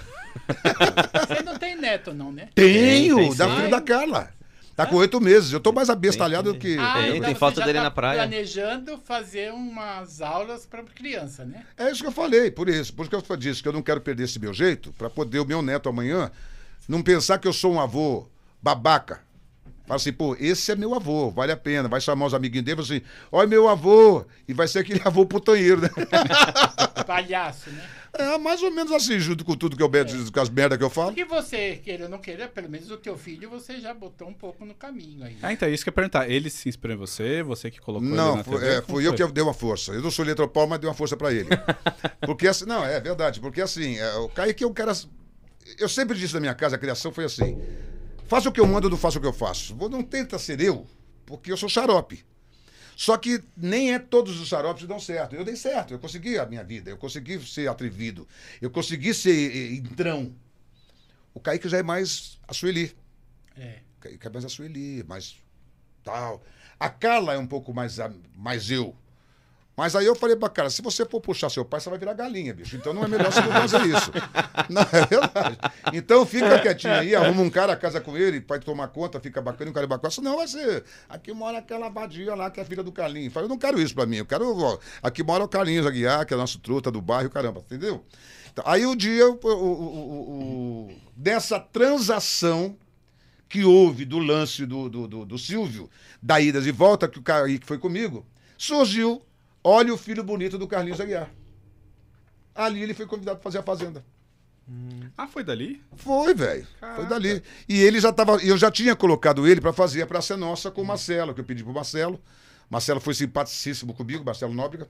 Você 1.27 1.43
não 1.43 1.57
tem 1.57 1.75
neto, 1.75 2.13
não, 2.13 2.31
né? 2.31 2.49
Tenho, 2.55 3.15
tem 3.17 3.35
da 3.35 3.47
sim. 3.47 3.55
filha 3.55 3.69
da 3.69 3.81
Carla. 3.81 4.29
Tá 4.75 4.85
com 4.85 4.97
oito 4.97 5.21
meses. 5.21 5.53
Eu 5.53 5.59
tô 5.59 5.71
mais 5.71 5.89
abestalhado 5.89 6.51
do 6.51 6.59
que. 6.59 6.77
Ah, 6.77 6.95
Tem, 6.95 7.09
então 7.17 7.21
tem 7.21 7.35
foto 7.35 7.61
dele 7.61 7.77
tá 7.77 7.83
na 7.83 7.91
praia. 7.91 8.19
planejando 8.19 8.97
fazer 8.97 9.53
umas 9.53 10.21
aulas 10.21 10.65
para 10.65 10.83
criança, 10.83 11.45
né? 11.45 11.65
É 11.77 11.89
isso 11.89 12.01
que 12.01 12.07
eu 12.07 12.11
falei, 12.11 12.51
por 12.51 12.67
isso. 12.67 12.93
Por 12.93 13.03
isso 13.07 13.21
que 13.21 13.31
eu 13.31 13.37
disse 13.37 13.63
que 13.63 13.69
eu 13.69 13.73
não 13.73 13.81
quero 13.81 14.01
perder 14.01 14.23
esse 14.23 14.37
meu 14.37 14.53
jeito, 14.53 14.91
pra 14.97 15.09
poder 15.09 15.39
o 15.39 15.45
meu 15.45 15.61
neto 15.61 15.87
amanhã 15.87 16.29
não 16.87 17.01
pensar 17.01 17.39
que 17.39 17.47
eu 17.47 17.53
sou 17.53 17.73
um 17.73 17.79
avô 17.79 18.27
babaca. 18.61 19.21
Fala 19.87 19.97
assim, 19.97 20.11
pô, 20.11 20.35
esse 20.39 20.71
é 20.71 20.75
meu 20.75 20.95
avô, 20.95 21.29
vale 21.29 21.51
a 21.51 21.57
pena. 21.57 21.87
Vai 21.87 22.01
chamar 22.01 22.25
os 22.25 22.33
amiguinhos 22.33 22.65
dele 22.65 22.81
e 22.81 22.83
assim, 22.83 23.01
olha 23.31 23.47
meu 23.47 23.69
avô. 23.69 24.25
E 24.47 24.53
vai 24.53 24.67
ser 24.67 24.79
aquele 24.79 25.01
avô 25.05 25.25
putanheiro, 25.25 25.81
né? 25.81 25.89
Palhaço, 27.05 27.69
né? 27.69 27.87
É 28.17 28.37
mais 28.37 28.63
ou 28.63 28.71
menos 28.71 28.91
assim, 28.93 29.19
junto 29.19 29.43
com 29.43 29.55
tudo 29.55 29.75
que 29.75 29.83
eu 29.83 29.89
com 29.89 30.39
as 30.39 30.49
merdas 30.49 30.77
que 30.77 30.83
eu 30.83 30.89
falo. 30.89 31.07
Porque 31.07 31.25
você, 31.25 31.79
queira 31.83 32.05
ou 32.05 32.09
não 32.09 32.17
queira, 32.17 32.47
pelo 32.47 32.69
menos 32.69 32.89
o 32.89 32.97
teu 32.97 33.17
filho, 33.17 33.49
você 33.49 33.79
já 33.79 33.93
botou 33.93 34.27
um 34.27 34.33
pouco 34.33 34.65
no 34.65 34.73
caminho 34.73 35.23
aí. 35.25 35.37
Ah, 35.41 35.51
então, 35.51 35.67
isso 35.69 35.83
que 35.83 35.89
eu 35.89 35.91
ia 35.91 35.95
perguntar. 35.95 36.29
Ele 36.29 36.49
se 36.49 36.69
inspirou 36.69 36.95
em 36.95 36.99
você? 36.99 37.43
Você 37.43 37.69
que 37.69 37.79
colocou 37.79 38.07
ele 38.07 38.15
Não, 38.15 38.37
na 38.37 38.43
foi, 38.43 38.59
TV? 38.59 38.73
é, 38.73 38.81
fui 38.81 39.05
eu 39.05 39.13
que 39.13 39.27
dei 39.27 39.43
uma 39.43 39.53
força. 39.53 39.91
Eu 39.91 40.01
não 40.01 40.09
sou 40.11 40.23
letropau, 40.23 40.65
mas 40.65 40.79
dei 40.79 40.87
uma 40.89 40.95
força 40.95 41.17
pra 41.17 41.31
ele. 41.33 41.49
Porque 42.25 42.47
assim, 42.47 42.65
não, 42.65 42.85
é 42.85 42.99
verdade. 43.01 43.39
Porque 43.41 43.61
assim, 43.61 43.97
é, 43.97 44.15
o 44.15 44.29
Kaique 44.29 44.63
é 44.63 44.67
um 44.67 44.73
cara. 44.73 44.93
Eu 45.77 45.89
sempre 45.89 46.17
disse 46.17 46.33
na 46.33 46.39
minha 46.39 46.53
casa, 46.55 46.77
a 46.77 46.79
criação 46.79 47.11
foi 47.11 47.25
assim: 47.25 47.59
faça 48.27 48.49
o 48.49 48.51
que 48.51 48.59
eu 48.59 48.67
mando, 48.67 48.89
não 48.89 48.97
faça 48.97 49.17
o 49.17 49.21
que 49.21 49.27
eu 49.27 49.33
faço. 49.33 49.75
Vou- 49.75 49.89
Não 49.89 50.03
tenta 50.03 50.37
ser 50.39 50.59
eu, 50.61 50.87
porque 51.25 51.51
eu 51.51 51.57
sou 51.57 51.69
xarope. 51.69 52.23
Só 52.95 53.17
que 53.17 53.43
nem 53.57 53.93
é 53.93 53.99
todos 53.99 54.39
os 54.39 54.47
xaropes 54.47 54.83
que 54.83 54.87
dão 54.87 54.99
certo. 54.99 55.35
Eu 55.35 55.43
dei 55.43 55.55
certo, 55.57 55.93
eu 55.93 55.99
consegui 55.99 56.37
a 56.37 56.45
minha 56.45 56.63
vida, 56.63 56.89
eu 56.89 56.97
consegui 56.97 57.39
ser 57.45 57.67
atrevido, 57.67 58.25
eu 58.61 58.69
consegui 58.69 59.13
ser 59.13 59.73
entrão. 59.73 60.33
O 61.33 61.39
Kaique 61.41 61.67
já 61.67 61.77
é 61.79 61.83
mais 61.83 62.39
a 62.47 62.53
Sueli. 62.53 62.95
É. 63.57 63.79
O 63.97 64.01
Kaique 64.01 64.25
é 64.25 64.29
mais 64.29 64.45
a 64.45 64.49
Sueli, 64.49 65.03
mais 65.03 65.35
tal. 66.03 66.41
A 66.79 66.89
Carla 66.89 67.33
é 67.33 67.37
um 67.37 67.47
pouco 67.47 67.73
mais, 67.73 67.97
mais 68.33 68.71
eu. 68.71 68.95
Mas 69.77 69.93
aí 69.95 70.05
eu 70.05 70.15
falei 70.15 70.35
pra 70.37 70.47
cara, 70.47 70.69
se 70.69 70.81
você 70.81 71.05
for 71.05 71.19
puxar 71.19 71.49
seu 71.49 71.65
pai, 71.65 71.81
você 71.81 71.89
vai 71.89 71.99
virar 71.99 72.13
galinha, 72.13 72.53
bicho. 72.53 72.77
Então 72.77 72.93
não 72.93 73.03
é 73.03 73.07
melhor 73.09 73.29
você 73.31 73.41
não 73.41 73.51
fazer 73.51 73.81
isso. 73.85 74.11
Não, 74.69 74.81
é 74.81 75.05
verdade. 75.05 75.57
Então 75.93 76.25
fica 76.25 76.57
quietinho 76.59 76.93
aí, 76.93 77.13
arruma 77.13 77.41
um 77.41 77.49
cara, 77.49 77.75
casa 77.75 77.99
com 78.01 78.17
ele, 78.17 78.39
vai 78.47 78.57
tomar 78.59 78.87
conta, 78.87 79.19
fica 79.19 79.41
bacana, 79.41 79.69
um 79.69 79.73
cara 79.73 79.85
bacana. 79.85 80.09
Senão 80.09 80.37
vai 80.37 80.47
ser. 80.47 80.83
Aqui 81.09 81.33
mora 81.33 81.57
aquela 81.59 81.89
vadia 81.89 82.33
lá, 82.33 82.49
que 82.49 82.59
é 82.59 82.63
a 82.63 82.65
filha 82.65 82.81
do 82.81 82.91
Carlinhos. 82.91 83.31
Fala, 83.33 83.45
Eu 83.45 83.49
não 83.49 83.57
quero 83.59 83.79
isso 83.81 83.93
pra 83.93 84.05
mim, 84.05 84.17
eu 84.17 84.25
quero. 84.25 84.57
ó, 84.57 84.77
aqui 85.03 85.21
mora 85.23 85.43
o 85.43 85.47
Carlinhos 85.47 85.85
Aguiar, 85.85 86.25
que 86.25 86.33
é 86.33 86.37
nosso 86.37 86.57
truta 86.59 86.89
do 86.89 87.01
bairro, 87.01 87.29
caramba, 87.29 87.59
entendeu? 87.59 88.03
Então, 88.51 88.63
aí 88.65 88.85
o 88.85 88.95
dia, 88.95 89.27
o, 89.29 89.37
o- 89.43 90.87
o- 90.89 90.95
dessa 91.15 91.59
transação 91.59 92.77
que 93.49 93.63
houve 93.63 94.05
do 94.05 94.17
lance 94.19 94.65
do, 94.65 94.89
do, 94.89 95.07
do, 95.07 95.25
do 95.25 95.37
Silvio, 95.37 95.89
da 96.23 96.39
ida 96.41 96.59
de 96.61 96.71
volta, 96.71 97.07
que 97.07 97.19
o 97.19 97.21
Kaique 97.21 97.65
foi 97.67 97.77
comigo, 97.77 98.25
surgiu, 98.57 99.21
olha 99.65 99.91
o 99.91 99.97
filho 99.97 100.23
bonito 100.23 100.57
do 100.57 100.67
Carlinhos 100.67 101.01
Aguiar. 101.01 101.29
Ali 102.53 102.83
ele 102.83 102.93
foi 102.93 103.07
convidado 103.07 103.39
para 103.39 103.43
fazer 103.43 103.57
a 103.57 103.63
Fazenda. 103.63 104.05
Ah, 105.17 105.27
foi 105.27 105.43
dali? 105.43 105.81
Foi, 105.95 106.33
velho. 106.33 106.67
Foi 106.95 107.05
dali. 107.05 107.43
E 107.67 107.81
ele 107.81 107.99
já 107.99 108.11
tava. 108.11 108.37
Eu 108.37 108.57
já 108.57 108.71
tinha 108.71 108.95
colocado 108.95 109.47
ele 109.47 109.61
para 109.61 109.73
fazer 109.73 110.01
a 110.01 110.07
Praça 110.07 110.37
Nossa 110.37 110.71
com 110.71 110.81
o 110.81 110.85
Marcelo, 110.85 111.33
que 111.33 111.41
eu 111.41 111.45
pedi 111.45 111.63
pro 111.63 111.73
Marcelo. 111.73 112.19
Marcelo 112.69 112.99
foi 112.99 113.13
simpaticíssimo 113.13 113.93
comigo, 113.93 114.23
Marcelo 114.23 114.53
Nóbrega. 114.53 114.87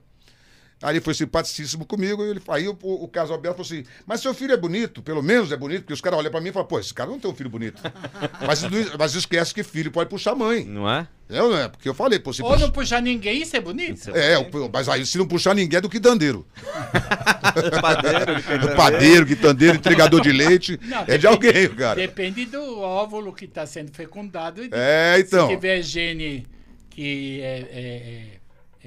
Aí 0.82 0.92
ele 0.92 1.00
foi 1.00 1.14
simpaticíssimo 1.14 1.86
comigo. 1.86 2.22
E 2.22 2.28
ele, 2.30 2.42
aí 2.48 2.68
o, 2.68 2.76
o, 2.82 3.04
o 3.04 3.08
Carlos 3.08 3.30
Alberto 3.32 3.64
falou 3.64 3.66
assim: 3.80 3.88
Mas 4.04 4.20
seu 4.20 4.34
filho 4.34 4.52
é 4.52 4.56
bonito, 4.58 5.02
pelo 5.02 5.22
menos 5.22 5.50
é 5.50 5.56
bonito, 5.56 5.80
porque 5.82 5.94
os 5.94 6.02
caras 6.02 6.18
olham 6.18 6.30
pra 6.30 6.40
mim 6.40 6.50
e 6.50 6.52
falam: 6.52 6.68
Pô, 6.68 6.78
esse 6.78 6.92
cara 6.92 7.08
não 7.10 7.18
tem 7.18 7.30
um 7.30 7.34
filho 7.34 7.48
bonito. 7.48 7.80
mas, 8.46 8.62
não- 8.62 8.70
mas 8.98 9.14
esquece 9.14 9.54
que 9.54 9.62
filho 9.62 9.90
pode 9.90 10.10
puxar 10.10 10.34
mãe. 10.34 10.64
Não 10.66 10.88
é? 10.88 11.08
Eu, 11.30 11.50
né? 11.52 11.68
Porque 11.68 11.88
eu 11.88 11.94
falei: 11.94 12.18
Pô, 12.18 12.30
se 12.32 12.42
Ou 12.42 12.50
puxa- 12.50 12.66
não 12.66 12.70
puxar 12.70 13.00
ninguém, 13.00 13.40
isso 13.40 13.56
é 13.56 13.60
bonito. 13.60 14.10
É, 14.14 14.38
o- 14.38 14.70
mas 14.70 14.86
aí 14.88 15.06
se 15.06 15.16
não 15.16 15.26
puxar 15.26 15.54
ninguém 15.54 15.78
é 15.78 15.80
do 15.80 15.88
quitandeiro. 15.88 16.46
Padeiro, 17.80 18.60
Do 18.60 18.74
padeiro, 18.76 19.26
quitandeiro, 19.26 19.76
entregador 19.76 20.20
de 20.20 20.30
leite. 20.32 20.78
Não, 20.84 21.04
é 21.06 21.16
de 21.16 21.26
alguém, 21.26 21.68
cara. 21.70 21.96
Depende 22.00 22.44
do 22.46 22.80
óvulo 22.80 23.32
que 23.32 23.44
está 23.46 23.64
sendo 23.66 23.90
fecundado. 23.92 24.62
e 24.64 24.68
É, 24.72 25.16
então. 25.18 25.48
Se 25.48 25.54
tiver 25.54 25.82
gene 25.82 26.46
que 26.90 27.40
é, 27.42 27.58
é- 27.70 28.38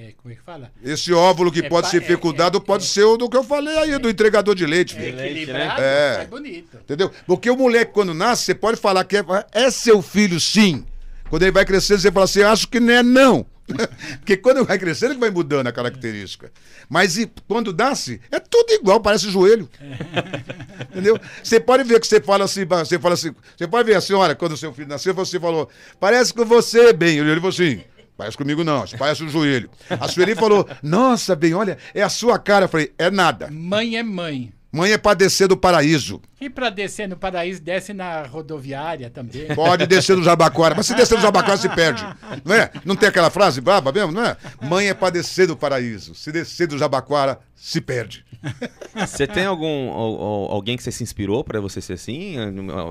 é- 0.07 0.13
como 0.17 0.33
é 0.33 0.35
que 0.37 0.41
fala? 0.43 0.71
Esse 0.83 1.11
óvulo 1.13 1.51
que 1.51 1.59
É 1.59 1.69
pode 1.69 1.89
ser 1.89 2.01
é- 2.01 2.05
fecundado 2.05 2.57
é- 2.57 2.61
pode 2.61 2.83
é- 2.83 2.87
ser 2.87 3.03
o 3.03 3.17
do 3.17 3.29
que 3.29 3.37
eu 3.37 3.43
falei 3.43 3.77
aí, 3.77 3.97
do 3.99 4.09
entregador 4.09 4.55
de 4.55 4.65
leite, 4.65 4.95
É 4.97 5.11
leite, 5.11 5.51
né? 5.51 5.75
É. 5.77 6.25
bonito. 6.25 6.77
Entendeu? 6.77 7.11
Porque 7.27 7.49
o 7.49 7.55
moleque, 7.57 7.91
quando 7.93 8.13
nasce, 8.13 8.43
você 8.45 8.55
pode 8.55 8.79
falar 8.79 9.03
que 9.03 9.17
é, 9.17 9.23
é 9.51 9.69
seu 9.71 10.01
filho, 10.01 10.39
sim. 10.39 10.85
Quando 11.29 11.43
ele 11.43 11.51
vai 11.51 11.65
crescendo, 11.65 11.99
você 12.01 12.11
fala 12.11 12.25
assim, 12.25 12.41
acho 12.41 12.67
que 12.67 12.79
não 12.79 12.93
é, 12.93 13.03
não. 13.03 13.45
Porque 14.19 14.35
quando 14.35 14.57
ele 14.57 14.65
vai 14.65 14.79
crescendo, 14.79 15.11
ele 15.13 15.19
vai 15.19 15.29
mudando 15.29 15.67
a 15.67 15.71
característica. 15.71 16.51
Mas 16.89 17.17
e, 17.19 17.31
quando 17.47 17.71
nasce, 17.71 18.19
é 18.31 18.39
tudo 18.39 18.71
igual, 18.73 18.99
parece 18.99 19.29
joelho. 19.29 19.69
Entendeu? 20.89 21.19
Você 21.43 21.59
pode 21.59 21.83
ver 21.83 21.99
que 21.99 22.07
você 22.07 22.19
fala 22.19 22.45
assim, 22.45 22.65
você 22.65 22.97
fala 22.97 23.13
assim, 23.13 23.33
você 23.55 23.67
pode 23.67 23.85
ver 23.87 23.95
a 23.95 24.01
senhora, 24.01 24.33
quando 24.33 24.57
seu 24.57 24.73
filho 24.73 24.87
nasceu, 24.87 25.13
você 25.13 25.39
falou, 25.39 25.69
parece 25.99 26.33
com 26.33 26.45
você, 26.45 26.91
bem. 26.93 27.19
Ele 27.19 27.35
falou 27.35 27.49
assim, 27.49 27.83
parece 28.19 28.35
comigo 28.35 28.65
não, 28.65 28.83
parece 28.97 29.23
um 29.23 29.29
joelho. 29.29 29.69
A 29.89 30.05
Sueli 30.09 30.35
falou, 30.35 30.67
nossa, 30.83 31.37
bem, 31.37 31.53
olha, 31.53 31.77
é 31.93 32.01
a 32.01 32.09
sua 32.09 32.37
cara. 32.37 32.65
Eu 32.65 32.69
falei, 32.69 32.91
é 32.97 33.09
nada. 33.09 33.49
Mãe 33.49 33.95
é 33.95 34.03
mãe. 34.03 34.51
Mãe 34.69 34.91
é 34.91 34.97
pra 34.97 35.13
descer 35.13 35.47
do 35.47 35.55
paraíso. 35.55 36.21
E 36.41 36.49
para 36.49 36.69
descer 36.69 37.07
no 37.07 37.17
paraíso, 37.17 37.61
desce 37.61 37.93
na 37.93 38.23
rodoviária 38.23 39.09
também. 39.09 39.47
Pode 39.53 39.85
descer 39.85 40.15
do 40.15 40.23
Jabaquara, 40.23 40.73
mas 40.75 40.85
se 40.85 40.95
descer 40.95 41.17
do 41.17 41.21
Jabaquara 41.21 41.57
se 41.57 41.67
perde. 41.69 42.05
Não 42.45 42.55
é? 42.55 42.71
Não 42.85 42.95
tem 42.95 43.09
aquela 43.09 43.29
frase 43.29 43.59
braba 43.59 43.91
mesmo, 43.91 44.11
não 44.13 44.23
é? 44.25 44.37
Mãe 44.61 44.87
é 44.87 44.93
pra 44.93 45.09
descer 45.09 45.47
do 45.47 45.57
paraíso. 45.57 46.15
Se 46.15 46.31
descer 46.31 46.67
do 46.67 46.77
Jabaquara, 46.77 47.39
se 47.55 47.81
perde. 47.81 48.23
Você 48.95 49.27
tem 49.27 49.45
algum 49.45 49.91
al- 49.91 50.21
al- 50.21 50.51
alguém 50.53 50.77
que 50.77 50.83
você 50.83 50.93
se 50.93 51.03
inspirou 51.03 51.43
pra 51.43 51.59
você 51.59 51.81
ser 51.81 51.93
assim, 51.93 52.35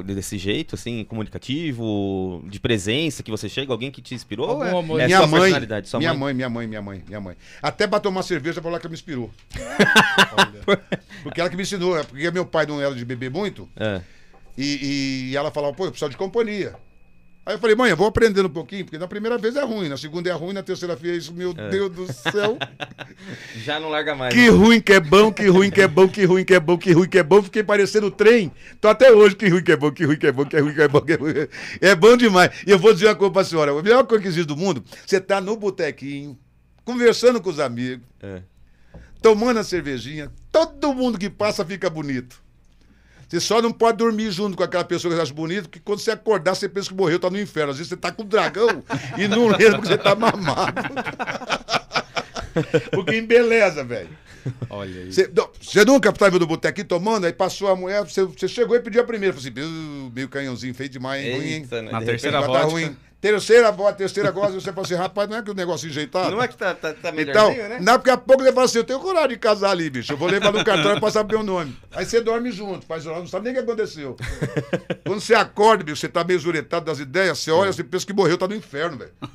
desse 0.04 0.36
jeito, 0.36 0.74
assim, 0.74 1.02
comunicativo, 1.04 2.44
de 2.46 2.60
presença 2.60 3.22
que 3.22 3.30
você 3.30 3.48
chega, 3.48 3.72
alguém 3.72 3.90
que 3.90 4.02
te 4.02 4.14
inspirou? 4.14 4.62
É, 4.62 4.70
amor. 4.78 5.00
é 5.00 5.06
minha 5.06 5.18
sua 5.18 5.26
mãe, 5.26 5.40
personalidade, 5.40 5.88
sua 5.88 5.98
minha 6.00 6.12
mãe? 6.12 6.18
mãe, 6.20 6.34
minha 6.34 6.50
mãe, 6.50 6.66
minha 6.66 6.82
mãe, 6.82 7.02
minha 7.08 7.20
mãe. 7.20 7.34
Até 7.62 7.86
pra 7.86 7.98
tomar 7.98 8.22
cerveja 8.24 8.60
falar 8.60 8.78
que 8.78 8.86
ela 8.86 8.90
me 8.90 8.94
inspirou. 8.94 9.30
Porque 11.22 11.40
ela 11.40 11.48
que 11.50 11.56
me 11.56 11.62
ensinou, 11.62 11.98
é 11.98 12.04
porque 12.04 12.30
meu 12.30 12.46
pai 12.46 12.64
não 12.66 12.80
era 12.80 12.94
de 12.94 13.04
beber 13.04 13.30
muito, 13.38 13.68
É. 13.76 14.00
e, 14.56 15.30
e 15.30 15.36
ela 15.36 15.50
falava, 15.50 15.72
pô, 15.74 15.84
eu 15.86 15.90
preciso 15.90 16.10
de 16.10 16.16
companhia. 16.16 16.74
Aí 17.46 17.54
eu 17.54 17.58
falei, 17.58 17.74
mãe, 17.74 17.88
eu 17.90 17.96
vou 17.96 18.06
aprendendo 18.06 18.44
um 18.46 18.52
pouquinho, 18.52 18.84
porque 18.84 18.98
na 18.98 19.08
primeira 19.08 19.38
vez 19.38 19.56
é 19.56 19.64
ruim, 19.64 19.88
na 19.88 19.96
segunda 19.96 20.28
é 20.28 20.32
ruim, 20.34 20.52
na 20.52 20.62
terceira 20.62 20.94
vez, 20.94 21.30
meu 21.30 21.54
Deus 21.54 21.90
do 21.90 22.12
céu. 22.12 22.58
Já 23.64 23.80
não 23.80 23.88
larga 23.88 24.14
mais. 24.14 24.34
Que 24.34 24.42
né? 24.42 24.48
ruim 24.50 24.80
que 24.82 24.92
é 24.92 25.00
bom, 25.00 25.32
que 25.32 25.46
ruim 25.48 25.70
que 25.70 25.80
é 25.80 25.88
bom, 25.88 26.06
que 26.06 26.24
ruim 26.26 26.44
que 26.44 26.52
é 26.52 26.60
bom, 26.60 26.76
que 26.76 26.92
ruim 26.92 27.08
que 27.08 27.18
é 27.18 27.22
bom. 27.22 27.42
Fiquei 27.42 27.62
parecendo 27.62 28.10
trem. 28.10 28.52
Tô 28.82 28.88
até 28.88 29.10
hoje, 29.12 29.34
que 29.34 29.48
ruim 29.48 29.62
que 29.64 29.72
é 29.72 29.76
bom, 29.76 29.90
que 29.90 30.04
ruim 30.04 30.18
que 30.18 30.26
é 30.26 30.32
bom, 30.32 30.44
que 30.44 30.58
ruim 30.60 30.74
que 30.74 30.82
é 30.82 30.88
bom. 30.88 31.00
Que 31.00 31.14
ruim. 31.14 31.32
É 31.80 31.94
bom 31.94 32.16
demais. 32.18 32.50
E 32.66 32.70
eu 32.70 32.78
vou 32.78 32.92
dizer 32.92 33.06
uma 33.06 33.14
coisa 33.14 33.32
pra 33.32 33.44
senhora. 33.44 33.72
A 33.72 33.82
melhor 33.82 34.04
coisa 34.06 34.20
que 34.20 34.28
existe 34.28 34.46
do 34.46 34.56
mundo, 34.56 34.84
você 35.06 35.18
tá 35.18 35.40
no 35.40 35.56
botequinho, 35.56 36.38
conversando 36.84 37.40
com 37.40 37.48
os 37.48 37.58
amigos, 37.60 38.04
É. 38.22 38.42
tomando 39.22 39.58
a 39.58 39.64
cervejinha. 39.64 40.30
Todo 40.52 40.92
mundo 40.92 41.16
que 41.18 41.30
passa 41.30 41.64
fica 41.64 41.88
bonito. 41.88 42.42
Você 43.28 43.40
só 43.40 43.60
não 43.60 43.70
pode 43.70 43.98
dormir 43.98 44.30
junto 44.30 44.56
com 44.56 44.62
aquela 44.62 44.84
pessoa 44.84 45.12
que 45.12 45.16
você 45.16 45.22
acha 45.22 45.34
bonita, 45.34 45.62
porque 45.62 45.80
quando 45.84 45.98
você 45.98 46.10
acordar, 46.10 46.54
você 46.54 46.66
pensa 46.66 46.88
que 46.88 46.94
morreu, 46.94 47.18
tá 47.18 47.28
no 47.28 47.38
inferno. 47.38 47.72
Às 47.72 47.76
vezes 47.76 47.90
você 47.90 47.96
tá 47.96 48.10
com 48.10 48.22
um 48.22 48.26
dragão 48.26 48.82
e 49.18 49.28
não 49.28 49.48
lembra 49.48 49.80
que 49.80 49.88
você 49.88 49.98
tá 49.98 50.14
mamado. 50.14 50.80
porque 52.90 53.16
embeleza, 53.16 53.84
velho. 53.84 54.08
Olha 54.70 55.00
aí. 55.02 55.12
Você 55.12 55.30
não, 55.34 55.48
você 55.60 55.84
nunca 55.84 56.10
estava 56.10 56.38
no 56.38 56.46
botequinho 56.46 56.86
tomando, 56.86 57.26
aí 57.26 57.32
passou 57.32 57.68
a 57.68 57.76
mulher, 57.76 58.02
você, 58.04 58.24
você 58.24 58.48
chegou 58.48 58.76
e 58.76 58.80
pediu 58.80 59.00
a 59.00 59.04
primeira. 59.04 59.34
Falei 59.36 59.52
assim, 59.52 59.60
"Uh, 59.68 60.10
meio 60.14 60.28
canhãozinho 60.28 60.74
feio 60.74 60.88
demais, 60.88 61.24
hein? 61.24 61.36
Ruim, 61.36 61.46
hein? 61.52 61.68
Né? 61.70 61.82
Na 61.92 62.00
De 62.00 62.06
terceira 62.06 62.40
dar 62.40 62.46
vodka. 62.46 62.66
ruim. 62.66 62.96
Terceira 63.20 63.72
voz, 63.72 63.96
terceira 63.96 64.30
voz, 64.30 64.54
você 64.54 64.72
fala 64.72 64.86
assim, 64.86 64.94
rapaz, 64.94 65.28
não 65.28 65.38
é 65.38 65.42
que 65.42 65.50
o 65.50 65.54
negócio 65.54 65.88
enjeitado? 65.88 66.30
Não 66.30 66.40
é 66.40 66.46
que 66.46 66.56
tá, 66.56 66.72
tá, 66.72 66.94
tá 66.94 67.08
Então, 67.16 67.50
melhorzinho, 67.50 67.68
né? 67.68 67.80
daqui 67.80 68.10
a 68.10 68.16
pouco 68.16 68.44
você 68.44 68.52
fala 68.52 68.64
assim, 68.66 68.78
eu 68.78 68.84
tenho 68.84 69.00
coragem 69.00 69.30
de 69.30 69.38
casar 69.38 69.70
ali, 69.70 69.90
bicho. 69.90 70.12
Eu 70.12 70.16
vou 70.16 70.28
levar 70.28 70.52
no 70.52 70.64
cartório 70.64 70.98
e 70.98 71.00
passar 71.00 71.24
meu 71.24 71.42
nome. 71.42 71.76
Aí 71.90 72.06
você 72.06 72.20
dorme 72.20 72.52
junto, 72.52 72.86
faz 72.86 73.04
não 73.04 73.26
sabe 73.26 73.46
nem 73.46 73.54
o 73.54 73.56
que 73.56 73.62
aconteceu. 73.68 74.16
Quando 75.04 75.20
você 75.20 75.34
acorda, 75.34 75.82
bicho, 75.82 75.96
você 76.00 76.08
tá 76.08 76.22
meio 76.22 76.38
zuretado 76.38 76.86
das 76.86 77.00
ideias, 77.00 77.40
você 77.40 77.50
olha, 77.50 77.72
você 77.72 77.82
pensa 77.82 78.06
que 78.06 78.12
morreu, 78.12 78.38
tá 78.38 78.46
no 78.46 78.54
inferno, 78.54 78.96
velho. 78.98 79.10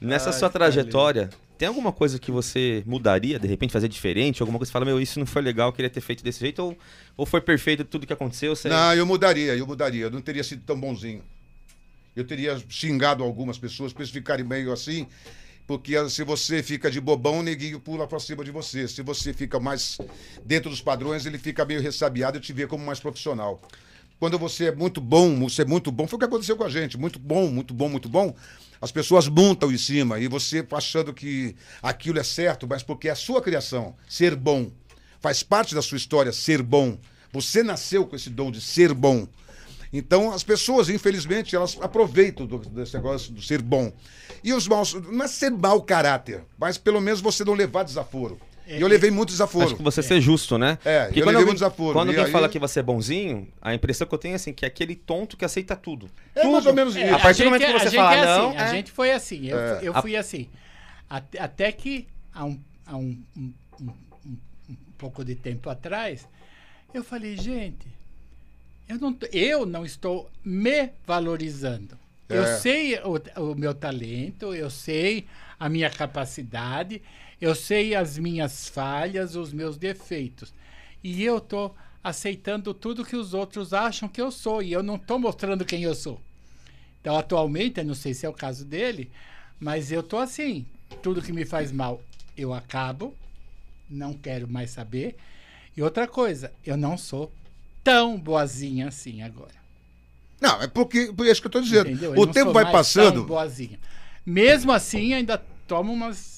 Nessa 0.00 0.30
Ai, 0.30 0.38
sua 0.38 0.48
trajetória, 0.50 1.30
tem 1.58 1.66
alguma 1.66 1.92
coisa 1.92 2.20
que 2.20 2.30
você 2.30 2.84
mudaria, 2.86 3.38
de 3.38 3.48
repente, 3.48 3.72
fazer 3.72 3.88
diferente? 3.88 4.40
Alguma 4.40 4.58
coisa 4.58 4.70
que 4.70 4.72
você 4.72 4.78
fala, 4.78 4.84
meu, 4.84 5.00
isso 5.00 5.18
não 5.18 5.26
foi 5.26 5.42
legal, 5.42 5.72
queria 5.72 5.90
ter 5.90 6.00
feito 6.00 6.22
desse 6.22 6.38
jeito? 6.38 6.62
Ou, 6.62 6.78
ou 7.16 7.26
foi 7.26 7.40
perfeito 7.40 7.84
tudo 7.84 8.06
que 8.06 8.12
aconteceu? 8.12 8.54
Você... 8.54 8.68
Não, 8.68 8.94
eu 8.94 9.04
mudaria, 9.04 9.56
eu 9.56 9.66
mudaria. 9.66 10.04
Eu 10.04 10.10
não 10.10 10.22
teria 10.22 10.44
sido 10.44 10.62
tão 10.64 10.78
bonzinho. 10.78 11.22
Eu 12.14 12.24
teria 12.24 12.56
xingado 12.68 13.24
algumas 13.24 13.58
pessoas 13.58 13.92
para 13.92 14.02
eles 14.02 14.12
ficarem 14.12 14.44
meio 14.44 14.72
assim, 14.72 15.06
porque 15.66 15.96
ah, 15.96 16.08
se 16.08 16.22
você 16.22 16.62
fica 16.62 16.90
de 16.90 17.00
bobão, 17.00 17.40
o 17.40 17.42
neguinho 17.42 17.80
pula 17.80 18.06
para 18.06 18.20
cima 18.20 18.44
de 18.44 18.52
você. 18.52 18.86
Se 18.86 19.02
você 19.02 19.34
fica 19.34 19.58
mais 19.58 19.98
dentro 20.44 20.70
dos 20.70 20.80
padrões, 20.80 21.26
ele 21.26 21.38
fica 21.38 21.64
meio 21.64 21.82
ressabiado 21.82 22.38
e 22.38 22.40
te 22.40 22.52
vê 22.52 22.68
como 22.68 22.86
mais 22.86 23.00
profissional. 23.00 23.60
Quando 24.20 24.38
você 24.38 24.66
é 24.66 24.74
muito 24.74 25.00
bom, 25.00 25.40
você 25.40 25.62
é 25.62 25.64
muito 25.64 25.92
bom, 25.92 26.06
foi 26.06 26.16
o 26.16 26.18
que 26.20 26.24
aconteceu 26.24 26.56
com 26.56 26.64
a 26.64 26.68
gente. 26.68 26.96
Muito 26.96 27.18
bom, 27.18 27.48
muito 27.48 27.74
bom, 27.74 27.88
muito 27.88 28.08
bom. 28.08 28.34
As 28.80 28.92
pessoas 28.92 29.26
montam 29.28 29.72
em 29.72 29.78
cima 29.78 30.18
e 30.20 30.28
você 30.28 30.66
achando 30.72 31.12
que 31.12 31.54
aquilo 31.82 32.18
é 32.18 32.22
certo, 32.22 32.66
mas 32.68 32.82
porque 32.82 33.08
é 33.08 33.12
a 33.12 33.16
sua 33.16 33.42
criação, 33.42 33.94
ser 34.08 34.36
bom. 34.36 34.70
Faz 35.20 35.42
parte 35.42 35.74
da 35.74 35.82
sua 35.82 35.96
história 35.96 36.32
ser 36.32 36.62
bom. 36.62 36.96
Você 37.32 37.62
nasceu 37.62 38.06
com 38.06 38.14
esse 38.14 38.30
dom 38.30 38.50
de 38.50 38.60
ser 38.60 38.94
bom. 38.94 39.26
Então, 39.92 40.32
as 40.32 40.44
pessoas, 40.44 40.88
infelizmente, 40.88 41.56
elas 41.56 41.76
aproveitam 41.80 42.46
do- 42.46 42.58
desse 42.58 42.94
negócio 42.94 43.32
do 43.32 43.40
ser 43.42 43.62
bom. 43.62 43.92
E 44.44 44.52
os 44.52 44.68
maus, 44.68 44.92
não 44.94 45.24
é 45.24 45.28
ser 45.28 45.50
mau 45.50 45.82
caráter, 45.82 46.44
mas 46.58 46.76
pelo 46.78 47.00
menos 47.00 47.20
você 47.20 47.42
não 47.44 47.54
levar 47.54 47.84
desaforo. 47.84 48.38
E 48.68 48.80
eu 48.80 48.86
levei 48.88 49.10
muito 49.10 49.30
desaforo. 49.30 49.64
Acho 49.66 49.76
que 49.76 49.82
você 49.82 50.02
ser 50.02 50.20
justo, 50.20 50.58
né? 50.58 50.78
É, 50.84 51.04
Porque 51.06 51.20
eu 51.20 51.24
quando 51.24 51.26
levei 51.36 51.36
alguém, 51.36 51.50
um 51.52 51.54
desaforo. 51.54 51.92
quando 51.94 52.08
E 52.08 52.10
alguém 52.10 52.24
aí- 52.26 52.30
fala 52.32 52.48
que 52.48 52.58
você 52.58 52.80
é 52.80 52.82
bonzinho, 52.82 53.48
a 53.62 53.74
impressão 53.74 54.06
que 54.06 54.14
eu 54.14 54.18
tenho 54.18 54.32
é 54.32 54.36
assim, 54.36 54.52
que 54.52 54.64
é 54.64 54.68
aquele 54.68 54.94
tonto 54.94 55.36
que 55.36 55.44
aceita 55.44 55.74
tudo. 55.74 56.10
É 56.34 56.46
mais 56.46 56.66
ou 56.66 56.74
menos 56.74 56.94
É, 56.96 57.04
isso. 57.06 57.14
a 57.14 57.18
partir 57.18 57.38
do 57.44 57.44
gente 57.44 57.52
momento 57.52 57.66
que 57.80 57.86
é- 57.86 57.90
você 57.90 57.96
fala 57.96 58.14
é 58.16 58.24
não, 58.26 58.48
assim, 58.50 58.58
a 58.58 58.62
é. 58.64 58.70
gente 58.70 58.92
foi 58.92 59.10
assim. 59.12 59.46
Eu, 59.46 59.58
É. 59.58 59.78
eu 59.82 59.96
A- 59.96 60.02
fui 60.02 60.16
assim. 60.16 60.48
Até, 61.08 61.40
até 61.40 61.72
que 61.72 62.06
há 62.34 62.44
um, 62.44 62.60
há 62.86 62.96
um, 62.96 63.18
um- 63.36 63.52
um- 63.80 63.96
pouco 64.98 65.24
de 65.24 65.34
tempo 65.34 65.70
atrás, 65.70 66.26
eu 66.92 67.02
falei, 67.04 67.36
gente, 67.36 67.86
eu 68.88 68.98
não, 68.98 69.16
eu 69.32 69.64
não 69.64 69.84
estou 69.86 70.28
me 70.44 70.90
valorizando. 71.06 71.96
Eu 72.28 72.42
É. 72.42 72.56
sei 72.58 72.98
o, 73.00 73.18
o 73.52 73.54
meu 73.54 73.72
talento, 73.72 74.52
eu 74.54 74.68
sei 74.68 75.24
a 75.58 75.68
minha 75.68 75.88
capacidade, 75.88 77.00
eu 77.40 77.54
sei 77.54 77.94
as 77.94 78.18
minhas 78.18 78.68
falhas, 78.68 79.36
os 79.36 79.52
meus 79.52 79.76
defeitos. 79.76 80.52
E 81.02 81.22
eu 81.22 81.40
tô 81.40 81.72
aceitando 82.02 82.74
tudo 82.74 83.04
que 83.04 83.16
os 83.16 83.34
outros 83.34 83.72
acham 83.72 84.08
que 84.08 84.20
eu 84.20 84.30
sou. 84.30 84.62
E 84.62 84.72
eu 84.72 84.82
não 84.82 84.98
tô 84.98 85.18
mostrando 85.18 85.64
quem 85.64 85.82
eu 85.82 85.94
sou. 85.94 86.20
Então, 87.00 87.16
atualmente, 87.16 87.78
eu 87.78 87.84
não 87.84 87.94
sei 87.94 88.12
se 88.12 88.26
é 88.26 88.28
o 88.28 88.32
caso 88.32 88.64
dele, 88.64 89.10
mas 89.60 89.92
eu 89.92 90.02
tô 90.02 90.18
assim. 90.18 90.66
Tudo 91.02 91.22
que 91.22 91.32
me 91.32 91.44
faz 91.44 91.70
mal, 91.70 92.02
eu 92.36 92.52
acabo. 92.52 93.14
Não 93.88 94.12
quero 94.12 94.48
mais 94.48 94.70
saber. 94.70 95.16
E 95.76 95.82
outra 95.82 96.08
coisa, 96.08 96.52
eu 96.66 96.76
não 96.76 96.98
sou 96.98 97.32
tão 97.84 98.18
boazinha 98.18 98.88
assim 98.88 99.22
agora. 99.22 99.56
Não, 100.40 100.60
é 100.60 100.66
porque, 100.66 101.12
por 101.12 101.26
isso 101.26 101.40
que 101.40 101.46
eu 101.46 101.52
tô 101.52 101.60
dizendo. 101.60 102.20
O 102.20 102.26
tempo 102.26 102.52
vai 102.52 102.70
passando. 102.70 103.14
tão 103.14 103.26
boazinha. 103.26 103.78
Mesmo 104.26 104.72
assim, 104.72 105.14
ainda 105.14 105.38
tomo 105.66 105.92
umas 105.92 106.37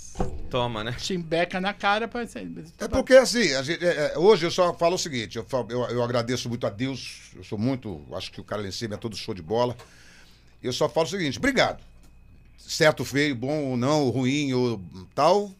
Toma, 0.51 0.83
né? 0.83 0.97
chimbeca 0.99 1.61
na 1.61 1.73
cara 1.73 2.09
para 2.09 2.23
É 2.23 2.89
porque 2.89 3.15
assim, 3.15 3.53
a 3.55 3.63
gente- 3.63 3.85
é, 3.85 4.13
é, 4.15 4.19
hoje 4.19 4.45
eu 4.45 4.51
só 4.51 4.75
falo 4.75 4.97
o 4.97 4.99
seguinte, 4.99 5.39
eu, 5.39 5.45
falo- 5.45 5.69
eu, 5.71 5.83
eu 5.85 6.03
agradeço 6.03 6.49
muito 6.49 6.67
a 6.67 6.71
Deus, 6.71 7.31
eu 7.37 7.45
sou 7.45 7.57
muito, 7.57 8.05
acho 8.15 8.33
que 8.33 8.41
o 8.41 8.45
cara 8.45 8.61
lá 8.63 8.69
em 8.69 8.73
cima 8.73 8.95
é 8.95 8.99
todo 8.99 9.17
show 9.17 9.33
de 9.35 9.43
bola. 9.43 9.77
Eu 10.63 10.73
só 10.73 10.89
falo 10.89 11.07
o 11.07 11.11
seguinte, 11.11 11.39
obrigado. 11.39 11.83
Certo, 12.59 13.05
feio, 13.05 13.35
bom 13.35 13.71
ou 13.71 13.77
não, 13.77 14.09
ruim 14.11 14.53
ou 14.53 14.81
tal, 15.15 15.51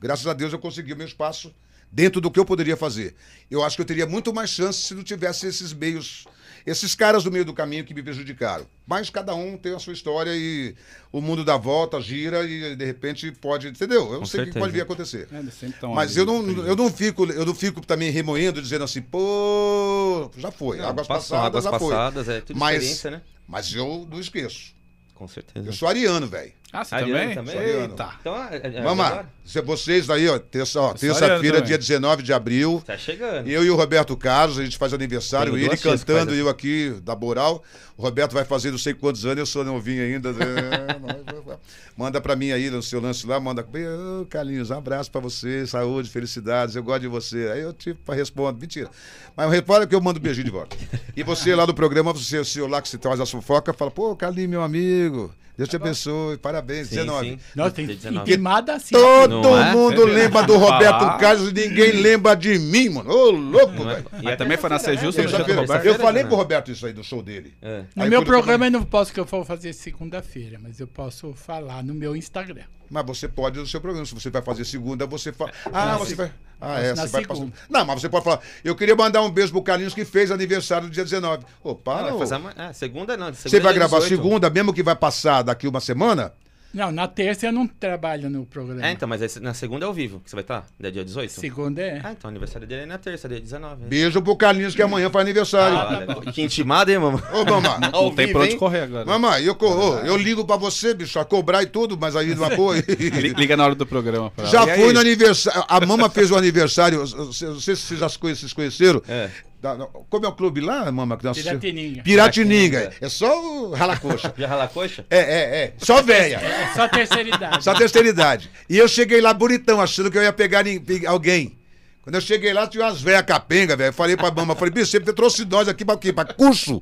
graças 0.00 0.26
a 0.26 0.32
Deus 0.32 0.52
eu 0.52 0.58
consegui 0.58 0.92
o 0.92 0.96
meu 0.96 1.06
espaço 1.06 1.54
dentro 1.96 2.20
do 2.20 2.30
que 2.30 2.38
eu 2.38 2.44
poderia 2.44 2.76
fazer. 2.76 3.14
Eu 3.50 3.64
acho 3.64 3.74
que 3.74 3.80
eu 3.80 3.86
teria 3.86 4.06
muito 4.06 4.32
mais 4.32 4.50
chance 4.50 4.80
se 4.82 4.94
não 4.94 5.02
tivesse 5.02 5.46
esses 5.46 5.72
meios, 5.72 6.26
esses 6.66 6.94
caras 6.94 7.24
do 7.24 7.32
meio 7.32 7.42
do 7.42 7.54
caminho 7.54 7.86
que 7.86 7.94
me 7.94 8.02
prejudicaram. 8.02 8.66
Mas 8.86 9.08
cada 9.08 9.34
um 9.34 9.56
tem 9.56 9.74
a 9.74 9.78
sua 9.78 9.94
história 9.94 10.30
e 10.34 10.74
o 11.10 11.22
mundo 11.22 11.42
dá 11.42 11.56
volta, 11.56 11.98
gira 11.98 12.44
e 12.44 12.76
de 12.76 12.84
repente 12.84 13.32
pode, 13.32 13.68
entendeu? 13.68 14.04
Eu 14.08 14.12
não 14.12 14.20
Com 14.20 14.26
sei 14.26 14.42
o 14.42 14.52
que 14.52 14.58
pode 14.58 14.74
vir 14.74 14.80
a 14.80 14.82
acontecer. 14.82 15.26
É, 15.32 15.86
Mas 15.94 16.18
eu 16.18 16.26
não, 16.26 16.44
presente. 16.44 16.68
eu 16.68 16.76
não 16.76 16.92
fico, 16.92 17.24
eu 17.32 17.46
não 17.46 17.54
fico 17.54 17.80
também 17.80 18.10
remoendo 18.10 18.60
dizendo 18.60 18.84
assim, 18.84 19.00
pô, 19.00 20.30
já 20.36 20.50
foi, 20.50 20.76
Não, 20.76 20.90
águas 20.90 21.06
passou, 21.06 21.38
passadas 21.38 21.64
águas 21.64 21.64
já 21.64 21.70
passadas, 21.70 22.28
é 22.28 22.40
tudo 22.42 22.58
foi. 22.58 22.60
Mas, 22.60 22.74
experiência, 22.82 23.10
né? 23.10 23.22
mas 23.48 23.74
eu 23.74 24.06
não 24.10 24.20
esqueço. 24.20 24.76
Com 25.14 25.26
certeza. 25.26 25.66
Eu 25.66 25.72
sou 25.72 25.88
ariano, 25.88 26.26
velho. 26.26 26.52
Ah, 26.80 26.84
você 26.84 26.98
também? 26.98 27.34
também? 27.34 27.56
Eita. 27.58 28.10
Então, 28.20 28.36
é, 28.36 28.60
é, 28.62 28.82
Vamos 28.82 28.98
lá. 28.98 29.08
agora? 29.08 29.36
Se 29.44 29.60
vocês 29.62 30.10
aí, 30.10 30.28
ó, 30.28 30.38
terça- 30.38 30.92
terça-feira, 30.94 31.36
ariano 31.36 31.66
dia 31.66 31.76
também. 31.76 31.78
19 31.78 32.22
de 32.22 32.32
abril, 32.32 32.82
Tá 32.84 32.96
chegando. 32.98 33.48
eu 33.48 33.64
e 33.64 33.70
o 33.70 33.76
Roberto 33.76 34.16
Carlos, 34.16 34.58
a 34.58 34.64
gente 34.64 34.76
faz 34.76 34.92
aniversário, 34.92 35.56
ele 35.56 35.76
cantando, 35.76 36.34
eu 36.34 36.48
aqui 36.48 36.94
da 37.04 37.14
Boral. 37.14 37.62
O 37.96 38.02
Roberto 38.02 38.32
vai 38.32 38.44
fazer 38.44 38.70
não 38.72 38.76
sei 38.78 38.92
quantos 38.92 39.24
anos, 39.24 39.38
eu 39.38 39.46
sou 39.46 39.64
novinho 39.64 40.02
ainda. 40.02 40.30
É, 40.30 40.32
não, 41.46 41.58
manda 41.96 42.20
pra 42.20 42.36
mim 42.36 42.50
aí 42.52 42.68
no 42.70 42.82
seu 42.82 43.00
lance 43.00 43.26
lá, 43.26 43.38
manda. 43.40 43.62
Ô, 43.62 44.26
Carlinhos, 44.26 44.70
um 44.70 44.74
abraço 44.78 45.10
pra 45.10 45.20
você, 45.20 45.66
saúde, 45.66 46.10
felicidades, 46.10 46.74
eu 46.76 46.82
gosto 46.82 47.02
de 47.02 47.08
você. 47.08 47.48
Aí 47.54 47.60
eu 47.62 47.72
tipo 47.72 48.12
respondo, 48.12 48.58
mentira. 48.60 48.90
Mas 49.36 49.50
repara 49.50 49.86
que 49.86 49.94
eu 49.94 50.00
mando 50.00 50.18
um 50.18 50.22
beijinho 50.22 50.44
de 50.44 50.50
volta. 50.50 50.76
E 51.16 51.22
você 51.22 51.54
lá 51.54 51.66
no 51.66 51.72
programa, 51.74 52.12
você, 52.12 52.38
o 52.38 52.44
seu 52.44 52.66
lá 52.66 52.82
que 52.82 52.88
você 52.88 52.98
traz 52.98 53.20
a 53.20 53.24
fofoca, 53.26 53.72
fala, 53.72 53.90
pô, 53.90 54.14
Carlinhos, 54.16 54.50
meu 54.50 54.62
amigo, 54.62 55.32
Deus 55.56 55.70
te 55.70 55.76
abençoe, 55.76 56.36
parabéns, 56.36 56.88
Sim, 56.88 56.96
19. 56.96 57.28
sim. 57.30 57.38
Nossa, 57.54 57.70
tem 57.70 57.86
Dia 57.86 57.96
19. 57.96 58.26
queimada 58.26 58.74
assim. 58.74 58.94
Todo 58.94 59.56
é? 59.56 59.72
mundo 59.72 60.04
lembra 60.04 60.42
do 60.42 60.56
Roberto. 60.58 61.18
Carlos 61.18 61.50
e 61.50 61.52
ninguém 61.52 61.92
lembra 61.92 62.34
de 62.34 62.58
mim, 62.58 62.90
mano. 62.90 63.10
Ô, 63.10 63.30
louco, 63.30 63.82
é? 63.82 63.94
velho. 63.94 64.06
E 64.20 64.22
Mas 64.24 64.34
é 64.34 64.36
também 64.36 64.58
foi 64.58 64.68
na 64.68 64.76
do 64.76 64.82
Terça-feira. 64.84 65.60
Roberto. 65.62 65.84
Eu 65.86 65.94
falei 65.94 66.22
né? 66.22 66.28
pro 66.28 66.36
Roberto 66.36 66.70
isso 66.70 66.84
aí 66.84 66.92
no 66.92 67.02
show 67.02 67.22
dele. 67.22 67.54
É. 67.62 67.84
No 67.94 68.02
Aí 68.02 68.10
meu 68.10 68.20
do 68.20 68.26
programa 68.26 68.66
eu 68.66 68.70
não 68.70 68.82
posso, 68.82 69.12
que 69.12 69.18
eu 69.18 69.24
vou 69.24 69.44
fazer 69.44 69.72
segunda-feira, 69.72 70.58
mas 70.62 70.78
eu 70.78 70.86
posso 70.86 71.32
falar 71.32 71.82
no 71.82 71.94
meu 71.94 72.14
Instagram. 72.14 72.64
Mas 72.90 73.06
você 73.06 73.26
pode 73.26 73.58
no 73.58 73.66
seu 73.66 73.80
programa. 73.80 74.04
Se 74.04 74.14
você 74.14 74.28
vai 74.28 74.42
fazer 74.42 74.64
segunda, 74.64 75.06
você 75.06 75.32
fala. 75.32 75.50
Ah, 75.72 75.96
você 75.96 76.14
vai. 76.14 76.30
Ah, 76.60 76.80
é, 76.80 76.94
você 76.94 77.06
vai 77.08 77.26
passar. 77.26 77.46
Não, 77.68 77.84
mas 77.84 78.00
você 78.00 78.08
pode 78.08 78.24
falar. 78.24 78.40
Eu 78.64 78.74
queria 78.74 78.96
mandar 78.96 79.22
um 79.22 79.30
beijo 79.30 79.52
pro 79.52 79.62
Carlinhos 79.62 79.92
que 79.94 80.04
fez 80.04 80.30
aniversário 80.30 80.88
no 80.88 80.92
dia 80.92 81.04
19. 81.04 81.44
Ô, 81.62 81.74
para. 81.74 82.04
vai 82.04 82.12
ô. 82.12 82.18
fazer 82.18 82.36
ama- 82.36 82.54
ah, 82.56 82.72
segunda 82.72 83.16
não. 83.16 83.32
Você 83.32 83.48
segunda 83.48 83.64
vai 83.64 83.72
é 83.72 83.76
gravar 83.76 83.98
18. 83.98 84.08
segunda, 84.22 84.50
mesmo 84.50 84.72
que 84.72 84.82
vai 84.82 84.96
passar 84.96 85.42
daqui 85.42 85.68
uma 85.68 85.80
semana? 85.80 86.32
Não, 86.76 86.92
na 86.92 87.08
terça 87.08 87.46
eu 87.46 87.52
não 87.52 87.66
trabalho 87.66 88.28
no 88.28 88.44
programa. 88.44 88.86
É, 88.86 88.92
então, 88.92 89.08
mas 89.08 89.22
esse- 89.22 89.40
na 89.40 89.54
segunda 89.54 89.84
é 89.84 89.88
ao 89.88 89.94
vivo 89.94 90.20
que 90.20 90.28
você 90.28 90.36
vai 90.36 90.42
estar? 90.42 90.66
É 90.82 90.90
dia 90.90 91.02
18? 91.04 91.30
Segunda 91.32 91.80
é. 91.80 92.00
Ah, 92.04 92.12
então, 92.12 92.28
aniversário 92.28 92.66
dele 92.68 92.82
é 92.82 92.86
na 92.86 92.98
terça, 92.98 93.26
dia 93.28 93.40
19. 93.40 93.82
né? 93.82 93.86
Beijo 93.88 94.20
pro 94.20 94.36
Carlinhos 94.36 94.74
que 94.74 94.82
amanhã 94.82 95.08
faz 95.08 95.24
aniversário. 95.24 95.76
Ah, 95.78 95.98
legal. 96.00 96.20
Que 96.20 96.42
intimado, 96.42 96.90
hein, 96.90 96.98
mamãe? 96.98 97.22
Ô, 97.32 97.44
mamãe. 97.44 97.78
Não 97.90 98.14
tem 98.14 98.30
pra 98.30 98.42
onde 98.42 98.56
correr 98.56 98.80
agora. 98.82 99.06
Mamãe, 99.06 99.42
eu, 99.42 99.56
ô, 99.58 99.94
eu 100.00 100.16
ligo 100.16 100.44
pra 100.44 100.56
você, 100.56 100.92
bicho, 100.92 101.18
a 101.18 101.24
cobrar 101.24 101.62
e 101.62 101.66
tudo, 101.66 101.96
mas 101.98 102.14
aí 102.14 102.34
não 102.34 102.44
apoio. 102.44 102.84
Li- 102.86 103.30
Liga 103.32 103.56
na 103.56 103.64
hora 103.64 103.74
do 103.74 103.86
programa. 103.86 104.30
Já 104.44 104.66
E 104.66 104.70
aí? 104.70 104.80
fui 104.84 104.92
no 104.92 105.00
aniversário. 105.00 105.64
A 105.66 105.80
mama 105.86 106.10
fez 106.10 106.30
o 106.30 106.36
aniversário. 106.36 106.98
Não 107.16 107.32
sei 107.32 107.74
se 107.74 107.82
vocês 107.86 108.00
já 108.00 108.08
se 108.08 108.18
conheceram. 108.54 109.02
É. 109.08 109.30
Da- 109.66 109.74
não, 109.74 109.86
como 110.08 110.24
é 110.24 110.28
o 110.28 110.32
clube 110.32 110.60
lá, 110.60 110.90
mama? 110.92 111.16
que 111.16 111.24
nós? 111.24 111.36
Piratininga. 111.36 112.02
Piratininga. 112.04 112.92
É 113.00 113.08
só 113.08 113.42
o 113.42 113.74
ralacoxa. 113.74 114.32
Já 114.38 114.46
rala 114.46 114.64
a 114.64 114.68
coxa? 114.68 115.04
É, 115.10 115.18
é, 115.18 115.64
é. 115.64 115.72
Só 115.78 116.02
velha. 116.02 116.36
É 116.36 116.72
só 116.74 116.86
terceira 116.86 117.28
idade. 117.28 117.64
Só 117.64 117.74
terceira 117.74 118.08
idade. 118.08 118.50
E 118.70 118.78
eu 118.78 118.86
cheguei 118.86 119.20
lá 119.20 119.34
bonitão, 119.34 119.80
achando 119.80 120.08
que 120.08 120.16
eu 120.16 120.22
ia 120.22 120.32
pegar 120.32 120.62
alguém. 121.08 121.58
Quando 122.02 122.14
eu 122.14 122.20
cheguei 122.20 122.52
lá, 122.52 122.68
tinha 122.68 122.84
umas 122.84 123.02
velhas 123.02 123.22
capenga, 123.22 123.74
velho. 123.74 123.88
Eu 123.88 123.92
Falei 123.92 124.16
pra 124.16 124.30
mama, 124.30 124.54
falei, 124.54 124.72
bicho, 124.72 124.86
você 124.92 125.00
trouxe 125.00 125.44
nós 125.44 125.66
aqui 125.66 125.84
pra 125.84 125.96
quê? 125.96 126.12
Pra 126.12 126.24
curso? 126.24 126.80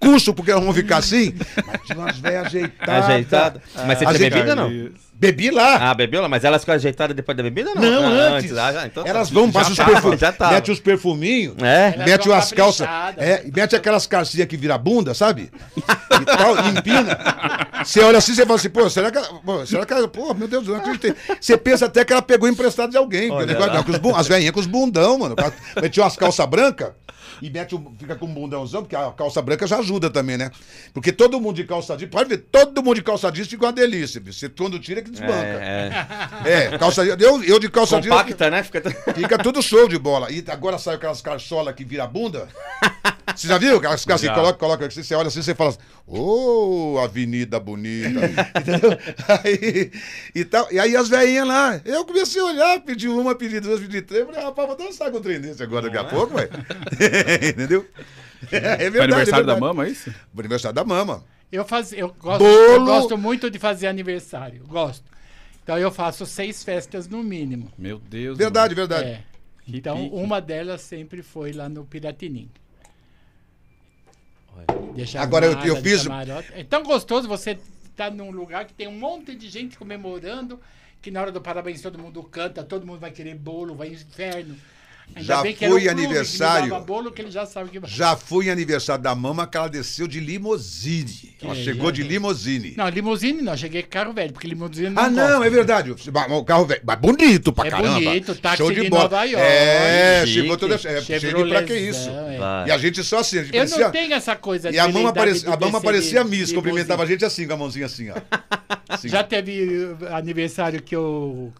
Curso, 0.00 0.34
porque 0.34 0.50
nós 0.50 0.58
vamos 0.60 0.74
ficar 0.74 0.96
assim? 0.96 1.32
Mas 1.64 1.80
tinha 1.86 1.96
umas 1.96 2.18
velhas 2.18 2.46
ajeitadas. 2.46 3.04
Ajeitada. 3.04 3.62
Mas 3.86 3.98
você 3.98 4.06
tinha 4.06 4.18
bebida 4.18 4.56
não? 4.56 4.68
Bebi 5.16 5.50
lá. 5.50 5.90
Ah, 5.90 5.94
bebeu 5.94 6.20
lá? 6.20 6.28
Mas 6.28 6.44
elas 6.44 6.62
ficam 6.62 6.74
ajeitadas 6.74 7.14
depois 7.14 7.36
da 7.36 7.42
bebida 7.42 7.70
ou 7.70 7.76
não? 7.76 7.82
Não, 7.82 8.04
Ah, 8.04 8.36
antes. 8.36 8.56
Ah, 8.58 8.72
já, 8.72 8.86
então 8.86 9.04
tá. 9.04 9.08
Elas 9.08 9.30
vão, 9.30 9.46
Já 9.46 9.52
passam 9.52 9.70
os 9.70 9.76
tava, 9.76 9.90
perfumes. 9.92 10.20
Tava. 10.20 10.52
Mete 10.54 10.70
os 10.72 10.80
perfuminhos. 10.80 11.54
É? 11.62 11.94
Mete 12.04 12.26
vão 12.28 12.36
as 12.36 12.52
calças. 12.52 12.86
É, 13.16 13.44
mete 13.54 13.76
aquelas 13.76 14.06
calcinhas 14.06 14.48
que 14.48 14.56
vira 14.56 14.76
bunda, 14.76 15.14
sabe? 15.14 15.50
E 15.76 16.24
tal, 16.24 16.58
empina. 16.68 17.18
Você 17.84 18.00
olha 18.00 18.18
assim, 18.18 18.34
você 18.34 18.44
fala 18.44 18.56
assim, 18.58 18.70
pô, 18.70 18.90
será 18.90 19.10
que 19.10 19.18
ela. 19.18 19.28
Pô, 19.44 19.64
será 19.64 19.86
que 19.86 19.92
ela. 19.92 20.08
Pô, 20.08 20.34
meu 20.34 20.48
Deus, 20.48 20.66
eu 20.66 20.74
não 20.74 20.80
acreditei. 20.80 21.14
Você 21.40 21.56
pensa 21.56 21.86
até 21.86 22.04
que 22.04 22.12
ela 22.12 22.22
pegou 22.22 22.48
emprestado 22.48 22.90
de 22.90 22.96
alguém. 22.96 23.30
Olha 23.30 23.46
negócio- 23.46 23.72
não, 23.72 23.82
com 23.84 23.92
os 24.10 24.18
as 24.18 24.26
velhinhas 24.28 24.52
com 24.52 24.60
os 24.60 24.66
bundão, 24.66 25.18
mano. 25.18 25.36
Mete 25.80 26.00
umas 26.00 26.16
calças 26.16 26.46
brancas. 26.46 26.90
E 27.44 27.50
mete 27.50 27.74
um, 27.74 27.94
fica 27.98 28.16
com 28.16 28.24
um 28.24 28.32
bundãozão, 28.32 28.80
porque 28.80 28.96
a 28.96 29.12
calça 29.12 29.42
branca 29.42 29.66
já 29.66 29.78
ajuda 29.78 30.08
também, 30.08 30.38
né? 30.38 30.50
Porque 30.94 31.12
todo 31.12 31.38
mundo 31.38 31.56
de 31.56 31.64
calça 31.64 31.94
jeans, 31.94 32.10
pode 32.10 32.26
ver, 32.26 32.38
todo 32.38 32.82
mundo 32.82 32.94
de 32.94 33.02
calça 33.02 33.30
jeans 33.30 33.48
fica 33.48 33.66
uma 33.66 33.72
delícia. 33.72 34.18
viu? 34.18 34.32
Você 34.32 34.48
quando 34.48 34.78
tira 34.78 35.02
que 35.02 35.10
desbanca. 35.10 35.34
É, 35.34 36.06
É, 36.46 36.78
calça 36.78 37.04
jeans. 37.04 37.20
Eu, 37.20 37.44
eu 37.44 37.58
de 37.58 37.66
é. 37.66 37.70
calça 37.70 38.00
jeans. 38.00 38.16
Compacta, 38.16 38.48
né? 38.48 38.62
Fica... 38.62 38.80
Fica 39.14 39.36
tudo 39.36 39.60
show 39.60 39.86
de 39.86 39.98
bola. 39.98 40.32
E 40.32 40.42
agora 40.48 40.78
sai 40.78 40.94
aquelas 40.94 41.20
carçolas 41.20 41.74
que 41.74 41.84
vira 41.84 42.06
bunda. 42.06 42.48
Você 43.34 43.48
já 43.48 43.58
viu? 43.58 43.76
Aquelas 43.78 44.04
que 44.04 44.12
assim, 44.12 44.26
Já. 44.26 44.34
coloca, 44.34 44.58
coloca 44.58 44.86
assim, 44.86 45.02
você 45.02 45.14
olha 45.14 45.28
assim, 45.28 45.42
você 45.42 45.54
fala 45.54 45.70
assim, 45.70 45.78
ô, 46.06 46.98
avenida 47.02 47.58
bonita. 47.58 48.20
Entendeu? 48.60 48.98
Aí, 49.42 49.92
e, 50.34 50.44
tal. 50.44 50.68
e 50.70 50.78
aí 50.78 50.96
as 50.96 51.08
velhinhas 51.08 51.46
lá, 51.46 51.80
eu 51.84 52.04
comecei 52.04 52.40
a 52.40 52.44
olhar, 52.44 52.80
pedi 52.80 53.08
uma, 53.08 53.34
pedi 53.34 53.60
duas, 53.60 53.80
pedi 53.80 54.02
três, 54.02 54.26
falei, 54.26 54.42
rapaz, 54.42 54.68
vou 54.68 54.76
dançar 54.76 55.10
com 55.10 55.18
o 55.18 55.20
trem 55.20 55.40
desse 55.40 55.62
agora 55.62 55.90
daqui 55.90 55.98
a 55.98 56.08
é? 56.08 56.10
pouco, 56.10 56.36
ué. 56.36 56.48
Entendeu? 57.48 57.86
É 58.50 58.90
verdade. 58.90 58.90
Foi 58.90 59.00
aniversário 59.00 59.42
é 59.42 59.46
da 59.46 59.52
verdade. 59.54 59.60
mama, 59.60 59.86
é 59.86 59.90
isso? 59.90 60.14
Aniversário 60.36 60.74
da 60.74 60.84
mama. 60.84 61.24
Eu, 61.50 61.64
faz, 61.64 61.92
eu, 61.92 62.14
gosto, 62.18 62.40
Bolo. 62.40 62.52
eu 62.52 62.84
gosto 62.84 63.18
muito 63.18 63.50
de 63.50 63.58
fazer 63.58 63.86
aniversário. 63.86 64.64
Gosto. 64.66 65.04
Então 65.62 65.78
eu 65.78 65.90
faço 65.90 66.26
seis 66.26 66.62
festas 66.62 67.08
no 67.08 67.22
mínimo. 67.22 67.72
Meu 67.78 67.98
Deus. 67.98 68.36
Verdade, 68.36 68.74
verdade. 68.74 69.08
É. 69.08 69.22
Então 69.66 69.96
pique. 69.96 70.14
uma 70.14 70.40
delas 70.40 70.82
sempre 70.82 71.22
foi 71.22 71.52
lá 71.52 71.68
no 71.68 71.84
Piratininga. 71.84 72.63
Deixa 74.94 75.20
Agora, 75.20 75.46
eu- 75.46 75.58
eu 75.66 75.76
fiz-. 75.82 76.06
É 76.52 76.64
tão 76.64 76.82
gostoso 76.82 77.26
você 77.28 77.58
estar 77.84 78.10
num 78.10 78.30
lugar 78.30 78.64
que 78.64 78.72
tem 78.74 78.88
um 78.88 78.98
monte 78.98 79.34
de 79.34 79.48
gente 79.48 79.76
comemorando, 79.78 80.60
que 81.02 81.10
na 81.10 81.20
hora 81.20 81.32
do 81.32 81.40
parabéns 81.40 81.80
todo 81.80 81.98
mundo 81.98 82.22
canta, 82.22 82.62
todo 82.64 82.86
mundo 82.86 82.98
vai 83.00 83.10
querer 83.10 83.34
bolo, 83.36 83.74
vai 83.74 83.88
inferno. 83.88 84.56
Ainda 85.16 85.22
Já 85.22 85.42
bem 85.42 85.54
que 85.54 85.64
era 85.64 85.74
o 85.74 85.78
fui 85.78 85.88
aniversário. 85.88 86.80
bolo 86.80 87.12
que 87.12 87.22
ele 87.22 87.30
já 87.30 87.46
sabe 87.46 87.70
que 87.70 87.78
vai. 87.78 87.88
Já 87.88 88.16
fui 88.16 88.50
aniversário 88.50 89.02
da 89.02 89.14
mama 89.14 89.46
que 89.46 89.56
ela 89.56 89.68
desceu 89.68 90.08
de 90.08 90.18
limousine. 90.18 91.36
Ela 91.42 91.54
Que 91.54 91.62
chegou 91.62 91.92
de 91.92 92.00
isso. 92.00 92.10
limousine. 92.10 92.74
Não, 92.76 92.88
limusine 92.88 93.42
não, 93.42 93.56
cheguei 93.56 93.82
com 93.82 93.90
carro 93.90 94.12
velho, 94.12 94.32
porque 94.32 94.48
limusine 94.48 94.90
não 94.90 95.02
Ah, 95.02 95.10
não, 95.10 95.28
gosta. 95.28 95.46
é 95.46 95.50
verdade. 95.50 95.90
O 95.92 96.44
carro 96.44 96.64
velho. 96.66 96.80
Mas 96.84 96.98
bonito 96.98 97.52
pra 97.52 97.66
É 97.66 97.70
caramba. 97.70 98.00
bonito, 98.00 98.34
táxi 98.34 98.56
Show 98.58 98.72
de, 98.72 98.80
de 98.82 98.88
bola. 98.90 99.02
Nova 99.04 99.24
York. 99.24 99.46
É, 99.46 100.22
Chique. 100.26 100.40
chegou 100.40 100.56
toda. 100.56 100.74
É, 100.74 101.48
pra 101.48 101.62
que 101.62 101.74
isso? 101.76 102.08
é. 102.10 102.64
E 102.68 102.70
a 102.70 102.78
gente 102.78 103.04
só 103.04 103.18
assim, 103.18 103.38
a 103.38 103.42
gente 103.44 103.54
Eu 103.54 103.60
parecia- 103.60 103.84
não 103.84 103.90
tenho 103.92 104.14
essa 104.14 104.34
coisa 104.36 104.70
E 104.70 104.78
a 104.78 104.82
mama, 104.88 104.92
veleidade 105.12 105.18
parecia, 105.18 105.48
de 105.48 105.54
a 105.54 105.58
mama 105.60 105.80
parecia 105.80 106.24
de- 106.24 106.30
Miss, 106.30 106.48
de 106.48 106.54
cumprimentava 106.54 107.02
a 107.02 107.04
limusine. 107.04 107.20
gente 107.20 107.24
assim, 107.24 107.46
com 107.46 107.52
a 107.52 107.56
mãozinha 107.56 107.86
assim, 107.86 108.10
ó. 108.10 108.14
Assim. 108.88 109.08
Já 109.08 109.24
teve 109.24 109.84
uh, 109.84 109.96
aniversário 110.14 110.80
que 110.82 110.94
eu 110.94 111.52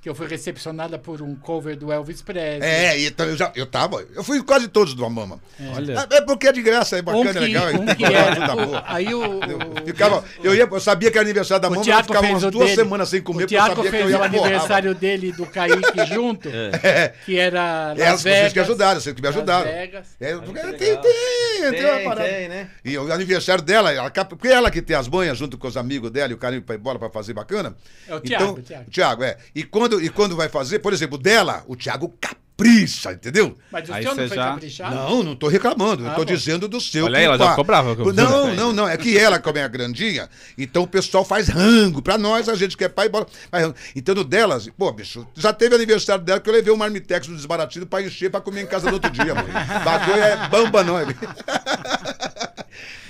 que 0.00 0.08
eu 0.08 0.14
fui 0.14 0.26
recepcionada 0.26 0.98
por 0.98 1.20
um 1.20 1.34
cover 1.34 1.76
do 1.76 1.92
Elvis 1.92 2.22
Presley. 2.22 2.62
É, 2.62 2.98
então 3.06 3.26
eu 3.26 3.36
já 3.36 3.52
eu 3.54 3.66
tava. 3.66 4.02
Eu 4.14 4.24
fui 4.24 4.42
quase 4.42 4.66
todos 4.68 4.94
do 4.94 5.08
Mama. 5.10 5.38
Olha. 5.74 6.06
É, 6.10 6.16
é 6.16 6.20
porque 6.22 6.48
é 6.48 6.52
de 6.52 6.62
graça, 6.62 6.96
é 6.96 7.00
Um 7.00 7.04
bacana, 7.04 7.32
que, 7.32 7.38
é 7.38 7.40
legal. 7.40 7.66
um 7.68 7.86
tem 7.86 7.86
que 7.86 7.94
que 7.96 8.04
é, 8.04 8.18
ajuda 8.20 8.52
o- 8.54 8.66
boa. 8.66 8.84
aí 8.86 9.14
o, 9.14 9.22
Eu 9.44 9.58
o- 9.58 9.86
ficava, 9.86 10.24
eu, 10.42 10.54
ia, 10.54 10.68
eu 10.70 10.80
sabia 10.80 11.10
que 11.10 11.18
era 11.18 11.26
aniversário 11.26 11.60
da 11.60 11.68
o 11.68 11.72
mamãe, 11.72 11.88
eu 11.90 12.02
ficava 12.04 12.26
umas 12.28 12.42
o 12.44 12.50
duas 12.50 12.64
dele. 12.70 12.76
semanas 12.82 13.08
sem 13.10 13.20
comer, 13.20 13.44
o 13.44 13.46
porque 13.46 13.54
eu 13.54 13.58
Tiago 13.58 13.76
sabia 13.76 13.90
que 13.90 13.96
eu 13.96 14.00
fez 14.00 14.10
ia 14.12 14.18
o 14.18 14.22
aniversário 14.22 14.94
dele 14.94 15.28
e 15.28 15.32
do 15.32 15.46
Kaique 15.46 16.06
junto, 16.14 16.48
É, 16.48 17.12
que 17.26 17.38
era 17.38 17.94
é, 17.96 18.10
Las 18.10 18.22
vocês 18.22 18.34
Vegas. 18.36 18.52
que 18.52 18.60
ajudaram, 18.60 19.00
vocês 19.00 19.14
que 19.14 19.20
me 19.20 19.28
Las 19.28 19.36
ajudaram. 19.36 19.70
Vegas. 19.70 20.06
É, 20.20 20.32
que 20.34 20.38
porque 20.40 20.62
legal. 20.62 20.78
tem, 20.78 20.96
tem, 20.96 21.70
tem, 21.72 21.84
uma 21.84 21.96
Tem, 21.96 22.04
parada. 22.04 22.28
tem, 22.28 22.48
né? 22.48 22.70
E 22.84 22.96
o 22.96 23.12
aniversário 23.12 23.62
dela, 23.62 23.92
ela, 23.92 24.10
porque 24.10 24.48
ela 24.48 24.70
que 24.70 24.80
tem 24.80 24.96
as 24.96 25.08
manhas 25.08 25.36
junto 25.36 25.58
com 25.58 25.68
os 25.68 25.76
amigos 25.76 26.10
dela 26.10 26.30
e 26.30 26.34
o 26.34 26.38
carinho 26.38 26.62
pra 26.62 26.74
ir 26.74 26.78
embora 26.78 26.98
pra 26.98 27.10
fazer 27.10 27.34
bacana. 27.34 27.76
É 28.08 28.14
o 28.14 28.20
Thiago, 28.20 28.44
então, 28.44 28.54
o 28.54 28.62
Thiago. 28.62 28.84
o 28.86 28.90
Thiago, 28.90 29.24
é. 29.24 29.36
E 29.54 29.62
quando, 29.64 29.89
e 29.98 30.10
quando 30.10 30.36
vai 30.36 30.50
fazer, 30.50 30.80
por 30.80 30.92
exemplo, 30.92 31.16
dela, 31.16 31.64
o 31.66 31.74
Thiago 31.74 32.14
capricha, 32.20 33.12
entendeu? 33.12 33.56
Mas 33.72 33.88
o 33.88 33.92
Aí 33.94 34.02
seu 34.02 34.14
não 34.14 34.28
foi 34.28 34.36
já- 34.36 34.44
caprichado? 34.50 34.94
Não, 34.94 35.22
não 35.22 35.34
tô 35.34 35.48
reclamando, 35.48 36.02
eu 36.04 36.08
Ah, 36.10 36.14
tô 36.14 36.18
bom. 36.18 36.24
dizendo 36.26 36.68
do 36.68 36.78
seu. 36.78 37.06
Olha 37.06 37.18
aí, 37.18 37.24
ela 37.24 37.38
já 37.38 37.48
ficou 37.50 37.64
brava 37.64 37.96
com. 37.96 38.12
Não, 38.12 38.54
não, 38.54 38.70
não, 38.72 38.86
é 38.88 38.96
que 38.98 39.16
ela, 39.16 39.38
como 39.38 39.56
é 39.56 39.62
a 39.64 39.68
grandinha, 39.68 40.28
então 40.58 40.82
o 40.82 40.86
pessoal 40.86 41.24
faz 41.24 41.48
rango. 41.48 42.02
Pra 42.02 42.18
nós, 42.18 42.48
a 42.50 42.54
gente 42.54 42.76
quer 42.76 42.90
pai 42.90 43.06
e 43.06 43.08
bola. 43.08 43.26
faz 43.50 43.64
rango. 43.64 43.76
Então 43.96 44.14
no 44.14 44.24
delas, 44.24 44.68
pô, 44.76 44.92
bicho, 44.92 45.26
já 45.34 45.52
teve 45.54 45.74
aniversário 45.74 46.22
dela 46.22 46.38
que 46.38 46.50
eu 46.50 46.52
levei 46.52 46.72
um 46.72 46.76
marmitex 46.76 47.26
do 47.26 47.34
desbaratido 47.34 47.86
pra 47.86 48.02
encher 48.02 48.30
pra 48.30 48.40
comer 48.42 48.62
em 48.62 48.66
casa 48.66 48.88
no 48.88 48.94
outro 48.94 49.10
dia, 49.10 49.34
mano. 49.34 49.48
Bagulho 49.84 50.22
é 50.22 50.48
bamba, 50.48 50.84
não 50.84 50.98
é? 50.98 51.04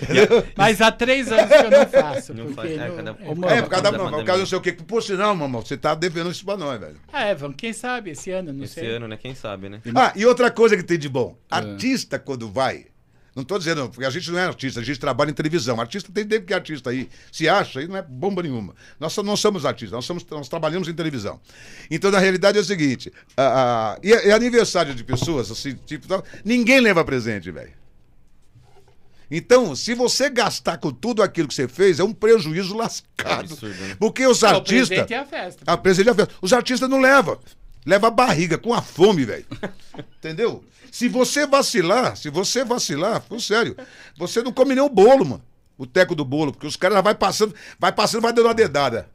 Mas 0.57 0.81
há 0.81 0.91
três 0.91 1.31
anos 1.31 1.47
que 1.49 1.55
eu 1.67 1.71
não 1.71 1.87
faço. 1.87 2.35
Não 2.35 2.45
porque 2.47 2.55
faz, 2.55 2.71
é, 2.73 2.89
não- 2.89 2.97
cada- 2.97 3.11
é, 3.21 3.35
mano, 3.35 3.49
É, 3.49 3.63
por 3.63 3.69
causa 3.71 3.83
da, 3.85 3.91
da 3.91 3.99
por 3.99 4.25
causa 4.25 4.41
não 4.41 4.47
sei 4.47 4.59
o 4.59 4.61
quê. 4.61 4.73
Por 4.73 5.03
sinal, 5.03 5.35
mamão, 5.35 5.61
você 5.63 5.77
tá 5.77 5.95
devendo 5.95 6.31
isso 6.31 6.45
pra 6.45 6.57
nós, 6.57 6.81
velho. 6.81 6.97
Ah, 7.13 7.25
é, 7.27 7.35
vamos, 7.35 7.57
quem 7.57 7.73
sabe 7.73 8.11
esse 8.11 8.31
ano, 8.31 8.53
não 8.53 8.65
Esse 8.65 8.75
sei. 8.75 8.87
ano, 8.97 9.07
né? 9.09 9.17
Quem 9.17 9.35
sabe, 9.35 9.69
né? 9.69 9.81
Ah, 9.95 10.13
e 10.17 10.25
outra 10.25 10.51
coisa 10.51 10.77
que 10.77 10.83
tem 10.83 10.99
de 10.99 11.09
bom. 11.09 11.37
É. 11.51 11.57
Artista, 11.57 12.19
quando 12.19 12.51
vai. 12.51 12.87
Não 13.37 13.45
tô 13.45 13.57
dizendo, 13.59 13.89
porque 13.89 14.05
a 14.05 14.11
gente 14.11 14.29
não 14.33 14.41
é 14.41 14.45
artista, 14.45 14.81
a 14.81 14.83
gente 14.83 14.99
trabalha 14.99 15.31
em 15.31 15.35
televisão. 15.35 15.81
Artista 15.81 16.11
tem 16.13 16.27
tempo 16.27 16.47
que 16.47 16.53
é 16.53 16.57
artista 16.57 16.91
aí. 16.91 17.09
Se 17.31 17.49
acha, 17.49 17.79
aí 17.79 17.87
não 17.87 17.97
é 17.97 18.03
bomba 18.03 18.43
nenhuma. 18.43 18.75
Nós 18.99 19.17
não 19.19 19.37
somos 19.37 19.65
artistas, 19.65 19.93
nós, 19.93 20.05
somos, 20.05 20.27
nós 20.29 20.49
trabalhamos 20.49 20.89
em 20.89 20.93
televisão. 20.95 21.41
Então, 21.89 22.11
na 22.11 22.19
realidade, 22.19 22.59
é 22.59 22.61
o 22.61 22.65
seguinte: 22.65 23.13
ah, 23.37 23.95
ah, 23.95 24.01
e, 24.03 24.09
e 24.09 24.33
aniversário 24.33 24.95
de 24.97 25.05
pessoas, 25.05 25.49
assim, 25.49 25.75
tipo, 25.87 26.09
tal, 26.09 26.25
ninguém 26.45 26.81
leva 26.81 27.05
presente, 27.05 27.53
velho. 27.53 27.71
Então, 29.31 29.77
se 29.77 29.95
você 29.95 30.29
gastar 30.29 30.79
com 30.79 30.91
tudo 30.91 31.23
aquilo 31.23 31.47
que 31.47 31.55
você 31.55 31.69
fez, 31.69 32.01
é 32.01 32.05
um 32.05 32.13
prejuízo 32.13 32.77
lascado. 32.77 33.53
absurdo, 33.53 33.75
né? 33.81 33.97
Porque 33.99 34.27
os 34.27 34.43
O 34.43 34.47
artistas. 34.47 34.89
presente 34.89 35.15
é 35.15 35.19
a 35.19 35.25
festa. 35.25 35.63
A 35.67 35.77
presente 35.77 36.09
é 36.09 36.13
a 36.13 36.15
festa. 36.15 36.35
Os 36.43 36.53
artistas 36.53 36.89
não 36.89 36.99
levam. 37.01 37.39
Leva 37.87 38.09
a 38.09 38.11
barriga, 38.11 38.59
com 38.59 38.75
a 38.75 38.83
fome, 38.83 39.25
velho. 39.25 39.47
Entendeu? 40.19 40.65
Se 40.91 41.09
você 41.09 41.47
vacilar, 41.47 42.17
se 42.17 42.29
você 42.29 42.65
vacilar, 42.65 43.21
por 43.21 43.41
sério, 43.41 43.77
você 44.19 44.43
não 44.43 44.53
come 44.53 44.75
nem 44.75 44.83
o 44.83 44.89
bolo, 44.89 45.25
mano. 45.25 45.43
O 45.79 45.87
teco 45.87 46.15
do 46.15 46.25
bolo, 46.25 46.53
porque 46.53 46.67
os 46.67 46.77
caras 46.77 46.97
já 46.97 47.01
vai 47.01 47.15
passando, 47.15 47.55
vai 47.79 47.93
passando, 47.93 48.21
vai 48.23 48.33
dando 48.33 48.47
uma 48.49 48.55
dedada. 48.55 49.09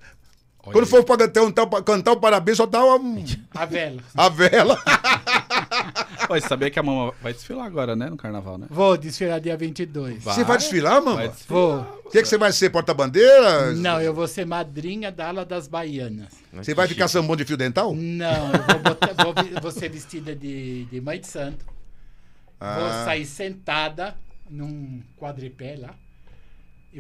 Olha 0.63 0.71
Quando 0.73 0.85
aí. 0.85 0.89
for 0.89 1.03
pra 1.03 1.17
cantar, 1.17 1.43
um, 1.43 1.51
cantar 1.83 2.11
o 2.13 2.17
parabéns, 2.19 2.57
só 2.57 2.65
dá 2.65 2.83
uma, 2.83 3.23
A 3.53 3.65
vela. 3.65 4.01
a 4.15 4.29
vela. 4.29 4.81
Pô, 6.27 6.34
você 6.39 6.47
sabia 6.47 6.69
que 6.69 6.80
a 6.80 6.84
mama 6.84 7.14
vai 7.22 7.34
desfilar 7.34 7.65
agora, 7.65 7.95
né? 7.95 8.10
No 8.10 8.18
carnaval, 8.18 8.57
né? 8.57 8.68
Vou 8.69 8.97
desfilar 8.97 9.39
dia 9.39 9.56
22. 9.57 10.23
Vai. 10.23 10.34
Você 10.35 10.43
vai 10.43 10.57
desfilar, 10.57 11.02
Vai 11.02 11.14
mano? 11.14 11.30
desfilar. 11.30 11.61
Vou. 11.61 12.02
O 12.06 12.10
que, 12.10 12.22
que 12.22 12.27
você 12.27 12.38
vai 12.38 12.52
ser? 12.52 12.69
Porta-bandeira? 12.69 13.73
Não, 13.73 14.02
eu 14.02 14.14
vou 14.14 14.27
ser 14.27 14.45
madrinha 14.45 15.11
da 15.11 15.27
ala 15.27 15.45
das 15.45 15.68
baianas. 15.68 16.34
Você 16.53 16.73
vai 16.73 16.88
ficar 16.88 17.07
sambão 17.07 17.35
de 17.35 17.45
fio 17.45 17.57
dental? 17.57 17.93
Não, 17.95 18.52
eu 18.53 18.64
vou, 18.68 18.80
botar- 18.80 19.14
vou 19.23 19.61
vou 19.61 19.72
ser 19.72 19.89
vestida 19.89 20.35
de, 20.35 20.85
de 20.85 21.02
mãe 21.02 21.19
de 21.19 21.27
santo. 21.27 21.65
Vou 21.65 22.85
Ah. 22.85 23.03
sair 23.06 23.26
sentada 23.26 24.15
num 24.49 25.02
quadripé 25.18 25.76
lá. 25.77 25.93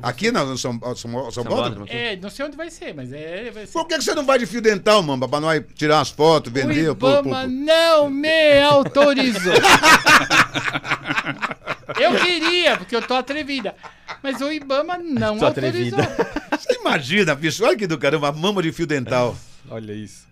Aqui 0.01 0.31
não, 0.31 0.45
no 0.45 0.57
São, 0.57 0.79
São, 0.95 1.31
São? 1.31 1.45
É, 1.87 2.15
não 2.17 2.29
sei 2.29 2.45
onde 2.45 2.57
vai 2.57 2.69
ser, 2.69 2.93
mas 2.93 3.11
é. 3.13 3.51
Vai 3.51 3.65
ser. 3.65 3.73
Por 3.73 3.87
que, 3.87 3.97
que 3.97 4.03
você 4.03 4.13
não 4.15 4.25
vai 4.25 4.37
de 4.39 4.45
fio 4.45 4.61
dental, 4.61 5.01
mano? 5.03 5.27
Pra 5.27 5.39
nós 5.39 5.61
tirar 5.73 6.01
as 6.01 6.09
fotos, 6.09 6.51
vender? 6.51 6.89
o 6.89 6.95
pô, 6.95 7.07
pô, 7.07 7.19
Ibama 7.29 7.41
pô. 7.43 7.47
não 7.47 8.09
me 8.09 8.61
autorizou. 8.61 9.53
eu 11.99 12.15
queria, 12.19 12.77
porque 12.77 12.95
eu 12.95 13.01
tô 13.01 13.13
atrevida. 13.15 13.75
Mas 14.21 14.41
o 14.41 14.51
Ibama 14.51 14.97
não 14.97 15.37
Tô 15.37 15.45
autorizou. 15.45 15.99
atrevida. 15.99 16.31
Você 16.57 16.73
imagina, 16.79 17.35
bicho, 17.35 17.63
olha 17.63 17.77
que 17.77 17.87
do 17.87 17.97
caramba, 17.97 18.31
mama 18.31 18.61
de 18.61 18.71
fio 18.71 18.87
dental. 18.87 19.35
Olha 19.69 19.93
isso. 19.93 20.25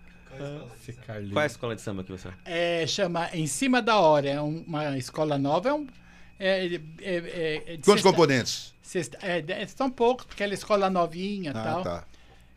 Qual 1.32 1.42
é 1.42 1.44
a 1.44 1.46
escola 1.46 1.76
de 1.76 1.82
samba 1.82 2.02
que 2.02 2.10
você 2.10 2.28
É, 2.44 2.84
chama 2.86 3.28
Em 3.32 3.46
Cima 3.46 3.80
da 3.80 3.96
Hora. 3.98 4.28
É 4.28 4.40
um- 4.40 4.64
uma 4.66 4.98
escola 4.98 5.38
nova. 5.38 5.68
É 5.68 5.72
um, 5.72 5.86
é, 6.40 6.66
é, 6.66 6.80
é, 7.02 7.56
é 7.56 7.60
Quantos 7.76 7.84
sexta- 7.86 8.02
componentes? 8.10 8.73
Sexta- 8.84 9.18
é, 9.22 9.66
são 9.66 9.90
poucos, 9.90 10.24
porque 10.26 10.42
ela 10.42 10.52
é 10.52 10.54
escola 10.54 10.88
novinha 10.90 11.50
e 11.50 11.56
Ah, 11.58 11.62
tal. 11.62 11.82
tá. 11.82 12.04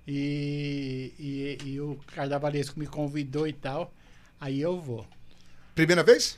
E, 0.08 1.12
e, 1.20 1.58
e 1.70 1.82
o 1.82 1.98
carnavalesco 2.16 2.80
me 2.80 2.86
convidou 2.88 3.48
e 3.48 3.54
tal. 3.54 3.92
Aí 4.40 4.62
eu 4.62 4.80
vou. 4.80 5.06
Primeira 5.76 6.04
vez? 6.04 6.38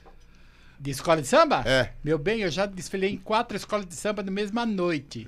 De 0.80 0.92
escola 0.92 1.22
de 1.22 1.28
samba? 1.28 1.62
É. 1.66 1.92
Meu 2.04 2.18
bem, 2.18 2.40
eu 2.42 2.50
já 2.50 2.66
desfilei 2.66 3.12
em 3.12 3.18
quatro 3.18 3.56
escolas 3.58 3.86
de 3.86 3.96
samba 3.96 4.24
na 4.24 4.32
mesma 4.32 4.66
noite. 4.66 5.28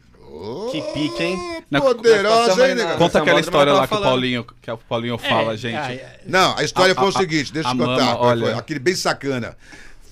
Que 0.71 0.81
pique, 0.93 1.21
hein? 1.23 1.63
Na- 1.69 1.81
Poderosa, 1.81 2.55
Nós 2.55 2.69
hein, 2.69 2.75
nega? 2.75 2.95
Conta 2.97 3.19
aquela 3.19 3.39
história 3.41 3.69
ela 3.71 3.81
lá 3.81 3.87
que 3.87 3.93
o. 3.93 4.01
Paulinho, 4.01 4.43
que 4.61 4.71
o 4.71 4.77
Paulinho 4.77 5.17
fala, 5.17 5.53
É, 5.53 5.57
gente. 5.57 5.75
é. 5.75 6.21
Não, 6.25 6.57
a 6.57 6.63
história 6.63 6.93
A- 6.93 6.95
foi 6.95 7.09
o 7.09 7.11
seguinte, 7.11 7.51
deixa 7.51 7.67
eu 7.69 7.75
contar. 7.77 7.97
mama, 8.05 8.17
foi. 8.17 8.27
olha. 8.27 8.55
Aquele 8.57 8.79
bem 8.79 8.95
sacana. 8.95 9.57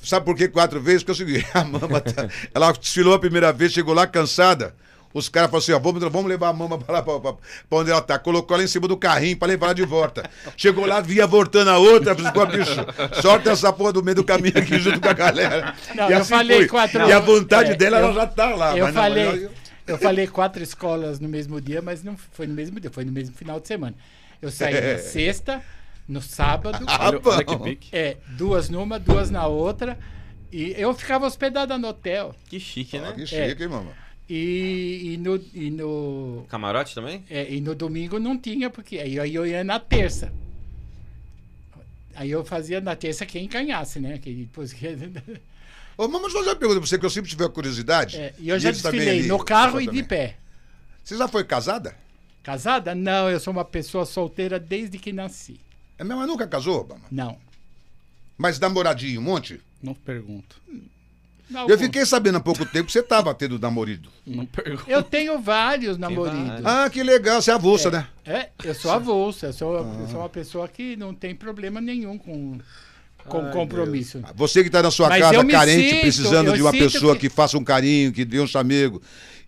Sabe 0.10 0.26
por 0.26 0.36
que 0.36 0.48
quatro 0.48 0.82
vezes? 0.82 1.04
Porque 1.04 1.22
é 1.22 1.24
o 1.24 1.28
seguinte, 1.28 1.48
a 1.54 1.64
mama, 1.64 2.02
tá- 2.02 2.28
ela 2.54 2.72
desfilou 2.72 3.14
a 3.14 3.20
primeira 3.20 3.54
vez, 3.54 3.72
chegou 3.72 3.94
lá 3.94 4.08
cansada. 4.08 4.74
Os 5.14 5.28
caras 5.28 5.50
falaram 5.50 5.64
assim, 5.64 5.72
ó, 5.74 5.80
vamos, 5.80 6.02
vamos 6.12 6.26
levar 6.30 6.50
a 6.50 6.54
mama 6.54 6.78
pra 6.78 6.94
lá, 6.96 7.02
pra, 7.04 7.20
pra- 7.20 7.34
pra 7.34 7.78
onde 7.80 7.90
ela 7.92 8.02
tá. 8.02 8.18
Colocou 8.20 8.56
ela 8.56 8.64
em 8.64 8.68
cima 8.68 8.88
do 8.88 8.96
carrinho 8.98 9.38
pra 9.38 9.48
levar 9.48 9.68
ela 9.68 9.76
de 9.76 9.86
volta. 9.86 10.28
Chegou 10.58 10.86
lá, 10.86 11.00
via 11.02 11.26
voltando 11.28 11.70
a 11.70 11.78
outra, 11.80 12.16
falou, 12.16 12.32
pô, 12.32 12.46
bicho, 12.46 12.76
sorte 13.22 13.50
essa 13.50 13.72
porra 13.74 13.94
do 13.94 14.04
meio 14.04 14.16
do 14.16 14.24
caminho 14.24 14.58
aqui 14.58 14.78
junto 14.80 15.00
com 15.02 15.10
a 15.10 15.14
galera. 15.14 15.74
Não, 15.96 16.10
eu 16.10 16.24
falei 16.26 16.68
quatro- 16.68 17.08
E 17.08 17.12
a 17.12 17.20
vontade 17.20 17.72
É, 17.72 17.76
dela, 17.76 17.98
eu- 18.00 18.04
ela 18.06 18.14
já 18.14 18.28
tá 18.28 18.54
lá. 18.56 18.78
eu 18.78 18.86
mas 18.86 18.94
não, 18.96 19.02
falei, 19.02 19.28
eu- 19.46 19.52
eu 19.88 19.98
falei 19.98 20.28
quatro 20.28 20.62
escolas 20.64 21.20
no 21.20 21.28
mesmo 21.30 21.60
dia, 21.62 21.82
mas 21.82 22.04
não 22.04 22.16
foi 22.34 22.46
no 22.48 22.54
mesmo 22.54 22.80
dia, 22.80 22.92
foi 22.92 23.04
no 23.06 23.12
mesmo 23.12 23.36
final 23.36 23.60
de 23.60 23.68
semana. 23.68 23.96
Eu 24.42 24.52
saí 24.52 24.76
É. 24.76 24.94
na 24.94 25.00
sexta, 25.00 25.62
no 26.10 26.22
sábado, 26.24 26.84
Olha, 26.88 27.22
olha 27.24 27.46
que 27.46 27.58
pique. 27.58 27.96
é, 27.96 28.18
duas 28.30 28.68
numa, 28.68 29.00
duas 29.00 29.30
na 29.30 29.46
outra. 29.46 29.98
E 30.52 30.74
eu 30.76 30.92
ficava 30.96 31.28
hospedada 31.28 31.78
no 31.78 31.88
hotel. 31.88 32.36
Que 32.50 32.60
chique, 32.60 32.98
Ó, 32.98 33.02
né? 33.02 33.14
que 33.14 33.28
chique, 33.28 33.62
hein, 33.62 33.70
mama? 33.70 33.92
E, 34.28 35.14
e 35.14 35.18
no. 35.18 35.36
E 35.54 35.70
no 35.70 36.46
Camarote 36.50 36.96
também? 36.96 37.24
É, 37.30 37.52
e 37.54 37.62
no 37.62 37.76
domingo 37.76 38.20
não 38.20 38.36
tinha, 38.36 38.70
porque 38.72 38.98
aí, 38.98 39.20
aí 39.20 39.36
eu 39.36 39.46
ia 39.46 39.64
na 39.64 39.80
terça. 39.80 40.34
Aí 42.16 42.32
eu 42.32 42.44
fazia 42.44 42.82
na 42.82 42.96
terça 42.96 43.26
quem 43.26 43.48
ganhasse, 43.48 44.00
né? 44.00 44.18
Que 44.18 44.34
depois 44.34 44.74
que... 44.74 44.88
Ô, 45.96 46.08
mas 46.08 46.22
deixa 46.22 46.38
eu 46.38 46.40
fazer 46.40 46.50
uma 46.50 46.56
pergunta 46.56 46.80
pra 46.80 46.88
você, 46.88 46.98
que 46.98 47.06
eu 47.06 47.10
sempre 47.10 47.30
tive 47.30 47.44
a 47.46 47.50
curiosidade. 47.50 48.18
É, 48.18 48.34
e 48.40 48.50
eu 48.50 48.58
já 48.60 48.72
desfilei 48.72 49.28
no 49.28 49.38
carro 49.44 49.80
e 49.80 49.88
de 49.88 50.02
pé. 50.04 50.38
Você 51.04 51.16
já 51.16 51.28
foi 51.28 51.44
casada? 51.44 51.96
Casada? 52.42 52.96
Não, 52.96 53.30
eu 53.30 53.40
sou 53.40 53.52
uma 53.54 53.66
pessoa 53.66 54.06
solteira 54.06 54.60
desde 54.60 54.98
que 54.98 55.14
nasci. 55.14 55.60
É 56.00 56.04
mesmo, 56.04 56.20
mas 56.20 56.28
nunca 56.28 56.48
casou, 56.48 56.80
Obama? 56.82 57.02
Não. 57.12 57.38
Mas 58.38 58.58
namoradinho, 58.60 59.20
um 59.20 59.24
monte? 59.24 59.60
Não 59.84 59.94
pergunto. 59.94 60.56
Não, 61.50 61.68
Eu 61.68 61.78
fiquei 61.80 62.06
sabendo 62.06 62.38
há 62.38 62.40
pouco 62.40 62.64
tempo 62.66 62.86
que 62.86 62.92
você 62.92 63.02
tava 63.02 63.34
tendo 63.34 63.58
namorido. 63.60 64.10
Não 64.26 64.46
pergunto. 64.46 64.90
eu 64.90 65.02
tenho 65.04 65.40
vários 65.42 65.98
namoridos. 65.98 66.64
Ah, 66.64 66.90
que 66.90 67.02
legal, 67.04 67.42
você 67.42 67.50
é 67.52 67.56
avulsa, 67.56 67.90
né? 67.90 68.08
É, 68.26 68.50
eu 68.64 68.74
sou 68.76 68.92
avulsa. 68.92 69.48
Eu 69.48 69.54
sou, 69.54 69.76
eu 69.78 70.08
sou 70.08 70.20
uma 70.20 70.30
pessoa 70.30 70.68
que 70.68 70.96
não 70.96 71.14
tem 71.14 71.34
problema 71.36 71.82
nenhum 71.82 72.18
com, 72.20 72.60
com 73.26 73.50
compromisso. 73.50 74.22
Você 74.36 74.64
que 74.64 74.70
tá 74.70 74.84
na 74.84 74.92
sua 74.92 75.10
Mas 75.10 75.22
casa 75.24 75.44
carente, 75.46 75.90
sinto- 75.90 76.02
precisando 76.02 76.54
de 76.54 76.62
uma 76.62 76.72
pessoa 76.72 77.16
que- 77.16 77.22
que... 77.28 77.30
faça 77.30 77.58
um 77.58 77.64
carinho, 77.64 78.14
que 78.14 78.24
dê 78.24 78.40
um 78.40 78.48
chamego. 78.48 79.02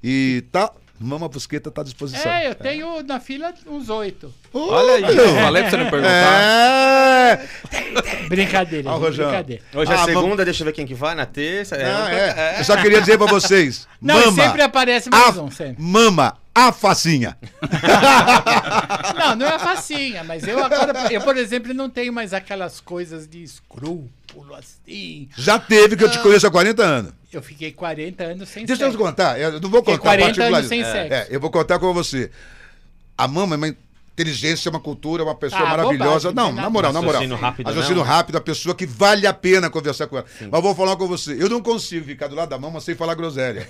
E 0.03 0.43
tá. 0.51 0.71
Mama 1.01 1.27
Busqueta 1.27 1.71
tá 1.71 1.81
à 1.81 1.83
disposição. 1.83 2.31
É, 2.31 2.47
eu 2.49 2.55
tenho 2.55 3.01
na 3.03 3.19
fila 3.19 3.53
uns 3.67 3.89
oito. 3.89 4.33
Olha 4.53 5.07
aí, 5.07 5.17
eu 5.17 5.35
falei 5.35 5.61
pra 5.63 5.71
você 5.71 5.77
não 5.77 5.89
perguntar. 5.89 6.41
É. 6.41 7.47
Brincadeira, 8.27 8.89
Ah, 8.91 8.97
brincadeira. 8.99 9.63
Hoje 9.73 9.91
é 9.91 9.95
Ah, 9.95 10.05
segunda, 10.05 10.45
deixa 10.45 10.61
eu 10.61 10.65
ver 10.65 10.73
quem 10.73 10.85
que 10.85 10.93
vai, 10.93 11.15
na 11.15 11.25
terça. 11.25 11.75
É, 11.75 11.91
Ah, 11.91 11.97
outra- 11.99 12.13
é. 12.17 12.59
Eu 12.59 12.63
só 12.63 12.77
queria 12.77 12.99
dizer 12.99 13.17
pra 13.17 13.27
vocês. 13.27 13.87
Não, 14.01 14.15
mama, 14.27 14.43
sempre 14.43 14.61
aparece 14.61 15.09
mais 15.09 15.37
a, 15.37 15.41
um, 15.41 15.51
sempre. 15.51 15.81
mama, 15.81 16.37
a 16.53 16.71
facinha. 16.71 17.37
Não, 19.17 19.35
não 19.35 19.47
é 19.47 19.59
facinha, 19.59 20.23
mas 20.23 20.47
eu 20.47 20.63
agora, 20.63 20.93
eu, 21.11 21.21
por 21.21 21.37
exemplo, 21.37 21.73
não 21.73 21.89
tenho 21.89 22.11
mais 22.11 22.33
aquelas 22.33 22.79
coisas 22.79 23.27
de 23.27 23.41
escrúpulo 23.43 24.09
assim. 24.57 25.29
Já 25.37 25.59
teve, 25.59 25.95
que 25.95 26.03
eu 26.03 26.09
te 26.09 26.19
conheço 26.19 26.47
há 26.47 26.51
40 26.51 26.83
anos. 26.83 27.13
Eu 27.31 27.41
fiquei 27.41 27.71
40 27.71 28.23
anos 28.23 28.49
sem 28.49 28.65
Deixa 28.65 28.83
eu 28.83 28.89
te 28.89 28.91
sexo. 28.91 29.05
contar, 29.05 29.39
eu 29.39 29.53
não 29.59 29.69
vou 29.69 29.79
Fiquei 29.81 29.97
contar 29.97 30.09
40 30.09 30.25
particular- 30.27 30.57
anos 30.57 30.67
sem 30.69 30.81
é, 30.81 30.91
sexo. 30.91 31.13
é, 31.13 31.27
eu 31.29 31.39
vou 31.39 31.49
contar 31.49 31.79
com 31.79 31.93
você. 31.93 32.29
A 33.17 33.27
mama 33.27 33.55
mas 33.57 33.73
inteligência, 34.21 34.69
uma 34.69 34.79
cultura, 34.79 35.23
uma 35.23 35.35
pessoa 35.35 35.61
Ah, 35.61 35.69
maravilhosa. 35.69 36.31
bobagem, 36.31 36.33
não, 36.35 36.43
não 36.49 36.53
tem 36.55 36.63
na 36.63 36.69
moral, 36.69 36.93
na 36.93 37.01
moral. 37.01 37.21
Rápido, 37.37 37.67
Raciocínio 37.67 37.97
não. 37.97 38.03
rápido, 38.03 38.35
a 38.37 38.41
pessoa 38.41 38.75
que 38.75 38.85
vale 38.85 39.25
a 39.27 39.33
pena 39.33 39.69
conversar 39.69 40.07
com 40.07 40.17
ela. 40.17 40.25
Mas 40.51 40.61
vou 40.61 40.75
falar 40.75 40.95
com 40.95 41.07
você, 41.07 41.35
eu 41.41 41.49
não 41.49 41.61
consigo 41.61 42.05
ficar 42.05 42.27
do 42.27 42.35
lado 42.35 42.49
da 42.49 42.57
mama 42.59 42.79
sem 42.79 42.95
falar 42.95 43.15
groselha. 43.15 43.67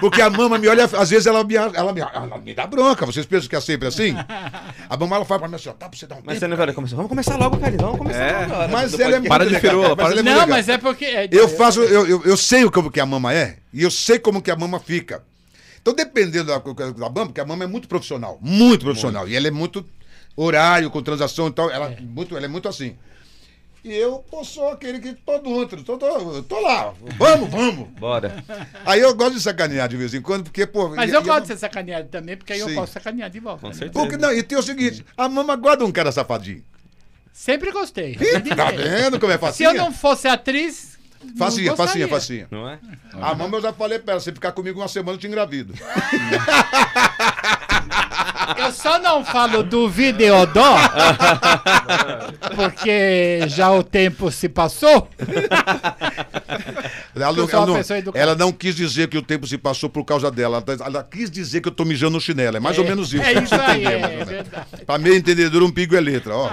Porque 0.00 0.20
a 0.20 0.28
mama 0.30 0.58
me 0.58 0.68
olha, 0.68 0.84
às 0.84 1.10
vezes 1.10 1.26
ela 1.26 1.42
me, 1.42 1.54
ela 1.56 1.92
me, 1.92 2.00
ela 2.00 2.38
me 2.38 2.54
dá 2.54 2.66
bronca. 2.66 3.06
Vocês 3.06 3.26
pensam 3.26 3.48
que 3.48 3.56
é 3.56 3.60
sempre 3.60 3.88
assim? 3.88 4.14
A 4.88 4.96
mama 4.96 5.16
ela 5.16 5.24
fala 5.24 5.40
pra 5.40 5.48
mim 5.48 5.54
assim, 5.56 5.68
ó, 5.68 5.72
tá 5.72 5.88
pra 5.88 5.98
você 5.98 6.06
dar 6.06 6.16
um 6.16 6.18
Mas 6.18 6.38
tempo. 6.38 6.40
você 6.40 6.48
não 6.48 6.56
vai 6.56 6.72
começar. 6.72 6.96
Vamos 6.96 7.08
começar 7.08 7.36
logo, 7.36 7.56
Carlinhos. 7.56 7.82
Vamos 7.82 7.98
começar 7.98 8.20
É, 8.22 8.32
logo 8.40 8.52
agora. 8.54 8.68
Mas 8.68 8.98
ela 8.98 9.16
é 9.16 9.18
muito 9.18 9.28
Para 9.28 9.46
de 9.46 9.58
firula, 9.60 9.88
é 9.88 9.96
Não, 10.22 10.32
legal. 10.32 10.46
mas 10.48 10.68
é 10.68 10.78
porque. 10.78 11.04
é- 11.04 11.28
Eu 11.32 11.48
faço, 11.48 11.80
eu, 11.82 12.06
eu, 12.06 12.22
eu 12.24 12.36
sei 12.36 12.68
como 12.70 12.90
que 12.90 13.00
a 13.00 13.06
mama 13.06 13.32
é 13.32 13.56
e 13.72 13.82
eu 13.82 13.90
sei 13.90 14.18
como 14.18 14.40
que 14.42 14.50
a 14.50 14.56
mama 14.56 14.78
fica. 14.78 15.22
Então, 15.84 15.92
dependendo 15.92 16.46
da, 16.46 16.56
da 16.58 17.10
mama, 17.10 17.26
porque 17.26 17.42
a 17.42 17.44
mama 17.44 17.62
é 17.62 17.66
muito 17.66 17.86
profissional, 17.86 18.38
muito 18.40 18.86
profissional. 18.86 19.28
E 19.28 19.36
ela 19.36 19.48
é 19.48 19.50
muito 19.50 19.84
horário, 20.34 20.90
com 20.90 21.02
transação 21.02 21.48
e 21.48 21.52
tal. 21.52 21.70
Ela 21.70 21.90
é, 21.92 22.00
muito, 22.00 22.34
ela 22.34 22.46
é 22.46 22.48
muito 22.48 22.66
assim. 22.66 22.96
E 23.84 23.92
eu 23.92 24.24
pô, 24.30 24.42
sou 24.42 24.70
aquele 24.70 24.98
que 24.98 25.12
tô 25.12 25.38
dentro, 25.40 25.84
tô, 25.84 25.98
tô, 25.98 26.42
tô 26.44 26.60
lá, 26.60 26.94
vamos, 27.18 27.50
vamos. 27.50 27.88
Bora. 28.00 28.42
Aí 28.86 28.98
eu 29.00 29.14
gosto 29.14 29.34
de 29.34 29.42
sacanear 29.42 29.86
de 29.86 29.98
vez 29.98 30.14
em 30.14 30.22
quando, 30.22 30.44
porque, 30.44 30.66
pô. 30.66 30.88
Mas 30.88 31.10
e- 31.10 31.14
eu 31.14 31.20
e 31.20 31.24
gosto 31.24 31.42
de 31.42 31.48
ser 31.48 31.58
sacaneado 31.58 32.08
também, 32.08 32.34
porque 32.34 32.54
aí 32.54 32.60
eu 32.60 32.68
Sim. 32.70 32.76
posso 32.76 32.94
sacanear 32.94 33.28
de 33.28 33.40
volta. 33.40 33.60
Com 33.60 33.68
né? 33.68 33.74
certeza. 33.74 33.92
Porque, 33.92 34.16
não, 34.16 34.32
e 34.32 34.42
tem 34.42 34.56
o 34.56 34.62
seguinte: 34.62 35.04
a 35.14 35.28
mama 35.28 35.54
guarda 35.54 35.84
um 35.84 35.92
cara 35.92 36.10
safadinho. 36.10 36.64
Sempre 37.30 37.70
gostei. 37.72 38.16
Tá 38.56 38.70
vendo 38.70 39.20
como 39.20 39.30
é 39.30 39.34
Se 39.34 39.40
facinha? 39.40 39.68
eu 39.68 39.74
não 39.74 39.92
fosse 39.92 40.28
atriz. 40.28 40.98
Facinha, 41.36 41.74
facinha, 41.76 42.06
gostaria. 42.06 42.08
facinha. 42.08 42.46
Não 42.50 42.68
é? 42.68 42.78
A 43.20 43.34
mama 43.34 43.56
eu 43.58 43.62
já 43.62 43.72
falei 43.72 43.98
pra 43.98 44.12
ela: 44.12 44.20
se 44.20 44.32
ficar 44.32 44.52
comigo 44.52 44.80
uma 44.80 44.88
semana, 44.88 45.16
eu 45.16 45.20
te 45.20 45.26
engravido. 45.26 45.74
Eu 48.58 48.70
só 48.72 48.98
não 48.98 49.24
falo 49.24 49.62
do 49.62 49.88
videodó, 49.88 50.76
porque 52.54 53.40
já 53.48 53.70
o 53.72 53.82
tempo 53.82 54.30
se 54.30 54.48
passou. 54.48 55.08
Ela, 57.14 57.32
não- 57.32 57.48
ela 57.48 57.66
não, 57.66 57.76
ela 58.14 58.34
não 58.34 58.52
quis 58.52 58.74
dizer 58.74 59.08
que 59.08 59.16
o 59.16 59.22
tempo 59.22 59.46
se 59.46 59.56
passou 59.56 59.88
por 59.88 60.04
causa 60.04 60.30
dela. 60.30 60.62
Ela, 60.66 60.86
ela 60.86 61.02
quis 61.04 61.30
dizer 61.30 61.60
que 61.62 61.68
eu 61.68 61.72
tô 61.72 61.84
mijando 61.84 62.12
no 62.12 62.20
chinelo. 62.20 62.56
É 62.56 62.60
mais 62.60 62.78
ou 62.78 62.84
menos 62.84 63.12
isso. 63.12 63.22
É 63.22 63.32
isso 63.32 63.54
aí, 63.60 63.84
é 63.84 64.06
menos. 64.08 64.28
verdade. 64.28 64.66
Pra 64.86 64.98
meio 64.98 65.14
entendedor, 65.16 65.62
um 65.62 65.70
pigo 65.70 65.96
é 65.96 66.00
letra. 66.00 66.36
Ó. 66.36 66.50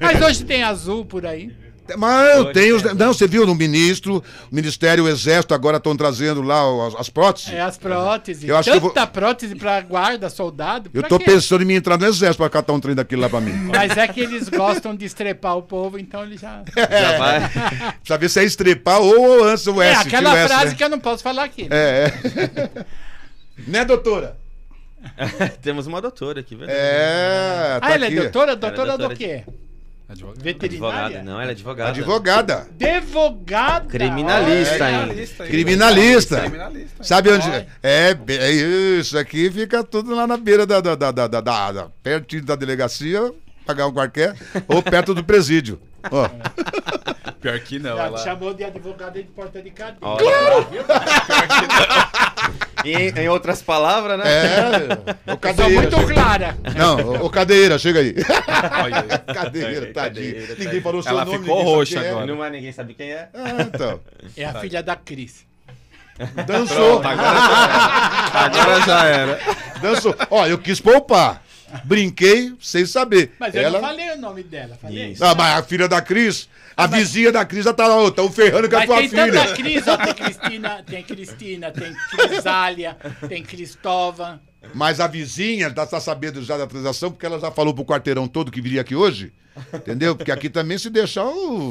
Mas 0.00 0.20
hoje 0.22 0.44
tem 0.44 0.62
azul 0.62 1.04
por 1.04 1.26
aí. 1.26 1.52
Mas 1.96 2.36
eu 2.36 2.52
tenho. 2.52 2.76
os- 2.76 2.84
é. 2.84 2.94
Não, 2.94 3.12
você 3.12 3.26
viu 3.26 3.46
no 3.46 3.54
ministro, 3.54 4.22
o 4.50 4.54
Ministério, 4.54 5.04
o 5.04 5.08
Exército 5.08 5.54
agora 5.54 5.76
estão 5.78 5.96
trazendo 5.96 6.42
lá 6.42 6.60
as, 6.88 6.94
as 6.96 7.08
próteses. 7.08 7.52
É 7.52 7.60
as 7.60 7.76
próteses. 7.78 8.48
Eu 8.48 8.56
acho 8.56 8.70
que 8.70 8.76
eu 8.76 8.80
Tanta 8.80 9.06
prótese 9.06 9.54
pra 9.54 9.80
guarda, 9.80 10.28
soldado. 10.30 10.90
Eu 10.92 11.02
tô 11.04 11.18
quê? 11.18 11.24
pensando 11.24 11.62
em 11.62 11.66
me 11.66 11.74
entrar 11.74 11.98
no 11.98 12.06
Exército 12.06 12.38
pra 12.38 12.50
catar 12.50 12.72
um 12.72 12.80
trem 12.80 12.94
daquilo 12.94 13.22
lá 13.22 13.28
pra 13.28 13.40
mim. 13.40 13.52
Mas 13.74 13.96
é 13.96 14.06
que 14.08 14.20
eles 14.20 14.48
gostam 14.48 14.94
de 14.94 15.04
estrepar 15.04 15.56
o 15.56 15.62
povo, 15.62 15.98
então 15.98 16.22
eles 16.22 16.40
já. 16.40 16.62
Já 16.76 17.18
vai. 17.18 17.48
Precisa 18.02 18.18
ver 18.18 18.28
se 18.28 18.40
é 18.40 18.44
estrepar 18.44 19.00
ou 19.00 19.44
antes 19.44 19.66
o 19.66 19.80
É 19.82 19.90
S. 19.92 20.00
aquela 20.08 20.30
tira 20.30 20.34
o 20.34 20.36
S, 20.44 20.48
frase 20.48 20.70
né? 20.70 20.74
que 20.76 20.84
eu 20.84 20.88
não 20.88 21.00
posso 21.00 21.22
falar 21.22 21.44
aqui. 21.44 21.62
né? 21.68 21.68
É, 21.72 22.12
é. 22.46 22.84
né, 23.66 23.84
doutora? 23.84 24.36
Temos 25.60 25.86
uma 25.88 26.00
doutora 26.00 26.40
aqui, 26.40 26.54
verdade. 26.54 26.78
É, 26.80 27.78
tá 27.80 27.86
ah, 27.88 27.94
ela 27.94 28.06
aqui. 28.06 28.18
é 28.18 28.20
doutora? 28.22 28.52
Ela 28.52 28.52
é 28.52 28.56
Doutora 28.56 28.86
doutora 28.96 29.08
do 29.14 29.16
quê? 29.18 29.44
Advogado. 30.12 30.42
Veterinária? 30.42 30.98
Advogada. 31.06 31.22
Não, 31.24 31.40
ela 31.40 31.50
é 31.50 31.52
advogada. 31.52 31.90
Advogada. 31.90 32.68
Advogada. 32.80 33.86
Criminalista 33.88 34.74
Olha. 34.74 34.86
ainda. 34.86 35.14
Criminalista. 35.14 35.44
Criminalista. 35.46 36.40
Criminalista. 36.40 37.04
Sabe 37.04 37.30
onde? 37.30 37.66
É, 37.82 38.14
be- 38.14 38.38
é 38.38 38.50
isso 38.50 39.18
aqui 39.18 39.50
fica 39.50 39.82
tudo 39.82 40.14
lá 40.14 40.26
na 40.26 40.36
beira 40.36 40.66
da, 40.66 40.80
da, 40.80 40.94
da, 40.94 41.12
da, 41.12 41.26
da, 41.26 41.40
da- 41.40 41.72
da- 41.72 41.88
pertinho 42.02 42.44
da 42.44 42.54
delegacia, 42.56 43.32
pagar 43.66 43.86
um 43.86 43.92
qualquer, 43.92 44.34
ou 44.68 44.82
perto 44.82 45.14
do 45.14 45.24
presídio. 45.24 45.80
Ó, 46.10 46.28
Pior 47.40 47.58
que 47.60 47.78
não. 47.78 47.96
Já 47.96 48.04
Ela... 48.06 48.18
chamou 48.18 48.54
de 48.54 48.64
advogada 48.64 49.20
de 49.20 49.28
porta 49.28 49.60
de 49.62 49.70
cadeia. 49.70 49.98
Olha. 50.00 50.22
em, 52.84 53.08
em 53.20 53.28
outras 53.28 53.62
palavras, 53.62 54.18
né? 54.18 54.24
é, 54.26 54.88
Sou 55.26 55.36
cadeira. 55.38 55.70
muito 55.80 55.96
chega- 55.96 56.14
clara. 56.14 56.56
Não, 56.76 57.24
ô 57.24 57.30
cadeira, 57.30 57.78
chega 57.78 58.00
aí. 58.00 58.14
Cadeira, 59.34 59.88
É, 59.88 59.92
tadinho. 59.92 60.34
cadeira, 60.34 60.54
Ninguém 60.58 60.80
falou 60.80 61.02
seu 61.02 61.12
Ela 61.12 61.24
nome. 61.24 61.38
ficou 61.38 61.62
roxa 61.62 62.00
é. 62.00 62.10
agora. 62.10 62.26
Não 62.26 62.36
mais 62.36 62.52
ninguém 62.52 62.72
sabe 62.72 62.94
quem 62.94 63.10
é. 63.12 63.28
Ah, 63.34 63.62
então. 63.62 64.00
É 64.36 64.44
a 64.44 64.54
filha 64.54 64.82
da 64.82 64.96
Cris. 64.96 65.44
Dançou. 66.46 67.00
Pronto, 67.00 67.08
agora 67.08 67.38
já 67.40 67.64
era. 67.64 68.44
Agora 68.44 68.80
já 68.86 69.04
era. 69.06 69.40
Dançou. 69.80 70.14
Ó, 70.30 70.46
eu 70.46 70.58
quis 70.58 70.80
poupar. 70.80 71.42
Brinquei 71.84 72.54
sem 72.60 72.86
saber. 72.86 73.32
Mas 73.38 73.54
eu 73.54 73.62
Ela... 73.62 73.80
não 73.80 73.88
falei 73.88 74.10
o 74.12 74.18
nome 74.18 74.42
dela. 74.42 74.76
Falei. 74.80 75.12
Isso. 75.12 75.24
Ah, 75.24 75.34
mas 75.34 75.58
a 75.58 75.62
filha 75.62 75.88
da 75.88 76.00
Cris, 76.00 76.48
a 76.76 76.86
vizinha 76.86 77.32
da 77.32 77.44
Cris 77.44 77.64
já 77.64 77.72
tá 77.72 77.86
lá, 77.86 77.96
ô, 78.02 78.10
tão 78.10 78.30
ferrando 78.30 78.68
com 78.68 78.76
a 78.76 78.78
Mas 78.80 78.86
tua 78.86 78.96
tem 78.98 79.08
filha. 79.08 79.32
tanta 79.32 79.54
Cris, 79.54 79.88
ó, 79.88 79.96
tem 79.96 80.14
Cristina, 80.14 80.82
tem 80.84 81.02
Cristina, 81.02 81.70
tem 81.70 81.94
Crisália, 82.28 82.96
tem 83.28 83.42
Cristóvão. 83.42 84.40
Mas 84.74 85.00
a 85.00 85.06
vizinha 85.06 85.72
já 85.74 85.86
tá 85.86 86.00
sabendo 86.00 86.42
já 86.42 86.56
da 86.56 86.66
transação, 86.66 87.10
porque 87.10 87.26
ela 87.26 87.40
já 87.40 87.50
falou 87.50 87.74
pro 87.74 87.84
quarteirão 87.84 88.28
todo 88.28 88.50
que 88.52 88.60
viria 88.60 88.80
aqui 88.80 88.94
hoje. 88.94 89.32
Entendeu? 89.74 90.16
Porque 90.16 90.32
aqui 90.32 90.48
também, 90.48 90.78
se 90.78 90.88
deixar, 90.88 91.24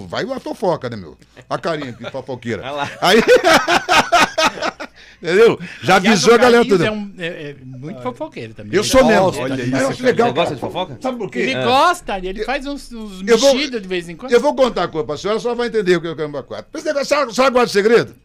vai 0.07 0.23
uma 0.23 0.39
fofoca, 0.39 0.89
né, 0.89 0.95
meu? 0.95 1.17
A 1.49 1.57
carinha 1.57 1.93
que 1.93 2.09
fofoqueira. 2.11 2.63
Aí. 3.01 3.21
Entendeu? 5.21 5.59
Já 5.83 5.97
avisou 5.97 6.33
a 6.33 6.37
galera 6.37 6.65
toda. 6.67 6.85
É, 6.87 6.91
um- 6.91 7.13
é- 7.19 7.27
é 7.51 7.55
muito 7.63 8.01
fofoqueiro 8.01 8.53
também. 8.55 8.73
Eu 8.75 8.83
sou 8.83 9.05
mesmo. 9.05 9.25
gosta 9.25 9.41
Olha 9.43 9.61
isso, 9.61 9.71
cara. 9.71 9.87
legal. 10.01 10.27
Você 10.29 10.33
gosta 10.33 10.43
cara. 10.43 10.55
de 10.55 10.61
fofoca? 10.61 10.97
Sabe 10.99 11.17
por 11.19 11.29
quê? 11.29 11.39
Ele 11.39 11.53
gosta, 11.63 12.17
ele 12.17 12.43
faz 12.43 12.65
uns, 12.65 12.91
uns 12.91 13.21
mexidos 13.21 13.81
de 13.81 13.87
vez 13.87 14.09
em 14.09 14.15
quando. 14.15 14.31
Eu 14.31 14.39
vou 14.41 14.55
contar 14.55 14.83
a 14.85 14.87
coisa 14.87 15.05
pra 15.05 15.17
senhora, 15.17 15.39
só 15.39 15.53
vai 15.53 15.67
entender 15.67 15.95
o 15.95 16.01
que 16.01 16.07
eu 16.07 16.15
quero 16.15 16.31
pra 16.31 16.41
quatro. 16.43 16.65
Esse 16.73 16.85
negócio, 16.87 17.03
a 17.03 17.05
senhora, 17.05 17.29
a 17.29 17.33
senhora 17.33 17.53
guarda 17.53 17.71
segredo? 17.71 18.15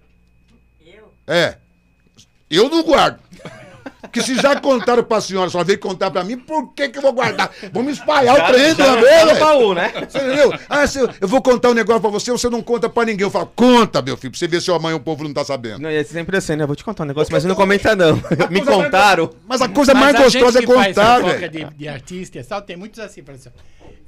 Eu? 0.86 1.12
É. 1.27 1.59
Eu 2.51 2.68
não 2.70 2.82
guardo. 2.82 3.18
Porque 4.06 4.22
se 4.22 4.34
já 4.36 4.58
contaram 4.60 5.02
pra 5.02 5.20
senhora, 5.20 5.50
só 5.50 5.62
veio 5.62 5.78
contar 5.78 6.10
pra 6.10 6.24
mim, 6.24 6.36
por 6.36 6.72
que 6.72 6.88
que 6.88 6.98
eu 6.98 7.02
vou 7.02 7.12
guardar? 7.12 7.50
Vamos 7.72 7.98
espalhar 7.98 8.34
o 8.34 8.52
trem 8.52 8.74
de 8.74 8.82
uma 8.82 9.00
já 9.00 9.34
baú, 9.38 9.74
né? 9.74 9.92
Você 10.08 10.18
entendeu? 10.18 10.54
Ah, 10.68 10.86
se 10.86 10.98
eu, 10.98 11.08
eu 11.20 11.28
vou 11.28 11.42
contar 11.42 11.70
um 11.70 11.74
negócio 11.74 12.00
pra 12.00 12.10
você, 12.10 12.30
você 12.30 12.48
não 12.48 12.62
conta 12.62 12.88
pra 12.88 13.04
ninguém. 13.04 13.24
Eu 13.24 13.30
falo, 13.30 13.50
conta, 13.54 14.00
meu 14.02 14.16
filho, 14.16 14.30
pra 14.30 14.38
você 14.38 14.48
ver 14.48 14.60
se 14.60 14.70
amanhã 14.70 14.96
o 14.96 15.00
povo 15.00 15.24
não 15.24 15.32
tá 15.32 15.44
sabendo. 15.44 15.80
Não, 15.80 15.90
e 15.90 15.96
é 15.96 16.04
sempre 16.04 16.36
assim, 16.36 16.56
né? 16.56 16.64
Eu 16.64 16.66
vou 16.66 16.76
te 16.76 16.84
contar 16.84 17.04
um 17.04 17.06
negócio, 17.06 17.32
mas 17.32 17.42
você 17.42 17.48
não 17.48 17.54
comenta, 17.54 17.94
não. 17.94 18.16
Me 18.50 18.64
contaram. 18.64 19.30
Mas 19.46 19.60
a 19.60 19.68
coisa 19.68 19.94
Mas 19.94 20.02
mais 20.02 20.16
a 20.16 20.22
gostosa 20.24 20.58
é 20.58 20.62
que 20.62 20.66
contar, 20.66 21.18
velho. 21.20 21.50
de, 21.50 21.64
de 21.64 21.88
artista 21.88 22.38
e 22.38 22.44
tal, 22.44 22.62
tem 22.62 22.76
muitos 22.76 23.00
assim, 23.00 23.22
fala 23.22 23.38
assim, 23.38 23.50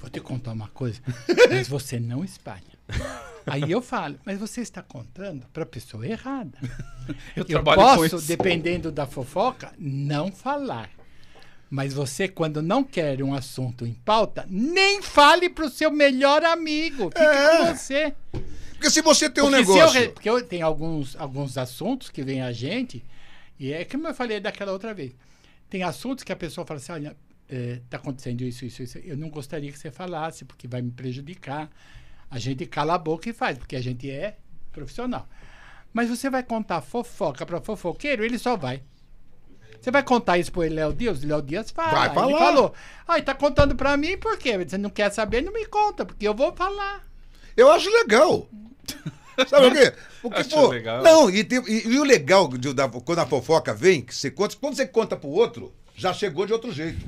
vou 0.00 0.10
te 0.10 0.20
contar 0.20 0.52
uma 0.52 0.68
coisa, 0.68 1.00
mas 1.50 1.68
você 1.68 1.98
não 1.98 2.24
espalha. 2.24 2.77
Aí 3.47 3.70
eu 3.70 3.81
falo, 3.81 4.19
mas 4.27 4.39
você 4.39 4.60
está 4.60 4.82
contando 4.82 5.47
para 5.52 5.62
a 5.62 5.66
pessoa 5.66 6.06
errada. 6.06 6.59
Eu 7.35 7.44
Eu 7.48 7.65
posso, 7.65 8.20
dependendo 8.20 8.93
da 8.93 9.06
fofoca, 9.06 9.73
não 9.78 10.31
falar. 10.31 10.90
Mas 11.70 11.94
você, 11.94 12.28
quando 12.28 12.60
não 12.62 12.85
quer 12.85 13.23
um 13.23 13.32
assunto 13.35 13.86
em 13.86 13.94
pauta, 13.94 14.47
nem 14.51 15.01
fale 15.02 15.48
pro 15.48 15.70
seu 15.70 15.90
melhor 15.90 16.44
amigo. 16.44 17.05
Fique 17.10 17.23
É. 17.23 17.59
com 17.59 17.74
você. 17.74 18.15
Porque 18.73 18.90
se 18.90 19.01
você 19.02 19.28
tem 19.31 19.43
um 19.43 19.47
porque, 19.51 19.62
eu, 19.62 19.74
negócio. 19.74 20.01
re- 20.01 20.09
porque 20.10 20.28
eu 20.31 20.43
tenho 20.44 20.66
alguns, 20.66 21.16
alguns 21.16 21.56
assuntos 21.59 22.10
que 22.10 22.23
vem 22.23 22.43
a 22.43 22.52
gente, 22.52 23.02
e 23.59 23.73
é 23.73 23.85
como 23.85 24.06
eu 24.09 24.15
falei 24.15 24.39
daquela 24.40 24.73
outra 24.73 24.93
vez. 24.94 25.12
Tem 25.70 25.82
assuntos 25.82 26.23
que 26.24 26.32
a 26.32 26.36
pessoa 26.36 26.66
fala 26.66 26.78
assim: 26.81 26.93
olha, 26.93 27.16
está 27.48 27.97
acontecendo 27.97 28.43
isso, 28.43 28.65
isso, 28.66 28.82
isso. 28.82 28.98
Eu 28.98 29.16
não 29.16 29.31
gostaria 29.31 29.73
que 29.73 29.78
você 29.78 29.90
falasse, 29.90 30.44
porque 30.44 30.69
vai 30.69 30.81
me 30.82 30.90
prejudicar. 30.90 31.70
A 32.30 32.38
gente 32.38 32.66
cala 32.66 32.94
a 32.94 32.98
boca 32.98 33.28
e 33.28 33.32
faz, 33.32 33.56
porque 33.59 33.76
a 33.76 33.80
gente 33.80 34.10
é 34.10 34.36
profissional. 34.72 35.26
Mas 35.92 36.09
você 36.10 36.28
vai 36.28 36.42
contar 36.42 36.80
fofoca 36.82 37.46
para 37.46 37.60
fofoqueiro, 37.60 38.24
ele 38.24 38.38
só 38.38 38.56
vai. 38.56 38.82
Você 39.80 39.90
vai 39.90 40.02
contar 40.02 40.38
isso 40.38 40.50
pro 40.52 40.60
Léo 40.62 40.92
Dias? 40.92 41.22
Léo 41.22 41.40
Dias 41.40 41.70
fala. 41.70 41.90
Vai 41.92 42.06
Ele 42.09 42.14
falar. 42.14 42.38
falou. 42.38 42.74
Ah, 43.06 43.22
tá 43.22 43.34
contando 43.34 43.74
pra 43.76 43.96
mim 43.96 44.18
por 44.18 44.36
quê? 44.36 44.59
Você 44.59 44.76
não 44.76 44.90
quer 44.90 45.10
saber? 45.12 45.40
Não 45.42 45.52
me 45.52 45.64
conta, 45.66 46.05
porque 46.05 46.26
eu 46.26 46.34
vou 46.34 46.52
falar. 46.55 47.06
Eu 47.56 47.70
acho 47.70 47.88
legal. 47.90 48.48
Sabe 49.48 49.66
o 49.68 49.72
quê? 49.72 49.92
Porque, 50.20 50.40
Acho 50.40 50.50
pô, 50.50 50.66
legal. 50.68 51.00
Não, 51.02 51.30
e, 51.30 51.44
tem- 51.44 51.62
e- 51.68 51.86
e 51.86 51.98
o 51.98 52.02
legal 52.02 52.48
de- 52.48 52.74
da- 52.74 52.88
quando 52.88 53.20
a 53.20 53.26
fofoca 53.26 53.72
vem, 53.72 54.02
que 54.02 54.12
você 54.12 54.32
conta, 54.32 54.56
quando 54.60 54.74
você 54.74 54.84
conta 54.84 55.16
pro 55.16 55.28
outro, 55.28 55.72
já 55.98 56.12
chegou 56.14 56.46
de 56.46 56.52
outro 56.52 56.72
jeito. 56.72 56.98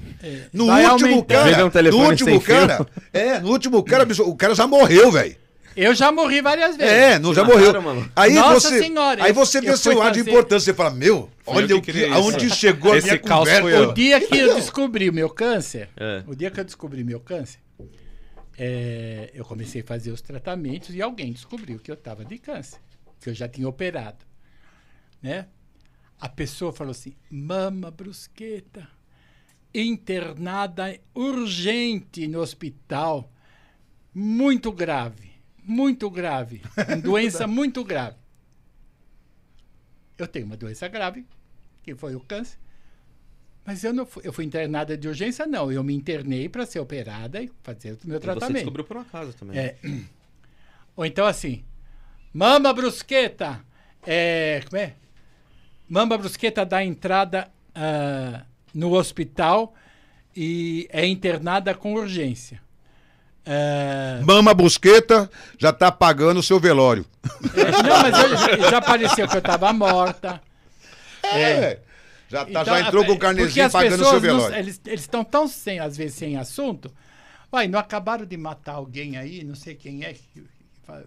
No 0.52 0.66
Vai 0.66 0.84
último 0.86 1.24
cara, 1.24 1.44
Vira 1.44 1.64
um 1.66 1.70
no 1.98 2.04
último 2.10 2.40
fio. 2.40 2.54
cara, 2.56 2.86
é, 3.12 3.38
no 3.38 3.48
último 3.50 3.82
cara, 3.82 4.06
o 4.24 4.36
cara 4.36 4.54
já 4.54 4.66
morreu, 4.66 5.10
velho. 5.12 5.36
Eu 5.76 5.94
já 5.94 6.10
morri 6.10 6.42
várias 6.42 6.76
vezes. 6.76 6.92
É, 6.92 7.18
não 7.18 7.32
já 7.32 7.44
mataram, 7.44 7.80
morreu. 7.80 7.82
mano. 7.82 8.12
Aí 8.16 8.34
Nossa 8.34 8.68
você, 8.68 8.80
Senhora, 8.80 9.22
aí 9.24 9.32
você 9.32 9.60
vê 9.60 9.70
eu 9.70 9.76
seu 9.76 10.02
ar 10.02 10.10
de 10.10 10.20
importância, 10.20 10.64
você 10.72 10.74
fala, 10.74 10.90
meu, 10.90 11.30
olha 11.46 11.72
eu 11.72 11.80
que 11.80 11.90
o 11.92 11.94
que, 11.94 12.04
aonde 12.06 12.46
isso. 12.46 12.56
chegou 12.56 12.92
a 12.92 12.98
Esse 12.98 13.06
minha 13.06 13.18
caos 13.20 13.48
conversa. 13.48 13.62
foi 13.62 13.74
eu. 13.76 13.88
O 13.90 13.94
dia 13.94 14.20
que 14.20 14.36
eu 14.36 14.54
descobri 14.56 15.08
o 15.08 15.12
meu 15.12 15.30
câncer, 15.30 15.88
É. 15.96 16.24
o 16.26 16.34
dia 16.34 16.50
que 16.50 16.58
eu 16.58 16.64
descobri 16.64 17.04
meu 17.04 17.20
câncer, 17.20 17.60
é, 18.58 19.30
eu 19.32 19.44
comecei 19.44 19.80
a 19.80 19.84
fazer 19.84 20.10
os 20.10 20.20
tratamentos 20.20 20.92
e 20.94 21.00
alguém 21.00 21.32
descobriu 21.32 21.78
que 21.78 21.90
eu 21.90 21.94
estava 21.94 22.24
de 22.24 22.36
câncer, 22.38 22.78
que 23.20 23.30
eu 23.30 23.34
já 23.34 23.48
tinha 23.48 23.68
operado, 23.68 24.18
né? 25.22 25.46
A 26.20 26.28
pessoa 26.28 26.72
falou 26.72 26.90
assim, 26.90 27.14
mama 27.30 27.90
brusqueta, 27.90 28.88
internada 29.74 30.98
urgente 31.14 32.26
no 32.28 32.40
hospital, 32.40 33.32
muito 34.14 34.70
grave, 34.70 35.30
muito 35.64 36.10
grave, 36.10 36.60
doença 37.02 37.46
muito 37.46 37.82
grave. 37.84 38.16
Eu 40.18 40.26
tenho 40.28 40.44
uma 40.44 40.56
doença 40.56 40.86
grave, 40.88 41.24
que 41.82 41.94
foi 41.94 42.14
o 42.14 42.20
câncer, 42.20 42.58
mas 43.64 43.82
eu 43.82 43.92
não 43.92 44.04
fui, 44.04 44.22
eu 44.26 44.32
fui 44.32 44.44
internada 44.44 44.96
de 44.98 45.08
urgência, 45.08 45.46
não. 45.46 45.72
Eu 45.72 45.82
me 45.82 45.94
internei 45.94 46.48
para 46.48 46.66
ser 46.66 46.80
operada 46.80 47.42
e 47.42 47.50
fazer 47.62 47.92
o 47.92 47.98
meu 48.06 48.16
E 48.16 48.20
Você 48.20 48.20
tratamento. 48.20 48.54
descobriu 48.56 48.84
por 48.84 48.96
um 48.98 49.00
acaso 49.00 49.32
também. 49.32 49.58
É. 49.58 49.76
Ou 50.96 51.06
então 51.06 51.24
assim, 51.26 51.64
Mama 52.32 52.72
Brusqueta, 52.74 53.64
é, 54.06 54.62
como 54.68 54.82
é? 54.82 54.96
Mama 55.90 56.16
Brusqueta 56.16 56.64
dá 56.64 56.84
entrada 56.84 57.48
ah, 57.74 58.42
no 58.72 58.92
hospital 58.94 59.74
e 60.36 60.88
é 60.90 61.04
internada 61.04 61.74
com 61.74 61.94
urgência. 61.94 62.60
Ah, 63.44 64.20
Mama 64.24 64.54
Busqueta 64.54 65.28
já 65.58 65.72
tá 65.72 65.90
pagando 65.90 66.38
o 66.38 66.42
seu 66.42 66.60
velório. 66.60 67.04
é, 67.56 67.70
não, 67.82 68.02
mas 68.02 68.58
eu- 68.58 68.70
já 68.70 68.78
apareceu 68.78 69.26
que 69.28 69.34
eu 69.34 69.40
estava 69.40 69.72
morta. 69.72 70.40
É. 71.24 71.80
Já, 72.28 72.44
tá, 72.44 72.50
Então, 72.50 72.64
já 72.64 72.80
entrou 72.82 73.04
com 73.04 73.12
o 73.12 73.18
carnezinho 73.18 73.68
pagando 73.70 73.94
o 73.94 73.96
seu 73.96 74.20
pessoas 74.20 74.22
não- 74.22 74.36
velório. 74.38 74.56
eles 74.56 74.80
estão 74.86 75.24
tão 75.24 75.48
sem, 75.48 75.80
às 75.80 75.96
vezes, 75.96 76.14
sem 76.16 76.36
assunto. 76.36 76.88
Uai, 77.52 77.66
não 77.66 77.80
acabaram 77.80 78.24
de 78.24 78.36
matar 78.36 78.74
alguém 78.74 79.16
aí, 79.16 79.42
não 79.42 79.56
sei 79.56 79.74
quem 79.74 80.04
é, 80.04 80.12
que 80.12 80.20
que 80.32 80.44
fa- 80.84 81.02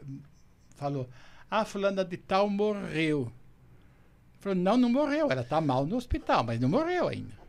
falou. 0.76 1.10
Ah, 1.50 1.64
fulana 1.64 2.04
de 2.04 2.18
tal 2.18 2.50
morreu. 2.50 3.32
Falou, 4.44 4.56
não, 4.58 4.76
não 4.78 4.90
morreu. 4.90 5.32
Ela 5.32 5.44
tá 5.44 5.62
mal 5.62 5.86
no 5.86 5.96
hospital, 5.96 6.44
mas 6.44 6.60
não 6.60 6.68
morreu 6.68 7.08
ainda. 7.08 7.42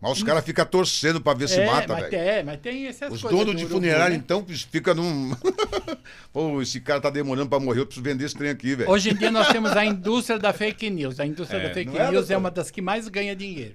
Mas 0.00 0.18
os 0.18 0.22
caras 0.22 0.44
ficam 0.44 0.64
torcendo 0.66 1.20
pra 1.22 1.32
ver 1.32 1.48
se 1.48 1.58
é, 1.58 1.66
mata, 1.66 1.94
mas 1.94 2.10
velho. 2.10 2.10
tem, 2.10 2.44
mas 2.44 2.60
tem 2.60 2.86
essas 2.86 3.10
Os 3.12 3.22
coisas. 3.22 3.38
donos 3.38 3.54
do 3.54 3.58
de 3.58 3.64
urubu, 3.64 3.80
funerária, 3.80 4.14
né? 4.16 4.22
então, 4.22 4.44
fica 4.46 4.94
num. 4.94 5.34
Pô, 6.32 6.60
esse 6.60 6.80
cara 6.82 7.00
tá 7.00 7.08
demorando 7.10 7.48
pra 7.48 7.58
morrer, 7.58 7.80
eu 7.80 7.86
preciso 7.86 8.04
vender 8.04 8.26
esse 8.26 8.34
trem 8.36 8.50
aqui, 8.50 8.74
velho. 8.76 8.90
Hoje 8.90 9.10
em 9.10 9.14
dia 9.14 9.30
nós 9.30 9.48
temos 9.48 9.72
a 9.72 9.84
indústria 9.84 10.38
da 10.38 10.52
fake 10.52 10.90
news. 10.90 11.18
A 11.18 11.26
indústria 11.26 11.58
É, 11.58 11.68
da 11.68 11.74
fake 11.74 11.96
é, 11.96 12.10
news 12.10 12.30
é 12.30 12.36
uma 12.36 12.50
das 12.50 12.70
que 12.70 12.82
mais 12.82 13.08
ganha 13.08 13.34
dinheiro. 13.34 13.74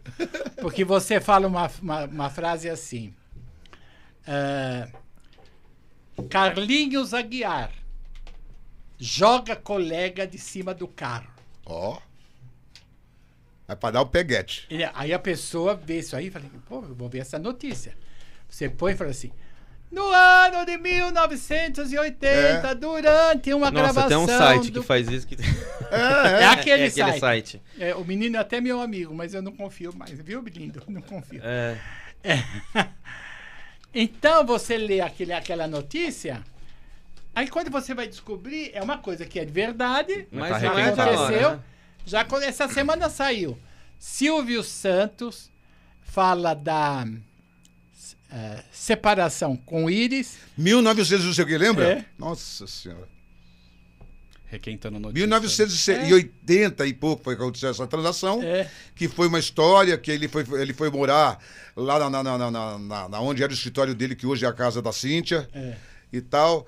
Porque 0.61 0.85
você 0.85 1.19
fala 1.19 1.47
uma, 1.47 1.69
uma, 1.81 2.05
uma 2.05 2.29
frase 2.29 2.69
assim. 2.69 3.13
ah, 4.27 4.87
Carlinhos 6.29 7.13
Aguiar 7.15 7.71
joga 8.99 9.55
colega 9.55 10.27
de 10.27 10.37
cima 10.37 10.73
do 10.73 10.87
carro. 10.87 11.27
Ó. 11.65 11.97
É 13.67 13.75
pra 13.75 13.91
dar 13.91 14.01
o 14.01 14.05
peguete. 14.05 14.65
E 14.69 14.83
aí 14.93 15.13
a 15.13 15.19
pessoa 15.19 15.75
vê 15.75 15.99
isso 15.99 16.15
aí 16.15 16.27
e 16.27 16.31
fala, 16.31 16.45
pô, 16.67 16.77
eu 16.77 16.93
vou 16.95 17.07
ver 17.09 17.19
essa 17.19 17.39
notícia. 17.39 17.95
Você 18.49 18.67
põe 18.69 18.93
e 18.93 18.95
fala 18.95 19.11
assim. 19.11 19.31
No 19.89 20.07
ano 20.07 20.65
de 20.65 20.77
1980, 20.77 22.25
É. 22.67 22.75
durante 22.75 23.53
uma 23.53 23.69
Nossa, 23.69 23.93
gravação. 23.93 24.07
tem 24.25 24.35
um 24.35 24.37
site 24.39 24.71
do- 24.71 24.81
que 24.81 24.87
faz 24.87 25.07
isso. 25.09 25.27
Que... 25.27 25.35
É 25.91 26.45
aquele, 26.45 26.83
é 26.83 26.87
aquele 26.87 26.91
site. 26.91 27.19
site. 27.19 27.61
É, 27.77 27.93
o 27.95 28.05
menino 28.05 28.37
é 28.37 28.39
até 28.39 28.61
meu 28.61 28.79
amigo, 28.79 29.13
mas 29.13 29.33
eu 29.33 29.41
não 29.41 29.51
confio 29.51 29.93
mais, 29.93 30.11
viu, 30.11 30.41
lindo? 30.43 30.81
Não 30.87 31.01
confio. 31.01 31.41
É. 31.43 31.77
Então 33.93 34.45
você 34.45 34.77
lê 34.77 35.01
aquele, 35.01 35.33
aquela 35.33 35.67
notícia, 35.67 36.41
aí 37.35 37.47
quando 37.49 37.69
você 37.69 37.93
vai 37.93 38.07
descobrir, 38.07 38.71
é 38.73 38.81
uma 38.81 38.97
coisa 38.97 39.25
que 39.25 39.37
é 39.39 39.43
de 39.43 39.51
verdade, 39.51 40.27
Mas 40.31 40.49
tá 40.61 40.79
é 40.79 40.83
aconteceu. 40.85 41.19
hora, 41.47 41.55
né? 41.57 41.59
Já 42.05 42.25
essa 42.43 42.67
semana 42.67 43.09
saiu. 43.09 43.57
Silvio 43.99 44.63
Santos 44.63 45.49
fala 46.01 46.53
da 46.53 47.05
eh, 48.31 48.63
separação 48.71 49.55
com 49.55 49.89
Iris. 49.89 50.37
1900 50.57 51.25
não 51.25 51.33
sei 51.33 51.43
o 51.43 51.47
que, 51.47 51.57
lembra? 51.57 51.87
É. 51.99 52.05
Nossa 52.17 52.65
senhora. 52.67 53.07
Requentando 54.47 54.99
notícia. 54.99 55.25
1980 55.27 56.85
e 56.85 56.93
pouco 56.93 57.23
foi 57.23 57.35
que 57.37 57.41
aconteceu 57.41 57.69
essa 57.69 57.87
transação, 57.87 58.41
É. 58.43 58.69
que 58.95 59.07
foi 59.07 59.27
uma 59.27 59.39
história 59.39 59.97
que 59.97 60.11
ele 60.11 60.27
foi, 60.27 60.43
ele 60.59 60.73
foi 60.73 60.89
morar 60.89 61.39
lá 61.75 61.97
na, 62.09 62.09
na, 62.23 62.37
na, 62.37 62.51
na, 62.51 62.77
na- 62.79 63.09
na 63.09 63.19
onde 63.21 63.43
era 63.43 63.51
o 63.51 63.55
escritório 63.55 63.95
dele, 63.95 64.13
que 64.15 64.25
hoje 64.25 64.43
é 64.43 64.49
a 64.49 64.53
casa 64.53 64.81
da 64.81 64.91
Cíntia 64.91 65.47
É. 65.53 65.75
e 66.11 66.19
tal. 66.19 66.67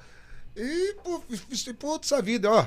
E, 0.55 0.95
pô, 1.03 1.19
putz, 1.77 2.13
a 2.13 2.21
vida, 2.21 2.49
ó. 2.49 2.65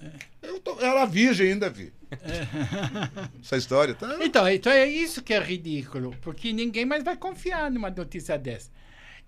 É. 0.00 0.10
Eu 0.42 0.60
tô, 0.60 0.78
era 0.80 1.06
virgem 1.06 1.52
ainda, 1.52 1.68
vi. 1.68 1.92
Essa 3.42 3.56
história, 3.56 3.94
tá? 3.94 4.18
Então, 4.20 4.48
então 4.48 4.72
é 4.72 4.86
isso 4.86 5.22
que 5.22 5.32
é 5.34 5.40
ridículo, 5.40 6.14
porque 6.22 6.52
ninguém 6.52 6.84
mais 6.84 7.02
vai 7.02 7.16
confiar 7.16 7.70
numa 7.70 7.90
notícia 7.90 8.38
dessa. 8.38 8.70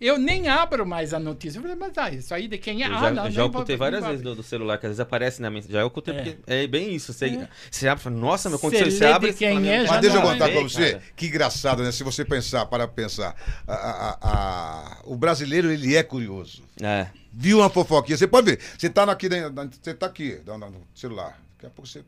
Eu 0.01 0.19
nem 0.19 0.49
abro 0.49 0.85
mais 0.85 1.15
a 1.15 1.21
notícia. 1.21 1.59
Eu 1.59 1.63
falei, 1.63 1.77
mas 1.77 1.97
ah, 1.97 2.11
isso 2.11 2.35
aí 2.35 2.49
de 2.49 2.59
quem 2.59 2.83
é? 2.83 2.89
Eu 2.89 2.97
ah, 2.97 3.01
já, 3.01 3.11
não, 3.13 3.25
eu 3.27 3.31
já 3.31 3.41
vou- 3.43 3.51
ocultei 3.51 3.77
várias 3.77 4.01
vou 4.01 4.11
vezes 4.11 4.25
do, 4.25 4.35
do 4.35 4.43
celular, 4.43 4.77
que 4.77 4.87
às 4.87 4.91
vezes 4.91 5.01
aparece 5.01 5.41
na 5.41 5.49
mente. 5.51 5.71
Já 5.71 5.85
ocultei, 5.87 6.13
É. 6.15 6.17
porque 6.23 6.39
é 6.49 6.67
bem 6.67 6.93
isso. 6.93 7.13
Você, 7.13 7.27
É. 7.27 7.49
você 7.71 7.87
abre 7.87 8.01
e 8.01 8.05
fala, 8.05 8.17
nossa, 8.17 8.49
meu 8.51 8.59
Você 8.59 8.67
aconteceu. 8.67 8.91
Você 8.91 9.05
lê 9.07 9.13
abre 9.13 9.33
fala, 9.33 9.39
quem 9.39 9.71
é, 9.73 9.79
não 9.79 9.87
já 9.87 9.93
Mas 9.93 10.01
deixa 10.01 10.17
eu 10.17 10.21
não 10.21 10.33
contar 10.33 10.51
pra 10.51 10.61
você, 10.63 10.91
cara. 10.95 11.03
que 11.15 11.27
engraçado, 11.27 11.83
né? 11.85 11.93
Se 11.93 12.03
você 12.03 12.25
pensar, 12.25 12.67
para 12.67 12.89
pensar, 12.89 13.37
a- 13.69 13.73
a- 13.73 14.19
a- 14.21 14.99
o 15.05 15.15
brasileiro, 15.17 15.71
ele 15.71 15.95
é 15.95 16.03
curioso. 16.03 16.65
É. 16.83 17.07
Viu 17.33 17.59
uma 17.61 17.71
fofoquinha, 17.71 18.19
você 18.19 18.27
pode 18.27 18.51
ver, 18.51 18.61
você 18.77 18.91
tá 18.91 19.05
aqui, 19.05 19.29
você 19.81 19.95
tá 19.95 20.07
aqui, 20.07 20.41
no 20.45 20.83
celular, 20.93 21.41
daqui 21.53 21.67
a 21.67 21.71
pouco 21.71 21.87
você... 21.89 22.05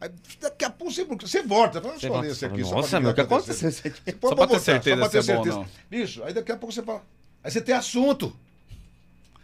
Aí, 0.00 0.10
daqui 0.40 0.64
a 0.64 0.70
pouco 0.70 0.92
você, 0.92 1.04
você 1.04 1.42
volta, 1.42 1.80
fala, 1.80 1.94
eu 1.94 2.08
volta, 2.08 2.26
esse 2.26 2.40
fala, 2.40 2.52
aqui. 2.52 2.64
só 2.64 2.74
Nossa, 2.76 3.00
meu, 3.00 3.10
o 3.10 3.14
que 3.14 3.20
aconteceu? 3.22 3.70
Você 3.70 3.90
pode 3.90 4.20
Só 4.20 4.34
pra 4.34 4.46
ter 4.46 4.52
voltar, 4.52 4.58
certeza 4.60 5.02
só 5.02 5.08
pra 5.08 5.18
é 5.18 5.22
ter 5.22 5.32
bom 5.34 5.44
certeza. 5.44 5.66
Bicho, 5.90 6.24
aí 6.24 6.34
daqui 6.34 6.52
a 6.52 6.56
pouco 6.56 6.74
você 6.74 6.82
fala... 6.82 7.02
Aí 7.42 7.50
você 7.50 7.60
tem 7.60 7.74
assunto. 7.74 8.36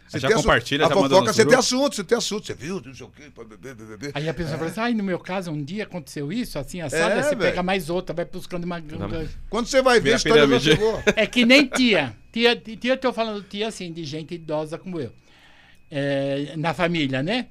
Você 0.07 0.19
Já 0.19 0.31
compartilha, 0.31 0.85
a 0.85 0.89
já 0.89 0.93
fofoca, 0.93 1.33
você 1.33 1.43
tem 1.43 1.57
assunto, 1.57 1.95
você 1.95 2.03
tem 2.03 2.15
assunto, 2.15 2.45
você 2.45 2.53
viu, 2.53 2.79
não 2.85 2.93
sei 2.93 3.05
o 3.07 3.09
quê. 3.09 3.31
Aí 4.13 4.29
a 4.29 4.33
pessoa 4.33 4.59
fala 4.59 4.69
assim, 4.69 4.79
ai, 4.79 4.93
no 4.93 5.03
meu 5.03 5.17
caso, 5.17 5.49
um 5.49 5.63
dia 5.63 5.85
aconteceu 5.85 6.31
isso, 6.31 6.59
assim, 6.59 6.81
assado, 6.81 7.13
É, 7.13 7.15
aí 7.15 7.23
você 7.23 7.29
velho. 7.29 7.41
pega 7.49 7.63
mais 7.63 7.89
outra, 7.89 8.13
vai 8.13 8.25
buscando 8.25 8.63
uma... 8.63 8.79
Quando 9.49 9.65
você 9.65 9.81
vai 9.81 9.99
ver, 9.99 10.13
a 10.13 10.15
história 10.17 10.43
pirâmide. 10.43 10.69
chegou. 10.69 11.01
É 11.15 11.25
que 11.25 11.45
nem 11.45 11.65
tia. 11.65 12.15
Tia, 12.31 12.55
tia 12.55 12.93
eu 12.93 12.97
tô 12.97 13.11
falando 13.11 13.41
tia, 13.41 13.69
assim, 13.69 13.91
de 13.91 14.03
gente 14.05 14.35
idosa 14.35 14.77
como 14.77 14.99
eu. 14.99 15.11
É, 15.89 16.53
na 16.57 16.75
família, 16.75 17.23
né? 17.23 17.47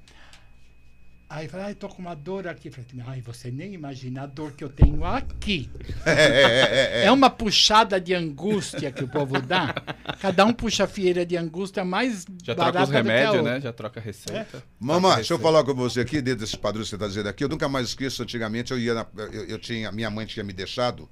Aí 1.34 1.48
fala, 1.48 1.64
ai, 1.64 1.74
tô 1.74 1.88
com 1.88 2.02
uma 2.02 2.14
dor 2.14 2.46
aqui. 2.46 2.70
Falei, 2.70 2.86
ai, 3.06 3.22
você 3.22 3.50
nem 3.50 3.72
imagina 3.72 4.24
a 4.24 4.26
dor 4.26 4.52
que 4.52 4.62
eu 4.62 4.68
tenho 4.68 5.02
aqui. 5.02 5.70
É, 6.04 6.10
é, 6.10 6.42
é, 6.42 7.00
é. 7.02 7.04
É 7.06 7.10
uma 7.12 7.30
puxada 7.30 7.98
de 8.00 8.12
angústia 8.12 8.90
que 8.92 9.02
o 9.02 9.08
povo 9.08 9.40
dá. 9.40 9.72
Cada 10.20 10.44
um 10.44 10.52
puxa 10.52 10.84
a 10.84 10.86
fieira 10.86 11.24
de 11.24 11.36
angústia 11.36 11.84
mais 11.84 12.26
Já 12.42 12.54
troca 12.54 12.82
os 12.82 12.90
remédios, 12.90 13.44
né? 13.44 13.60
Já 13.60 13.72
troca 13.72 13.98
a 14.00 14.02
receita. 14.02 14.62
Mamãe, 14.78 15.14
deixa 15.16 15.32
eu 15.32 15.38
falar 15.38 15.64
com 15.64 15.74
você 15.74 16.00
aqui, 16.00 16.20
dentro 16.20 16.40
desses 16.40 16.54
padrões 16.56 16.86
que 16.86 16.90
você 16.90 16.96
está 16.96 17.06
dizendo 17.08 17.28
aqui, 17.28 17.44
eu 17.44 17.48
nunca 17.48 17.66
mais 17.68 17.88
esqueço, 17.88 18.22
antigamente 18.22 18.72
eu 18.72 18.78
ia 18.78 18.92
na, 18.94 19.06
eu, 19.32 19.44
eu 19.46 19.58
tinha, 19.58 19.90
minha 19.92 20.10
mãe 20.10 20.26
tinha 20.26 20.44
me 20.44 20.52
deixado, 20.52 21.08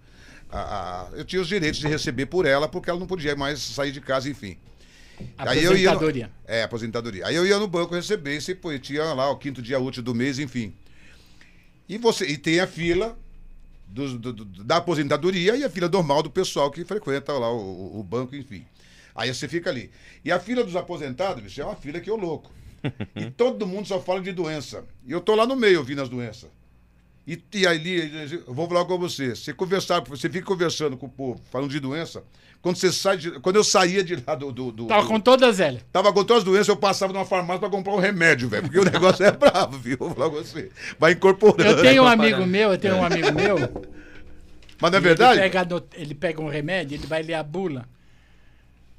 a- 0.51 0.59
a- 1.13 1.17
eu 1.17 1.25
tinha 1.25 1.41
os 1.41 1.49
direitos 1.49 1.81
de 1.81 1.87
receber 1.89 2.27
por 2.27 2.45
ela, 2.45 2.69
porque 2.69 2.91
ela 2.91 2.99
não 3.01 3.07
podia 3.07 3.35
mais 3.37 3.59
sair 3.61 3.93
de 3.93 4.01
casa, 4.01 4.29
enfim. 4.29 4.59
Aí 5.39 5.65
eu 5.65 5.77
ia 5.77 5.91
no- 5.91 5.97
Aposentadoria. 5.97 6.31
é, 6.47 6.63
aposentadoria. 6.63 7.27
Aí 7.27 7.35
eu 7.35 7.47
ia 7.47 7.59
no 7.59 7.67
banco 7.69 7.95
receber, 7.95 8.39
e 8.47 8.55
pô, 8.55 8.77
tinha 8.79 9.05
lá 9.15 9.31
o 9.31 9.37
quinto 9.37 9.61
dia 9.63 9.79
útil 9.79 10.03
do 10.03 10.15
mês, 10.15 10.39
enfim. 10.39 10.73
E 11.89 11.99
você 11.99 12.27
e 12.27 12.37
tem 12.39 12.61
a 12.61 12.67
fila 12.67 13.19
do- 13.89 14.19
do- 14.19 14.33
do- 14.33 14.65
da 14.65 14.77
aposentadoria 14.77 15.57
e 15.57 15.65
a 15.65 15.71
fila 15.71 15.89
normal 15.89 16.23
do 16.23 16.31
pessoal 16.31 16.71
que 16.71 16.85
frequenta 16.85 17.33
lá 17.33 17.51
o, 17.53 17.57
o- 17.59 18.01
o 18.01 18.03
banco, 18.03 18.37
enfim. 18.37 18.65
Aí 19.15 19.33
você 19.35 19.49
fica 19.49 19.69
ali. 19.71 19.91
E 20.25 20.31
a 20.31 20.39
fila 20.39 20.63
dos 20.63 20.77
aposentados, 20.77 21.43
bicho, 21.43 21.61
é 21.61 21.65
uma 21.65 21.75
fila 21.77 21.99
que 22.01 22.09
eu 22.09 22.17
louco. 22.17 22.51
E 23.17 23.31
todo 23.37 23.67
mundo 23.67 23.87
só 23.89 24.01
fala 24.01 24.21
de 24.21 24.33
doença. 24.33 24.85
E 25.05 25.11
eu 25.13 25.21
tô 25.21 25.35
lá 25.35 25.47
no 25.47 25.57
meio 25.57 25.79
ouvindo 25.79 26.01
as 26.01 26.09
doenças. 26.09 26.49
E, 27.27 27.41
e 27.55 27.67
ali, 27.67 28.31
eu 28.47 28.55
vou 28.55 28.67
falar 28.67 28.85
com 28.87 28.97
você. 28.99 29.35
Você 29.37 29.53
conversar, 29.53 30.01
você 30.01 30.29
fica 30.31 30.47
conversando 30.47 30.97
com 30.97 31.07
o 31.07 31.11
povo, 31.11 31.41
falando 31.51 31.71
de 31.71 31.79
doença. 31.81 32.23
Quando 32.63 32.77
você 32.77 32.93
sai 32.93 33.17
de, 33.17 33.31
quando 33.41 33.57
eu 33.57 33.65
saía 33.65 34.05
de 34.05 34.23
lá 34.27 34.35
do, 34.35 34.53
do, 34.53 34.71
do- 34.71 34.87
Tava 34.87 35.03
do- 35.03 35.09
com 35.09 35.19
todas 35.19 35.61
elas. 35.61 35.81
Tava 35.91 36.13
com 36.13 36.23
todas 36.23 36.43
as 36.43 36.45
doenças, 36.45 36.69
eu 36.69 36.77
passava 36.77 37.11
numa 37.13 37.25
farmácia 37.25 37.61
pra 37.61 37.71
comprar 37.71 37.95
um 37.95 37.99
remédio, 37.99 38.49
velho. 38.51 38.65
Porque 38.65 38.79
o 38.79 38.85
negócio 38.85 39.25
é 39.25 39.31
bravo, 39.33 39.79
viu? 39.79 39.97
Vou 39.99 40.11
falar 40.15 40.29
com 40.31 40.37
você. 40.37 40.71
Vai 40.99 41.13
incorporando. 41.13 41.63
Eu 41.79 41.81
tenho 41.83 42.03
um 42.03 42.07
amigo 42.07 42.45
meu, 42.47 42.73
eu 42.73 42.79
tenho 42.79 42.97
um 42.97 43.05
amigo 43.05 43.33
meu. 43.33 43.57
Mas 44.79 44.91
não 44.93 44.99
é 44.99 45.01
verdade? 45.01 45.41
Ele 45.41 45.51
pega, 45.51 45.85
ele 45.95 46.15
pega 46.15 46.41
um 46.43 46.49
remédio, 46.49 46.97
ele 46.97 47.07
vai 47.07 47.23
ler 47.23 47.35
a 47.35 47.43
bula. 47.43 47.87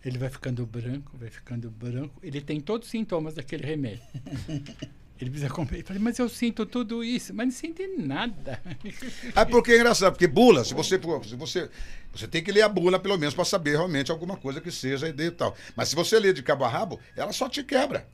Ele 0.03 0.17
vai 0.17 0.29
ficando 0.29 0.65
branco, 0.65 1.11
vai 1.19 1.29
ficando 1.29 1.69
branco. 1.69 2.15
Ele 2.23 2.41
tem 2.41 2.59
todos 2.59 2.88
os 2.88 2.91
sintomas 2.91 3.35
daquele 3.35 3.63
remédio. 3.65 4.01
Ele 5.22 5.30
precisa 5.30 5.53
comprar. 5.53 5.77
Eu 5.77 5.85
falei, 5.85 6.02
mas 6.02 6.18
eu 6.18 6.27
sinto 6.27 6.65
tudo 6.65 7.03
isso. 7.03 7.31
Mas 7.34 7.45
não 7.45 7.53
sente 7.53 7.88
nada. 7.98 8.60
É 9.35 9.45
porque 9.45 9.72
é 9.72 9.76
engraçado, 9.76 10.14
porque 10.14 10.27
bula, 10.27 10.65
se 10.65 10.73
você 10.73 10.98
for- 10.98 11.23
se 11.23 11.35
você 11.35 11.69
você 12.14 12.27
tem 12.27 12.43
que 12.43 12.52
ler 12.52 12.64
a 12.64 12.68
bula 12.69 12.99
pelo 12.99 13.18
menos 13.18 13.34
pra 13.34 13.45
saber 13.45 13.72
realmente 13.72 14.11
alguma 14.11 14.35
coisa 14.35 14.60
que 14.60 14.72
seja 14.72 15.07
e 15.07 15.31
tal. 15.31 15.56
Mas 15.76 15.88
se 15.89 15.95
você 15.95 16.19
ler 16.19 16.34
de 16.34 16.43
cabo 16.43 16.65
a 16.65 16.68
rabo, 16.68 16.99
ela 17.15 17.31
só 17.31 17.48
te 17.48 17.64
quebra. 17.64 18.06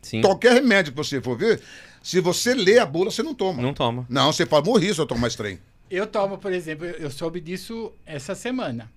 Sim. 0.00 0.22
Qualquer 0.22 0.54
remédio 0.54 0.92
que 0.92 0.96
você 0.96 1.20
for 1.20 1.36
ver, 1.36 1.60
se 2.02 2.20
você 2.20 2.54
lê 2.54 2.78
a 2.78 2.86
bula, 2.86 3.10
você 3.10 3.22
não 3.22 3.34
toma. 3.34 3.60
Não 3.60 3.74
toma. 3.74 4.06
Não, 4.08 4.32
você 4.32 4.46
fala, 4.46 4.64
morri 4.64 4.94
se 4.94 5.00
eu 5.00 5.06
tomar 5.06 5.26
esse 5.26 5.36
trem. 5.36 5.58
Eu 5.90 6.06
tomo, 6.06 6.38
por 6.38 6.52
exemplo, 6.52 6.86
eu 6.86 7.10
soube 7.10 7.40
disso 7.40 7.92
essa 8.06 8.34
semana. 8.34 8.90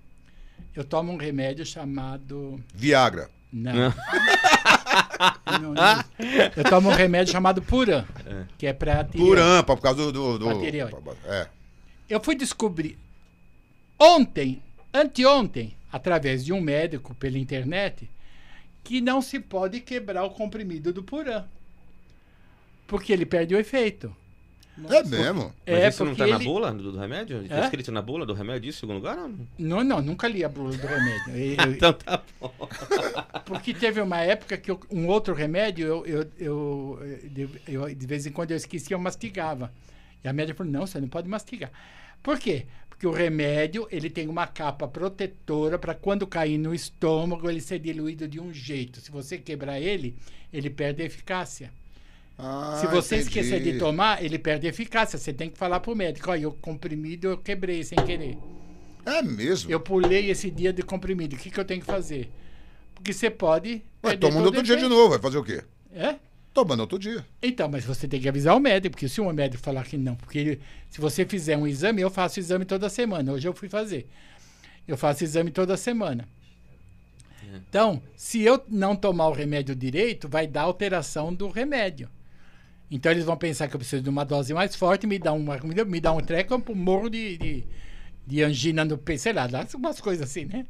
Eu 0.76 0.84
tomo 0.84 1.12
um 1.12 1.18
remédio 1.18 1.66
chamado. 1.66 2.64
Viagra. 2.74 3.30
Não. 3.52 3.92
Não, 5.62 5.74
não. 5.74 6.04
Eu 6.56 6.64
tomo 6.64 6.90
um 6.90 6.94
remédio 6.94 7.32
chamado 7.32 7.62
Puran, 7.62 8.06
que 8.58 8.68
é 8.68 8.74
pra. 8.74 9.04
Puran, 9.04 9.64
por 9.64 9.80
causa 9.80 10.12
do. 10.12 10.38
do, 10.38 10.50
é. 11.26 11.48
Eu 12.10 12.20
fui 12.20 12.36
descobrir 12.36 12.98
ontem, 14.00 14.62
anteontem, 14.94 15.76
através 15.92 16.44
de 16.44 16.54
um 16.54 16.62
médico 16.62 17.14
pela 17.16 17.38
internet, 17.38 18.10
que 18.84 19.02
não 19.02 19.22
se 19.22 19.40
pode 19.40 19.82
quebrar 19.82 20.24
o 20.24 20.32
comprimido 20.32 20.94
do 20.94 21.04
Puran. 21.04 21.44
Porque 22.88 23.14
ele 23.14 23.26
perde 23.26 23.54
o 23.54 23.60
efeito. 23.60 24.16
É 24.90 25.04
mesmo. 25.04 25.54
Mas 25.68 25.76
é, 25.76 25.88
isso 25.90 26.06
não 26.06 26.16
tá 26.16 26.26
na 26.28 26.36
ele- 26.36 26.46
bula 26.46 26.72
do, 26.74 26.92
do 26.92 26.98
remédio? 27.00 27.48
Tá 27.48 27.56
Hã? 27.58 27.64
escrito 27.66 27.92
na 27.92 28.02
bula 28.02 28.26
do 28.26 28.34
remédio 28.34 28.70
isso 28.70 28.86
em 28.86 28.90
algum 28.90 28.98
lugar? 29.00 29.18
não? 29.18 29.48
Não, 29.58 29.84
não, 29.84 30.02
nunca 30.02 30.28
li 30.28 30.44
a 30.44 30.50
bula 30.50 30.72
do 30.76 30.88
remédio. 30.88 31.36
Eu- 31.66 31.72
Então 31.74 31.94
tá 31.94 32.22
bom. 32.40 32.54
Porque 33.46 33.74
teve 33.74 34.00
uma 34.02 34.20
época 34.22 34.58
que 34.58 34.70
eu- 34.72 34.80
um 34.92 35.08
outro 35.08 35.34
remédio, 35.34 35.86
eu, 35.88 36.06
eu, 36.06 36.28
eu, 36.38 37.00
de- 37.24 37.50
eu- 37.68 37.94
de 37.96 38.08
vez 38.08 38.26
em 38.26 38.32
quando 38.32 38.52
eu 38.52 38.58
esquecia, 38.58 38.96
eu 38.96 39.00
mastigava. 39.00 39.72
E 40.24 40.28
a 40.28 40.34
médica 40.34 40.58
falou, 40.58 40.72
não, 40.72 40.86
você 40.86 41.00
não 41.00 41.08
pode 41.08 41.28
mastigar. 41.28 41.72
Por 42.22 42.38
quê? 42.38 42.66
Porque 42.90 43.08
o 43.08 43.12
remédio, 43.12 43.88
ele 43.90 44.10
tem 44.10 44.28
uma 44.28 44.46
capa 44.46 44.88
protetora 44.88 45.80
para 45.80 45.94
quando 45.94 46.28
cair 46.28 46.58
no 46.58 46.74
estômago, 46.76 47.50
ele 47.50 47.62
ser 47.62 47.80
diluído 47.80 48.28
de 48.28 48.40
um 48.40 48.54
jeito. 48.54 49.00
Se 49.00 49.10
você 49.10 49.38
quebrar 49.38 49.80
ele, 49.80 50.16
ele 50.52 50.70
perde 50.70 51.02
a 51.02 51.06
eficácia. 51.06 51.72
Ah, 52.42 52.78
Se 52.80 52.88
você 52.88 53.16
entendi. 53.18 53.28
esquecer 53.30 53.62
de 53.62 53.78
tomar, 53.78 54.24
ele 54.24 54.40
perde 54.40 54.66
a 54.66 54.70
eficácia. 54.70 55.20
Você 55.20 55.34
tem 55.34 55.50
que 55.50 55.58
falar 55.58 55.82
pro 55.82 55.94
médico, 55.96 56.32
olha, 56.32 56.48
o 56.48 56.54
comprimido 56.54 57.28
eu 57.28 57.38
quebrei 57.38 57.84
sem 57.84 57.98
querer. 58.06 58.38
É 59.06 59.22
mesmo. 59.22 59.70
Eu 59.70 59.80
pulei 59.80 60.30
esse 60.30 60.50
dia 60.50 60.72
de 60.72 60.82
comprimido. 60.82 61.36
O 61.36 61.40
que, 61.40 61.50
que 61.52 61.60
eu 61.60 61.66
tenho 61.66 61.82
que 61.82 61.86
fazer? 61.86 62.30
Porque 62.96 63.12
você 63.12 63.30
pode. 63.30 63.70
Ué, 63.72 63.82
perder 64.02 64.18
toma 64.20 64.36
no 64.36 64.46
todo 64.46 64.56
outro 64.56 64.64
dia 64.64 64.78
de 64.78 64.88
novo, 64.88 65.10
vai 65.10 65.20
fazer 65.20 65.38
o 65.38 65.44
quê? 65.44 65.64
É? 65.94 66.16
Toma 66.54 66.76
no 66.76 66.84
outro 66.84 66.98
dia. 66.98 67.26
Então, 67.42 67.68
mas 67.70 67.84
você 67.84 68.08
tem 68.08 68.20
que 68.22 68.28
avisar 68.30 68.56
o 68.56 68.60
médico, 68.60 68.92
porque 68.96 69.08
se 69.10 69.20
o 69.20 69.32
médico 69.34 69.62
falar 69.62 69.84
que 69.84 69.98
não, 69.98 70.16
porque 70.16 70.40
ele- 70.40 70.60
se 70.90 71.00
você 71.02 71.26
fizer 71.26 71.58
um 71.58 71.68
exame, 71.68 72.02
eu 72.02 72.10
faço 72.10 72.40
exame 72.40 72.66
toda 72.66 72.88
semana. 72.90 73.32
Hoje 73.34 73.48
eu 73.48 73.54
fui 73.54 73.68
fazer. 73.70 74.08
Eu 74.88 74.96
faço 74.98 75.24
exame 75.24 75.52
toda 75.52 75.76
semana. 75.78 76.28
Então, 77.68 78.02
se 78.16 78.42
eu 78.42 78.64
não 78.68 78.96
tomar 78.96 79.28
o 79.28 79.34
remédio 79.34 79.76
direito, 79.76 80.28
vai 80.30 80.46
dar 80.48 80.62
alteração 80.64 81.34
do 81.34 81.48
remédio. 81.50 82.08
Então 82.92 83.12
eles 83.12 83.24
vão 83.26 83.38
pensar 83.38 83.68
que 83.68 83.76
eu 83.76 83.80
preciso 83.80 84.02
de 84.02 84.10
uma 84.10 84.24
dose 84.24 84.54
mais 84.54 84.76
forte, 84.76 85.06
me 85.06 85.20
dá, 85.20 85.32
uma, 85.32 85.58
me 85.60 85.74
dá- 85.76 85.86
me 85.86 86.00
dá 86.02 86.12
um 86.12 86.20
treco, 86.22 86.54
eu 86.68 86.76
morro 86.76 87.10
de, 87.10 87.38
de, 87.38 87.64
de 88.26 88.44
angina 88.44 88.84
no 88.84 88.98
peito, 88.98 89.22
sei 89.22 89.34
lá, 89.34 89.48
umas 89.76 90.02
coisas 90.02 90.28
assim, 90.30 90.46
né? 90.46 90.66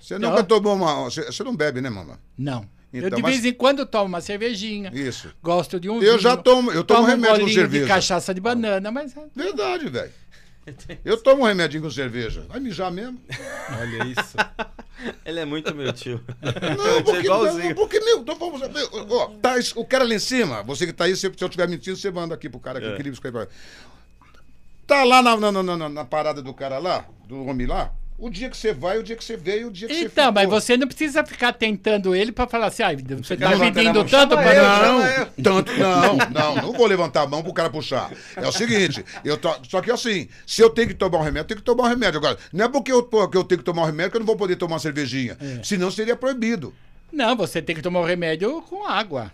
Você 0.00 0.14
Então- 0.16 0.30
nunca 0.30 0.42
tomou 0.42 0.74
uma. 0.74 1.04
Você, 1.04 1.24
você 1.26 1.44
não 1.44 1.54
bebe, 1.54 1.80
né, 1.82 1.90
mamãe? 1.90 2.16
Não. 2.38 2.66
eu 2.92 3.06
Então, 3.06 3.16
de 3.18 3.22
mas- 3.22 3.32
vez 3.34 3.44
em 3.44 3.52
quando 3.52 3.84
tomo 3.84 4.06
uma 4.06 4.20
cervejinha. 4.22 4.90
Isso. 4.94 5.30
Gosto 5.42 5.78
de 5.78 5.90
um 5.90 6.02
Eu 6.02 6.18
já 6.18 6.30
vinho, 6.30 6.42
tomo- 6.42 6.72
eu 6.72 6.82
tomo 6.82 7.02
um 7.02 7.04
remédio 7.04 7.32
com 7.34 7.40
golinho 7.40 7.60
cerveja. 7.60 7.84
de 7.84 7.88
cachaça 7.88 8.32
de 8.34 8.40
banana, 8.40 8.90
mas 8.90 9.14
é, 9.14 9.20
Verdade, 9.34 9.88
velho. 9.90 10.10
Eu 11.04 11.16
tomo 11.20 11.42
um 11.42 11.46
remedinho 11.46 11.82
com 11.82 11.90
cerveja. 11.90 12.44
Vai 12.48 12.60
mijar 12.60 12.90
mesmo? 12.92 13.20
Olha 13.78 14.04
isso. 14.06 14.36
Ele 15.24 15.40
é 15.40 15.44
muito 15.44 15.74
meu 15.74 15.92
tio. 15.92 16.22
Não, 16.42 17.02
porque, 17.04 17.20
igualzinho. 17.20 17.68
não, 17.70 17.74
porque 17.74 18.00
meu, 18.00 18.18
então 18.20 18.34
vamos, 18.36 18.60
meu, 18.60 18.88
ó, 19.10 19.28
tá, 19.40 19.54
o 19.76 19.84
cara 19.84 20.04
lá 20.04 20.14
em 20.14 20.18
cima, 20.18 20.62
você 20.62 20.86
que 20.86 20.92
tá 20.92 21.04
aí, 21.04 21.16
se, 21.16 21.26
eu 21.26 21.30
estiver 21.32 21.66
mentindo, 21.68 21.96
você 21.96 22.10
manda 22.10 22.34
aqui 22.34 22.48
pro 22.50 22.60
cara 22.60 22.78
que 22.80 22.86
É. 22.86 22.96
queria 22.96 23.10
escrever 23.12 23.46
pra 23.46 23.54
Tá 24.86 25.04
lá 25.04 25.22
na, 25.22 25.36
na, 25.36 25.50
na, 25.52 25.62
na- 25.76 25.88
na 25.88 26.04
parada 26.04 26.42
do 26.42 26.52
cara 26.52 26.78
lá, 26.78 27.06
do 27.26 27.46
homem 27.46 27.66
lá, 27.66 27.92
o 28.20 28.28
dia 28.28 28.50
que 28.50 28.56
você 28.56 28.72
vai, 28.72 28.98
o 28.98 29.02
dia 29.02 29.16
que 29.16 29.24
você 29.24 29.36
veio, 29.36 29.68
o 29.68 29.70
dia 29.70 29.88
que 29.88 29.94
você 29.94 30.04
Então, 30.04 30.30
mas 30.30 30.48
você 30.48 30.76
não 30.76 30.86
precisa 30.86 31.24
ficar 31.24 31.54
tentando 31.54 32.14
ele 32.14 32.30
pra 32.30 32.46
falar 32.46 32.66
assim, 32.66 32.82
ah, 32.82 32.90
você 33.16 33.34
tá 33.34 33.48
a 33.48 33.58
pedindo 33.58 34.04
tanto 34.04 34.36
pra 34.36 34.54
eu, 34.54 34.62
não. 34.62 35.06
eu. 35.06 35.26
Tanto, 35.42 35.72
não, 35.72 36.16
não, 36.30 36.56
não 36.56 36.72
vou 36.72 36.86
levantar 36.86 37.22
a 37.22 37.26
mão 37.26 37.42
pro 37.42 37.54
cara 37.54 37.70
puxar. 37.70 38.12
É 38.36 38.46
o 38.46 38.52
seguinte, 38.52 39.02
eu 39.24 39.38
to, 39.38 39.50
só 39.68 39.80
que 39.80 39.90
assim, 39.90 40.28
se 40.46 40.60
eu 40.60 40.68
tenho 40.68 40.88
que 40.88 40.94
tomar 40.94 41.18
um 41.18 41.22
remédio, 41.22 41.40
eu 41.40 41.44
tenho 41.46 41.60
que 41.60 41.64
tomar 41.64 41.84
um 41.84 41.88
remédio. 41.88 42.18
Agora, 42.18 42.36
não 42.52 42.66
é 42.66 42.68
porque 42.68 42.92
eu, 42.92 43.02
pô, 43.02 43.26
que 43.26 43.38
eu 43.38 43.44
tenho 43.44 43.60
que 43.60 43.64
tomar 43.64 43.82
um 43.82 43.86
remédio 43.86 44.10
que 44.10 44.16
eu 44.18 44.20
não 44.20 44.26
vou 44.26 44.36
poder 44.36 44.56
tomar 44.56 44.74
uma 44.74 44.80
cervejinha. 44.80 45.38
É. 45.40 45.62
Senão 45.62 45.90
seria 45.90 46.14
proibido. 46.14 46.74
Não, 47.10 47.34
você 47.34 47.62
tem 47.62 47.74
que 47.74 47.82
tomar 47.82 48.00
o 48.00 48.04
remédio 48.04 48.60
com 48.68 48.86
água. 48.86 49.32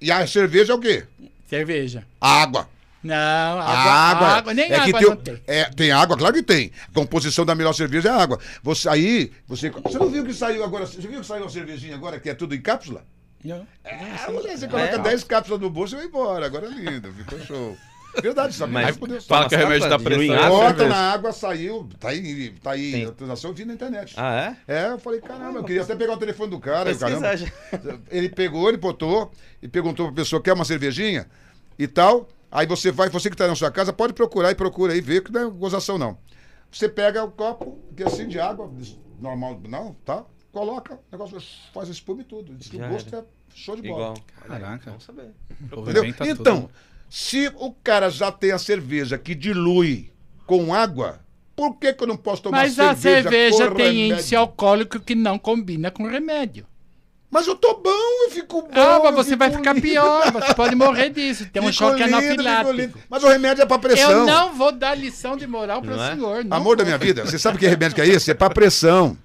E 0.00 0.12
a 0.12 0.26
cerveja 0.26 0.74
é 0.74 0.76
o 0.76 0.78
quê? 0.78 1.04
Cerveja. 1.48 2.04
Água. 2.20 2.68
Não, 3.02 3.14
A 3.14 3.62
água. 3.62 3.92
água, 3.92 4.28
água 4.28 4.54
nem 4.54 4.64
é 4.64 4.68
que 4.68 4.74
água 4.74 5.00
tem, 5.00 5.08
não 5.08 5.16
tem. 5.16 5.42
É, 5.46 5.64
tem 5.70 5.90
água, 5.92 6.16
claro 6.16 6.34
que 6.34 6.42
tem. 6.42 6.72
A 6.90 6.92
composição 6.94 7.44
da 7.44 7.54
melhor 7.54 7.72
cerveja 7.72 8.08
é 8.08 8.12
água. 8.12 8.38
Você 8.62 8.88
aí, 8.88 9.30
você, 9.46 9.70
você 9.70 9.98
não 9.98 10.10
viu 10.10 10.24
que 10.24 10.34
saiu 10.34 10.64
agora? 10.64 10.84
Você 10.86 11.00
viu 11.00 11.20
que 11.20 11.26
saiu 11.26 11.44
uma 11.44 11.50
cervejinha 11.50 11.94
agora 11.94 12.18
que 12.18 12.28
é 12.28 12.34
tudo 12.34 12.54
em 12.54 12.60
cápsula? 12.60 13.04
Não. 13.44 13.64
É, 13.84 14.30
mulher, 14.32 14.58
você 14.58 14.66
coloca 14.66 14.96
É? 14.96 14.98
10 14.98 15.24
cápsulas 15.24 15.60
no 15.60 15.70
bolso 15.70 15.94
e 15.94 15.98
vai 15.98 16.06
embora. 16.06 16.46
Agora 16.46 16.66
é 16.66 16.70
lindo, 16.70 17.12
ficou 17.12 17.38
show. 17.40 17.76
Verdade, 18.20 18.52
sabe? 18.54 18.72
Mas- 18.72 18.96
Fala 19.26 19.48
que 19.48 19.54
é 19.54 19.58
remédio 19.58 19.88
da 19.88 19.98
pressão. 19.98 20.22
em 20.24 20.34
água? 20.34 20.48
Bota 20.48 20.88
na 20.88 21.12
água, 21.12 21.32
saiu, 21.32 21.88
tá 22.00 22.08
aí, 22.08 22.50
tá 22.62 22.72
aí. 22.72 23.04
A 23.04 23.46
eu 23.46 23.52
vi 23.54 23.64
na 23.64 23.74
internet. 23.74 24.14
Ah, 24.16 24.56
é? 24.66 24.74
É, 24.74 24.86
eu 24.90 24.98
falei, 24.98 25.20
caramba, 25.20 25.60
eu 25.60 25.64
queria 25.64 25.82
até 25.82 25.94
pegar 25.94 26.14
o 26.14 26.16
telefone 26.16 26.50
do 26.50 26.58
cara. 26.58 26.92
Caramba. 26.96 27.30
Ele 28.10 28.28
pegou, 28.28 28.68
ele 28.68 28.78
botou 28.78 29.30
e 29.62 29.68
perguntou 29.68 30.06
pra 30.06 30.16
pessoa: 30.16 30.42
quer 30.42 30.52
uma 30.54 30.64
cervejinha 30.64 31.26
e 31.78 31.86
tal. 31.86 32.28
Aí 32.50 32.66
você 32.66 32.90
vai, 32.90 33.08
você 33.08 33.28
que 33.28 33.36
tá 33.36 33.46
na 33.46 33.54
sua 33.54 33.70
casa, 33.70 33.92
pode 33.92 34.12
procurar 34.12 34.50
e 34.50 34.54
procura 34.54 34.92
aí, 34.92 35.00
ver 35.00 35.22
que 35.22 35.30
não 35.32 35.40
é 35.42 35.50
gozação, 35.50 35.98
não. 35.98 36.18
Você 36.70 36.88
pega 36.88 37.22
o 37.24 37.30
copo, 37.30 37.78
que 37.96 38.02
é 38.02 38.06
assim 38.06 38.26
de 38.28 38.38
água, 38.38 38.70
normal, 39.20 39.60
não, 39.68 39.94
tá? 40.04 40.24
Coloca, 40.52 40.94
o 40.94 40.98
negócio 41.12 41.38
faz 41.72 41.88
espuma 41.88 42.22
e 42.22 42.24
tudo. 42.24 42.54
Diz 42.54 42.68
que 42.68 42.78
Já 42.78 42.86
o 42.86 42.90
gosto 42.90 43.14
era. 43.14 43.22
é 43.22 43.54
show 43.54 43.76
de 43.76 43.82
bola. 43.82 44.14
Igual. 44.14 44.16
Caraca. 44.46 44.90
Vamos 44.90 45.04
saber. 45.04 45.30
Entendeu? 45.60 45.78
Aproveita 45.78 46.26
tudo. 46.26 46.40
Então, 46.40 46.70
se 47.08 47.48
o 47.56 47.72
cara 47.72 48.10
já 48.10 48.32
tem 48.32 48.52
a 48.52 48.58
cerveja 48.58 49.18
que 49.18 49.34
dilui 49.34 50.10
com 50.46 50.74
água, 50.74 51.20
por 51.54 51.74
que, 51.78 51.92
que 51.92 52.02
eu 52.02 52.08
não 52.08 52.16
posso 52.16 52.42
tomar 52.42 52.58
Mas 52.58 52.78
a 52.78 52.94
cerveja 52.94 53.28
cerveja 53.28 53.68
com 53.70 53.76
tem 53.76 53.86
remédio? 53.86 54.14
índice 54.14 54.36
alcoólico 54.36 55.00
que 55.00 55.14
não 55.14 55.38
combina 55.38 55.90
com 55.90 56.06
remédio. 56.06 56.66
Mas 57.30 57.46
eu 57.46 57.54
tô 57.54 57.74
bom, 57.74 58.24
eu 58.24 58.30
fico 58.30 58.62
bom. 58.62 58.68
Ah, 58.72 59.00
mas 59.04 59.14
você 59.14 59.36
vai 59.36 59.50
ficar 59.50 59.74
lindo. 59.74 59.86
pior, 59.86 60.32
você 60.32 60.54
pode 60.54 60.74
morrer 60.74 61.10
disso. 61.10 61.46
Tem 61.52 61.60
um 61.62 61.66
Fico 61.66 61.76
choque 61.76 62.02
lindo, 62.02 62.16
anafilático. 62.16 62.72
lindo. 62.72 62.98
Mas 63.10 63.22
o 63.22 63.28
remédio 63.28 63.62
é 63.62 63.66
pra 63.66 63.78
pressão. 63.78 64.10
Eu 64.10 64.24
não 64.26 64.54
vou 64.54 64.72
dar 64.72 64.94
lição 64.94 65.36
de 65.36 65.46
moral 65.46 65.82
para 65.82 65.90
Não 65.94 65.98
o 65.98 66.06
é? 66.06 66.14
senhor. 66.14 66.44
Não 66.44 66.56
Amor 66.56 66.76
da 66.76 66.84
vou. 66.84 66.88
minha 66.88 66.98
vida, 66.98 67.24
você 67.26 67.38
sabe 67.38 67.58
que 67.58 67.66
remédio 67.66 67.94
que 67.94 68.00
é 68.00 68.06
esse? 68.06 68.30
É 68.30 68.34
pra 68.34 68.48
pressão. 68.48 69.16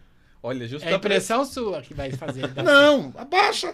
Olha, 0.41 0.67
justo 0.67 0.85
É 0.85 0.91
da 0.91 0.97
impressão 0.97 1.45
sua 1.45 1.81
que 1.81 1.93
vai 1.93 2.11
fazer. 2.11 2.51
Não, 2.61 3.13
abaixa. 3.17 3.73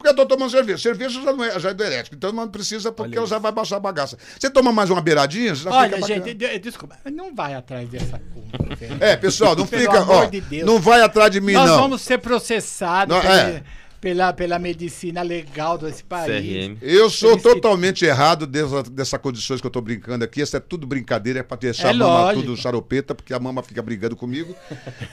Porque 0.00 0.08
eu 0.08 0.16
tô 0.16 0.24
tomando 0.24 0.50
cerveja. 0.50 0.78
Cerveja 0.78 1.20
já, 1.22 1.30
não 1.30 1.44
é, 1.44 1.60
já 1.60 1.68
é 1.68 1.74
diurético, 1.74 2.16
então 2.16 2.32
não 2.32 2.48
precisa, 2.48 2.90
porque 2.90 3.10
Olha 3.12 3.18
ela 3.18 3.26
já 3.26 3.38
vai 3.38 3.52
baixar 3.52 3.76
a 3.76 3.80
bagaça. 3.80 4.16
Você 4.38 4.48
toma 4.48 4.72
mais 4.72 4.88
uma 4.88 5.02
beiradinha, 5.02 5.54
já 5.54 5.70
Olha, 5.70 5.96
fica 5.96 6.06
gente, 6.06 6.32
de- 6.32 6.58
desculpa, 6.58 6.96
não 7.12 7.34
vai 7.34 7.52
atrás 7.54 7.86
dessa 7.90 8.18
culpa. 8.18 8.50
É, 8.98 9.14
pessoal, 9.16 9.54
não 9.54 9.66
Pelo 9.66 9.82
fica. 9.82 9.98
amor 10.00 10.24
Ó, 10.24 10.24
de 10.24 10.40
Deus. 10.40 10.64
não 10.66 10.78
vai 10.80 11.02
atrás 11.02 11.30
de 11.30 11.38
mim, 11.40 11.52
Nós 11.52 11.68
não. 11.68 11.80
vamos 11.82 12.00
ser 12.00 12.16
processados 12.18 13.14
Não, 13.14 13.22
é. 13.22 13.62
Pela, 14.00 14.32
pela 14.32 14.58
medicina 14.58 15.20
legal 15.22 15.76
desse 15.76 16.02
país. 16.02 16.26
CRM. 16.42 16.76
Eu 16.80 17.10
sou 17.10 17.36
que- 17.36 17.42
totalmente 17.42 18.04
errado 18.04 18.46
dessa, 18.46 18.82
dessa 18.84 19.18
condições 19.18 19.60
que 19.60 19.66
eu 19.66 19.70
tô 19.70 19.80
brincando 19.80 20.24
aqui. 20.24 20.40
Isso 20.40 20.56
é 20.56 20.60
tudo 20.60 20.86
brincadeira, 20.86 21.40
é 21.40 21.42
pra 21.42 21.56
deixar 21.56 21.88
É 21.88 21.90
a 21.90 21.94
mama 21.94 22.20
lógico. 22.22 22.42
tudo 22.46 22.56
charopeta, 22.56 23.14
porque 23.14 23.34
a 23.34 23.38
mama 23.38 23.62
fica 23.62 23.82
brigando 23.82 24.16
comigo. 24.16 24.54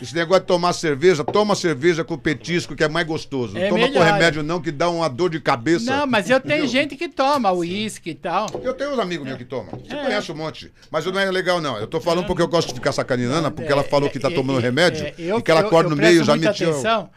Esse 0.01 0.15
negócio 0.15 0.41
de 0.41 0.47
tomar 0.47 0.72
cerveja, 0.73 1.23
toma 1.23 1.53
cerveja 1.55 2.03
com 2.03 2.18
petisco, 2.18 2.76
que 2.76 2.84
é 2.84 2.88
mais 2.88 3.05
gostoso. 3.05 3.57
É 3.57 3.68
toma 3.69 3.88
com 3.88 3.93
melhor. 3.93 4.05
remédio 4.05 4.41
não, 4.43 4.61
que 4.61 4.72
dá 4.72 4.89
uma 4.89 5.09
dor 5.09 5.30
de 5.31 5.39
cabeça. 5.41 5.93
Não, 5.97 6.07
mas 6.07 6.30
eu 6.30 6.39
tenho 6.39 6.64
Entendeu? 6.65 6.72
gente 6.72 6.95
que 6.95 7.09
toma 7.09 7.51
uísque 7.51 8.11
e 8.11 8.15
tal. 8.15 8.47
Eu 8.64 8.73
tenho 8.73 8.91
uns 8.93 8.99
amigos 8.99 9.26
meus 9.26 9.38
que 9.38 9.45
tomam. 9.45 9.80
Você 9.85 9.93
É. 9.95 10.03
conhece 10.03 10.31
um 10.31 10.35
monte. 10.35 10.72
Mas 10.89 11.05
não 11.05 11.19
é 11.19 11.30
legal, 11.30 11.59
não. 11.59 11.77
Eu 11.77 11.88
tô 11.88 11.99
falando 11.99 12.26
porque 12.26 12.41
eu 12.41 12.47
gosto 12.47 12.69
de 12.69 12.76
ficar 12.76 12.91
sacaneando, 12.93 13.51
porque 13.51 13.72
ela 13.72 13.84
falou 13.84 14.09
que 14.09 14.19
tá 14.19 14.30
É, 14.30 14.34
tomando 14.34 14.59
é, 14.59 14.61
remédio 14.61 15.05
é, 15.05 15.14
eu- 15.18 15.39
e 15.39 15.41
que 15.41 15.51
ela 15.51 15.61
acorda 15.61 15.88
eu 15.89 15.95
no 15.95 16.01
meio, 16.01 16.23
já 16.23 16.35
metia. 16.38 16.68
o- 16.68 16.72
atenção, 16.72 17.09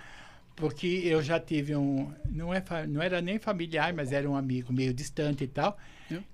porque 0.61 0.87
eu 1.05 1.23
já 1.23 1.41
tive 1.41 1.75
um. 1.75 2.13
Não, 2.31 2.53
é, 2.55 2.63
não 2.87 3.01
era 3.03 3.21
nem 3.23 3.39
familiar, 3.39 3.93
mas 3.95 4.13
era 4.13 4.29
um 4.29 4.37
amigo 4.37 4.73
meio 4.73 4.93
distante 4.95 5.43
e 5.45 5.49
tal, 5.49 5.77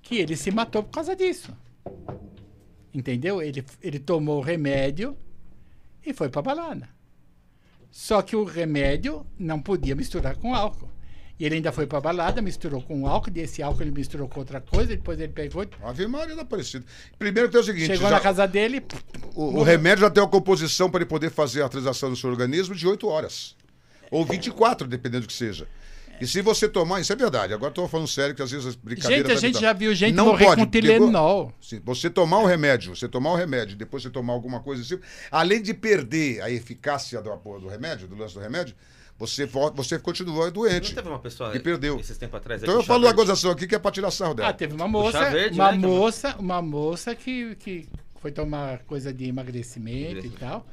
que 0.03 0.17
ele 0.17 0.37
se 0.37 0.51
matou 0.51 0.83
por 0.83 0.91
causa 0.91 1.15
disso. 1.17 1.57
Entendeu? 2.93 3.41
Ele, 3.43 3.65
ele 3.83 3.99
tomou 3.99 4.39
o 4.39 4.43
remédio 4.43 5.17
e 6.05 6.13
foi 6.13 6.29
pra 6.29 6.43
balada. 6.43 6.89
Só 7.91 8.21
que 8.23 8.35
o 8.35 8.45
remédio 8.45 9.27
não 9.39 9.61
podia 9.61 9.95
misturar 9.95 10.37
com 10.37 10.55
álcool. 10.55 10.91
E 11.39 11.45
ele 11.45 11.57
ainda 11.57 11.71
foi 11.71 11.87
pra 11.87 12.01
balada, 12.01 12.41
misturou 12.41 12.81
com 12.81 13.07
álcool, 13.07 13.31
desse 13.31 13.63
álcool 13.63 13.83
ele 13.83 13.91
misturou 13.91 14.27
com 14.27 14.41
outra 14.41 14.59
coisa, 14.59 14.87
depois 14.97 15.21
ele 15.21 15.33
pegou, 15.35 15.67
Ave 15.83 16.07
Maria 16.07 16.35
da 16.35 16.41
Aparecida. 16.43 16.83
Primeiro 17.19 17.51
tem 17.51 17.61
o 17.61 17.65
seguinte: 17.65 17.89
chegou 17.89 18.09
já- 18.09 18.15
na 18.17 18.21
casa 18.21 18.47
dele. 18.49 18.83
o, 19.35 19.59
o 19.59 19.63
remédio 19.63 20.01
já 20.01 20.11
tem 20.11 20.23
uma 20.23 20.31
composição 20.31 20.91
para 20.91 21.01
ele 21.03 21.09
poder 21.11 21.31
fazer 21.31 21.63
a 21.63 21.69
transação 21.69 22.09
no 22.09 22.17
seu 22.17 22.31
organismo 22.31 22.75
de 22.75 22.87
8 22.87 23.07
horas. 23.07 23.55
Ou 24.11 24.25
24, 24.25 24.87
dependendo 24.87 25.23
do 25.23 25.29
que 25.29 25.33
seja. 25.33 25.67
E 26.19 26.27
se 26.27 26.41
você 26.41 26.67
tomar, 26.67 27.01
isso 27.01 27.13
é 27.13 27.17
verdade. 27.17 27.53
Agora 27.53 27.71
estou 27.71 27.87
falando 27.87 28.09
sério, 28.09 28.35
que 28.35 28.41
às 28.41 28.51
vezes 28.51 28.67
as 28.67 28.75
brincadeiras. 28.75 29.29
Gente, 29.33 29.37
a 29.37 29.41
gente 29.49 29.61
já 29.61 29.73
viu 29.75 29.95
gente 29.95 30.15
Não 30.15 30.27
morrer 30.27 30.47
pode, 30.47 30.61
com 30.65 30.71
Tilenol. 30.71 31.53
Se 31.61 31.79
você 31.81 32.09
tomar 32.09 32.39
o 32.39 32.47
remédio, 32.47 32.97
você 32.97 33.07
tomar 33.07 33.33
o 33.33 33.37
remédio, 33.37 33.77
depois 33.77 34.03
você 34.03 34.09
tomar 34.09 34.33
alguma 34.33 34.61
coisa 34.61 34.81
assim, 34.83 34.99
além 35.31 35.61
de 35.61 35.75
perder 35.75 36.41
a 36.41 36.51
eficácia 36.51 37.21
do, 37.21 37.37
do 37.61 37.69
remédio, 37.69 38.09
do 38.09 38.17
lance 38.17 38.33
do 38.33 38.41
remédio, 38.41 38.75
você, 39.19 39.45
você 39.75 39.99
continua 39.99 40.47
Não 40.47 40.53
doente. 40.53 40.95
teve 40.95 41.07
uma 41.09 41.19
pessoa 41.19 41.55
E 41.55 41.61
perdeu. 41.61 41.99
esses 42.01 42.17
tempos 42.17 42.37
atrás. 42.39 42.63
Então 42.63 42.75
aqui, 42.77 42.83
eu 42.83 42.87
falo 42.87 43.01
da 43.03 43.09
Verde? 43.09 43.21
gozação 43.23 43.51
aqui 43.51 43.67
que 43.67 43.75
é 43.75 43.79
pra 43.79 43.91
tirar 43.91 44.11
sarro 44.11 44.33
dela. 44.35 44.49
Ah, 44.49 44.53
teve 44.55 44.73
uma 44.75 44.89
moça, 44.89 45.31
verde, 45.31 45.55
uma 45.59 45.73
né, 45.73 45.79
que 45.79 45.85
é 45.85 45.87
uma- 45.89 45.97
moça, 45.99 46.37
uma 46.39 46.63
moça 46.63 47.15
que, 47.15 47.55
que 47.57 47.87
foi 48.23 48.33
tomar 48.33 48.79
coisa 48.85 49.13
de 49.13 49.27
emagrecimento 49.27 49.99
e 49.99 50.11
Emagrecimento. 50.13 50.39
tal, 50.41 50.67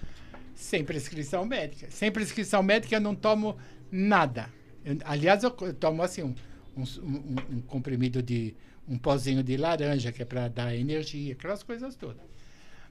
sem 0.56 0.84
prescrição 0.84 1.46
médica. 1.46 1.88
Sem 1.90 2.12
prescrição 2.12 2.62
médica 2.64 2.96
eu 2.96 3.02
não 3.02 3.16
tomo 3.16 3.58
nada. 3.92 4.50
Eu- 4.86 4.98
aliás, 5.06 5.44
eu, 5.44 5.52
tomo 5.52 6.02
assim 6.04 6.24
um, 6.24 6.36
um, 6.76 6.82
um- 7.04 7.58
um 7.58 7.62
comprimido 7.62 8.22
de 8.22 8.56
um 8.88 8.98
pozinho 8.98 9.42
de 9.44 9.56
laranja 9.58 10.12
que 10.12 10.22
é 10.22 10.26
para 10.26 10.48
dar 10.48 10.76
energia, 10.76 11.34
aquelas 11.34 11.64
coisas 11.64 11.96
todas. 11.96 12.22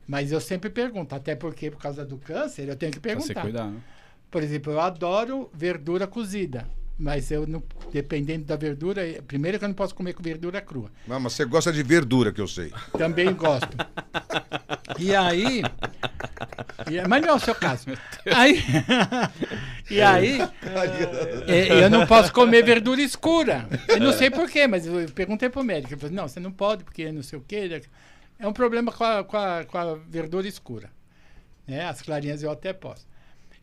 Mas 0.06 0.32
eu 0.32 0.40
sempre 0.40 0.70
pergunto, 0.70 1.14
até 1.14 1.34
porque 1.36 1.70
por 1.70 1.80
causa 1.80 2.04
do 2.04 2.16
câncer 2.18 2.68
eu 2.68 2.76
tenho 2.76 2.92
que 2.92 2.98
Pra 3.00 3.10
se 3.12 3.16
perguntar. 3.18 3.40
cuidar, 3.42 3.70
né? 3.70 3.80
Por 4.30 4.42
exemplo, 4.42 4.72
eu 4.72 4.80
adoro 4.80 5.50
verdura 5.52 6.06
cozida. 6.06 6.66
Mas 6.98 7.30
eu 7.30 7.46
não, 7.46 7.62
dependendo 7.92 8.44
da 8.44 8.54
verdura, 8.54 9.06
eh, 9.06 9.20
primeiro 9.26 9.58
que 9.58 9.64
eu 9.64 9.68
não 9.68 9.74
posso 9.74 9.94
comer 9.94 10.12
com 10.12 10.22
verdura 10.22 10.60
crua. 10.60 10.90
Não, 11.08 11.18
mas 11.18 11.32
você 11.32 11.44
gosta 11.44 11.72
de 11.72 11.82
verdura, 11.82 12.30
que 12.32 12.40
eu 12.40 12.46
sei. 12.46 12.72
Também 12.96 13.32
gosto. 13.34 13.76
E 14.98 15.14
aí. 15.14 15.62
e- 16.90 17.08
mas 17.08 17.22
não 17.22 17.30
é 17.30 17.32
o 17.34 17.38
seu 17.40 17.54
caso. 17.54 17.86
Aí, 18.34 18.62
e 19.90 20.00
aí. 20.00 20.38
eh, 21.48 21.82
eu 21.84 21.90
não 21.90 22.06
posso 22.06 22.32
comer 22.32 22.62
verdura 22.64 23.00
escura. 23.00 23.66
Eu 23.88 23.98
não 24.00 24.12
sei 24.12 24.30
porquê, 24.30 24.66
mas 24.66 24.86
eu 24.86 25.08
perguntei 25.14 25.48
pro 25.48 25.64
médico. 25.64 25.94
Ele 25.94 26.00
falou: 26.00 26.14
não, 26.14 26.28
você 26.28 26.38
não 26.40 26.52
pode, 26.52 26.84
porque 26.84 27.10
não 27.10 27.22
sei 27.22 27.38
o 27.38 27.42
quê. 27.42 27.82
É 28.38 28.46
um 28.46 28.52
problema 28.52 28.92
com 28.92 29.02
a, 29.04 29.24
com 29.24 29.36
a, 29.36 29.64
com 29.64 29.78
a 29.78 29.94
verdura 29.94 30.46
escura. 30.46 30.90
Né? 31.66 31.84
As 31.86 32.02
clarinhas 32.02 32.42
eu 32.42 32.50
até 32.50 32.72
posso. 32.72 33.06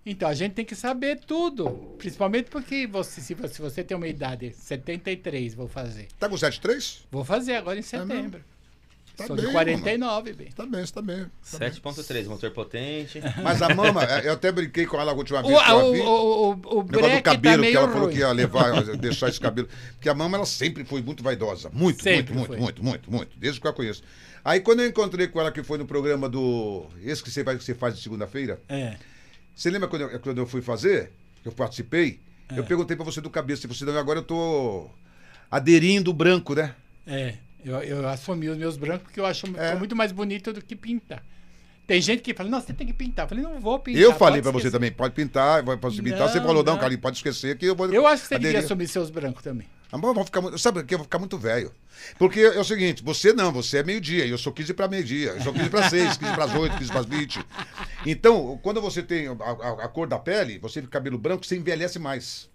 Então, 0.10 0.28
a 0.28 0.34
gente 0.34 0.54
tem 0.54 0.66
que 0.66 0.76
saber 0.76 1.20
tudo. 1.20 1.70
Principalmente 1.98 2.50
porque 2.50 2.88
você, 2.88 3.22
se, 3.22 3.34
você, 3.34 3.54
se 3.56 3.62
você 3.62 3.84
tem 3.84 3.96
uma 3.96 4.08
idade, 4.08 4.54
73, 4.58 5.54
vou 5.54 5.68
fazer. 5.68 6.08
Tá 6.20 6.28
com 6.28 6.36
73? 6.36 7.06
Vou 7.12 7.24
fazer 7.24 7.56
agora 7.56 7.78
em 7.78 7.82
setembro. 7.84 8.42
Tá 9.16 9.28
Sou 9.28 9.36
bem, 9.36 9.48
de 9.48 9.52
49, 9.52 10.32
bem. 10.34 10.48
Tá 10.48 10.66
bem, 10.66 10.86
você 10.86 10.94
tá 10.94 11.02
bem. 11.02 11.26
Tá 11.52 11.58
bem. 11.60 11.70
7.3, 11.72 12.26
motor 12.28 12.52
potente. 12.52 13.20
Mas 13.44 13.62
a 13.62 13.76
mama, 13.76 14.02
eu 14.24 14.32
até 14.32 14.50
brinquei 14.50 14.86
com 14.86 15.00
ela 15.00 15.12
a 15.12 15.14
última 15.14 15.42
O, 15.42 15.48
vez 15.48 15.62
que 15.62 15.70
eu 15.70 15.76
a 15.78 15.84
o, 15.84 15.92
vi. 15.92 16.00
o, 16.00 16.06
o, 16.06 16.50
o 16.52 16.80
O 16.80 16.84
do 16.84 17.22
cabelo, 17.22 17.64
tá 17.64 17.70
que 17.70 17.76
ela 17.78 17.88
falou 17.90 18.06
ruim. 18.06 18.14
que 18.14 18.20
ia 18.22 18.32
levar, 18.32 18.82
deixar 18.96 19.28
esse 19.28 19.40
cabelo. 19.40 19.68
Porque 19.96 20.08
a 20.08 20.14
mama, 20.16 20.38
ela 20.38 20.46
sempre 20.46 20.86
foi 20.86 21.02
muito 21.02 21.22
vaidosa. 21.22 21.70
Muito, 21.74 22.02
Sempre 22.02 22.34
muito, 22.34 22.48
foi. 22.48 22.58
muito, 22.58 22.82
muito, 22.82 23.10
muito, 23.10 23.12
muito. 23.12 23.38
Desde 23.38 23.60
que 23.60 23.68
eu 23.68 23.72
a 23.72 23.74
conheço. 23.74 24.02
Aí, 24.44 24.62
quando 24.62 24.80
eu 24.80 24.88
encontrei 24.88 25.28
com 25.28 25.40
ela, 25.42 25.52
que 25.52 25.62
foi 25.64 25.78
no 25.78 25.86
programa 25.86 26.30
do. 26.30 26.86
Esse 27.04 27.22
que 27.22 27.30
você, 27.30 27.44
vai, 27.44 27.58
que 27.58 27.64
você 27.64 27.76
faz 27.76 27.96
de 27.96 28.02
segunda-feira. 28.02 28.62
É. 28.70 28.96
Você 29.60 29.70
lembra 29.70 29.90
quando 29.90 30.04
eu, 30.04 30.20
quando 30.22 30.38
eu 30.38 30.48
fui 30.48 30.62
fazer? 30.62 31.12
Eu 31.44 31.52
participei? 31.52 32.22
É. 32.48 32.58
Eu 32.58 32.64
perguntei 32.64 32.96
pra 32.96 33.04
você 33.04 33.20
do 33.20 33.30
cabelo. 33.30 33.60
Se 33.60 33.68
você 33.68 33.84
não, 33.84 33.98
agora 33.98 34.20
eu 34.20 34.24
tô 34.24 34.90
aderindo 35.52 36.14
branco, 36.14 36.56
né? 36.56 36.74
É, 37.06 37.34
eu, 37.66 37.76
eu 37.82 38.08
assumi 38.08 38.48
os 38.48 38.58
meus 38.58 38.78
brancos 38.78 39.04
porque 39.04 39.20
eu 39.20 39.26
acho 39.26 39.48
É. 39.58 39.76
muito 39.76 39.98
mais 39.98 40.14
bonito 40.14 40.54
do 40.54 40.64
que 40.64 40.78
pintar. 40.78 41.22
Tem 41.86 42.00
gente 42.00 42.22
que 42.22 42.34
fala, 42.34 42.50
não, 42.50 42.62
você 42.62 42.72
tem 42.72 42.88
que 42.88 42.94
pintar. 42.94 43.26
Eu 43.26 43.30
falei, 43.30 43.44
não 43.44 43.60
vou 43.60 43.78
pintar. 43.80 44.02
eu 44.02 44.14
falei 44.14 44.42
pra 44.42 44.52
você 44.52 44.72
também, 44.72 44.94
pode 44.94 45.14
pintar, 45.14 45.62
pode 45.78 46.02
pintar. 46.02 46.30
Você 46.30 46.38
Não, 46.40 46.46
falou, 46.46 46.64
não, 46.64 46.74
não. 46.74 46.80
Carlinhos, 46.80 47.02
pode 47.02 47.18
esquecer 47.18 47.58
que 47.58 47.66
eu 47.66 47.76
vou. 47.76 47.92
Eu 47.92 48.08
acho 48.08 48.22
que 48.22 48.30
você 48.30 48.36
devia 48.36 48.52
aderir. 48.52 48.66
assumir 48.66 48.88
seus 48.88 49.10
brancos 49.10 49.44
também. 49.44 49.68
Mas 49.92 50.02
vamos 50.02 50.26
ficar 50.26 50.42
muito, 50.42 50.58
sabe 50.60 50.84
que 50.84 50.94
eu 50.94 51.00
vou 51.00 51.06
ficar 51.06 51.18
muito 51.20 51.38
velho. 51.38 51.72
Porque 52.18 52.40
é 52.40 52.60
o 52.60 52.64
seguinte, 52.64 53.04
você 53.04 53.34
não, 53.34 53.52
você 53.52 53.80
é 53.80 53.84
meio-dia, 53.84 54.26
e 54.26 54.30
eu 54.30 54.38
sou 54.38 54.54
15 54.54 54.74
para 54.74 54.88
meio-dia, 54.88 55.32
eu 55.32 55.42
sou 55.42 55.52
15 55.52 55.70
para 55.70 55.90
6, 55.90 56.18
15 56.18 56.34
para 56.34 56.46
8, 56.60 56.78
15 56.78 56.92
para 56.92 57.02
20. 57.02 57.46
Então, 58.06 58.60
quando 58.62 58.80
você 58.82 59.02
tem 59.04 59.28
a, 59.28 59.32
a- 59.32 59.86
a 59.86 59.88
cor 59.88 60.08
da 60.08 60.20
pele, 60.20 60.60
você 60.60 60.80
fica 60.82 60.92
cabelo 60.94 61.18
branco, 61.18 61.46
você 61.46 61.56
envelhece 61.58 61.98
mais. 62.00 62.48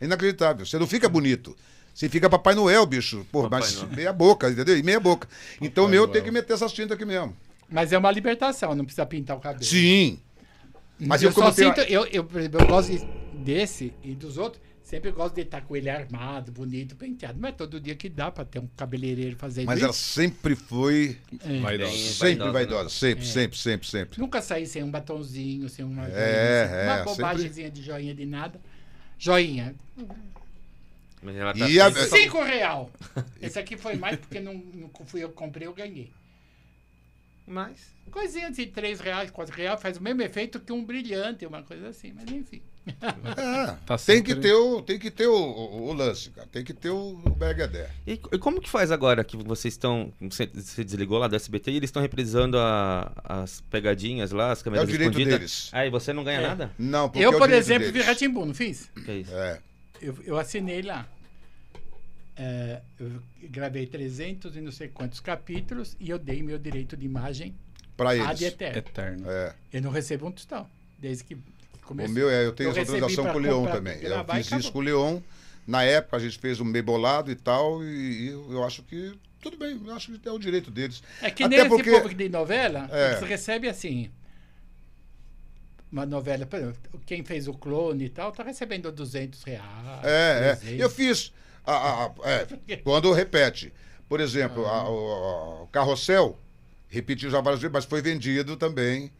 É 0.00 0.04
inacreditável, 0.04 0.66
você 0.66 0.78
não 0.78 0.86
fica 0.86 1.08
bonito. 1.08 1.56
Você 1.94 2.08
fica 2.08 2.28
Papai 2.28 2.56
Noel, 2.56 2.84
bicho. 2.84 3.24
Pô, 3.30 3.44
Papai 3.44 3.60
mas 3.60 3.76
Noel. 3.76 3.88
meia 3.96 4.12
boca, 4.12 4.50
entendeu? 4.50 4.76
E 4.76 4.82
meia 4.82 4.98
boca. 4.98 5.28
Então, 5.60 5.84
o 5.84 5.88
meu 5.88 6.08
tem 6.08 6.22
que 6.24 6.30
meter 6.32 6.54
essas 6.54 6.72
tintas 6.72 6.96
aqui 6.96 7.04
mesmo. 7.04 7.36
Mas 7.70 7.92
é 7.92 7.98
uma 7.98 8.10
libertação, 8.10 8.74
não 8.74 8.84
precisa 8.84 9.06
pintar 9.06 9.36
o 9.36 9.40
cabelo. 9.40 9.64
Sim. 9.64 10.18
Mas 10.98 11.22
eu, 11.22 11.30
eu, 11.30 11.34
só 11.34 11.52
sinto, 11.52 11.80
eu, 11.82 12.04
eu, 12.06 12.28
exemplo, 12.34 12.60
eu 12.60 12.66
gosto 12.66 12.90
de- 12.92 13.04
desse 13.44 13.92
e 14.02 14.14
dos 14.14 14.36
outros, 14.38 14.60
sempre 14.84 15.10
gosto 15.10 15.34
de 15.34 15.40
estar 15.40 15.62
com 15.62 15.74
ele 15.74 15.90
armado, 15.90 16.52
bonito, 16.52 16.94
penteado. 16.94 17.40
Não 17.40 17.48
é 17.48 17.52
todo 17.52 17.80
dia 17.80 17.96
que 17.96 18.08
dá 18.08 18.30
pra 18.30 18.44
ter 18.44 18.60
um 18.60 18.68
cabeleireiro 18.76 19.34
fazendo 19.36 19.66
Mas 19.66 19.78
isso. 19.78 19.84
ela 19.86 19.92
sempre 19.92 20.54
foi. 20.54 21.18
É. 21.44 21.58
Vaidosa. 21.60 21.90
Sempre 21.96 22.18
vaidosa, 22.20 22.52
vaidosa. 22.52 22.84
né? 22.84 22.88
Sempre, 22.90 23.26
sempre, 23.26 23.58
sempre, 23.58 23.88
sempre. 23.88 24.20
Nunca 24.20 24.40
saí 24.40 24.66
sem 24.66 24.82
um 24.84 24.90
batonzinho, 24.90 25.68
sem 25.68 25.84
uma, 25.84 26.04
É, 26.06 26.08
joinha, 26.68 26.76
é, 26.76 26.84
uma 26.94 27.04
bobagemzinha 27.04 27.70
de 27.70 27.82
joinha 27.82 28.14
de 28.14 28.24
nada. 28.26 28.60
Joinha. 29.18 29.74
Mas 31.22 31.36
ela 31.36 31.54
tá 31.54 31.68
E 31.68 31.80
a- 31.80 31.90
sempre- 31.90 32.20
Cinco 32.20 32.42
real. 32.42 32.90
Esse 33.40 33.58
aqui 33.58 33.76
foi 33.78 33.96
mais 33.96 34.18
porque 34.18 34.38
não, 34.40 34.54
não 34.54 34.90
fui 35.06 35.24
eu 35.24 35.30
que 35.30 35.34
comprei, 35.34 35.66
eu 35.66 35.72
ganhei. 35.72 36.12
Mas. 37.46 37.92
Coisinha 38.10 38.50
de 38.50 38.66
três 38.66 39.00
reais, 39.00 39.30
quatro 39.30 39.54
reais, 39.56 39.80
faz 39.80 39.96
o 39.96 40.02
mesmo 40.02 40.20
efeito 40.22 40.60
que 40.60 40.72
um 40.72 40.84
brilhante, 40.84 41.46
uma 41.46 41.62
coisa 41.62 41.88
assim. 41.88 42.12
Mas 42.14 42.30
enfim. 42.30 42.60
É, 42.86 43.76
Tá 43.86 43.96
tem, 43.96 44.22
que 44.22 44.34
ter 44.34 44.52
o, 44.52 44.82
tem 44.82 44.98
que 44.98 45.10
ter 45.10 45.26
o, 45.26 45.34
o- 45.34 45.88
o 45.88 45.92
lance, 45.94 46.28
cara. 46.30 46.46
Tem 46.52 46.62
que 46.62 46.74
ter 46.74 46.90
o, 46.90 47.18
o 47.24 47.30
Bergadé. 47.30 47.90
E, 48.06 48.12
e 48.12 48.38
como 48.38 48.60
que 48.60 48.68
faz 48.68 48.90
agora 48.90 49.24
que 49.24 49.36
vocês 49.38 49.72
estão. 49.74 50.12
Você, 50.20 50.46
você 50.52 50.84
desligou 50.84 51.18
lá 51.18 51.26
do 51.26 51.34
SBT 51.34 51.70
e 51.70 51.76
eles 51.76 51.88
estão 51.88 52.02
reprisando 52.02 52.58
a- 52.58 53.10
as 53.24 53.62
pegadinhas 53.70 54.32
lá, 54.32 54.52
as 54.52 54.60
É 54.60 54.64
câmeras 54.64 54.84
o 54.86 54.90
direito 54.92 55.10
escondidas? 55.12 55.38
deles. 55.38 55.70
Aí 55.72 55.88
você 55.90 56.12
não 56.12 56.22
ganha 56.24 56.40
É. 56.40 56.46
nada? 56.46 56.70
Não, 56.78 57.08
porque 57.08 57.24
é 57.24 57.26
eu, 57.26 57.30
o 57.32 57.38
por 57.38 57.50
exemplo, 57.50 57.86
vi 57.86 57.92
deles. 57.92 58.06
Ratimbu, 58.06 58.44
não 58.44 58.54
fiz? 58.54 58.90
Que 59.04 59.10
é 59.10 59.16
isso? 59.18 59.34
É. 59.34 59.58
Eu, 60.02 60.18
eu 60.24 60.38
assinei 60.38 60.82
lá. 60.82 61.06
É, 62.36 62.80
eu 62.98 63.22
gravei 63.44 63.86
300 63.86 64.56
e 64.56 64.60
não 64.60 64.72
sei 64.72 64.88
quantos 64.88 65.20
capítulos 65.20 65.96
e 66.00 66.10
eu 66.10 66.18
dei 66.18 66.42
meu 66.42 66.58
direito 66.58 66.96
de 66.96 67.06
imagem 67.06 67.54
ad 67.96 68.18
eles. 68.20 68.42
eterno. 68.42 68.78
Eterno. 68.78 69.30
É. 69.30 69.54
Eu 69.72 69.82
não 69.82 69.90
recebo 69.92 70.26
um 70.26 70.32
tostão, 70.32 70.68
desde 70.98 71.22
que, 71.22 71.36
O 71.90 71.94
meu 72.08 72.30
é, 72.30 72.46
eu 72.46 72.52
tenho 72.52 72.70
Eu 72.70 72.76
essa 72.76 72.84
transação 72.92 73.26
com 73.26 73.36
o 73.38 73.40
Leon 73.40 73.66
também. 73.66 73.98
Eu 74.02 74.24
fiz 74.24 74.46
isso 74.46 74.54
acabou. 74.54 74.72
com 74.72 74.78
o 74.78 74.82
Leon. 74.82 75.20
Na 75.66 75.82
época 75.82 76.16
a 76.16 76.20
gente 76.20 76.38
fez 76.38 76.60
um 76.60 76.64
meio 76.64 76.84
bolado 76.84 77.30
e 77.30 77.34
tal, 77.34 77.82
e, 77.84 78.26
e 78.26 78.28
eu 78.28 78.62
acho 78.64 78.82
que 78.82 79.12
tudo 79.40 79.56
bem, 79.58 79.80
eu 79.84 79.94
acho 79.94 80.12
que 80.18 80.28
é 80.28 80.32
o 80.32 80.38
direito 80.38 80.70
deles. 80.70 81.02
É 81.22 81.30
que 81.30 81.42
Até 81.42 81.56
nem 81.58 81.68
porque- 81.68 81.90
esse 81.90 82.00
povo 82.02 82.14
tem 82.14 82.28
novela, 82.28 82.88
É. 82.92 83.12
eles 83.12 83.20
recebem 83.28 83.68
assim. 83.70 84.10
Uma 85.92 86.04
novela, 86.04 86.44
por 86.44 86.58
exemplo, 86.58 86.76
quem 87.06 87.22
fez 87.24 87.46
o 87.46 87.54
clone 87.54 88.06
e 88.06 88.08
tal, 88.08 88.32
tá 88.32 88.42
recebendo 88.42 88.90
200 88.90 89.42
reais. 89.44 90.02
É, 90.04 90.50
é. 90.50 90.56
300. 90.56 90.80
Eu 90.80 90.90
fiz. 90.90 91.32
a- 91.66 92.04
a- 92.06 92.12
é, 92.24 92.76
quando 92.84 93.10
repete. 93.12 93.72
Por 94.08 94.20
exemplo, 94.20 94.66
a- 94.66 94.88
o, 94.88 95.62
o 95.62 95.66
Carrossel 95.68 96.38
repetiu 96.88 97.30
já 97.30 97.40
várias 97.40 97.60
vezes, 97.62 97.72
mas 97.72 97.84
foi 97.86 98.02
vendido 98.02 98.54
também 98.56 99.10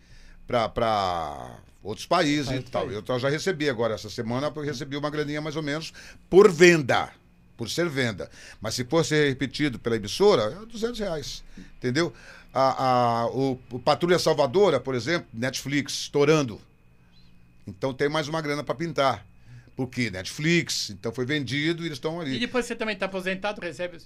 para 0.47 1.57
outros 1.85 2.07
países 2.07 2.51
e 2.51 2.61
tal. 2.63 2.87
países. 2.87 3.05
Eu 3.09 3.19
já 3.21 3.29
recebi 3.29 3.69
agora 3.71 3.95
essa 3.95 4.11
semana, 4.11 4.51
eu 4.55 4.63
recebi 4.63 4.97
uma 4.97 5.11
graninha 5.11 5.41
mais 5.41 5.55
ou 5.55 5.63
menos 5.63 5.93
por 6.29 6.51
venda. 6.51 7.11
Por 7.57 7.71
ser 7.71 7.89
venda. 7.89 8.29
Mas 8.61 8.75
se 8.75 8.85
for 8.85 9.05
ser 9.05 9.29
repetido 9.29 9.79
pela 9.79 9.95
emissora, 9.95 10.59
é 10.61 10.67
200 10.67 10.99
reais. 10.99 11.45
Entendeu? 11.77 12.13
A, 12.53 12.85
a- 13.23 13.27
o, 13.29 13.61
o 13.71 13.79
Patrulha 13.79 14.19
Salvadora, 14.19 14.81
por 14.81 14.95
exemplo, 14.97 15.29
Netflix, 15.33 15.93
estourando. 15.93 16.61
Então 17.67 17.95
tem 17.95 18.09
mais 18.09 18.27
uma 18.29 18.41
grana 18.41 18.65
para 18.65 18.75
pintar. 18.75 19.25
Porque 19.77 20.11
Netflix, 20.11 20.91
então 20.91 21.13
foi 21.13 21.25
vendido 21.27 21.83
e 21.83 21.87
eles 21.87 21.97
estão 21.97 22.21
E 22.23 22.27
ali. 22.27 22.39
depois 22.41 22.65
você 22.67 22.77
também 22.77 22.97
tá 22.97 23.07
aposentado, 23.07 23.61
recebe. 23.61 23.99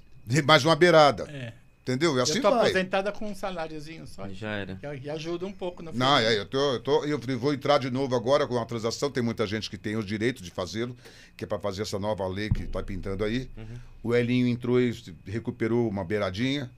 Mais 0.44 0.64
uma 0.64 0.74
beirada. 0.76 1.24
É. 1.30 1.52
Entendeu? 1.88 2.18
E 2.18 2.20
assim 2.20 2.36
eu 2.36 2.42
tô 2.42 2.50
vai. 2.50 2.60
aposentada 2.60 3.10
com 3.10 3.30
um 3.30 3.34
saláriozinho 3.34 4.06
só. 4.06 4.28
Já 4.28 4.50
era. 4.50 4.76
Que, 4.76 5.00
que 5.00 5.08
ajuda 5.08 5.46
um 5.46 5.52
pouco 5.52 5.82
no 5.82 5.90
Não, 5.90 5.94
final. 5.94 6.18
é, 6.18 6.38
eu, 6.38 6.44
tô, 6.44 6.74
eu, 6.74 6.80
tô, 6.80 7.04
eu 7.04 7.38
vou 7.38 7.54
entrar 7.54 7.78
de 7.78 7.90
novo 7.90 8.14
agora 8.14 8.46
com 8.46 8.58
a 8.60 8.64
transação. 8.66 9.10
Tem 9.10 9.22
muita 9.22 9.46
gente 9.46 9.70
que 9.70 9.78
tem 9.78 9.96
o 9.96 10.02
direito 10.02 10.42
de 10.42 10.50
fazê-lo, 10.50 10.94
que 11.34 11.44
é 11.44 11.46
para 11.46 11.58
fazer 11.58 11.80
essa 11.80 11.98
nova 11.98 12.26
lei 12.28 12.50
que 12.50 12.64
está 12.64 12.82
pintando 12.82 13.24
aí. 13.24 13.48
Uhum. 13.56 13.64
O 14.02 14.14
Elinho 14.14 14.46
entrou 14.46 14.78
e 14.78 14.94
recuperou 15.24 15.88
uma 15.88 16.04
beiradinha. 16.04 16.70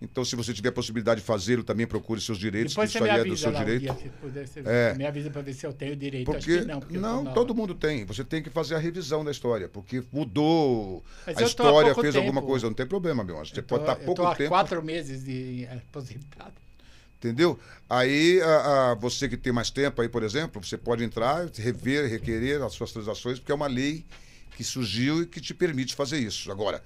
Então, 0.00 0.22
se 0.26 0.36
você 0.36 0.52
tiver 0.52 0.68
a 0.68 0.72
possibilidade 0.72 1.20
de 1.22 1.26
fazê-lo, 1.26 1.64
também 1.64 1.86
procure 1.86 2.20
seus 2.20 2.36
direitos, 2.36 2.74
Depois 2.74 2.92
que 2.92 2.98
você 2.98 3.04
isso 3.04 3.12
aí 3.14 3.20
é 3.20 3.24
do 3.24 3.36
seu 3.36 3.50
lá 3.50 3.58
direito. 3.60 3.80
dia 3.80 3.94
que 3.94 4.08
puder, 4.10 4.46
você 4.46 4.60
É. 4.66 4.94
me 4.94 5.06
avisa 5.06 5.30
para 5.30 5.40
ver 5.40 5.54
se 5.54 5.66
eu 5.66 5.72
tenho 5.72 5.96
direito. 5.96 6.26
Porque 6.26 6.58
que 6.58 6.64
não, 6.66 6.80
porque 6.80 6.96
eu 6.98 7.00
não, 7.00 7.24
todo 7.32 7.54
mundo 7.54 7.74
tem. 7.74 8.04
Você 8.04 8.22
tem 8.22 8.42
que 8.42 8.50
fazer 8.50 8.74
a 8.74 8.78
revisão 8.78 9.24
da 9.24 9.30
história, 9.30 9.70
porque 9.70 10.04
mudou 10.12 11.02
Mas 11.26 11.38
a 11.38 11.40
eu 11.40 11.46
história, 11.46 11.94
fez 11.94 12.14
alguma 12.14 12.40
tempo. 12.42 12.46
coisa. 12.46 12.66
Não 12.66 12.74
tem 12.74 12.86
problema, 12.86 13.24
meu 13.24 13.40
anjo. 13.40 13.54
Você 13.54 13.60
Eu 13.60 13.64
tô, 13.64 13.78
pode 13.78 13.84
estar 13.90 14.00
eu 14.02 14.04
pouco 14.04 14.20
tô 14.20 14.28
há 14.28 14.34
tempo. 14.34 14.50
quatro 14.50 14.82
meses 14.82 15.24
de 15.24 15.66
aposentado. 15.70 16.52
Entendeu? 17.18 17.58
Aí, 17.88 18.38
a- 18.42 18.90
a- 18.90 18.94
você 18.96 19.26
que 19.30 19.38
tem 19.38 19.50
mais 19.50 19.70
tempo 19.70 20.02
aí, 20.02 20.08
por 20.10 20.22
exemplo, 20.22 20.62
você 20.62 20.76
pode 20.76 21.02
entrar, 21.02 21.48
rever, 21.56 22.06
requerer 22.10 22.60
as 22.62 22.74
suas 22.74 22.92
transações, 22.92 23.38
porque 23.38 23.50
é 23.50 23.54
uma 23.54 23.66
lei 23.66 24.04
que 24.58 24.62
surgiu 24.62 25.22
e 25.22 25.26
que 25.26 25.40
te 25.40 25.54
permite 25.54 25.94
fazer 25.94 26.18
isso. 26.18 26.52
Agora, 26.52 26.82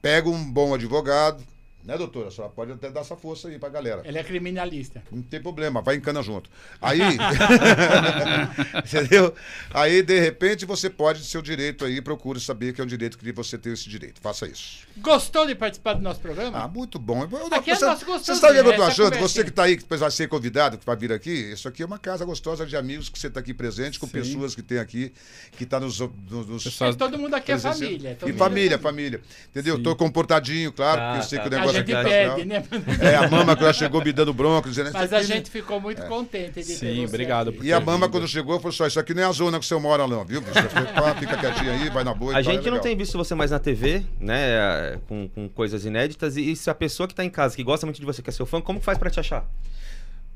pega 0.00 0.28
um 0.28 0.50
bom 0.50 0.72
advogado, 0.74 1.42
né, 1.84 1.96
doutora? 1.96 2.28
A 2.28 2.30
senhora 2.30 2.52
pode 2.52 2.72
até 2.72 2.90
dar 2.90 3.00
essa 3.00 3.16
força 3.16 3.48
aí 3.48 3.58
pra 3.58 3.68
galera. 3.68 4.02
Ele 4.04 4.18
é 4.18 4.24
criminalista. 4.24 5.02
Não 5.10 5.22
tem 5.22 5.40
problema, 5.40 5.80
vai 5.82 5.96
em 5.96 6.00
cana 6.00 6.22
junto. 6.22 6.50
Aí. 6.80 7.00
entendeu? 8.84 9.34
Aí, 9.72 10.02
de 10.02 10.18
repente, 10.20 10.64
você 10.64 10.88
pode, 10.90 11.24
seu 11.24 11.42
direito 11.42 11.84
aí, 11.84 12.00
procure 12.00 12.40
saber 12.40 12.72
que 12.74 12.80
é 12.80 12.84
um 12.84 12.86
direito 12.86 13.18
que 13.18 13.32
você 13.32 13.56
tem 13.58 13.72
esse 13.72 13.88
direito. 13.88 14.20
Faça 14.20 14.46
isso. 14.46 14.86
Gostou 14.98 15.46
de 15.46 15.54
participar 15.54 15.94
do 15.94 16.02
nosso 16.02 16.18
Ah, 16.18 16.22
programa? 16.22 16.68
muito 16.68 16.98
bom. 16.98 17.22
Eu- 17.30 17.46
Aqui 17.52 17.70
é 17.70 17.76
você, 17.76 17.84
nosso 17.86 18.00
você 18.04 18.10
gostoso, 18.12 18.40
sabe 18.40 18.60
o 18.60 18.62
que 18.62 18.68
eu 18.68 18.76
tô 18.76 18.82
essa 18.82 18.92
achando? 18.92 19.04
conversinha. 19.12 19.28
Você 19.28 19.44
que 19.44 19.50
tá 19.50 19.62
aí, 19.64 19.76
que 19.76 19.82
depois 19.82 20.00
vai 20.00 20.10
ser 20.10 20.28
convidado, 20.28 20.78
que 20.78 20.86
vai 20.86 20.96
vir 20.96 21.12
aqui, 21.12 21.30
isso 21.30 21.68
aqui 21.68 21.82
é 21.82 21.86
uma 21.86 21.98
casa 21.98 22.24
gostosa 22.24 22.66
de 22.66 22.76
amigos 22.76 23.08
que 23.08 23.18
você 23.18 23.30
tá 23.30 23.40
aqui 23.40 23.52
presente, 23.54 23.98
com 23.98 24.06
Sim. 24.06 24.12
pessoas 24.12 24.54
que 24.54 24.62
tem 24.62 24.78
aqui, 24.78 25.12
que 25.56 25.64
tá 25.66 25.80
nos. 25.80 25.98
nos, 25.98 26.46
nos 26.46 26.78
Todo 26.96 27.18
mundo 27.18 27.34
aqui 27.34 27.52
é 27.52 27.58
família. 27.58 28.16
E 28.26 28.32
família, 28.32 28.74
é 28.74 28.78
família. 28.78 29.20
Entendeu? 29.50 29.76
Sim. 29.76 29.82
Tô 29.82 29.96
comportadinho, 29.96 30.72
claro, 30.72 31.00
Tá, 31.00 31.06
porque 31.12 31.24
eu 31.24 31.28
sei 31.28 31.38
tá. 31.38 31.48
que 31.48 31.54
o 31.54 31.58
A 31.58 31.69
A 31.70 31.72
gente 31.72 31.86
pede, 31.92 32.44
né? 32.44 32.62
É, 33.00 33.16
a 33.16 33.28
mama 33.28 33.56
que 33.56 33.62
já 33.62 33.72
chegou 33.72 34.02
me 34.04 34.12
dando 34.12 34.32
bronca, 34.32 34.68
dizendo 34.68 34.90
Mas 34.92 35.04
"Isso 35.06 35.14
a 35.14 35.22
gente 35.22 35.50
ficou 35.50 35.80
muito 35.80 36.02
contente 36.06 36.48
de 36.48 36.54
ter 36.54 36.62
Sim, 36.64 36.96
você 37.02 37.04
obrigado 37.06 37.54
E 37.62 37.72
a 37.72 37.80
mama, 37.80 38.06
vindo. 38.06 38.10
quando 38.12 38.28
chegou, 38.28 38.58
falou 38.58 38.72
só: 38.72 38.86
Isso 38.86 38.98
aqui 39.00 39.14
não 39.14 39.22
é 39.22 39.26
a 39.26 39.32
zona 39.32 39.58
que 39.58 39.66
você 39.66 39.74
mora, 39.76 40.06
não, 40.06 40.24
viu? 40.24 40.42
Pá, 40.42 41.14
Fica 41.18 41.36
quietinho 41.36 41.72
aí, 41.72 41.90
vai 41.90 42.04
na 42.04 42.14
boa. 42.14 42.32
e 42.32 42.36
A 42.36 42.42
tal, 42.42 42.52
é 42.52 42.56
gente 42.56 42.70
não 42.70 42.78
tem 42.80 42.96
visto 42.96 43.16
você 43.16 43.34
mais 43.34 43.50
na 43.50 43.58
TV, 43.58 44.04
né? 44.18 44.98
Com, 45.08 45.28
com 45.28 45.48
coisas 45.48 45.84
inéditas. 45.84 46.36
E, 46.36 46.50
e 46.52 46.56
se 46.56 46.68
a 46.70 46.74
pessoa 46.74 47.06
que 47.08 47.14
tá 47.14 47.24
em 47.24 47.30
casa, 47.30 47.54
que 47.56 47.62
gosta 47.62 47.86
muito 47.86 47.98
de 48.00 48.06
você, 48.06 48.22
que 48.22 48.30
é 48.30 48.32
seu 48.32 48.46
fã, 48.46 48.60
como 48.60 48.80
faz 48.80 48.98
pra 48.98 49.10
te 49.10 49.20
achar? 49.20 49.44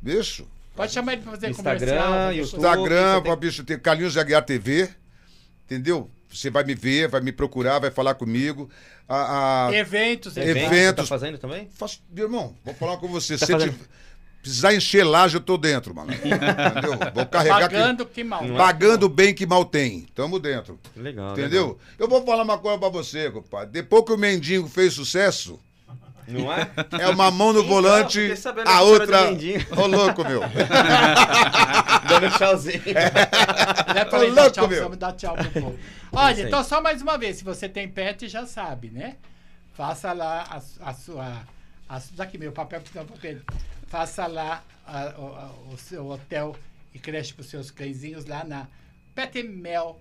Bicho, 0.00 0.46
Pode 0.76 0.92
chamar 0.92 1.12
ele 1.12 1.22
pra 1.22 1.30
fazer 1.32 1.50
Instagram, 1.50 1.86
comercial. 1.96 2.32
YouTube. 2.32 2.56
Instagram, 2.58 3.12
você 3.14 3.20
tem- 3.20 3.30
tem... 3.30 3.36
bicho, 3.38 3.64
tem 3.64 3.78
Carlinhos 3.78 4.12
de 4.12 4.18
Aguiar 4.18 4.42
TV, 4.44 4.88
entendeu? 5.66 6.10
Você 6.34 6.50
vai 6.50 6.64
me 6.64 6.74
ver, 6.74 7.08
vai 7.08 7.20
me 7.20 7.32
procurar, 7.32 7.78
vai 7.78 7.90
falar 7.90 8.14
comigo. 8.14 8.68
A, 9.08 9.68
a- 9.68 9.74
Eventos, 9.74 10.36
Evento. 10.36 10.56
eventos. 10.72 11.04
Você 11.06 11.14
tá 11.14 11.18
fazendo 11.20 11.38
também? 11.38 11.68
Faço- 11.74 12.00
Meu 12.10 12.24
irmão, 12.24 12.54
vou 12.64 12.74
falar 12.74 12.96
com 12.96 13.08
você. 13.08 13.38
Tá 13.38 13.46
Se 13.46 13.52
fazendo- 13.52 13.72
tiver- 13.72 13.86
precisar 14.42 14.74
encher 14.74 15.04
laje, 15.04 15.36
eu 15.36 15.40
tô 15.40 15.56
dentro, 15.56 15.94
mano. 15.94 16.12
Entendeu? 16.12 16.98
Vou 17.14 17.26
carregar. 17.26 17.60
Pagando 17.60 18.04
que 18.06 18.22
mal. 18.24 18.44
Não 18.44 18.54
é? 18.54 18.58
Pagando 18.58 19.08
bem 19.08 19.32
que 19.32 19.46
mal 19.46 19.64
tem. 19.64 20.06
Tamo 20.14 20.38
dentro. 20.38 20.78
Legal. 20.96 21.32
Entendeu? 21.32 21.78
Eu 21.98 22.08
vou 22.08 22.24
falar 22.24 22.42
uma 22.42 22.58
coisa 22.58 22.78
pra 22.78 22.88
você, 22.90 23.30
compadre. 23.30 23.70
Depois 23.72 24.04
que 24.04 24.12
o 24.12 24.18
Mendigo 24.18 24.68
fez 24.68 24.92
sucesso, 24.94 25.58
Não 26.26 26.52
é? 26.52 26.70
é 27.00 27.08
uma 27.08 27.30
mão 27.30 27.52
no 27.52 27.60
Então, 27.60 27.68
volante, 27.74 28.18
a 28.20 28.32
história 28.32 28.80
outra. 28.82 29.30
Ô, 29.76 29.86
louco, 29.86 30.24
meu. 30.24 30.40
Dando 32.08 32.30
tchauzinho. 32.36 32.82
É 33.96 34.04
Ô, 34.04 34.22
ele 34.22 34.34
dar 34.34 34.42
louco, 34.42 34.50
tchau, 34.54 34.62
meu. 34.62 34.68
precisamos 34.68 34.96
dar 34.98 35.12
tchau 35.12 35.34
pro 35.34 35.50
povo. 35.50 35.78
Olha, 36.12 36.42
então 36.42 36.62
só 36.64 36.80
mais 36.80 37.02
uma 37.02 37.18
vez, 37.18 37.36
se 37.38 37.44
você 37.44 37.68
tem 37.68 37.88
pet, 37.88 38.28
já 38.28 38.46
sabe, 38.46 38.90
né? 38.90 39.16
Faça 39.74 40.12
lá 40.12 40.44
a, 40.50 40.88
a 40.90 40.94
sua. 40.94 41.42
A, 41.88 42.00
daqui 42.12 42.38
meu 42.38 42.52
papel, 42.52 42.80
porque 42.80 42.98
não 42.98 43.06
papel. 43.06 43.42
Faça 43.88 44.26
lá 44.26 44.62
a- 44.86 45.14
o, 45.18 45.26
a- 45.34 45.72
o 45.72 45.76
seu 45.76 46.06
hotel 46.08 46.56
e 46.94 46.98
creche 46.98 47.34
para 47.34 47.42
os 47.42 47.48
seus 47.50 47.70
cãezinhos 47.70 48.24
lá 48.26 48.44
na 48.44 48.66
Pet 49.14 49.42
Mel 49.42 50.00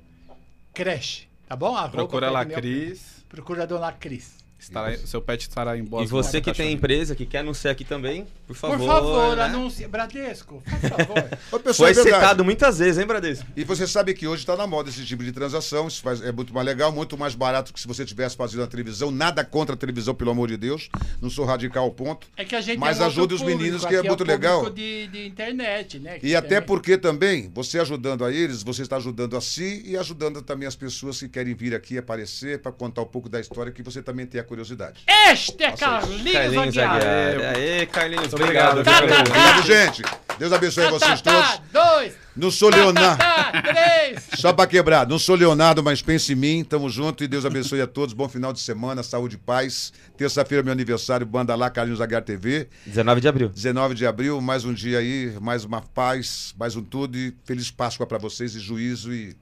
Creche, 0.73 1.27
tá 1.47 1.55
bom? 1.55 1.75
Arroba 1.75 1.89
Procura 1.91 2.29
lá, 2.29 2.45
Cris. 2.45 3.23
Procura 3.27 3.63
a 3.63 3.65
Dona 3.65 3.91
Cris. 3.91 4.42
Estará, 4.63 4.97
seu 4.97 5.21
pet 5.21 5.41
estará 5.41 5.77
em 5.77 5.83
boas 5.83 6.07
E 6.07 6.11
você 6.11 6.39
que 6.39 6.53
tem 6.53 6.71
empresa, 6.71 7.13
que 7.13 7.25
quer 7.25 7.39
anunciar 7.39 7.73
aqui 7.73 7.83
também, 7.83 8.25
por 8.47 8.55
favor. 8.55 8.77
Por 8.77 8.87
favor, 8.87 9.35
né? 9.35 9.43
anuncie. 9.43 9.87
Bradesco, 9.87 10.63
por 10.63 10.89
favor. 10.89 11.29
Ô, 11.51 11.59
pessoal, 11.59 11.73
Foi 11.87 11.91
é 11.91 11.93
verdade. 11.93 12.15
citado 12.23 12.45
muitas 12.45 12.79
vezes, 12.79 12.97
hein, 12.97 13.05
Bradesco? 13.05 13.45
E 13.55 13.63
você 13.65 13.85
sabe 13.85 14.13
que 14.13 14.25
hoje 14.25 14.41
está 14.43 14.55
na 14.55 14.65
moda 14.65 14.89
esse 14.89 15.05
tipo 15.05 15.23
de 15.23 15.31
transação, 15.33 15.87
isso 15.87 16.01
faz- 16.01 16.21
é 16.21 16.31
muito 16.31 16.53
mais 16.53 16.65
legal, 16.65 16.91
muito 16.91 17.17
mais 17.17 17.35
barato 17.35 17.73
que 17.73 17.79
se 17.79 17.87
você 17.87 18.05
tivesse 18.05 18.35
fazendo 18.37 18.61
na 18.61 18.67
televisão. 18.67 19.11
Nada 19.11 19.43
contra 19.43 19.75
a 19.75 19.77
televisão, 19.77 20.15
pelo 20.15 20.31
amor 20.31 20.47
de 20.47 20.55
Deus. 20.57 20.89
Não 21.21 21.29
sou 21.29 21.43
radical 21.45 21.83
ao 21.83 21.91
ponto. 21.91 22.27
É 22.37 22.45
que 22.45 22.55
a 22.55 22.61
gente 22.61 22.79
Mas 22.79 22.97
é 22.99 23.01
um 23.01 23.05
outro 23.05 23.19
ajuda 23.21 23.35
os 23.35 23.41
meninos, 23.41 23.85
que 23.85 23.93
é 23.95 23.99
aqui 23.99 24.07
muito 24.07 24.23
legal. 24.23 24.69
De, 24.69 25.07
de 25.07 25.27
internet, 25.27 25.99
né? 25.99 26.17
E 26.17 26.19
que 26.21 26.35
até 26.35 26.47
também- 26.55 26.67
porque 26.67 26.97
também, 26.97 27.51
você 27.53 27.79
ajudando 27.79 28.23
a 28.23 28.31
eles, 28.31 28.63
você 28.63 28.81
está 28.83 28.95
ajudando 28.97 29.35
a 29.35 29.41
si 29.41 29.83
e 29.85 29.97
ajudando 29.97 30.41
também 30.41 30.67
as 30.67 30.75
pessoas 30.75 31.19
que 31.19 31.27
querem 31.27 31.53
vir 31.53 31.75
aqui 31.75 31.97
aparecer 31.97 32.59
para 32.61 32.71
contar 32.71 33.01
um 33.01 33.05
pouco 33.07 33.27
da 33.27 33.39
história 33.39 33.71
que 33.71 33.83
você 33.83 34.01
também 34.01 34.25
tem 34.25 34.39
a 34.39 34.43
curiosidade. 34.53 35.01
Este 35.31 35.63
é 35.63 35.71
Carlinhos, 35.71 36.31
Carlinhos 36.31 36.77
Aguiar. 36.77 36.95
Aguiar. 36.95 37.55
Aê, 37.55 37.85
Carlinhos, 37.87 38.27
Muito 38.27 38.35
obrigado, 38.35 38.79
obrigado. 38.79 39.07
Tá, 39.07 39.15
tá, 39.15 39.19
Obrigado, 39.21 39.65
gente. 39.65 40.03
Deus 40.37 40.53
abençoe 40.53 40.89
vocês 40.91 41.21
Tá, 41.21 41.31
tá, 41.31 41.57
todos. 41.57 41.71
tá, 41.71 41.95
dois. 41.95 42.13
Não 42.35 42.51
sou 42.51 42.69
Leonardo. 42.69 43.17
Tá, 43.17 43.51
tá, 43.51 43.61
três. 43.63 44.27
Só 44.39 44.53
para 44.53 44.67
quebrar, 44.67 45.07
não 45.07 45.17
sou 45.17 45.35
Leonardo, 45.35 45.81
mas 45.81 46.01
pense 46.03 46.33
em 46.33 46.35
mim. 46.35 46.63
Tamo 46.63 46.87
junto 46.87 47.23
e 47.23 47.27
Deus 47.27 47.45
abençoe 47.45 47.81
a 47.81 47.87
todos. 47.87 48.13
Bom 48.13 48.29
final 48.29 48.53
de 48.53 48.59
semana, 48.59 49.01
saúde 49.01 49.35
e 49.35 49.39
paz. 49.39 49.91
Terça-feira, 50.15 50.63
meu 50.63 50.71
aniversário, 50.71 51.25
banda 51.25 51.55
lá, 51.55 51.69
Carlinhos 51.71 51.99
Aguiar 52.01 52.21
TV. 52.21 52.67
19 52.85 53.21
de 53.21 53.27
abril. 53.27 53.49
19 53.49 53.95
de 53.95 54.05
abril, 54.05 54.39
mais 54.39 54.65
um 54.65 54.73
dia 54.73 54.99
aí, 54.99 55.35
mais 55.41 55.65
uma 55.65 55.81
paz, 55.81 56.53
mais 56.59 56.75
um 56.75 56.83
tudo 56.83 57.17
e 57.17 57.33
feliz 57.43 57.71
Páscoa 57.71 58.05
para 58.05 58.19
vocês 58.19 58.55
e 58.55 58.59
juízo 58.59 59.11
e 59.11 59.35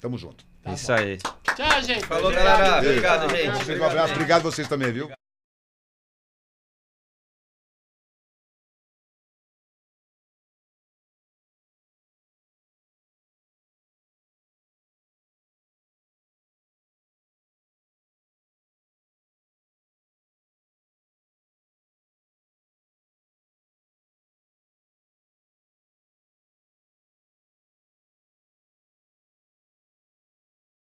tamo 0.00 0.18
junto. 0.18 0.47
Tá 0.68 0.74
Isso 0.74 0.86
bom. 0.86 0.92
aí. 0.94 1.16
Tchau, 1.16 1.82
gente. 1.82 2.06
Falou, 2.06 2.30
galera. 2.30 2.78
Obrigado, 2.78 3.30
gente. 3.30 3.80
Um 3.80 3.84
abraço, 3.84 4.12
obrigado 4.12 4.42
vocês 4.42 4.68
também, 4.68 4.92
viu? 4.92 5.10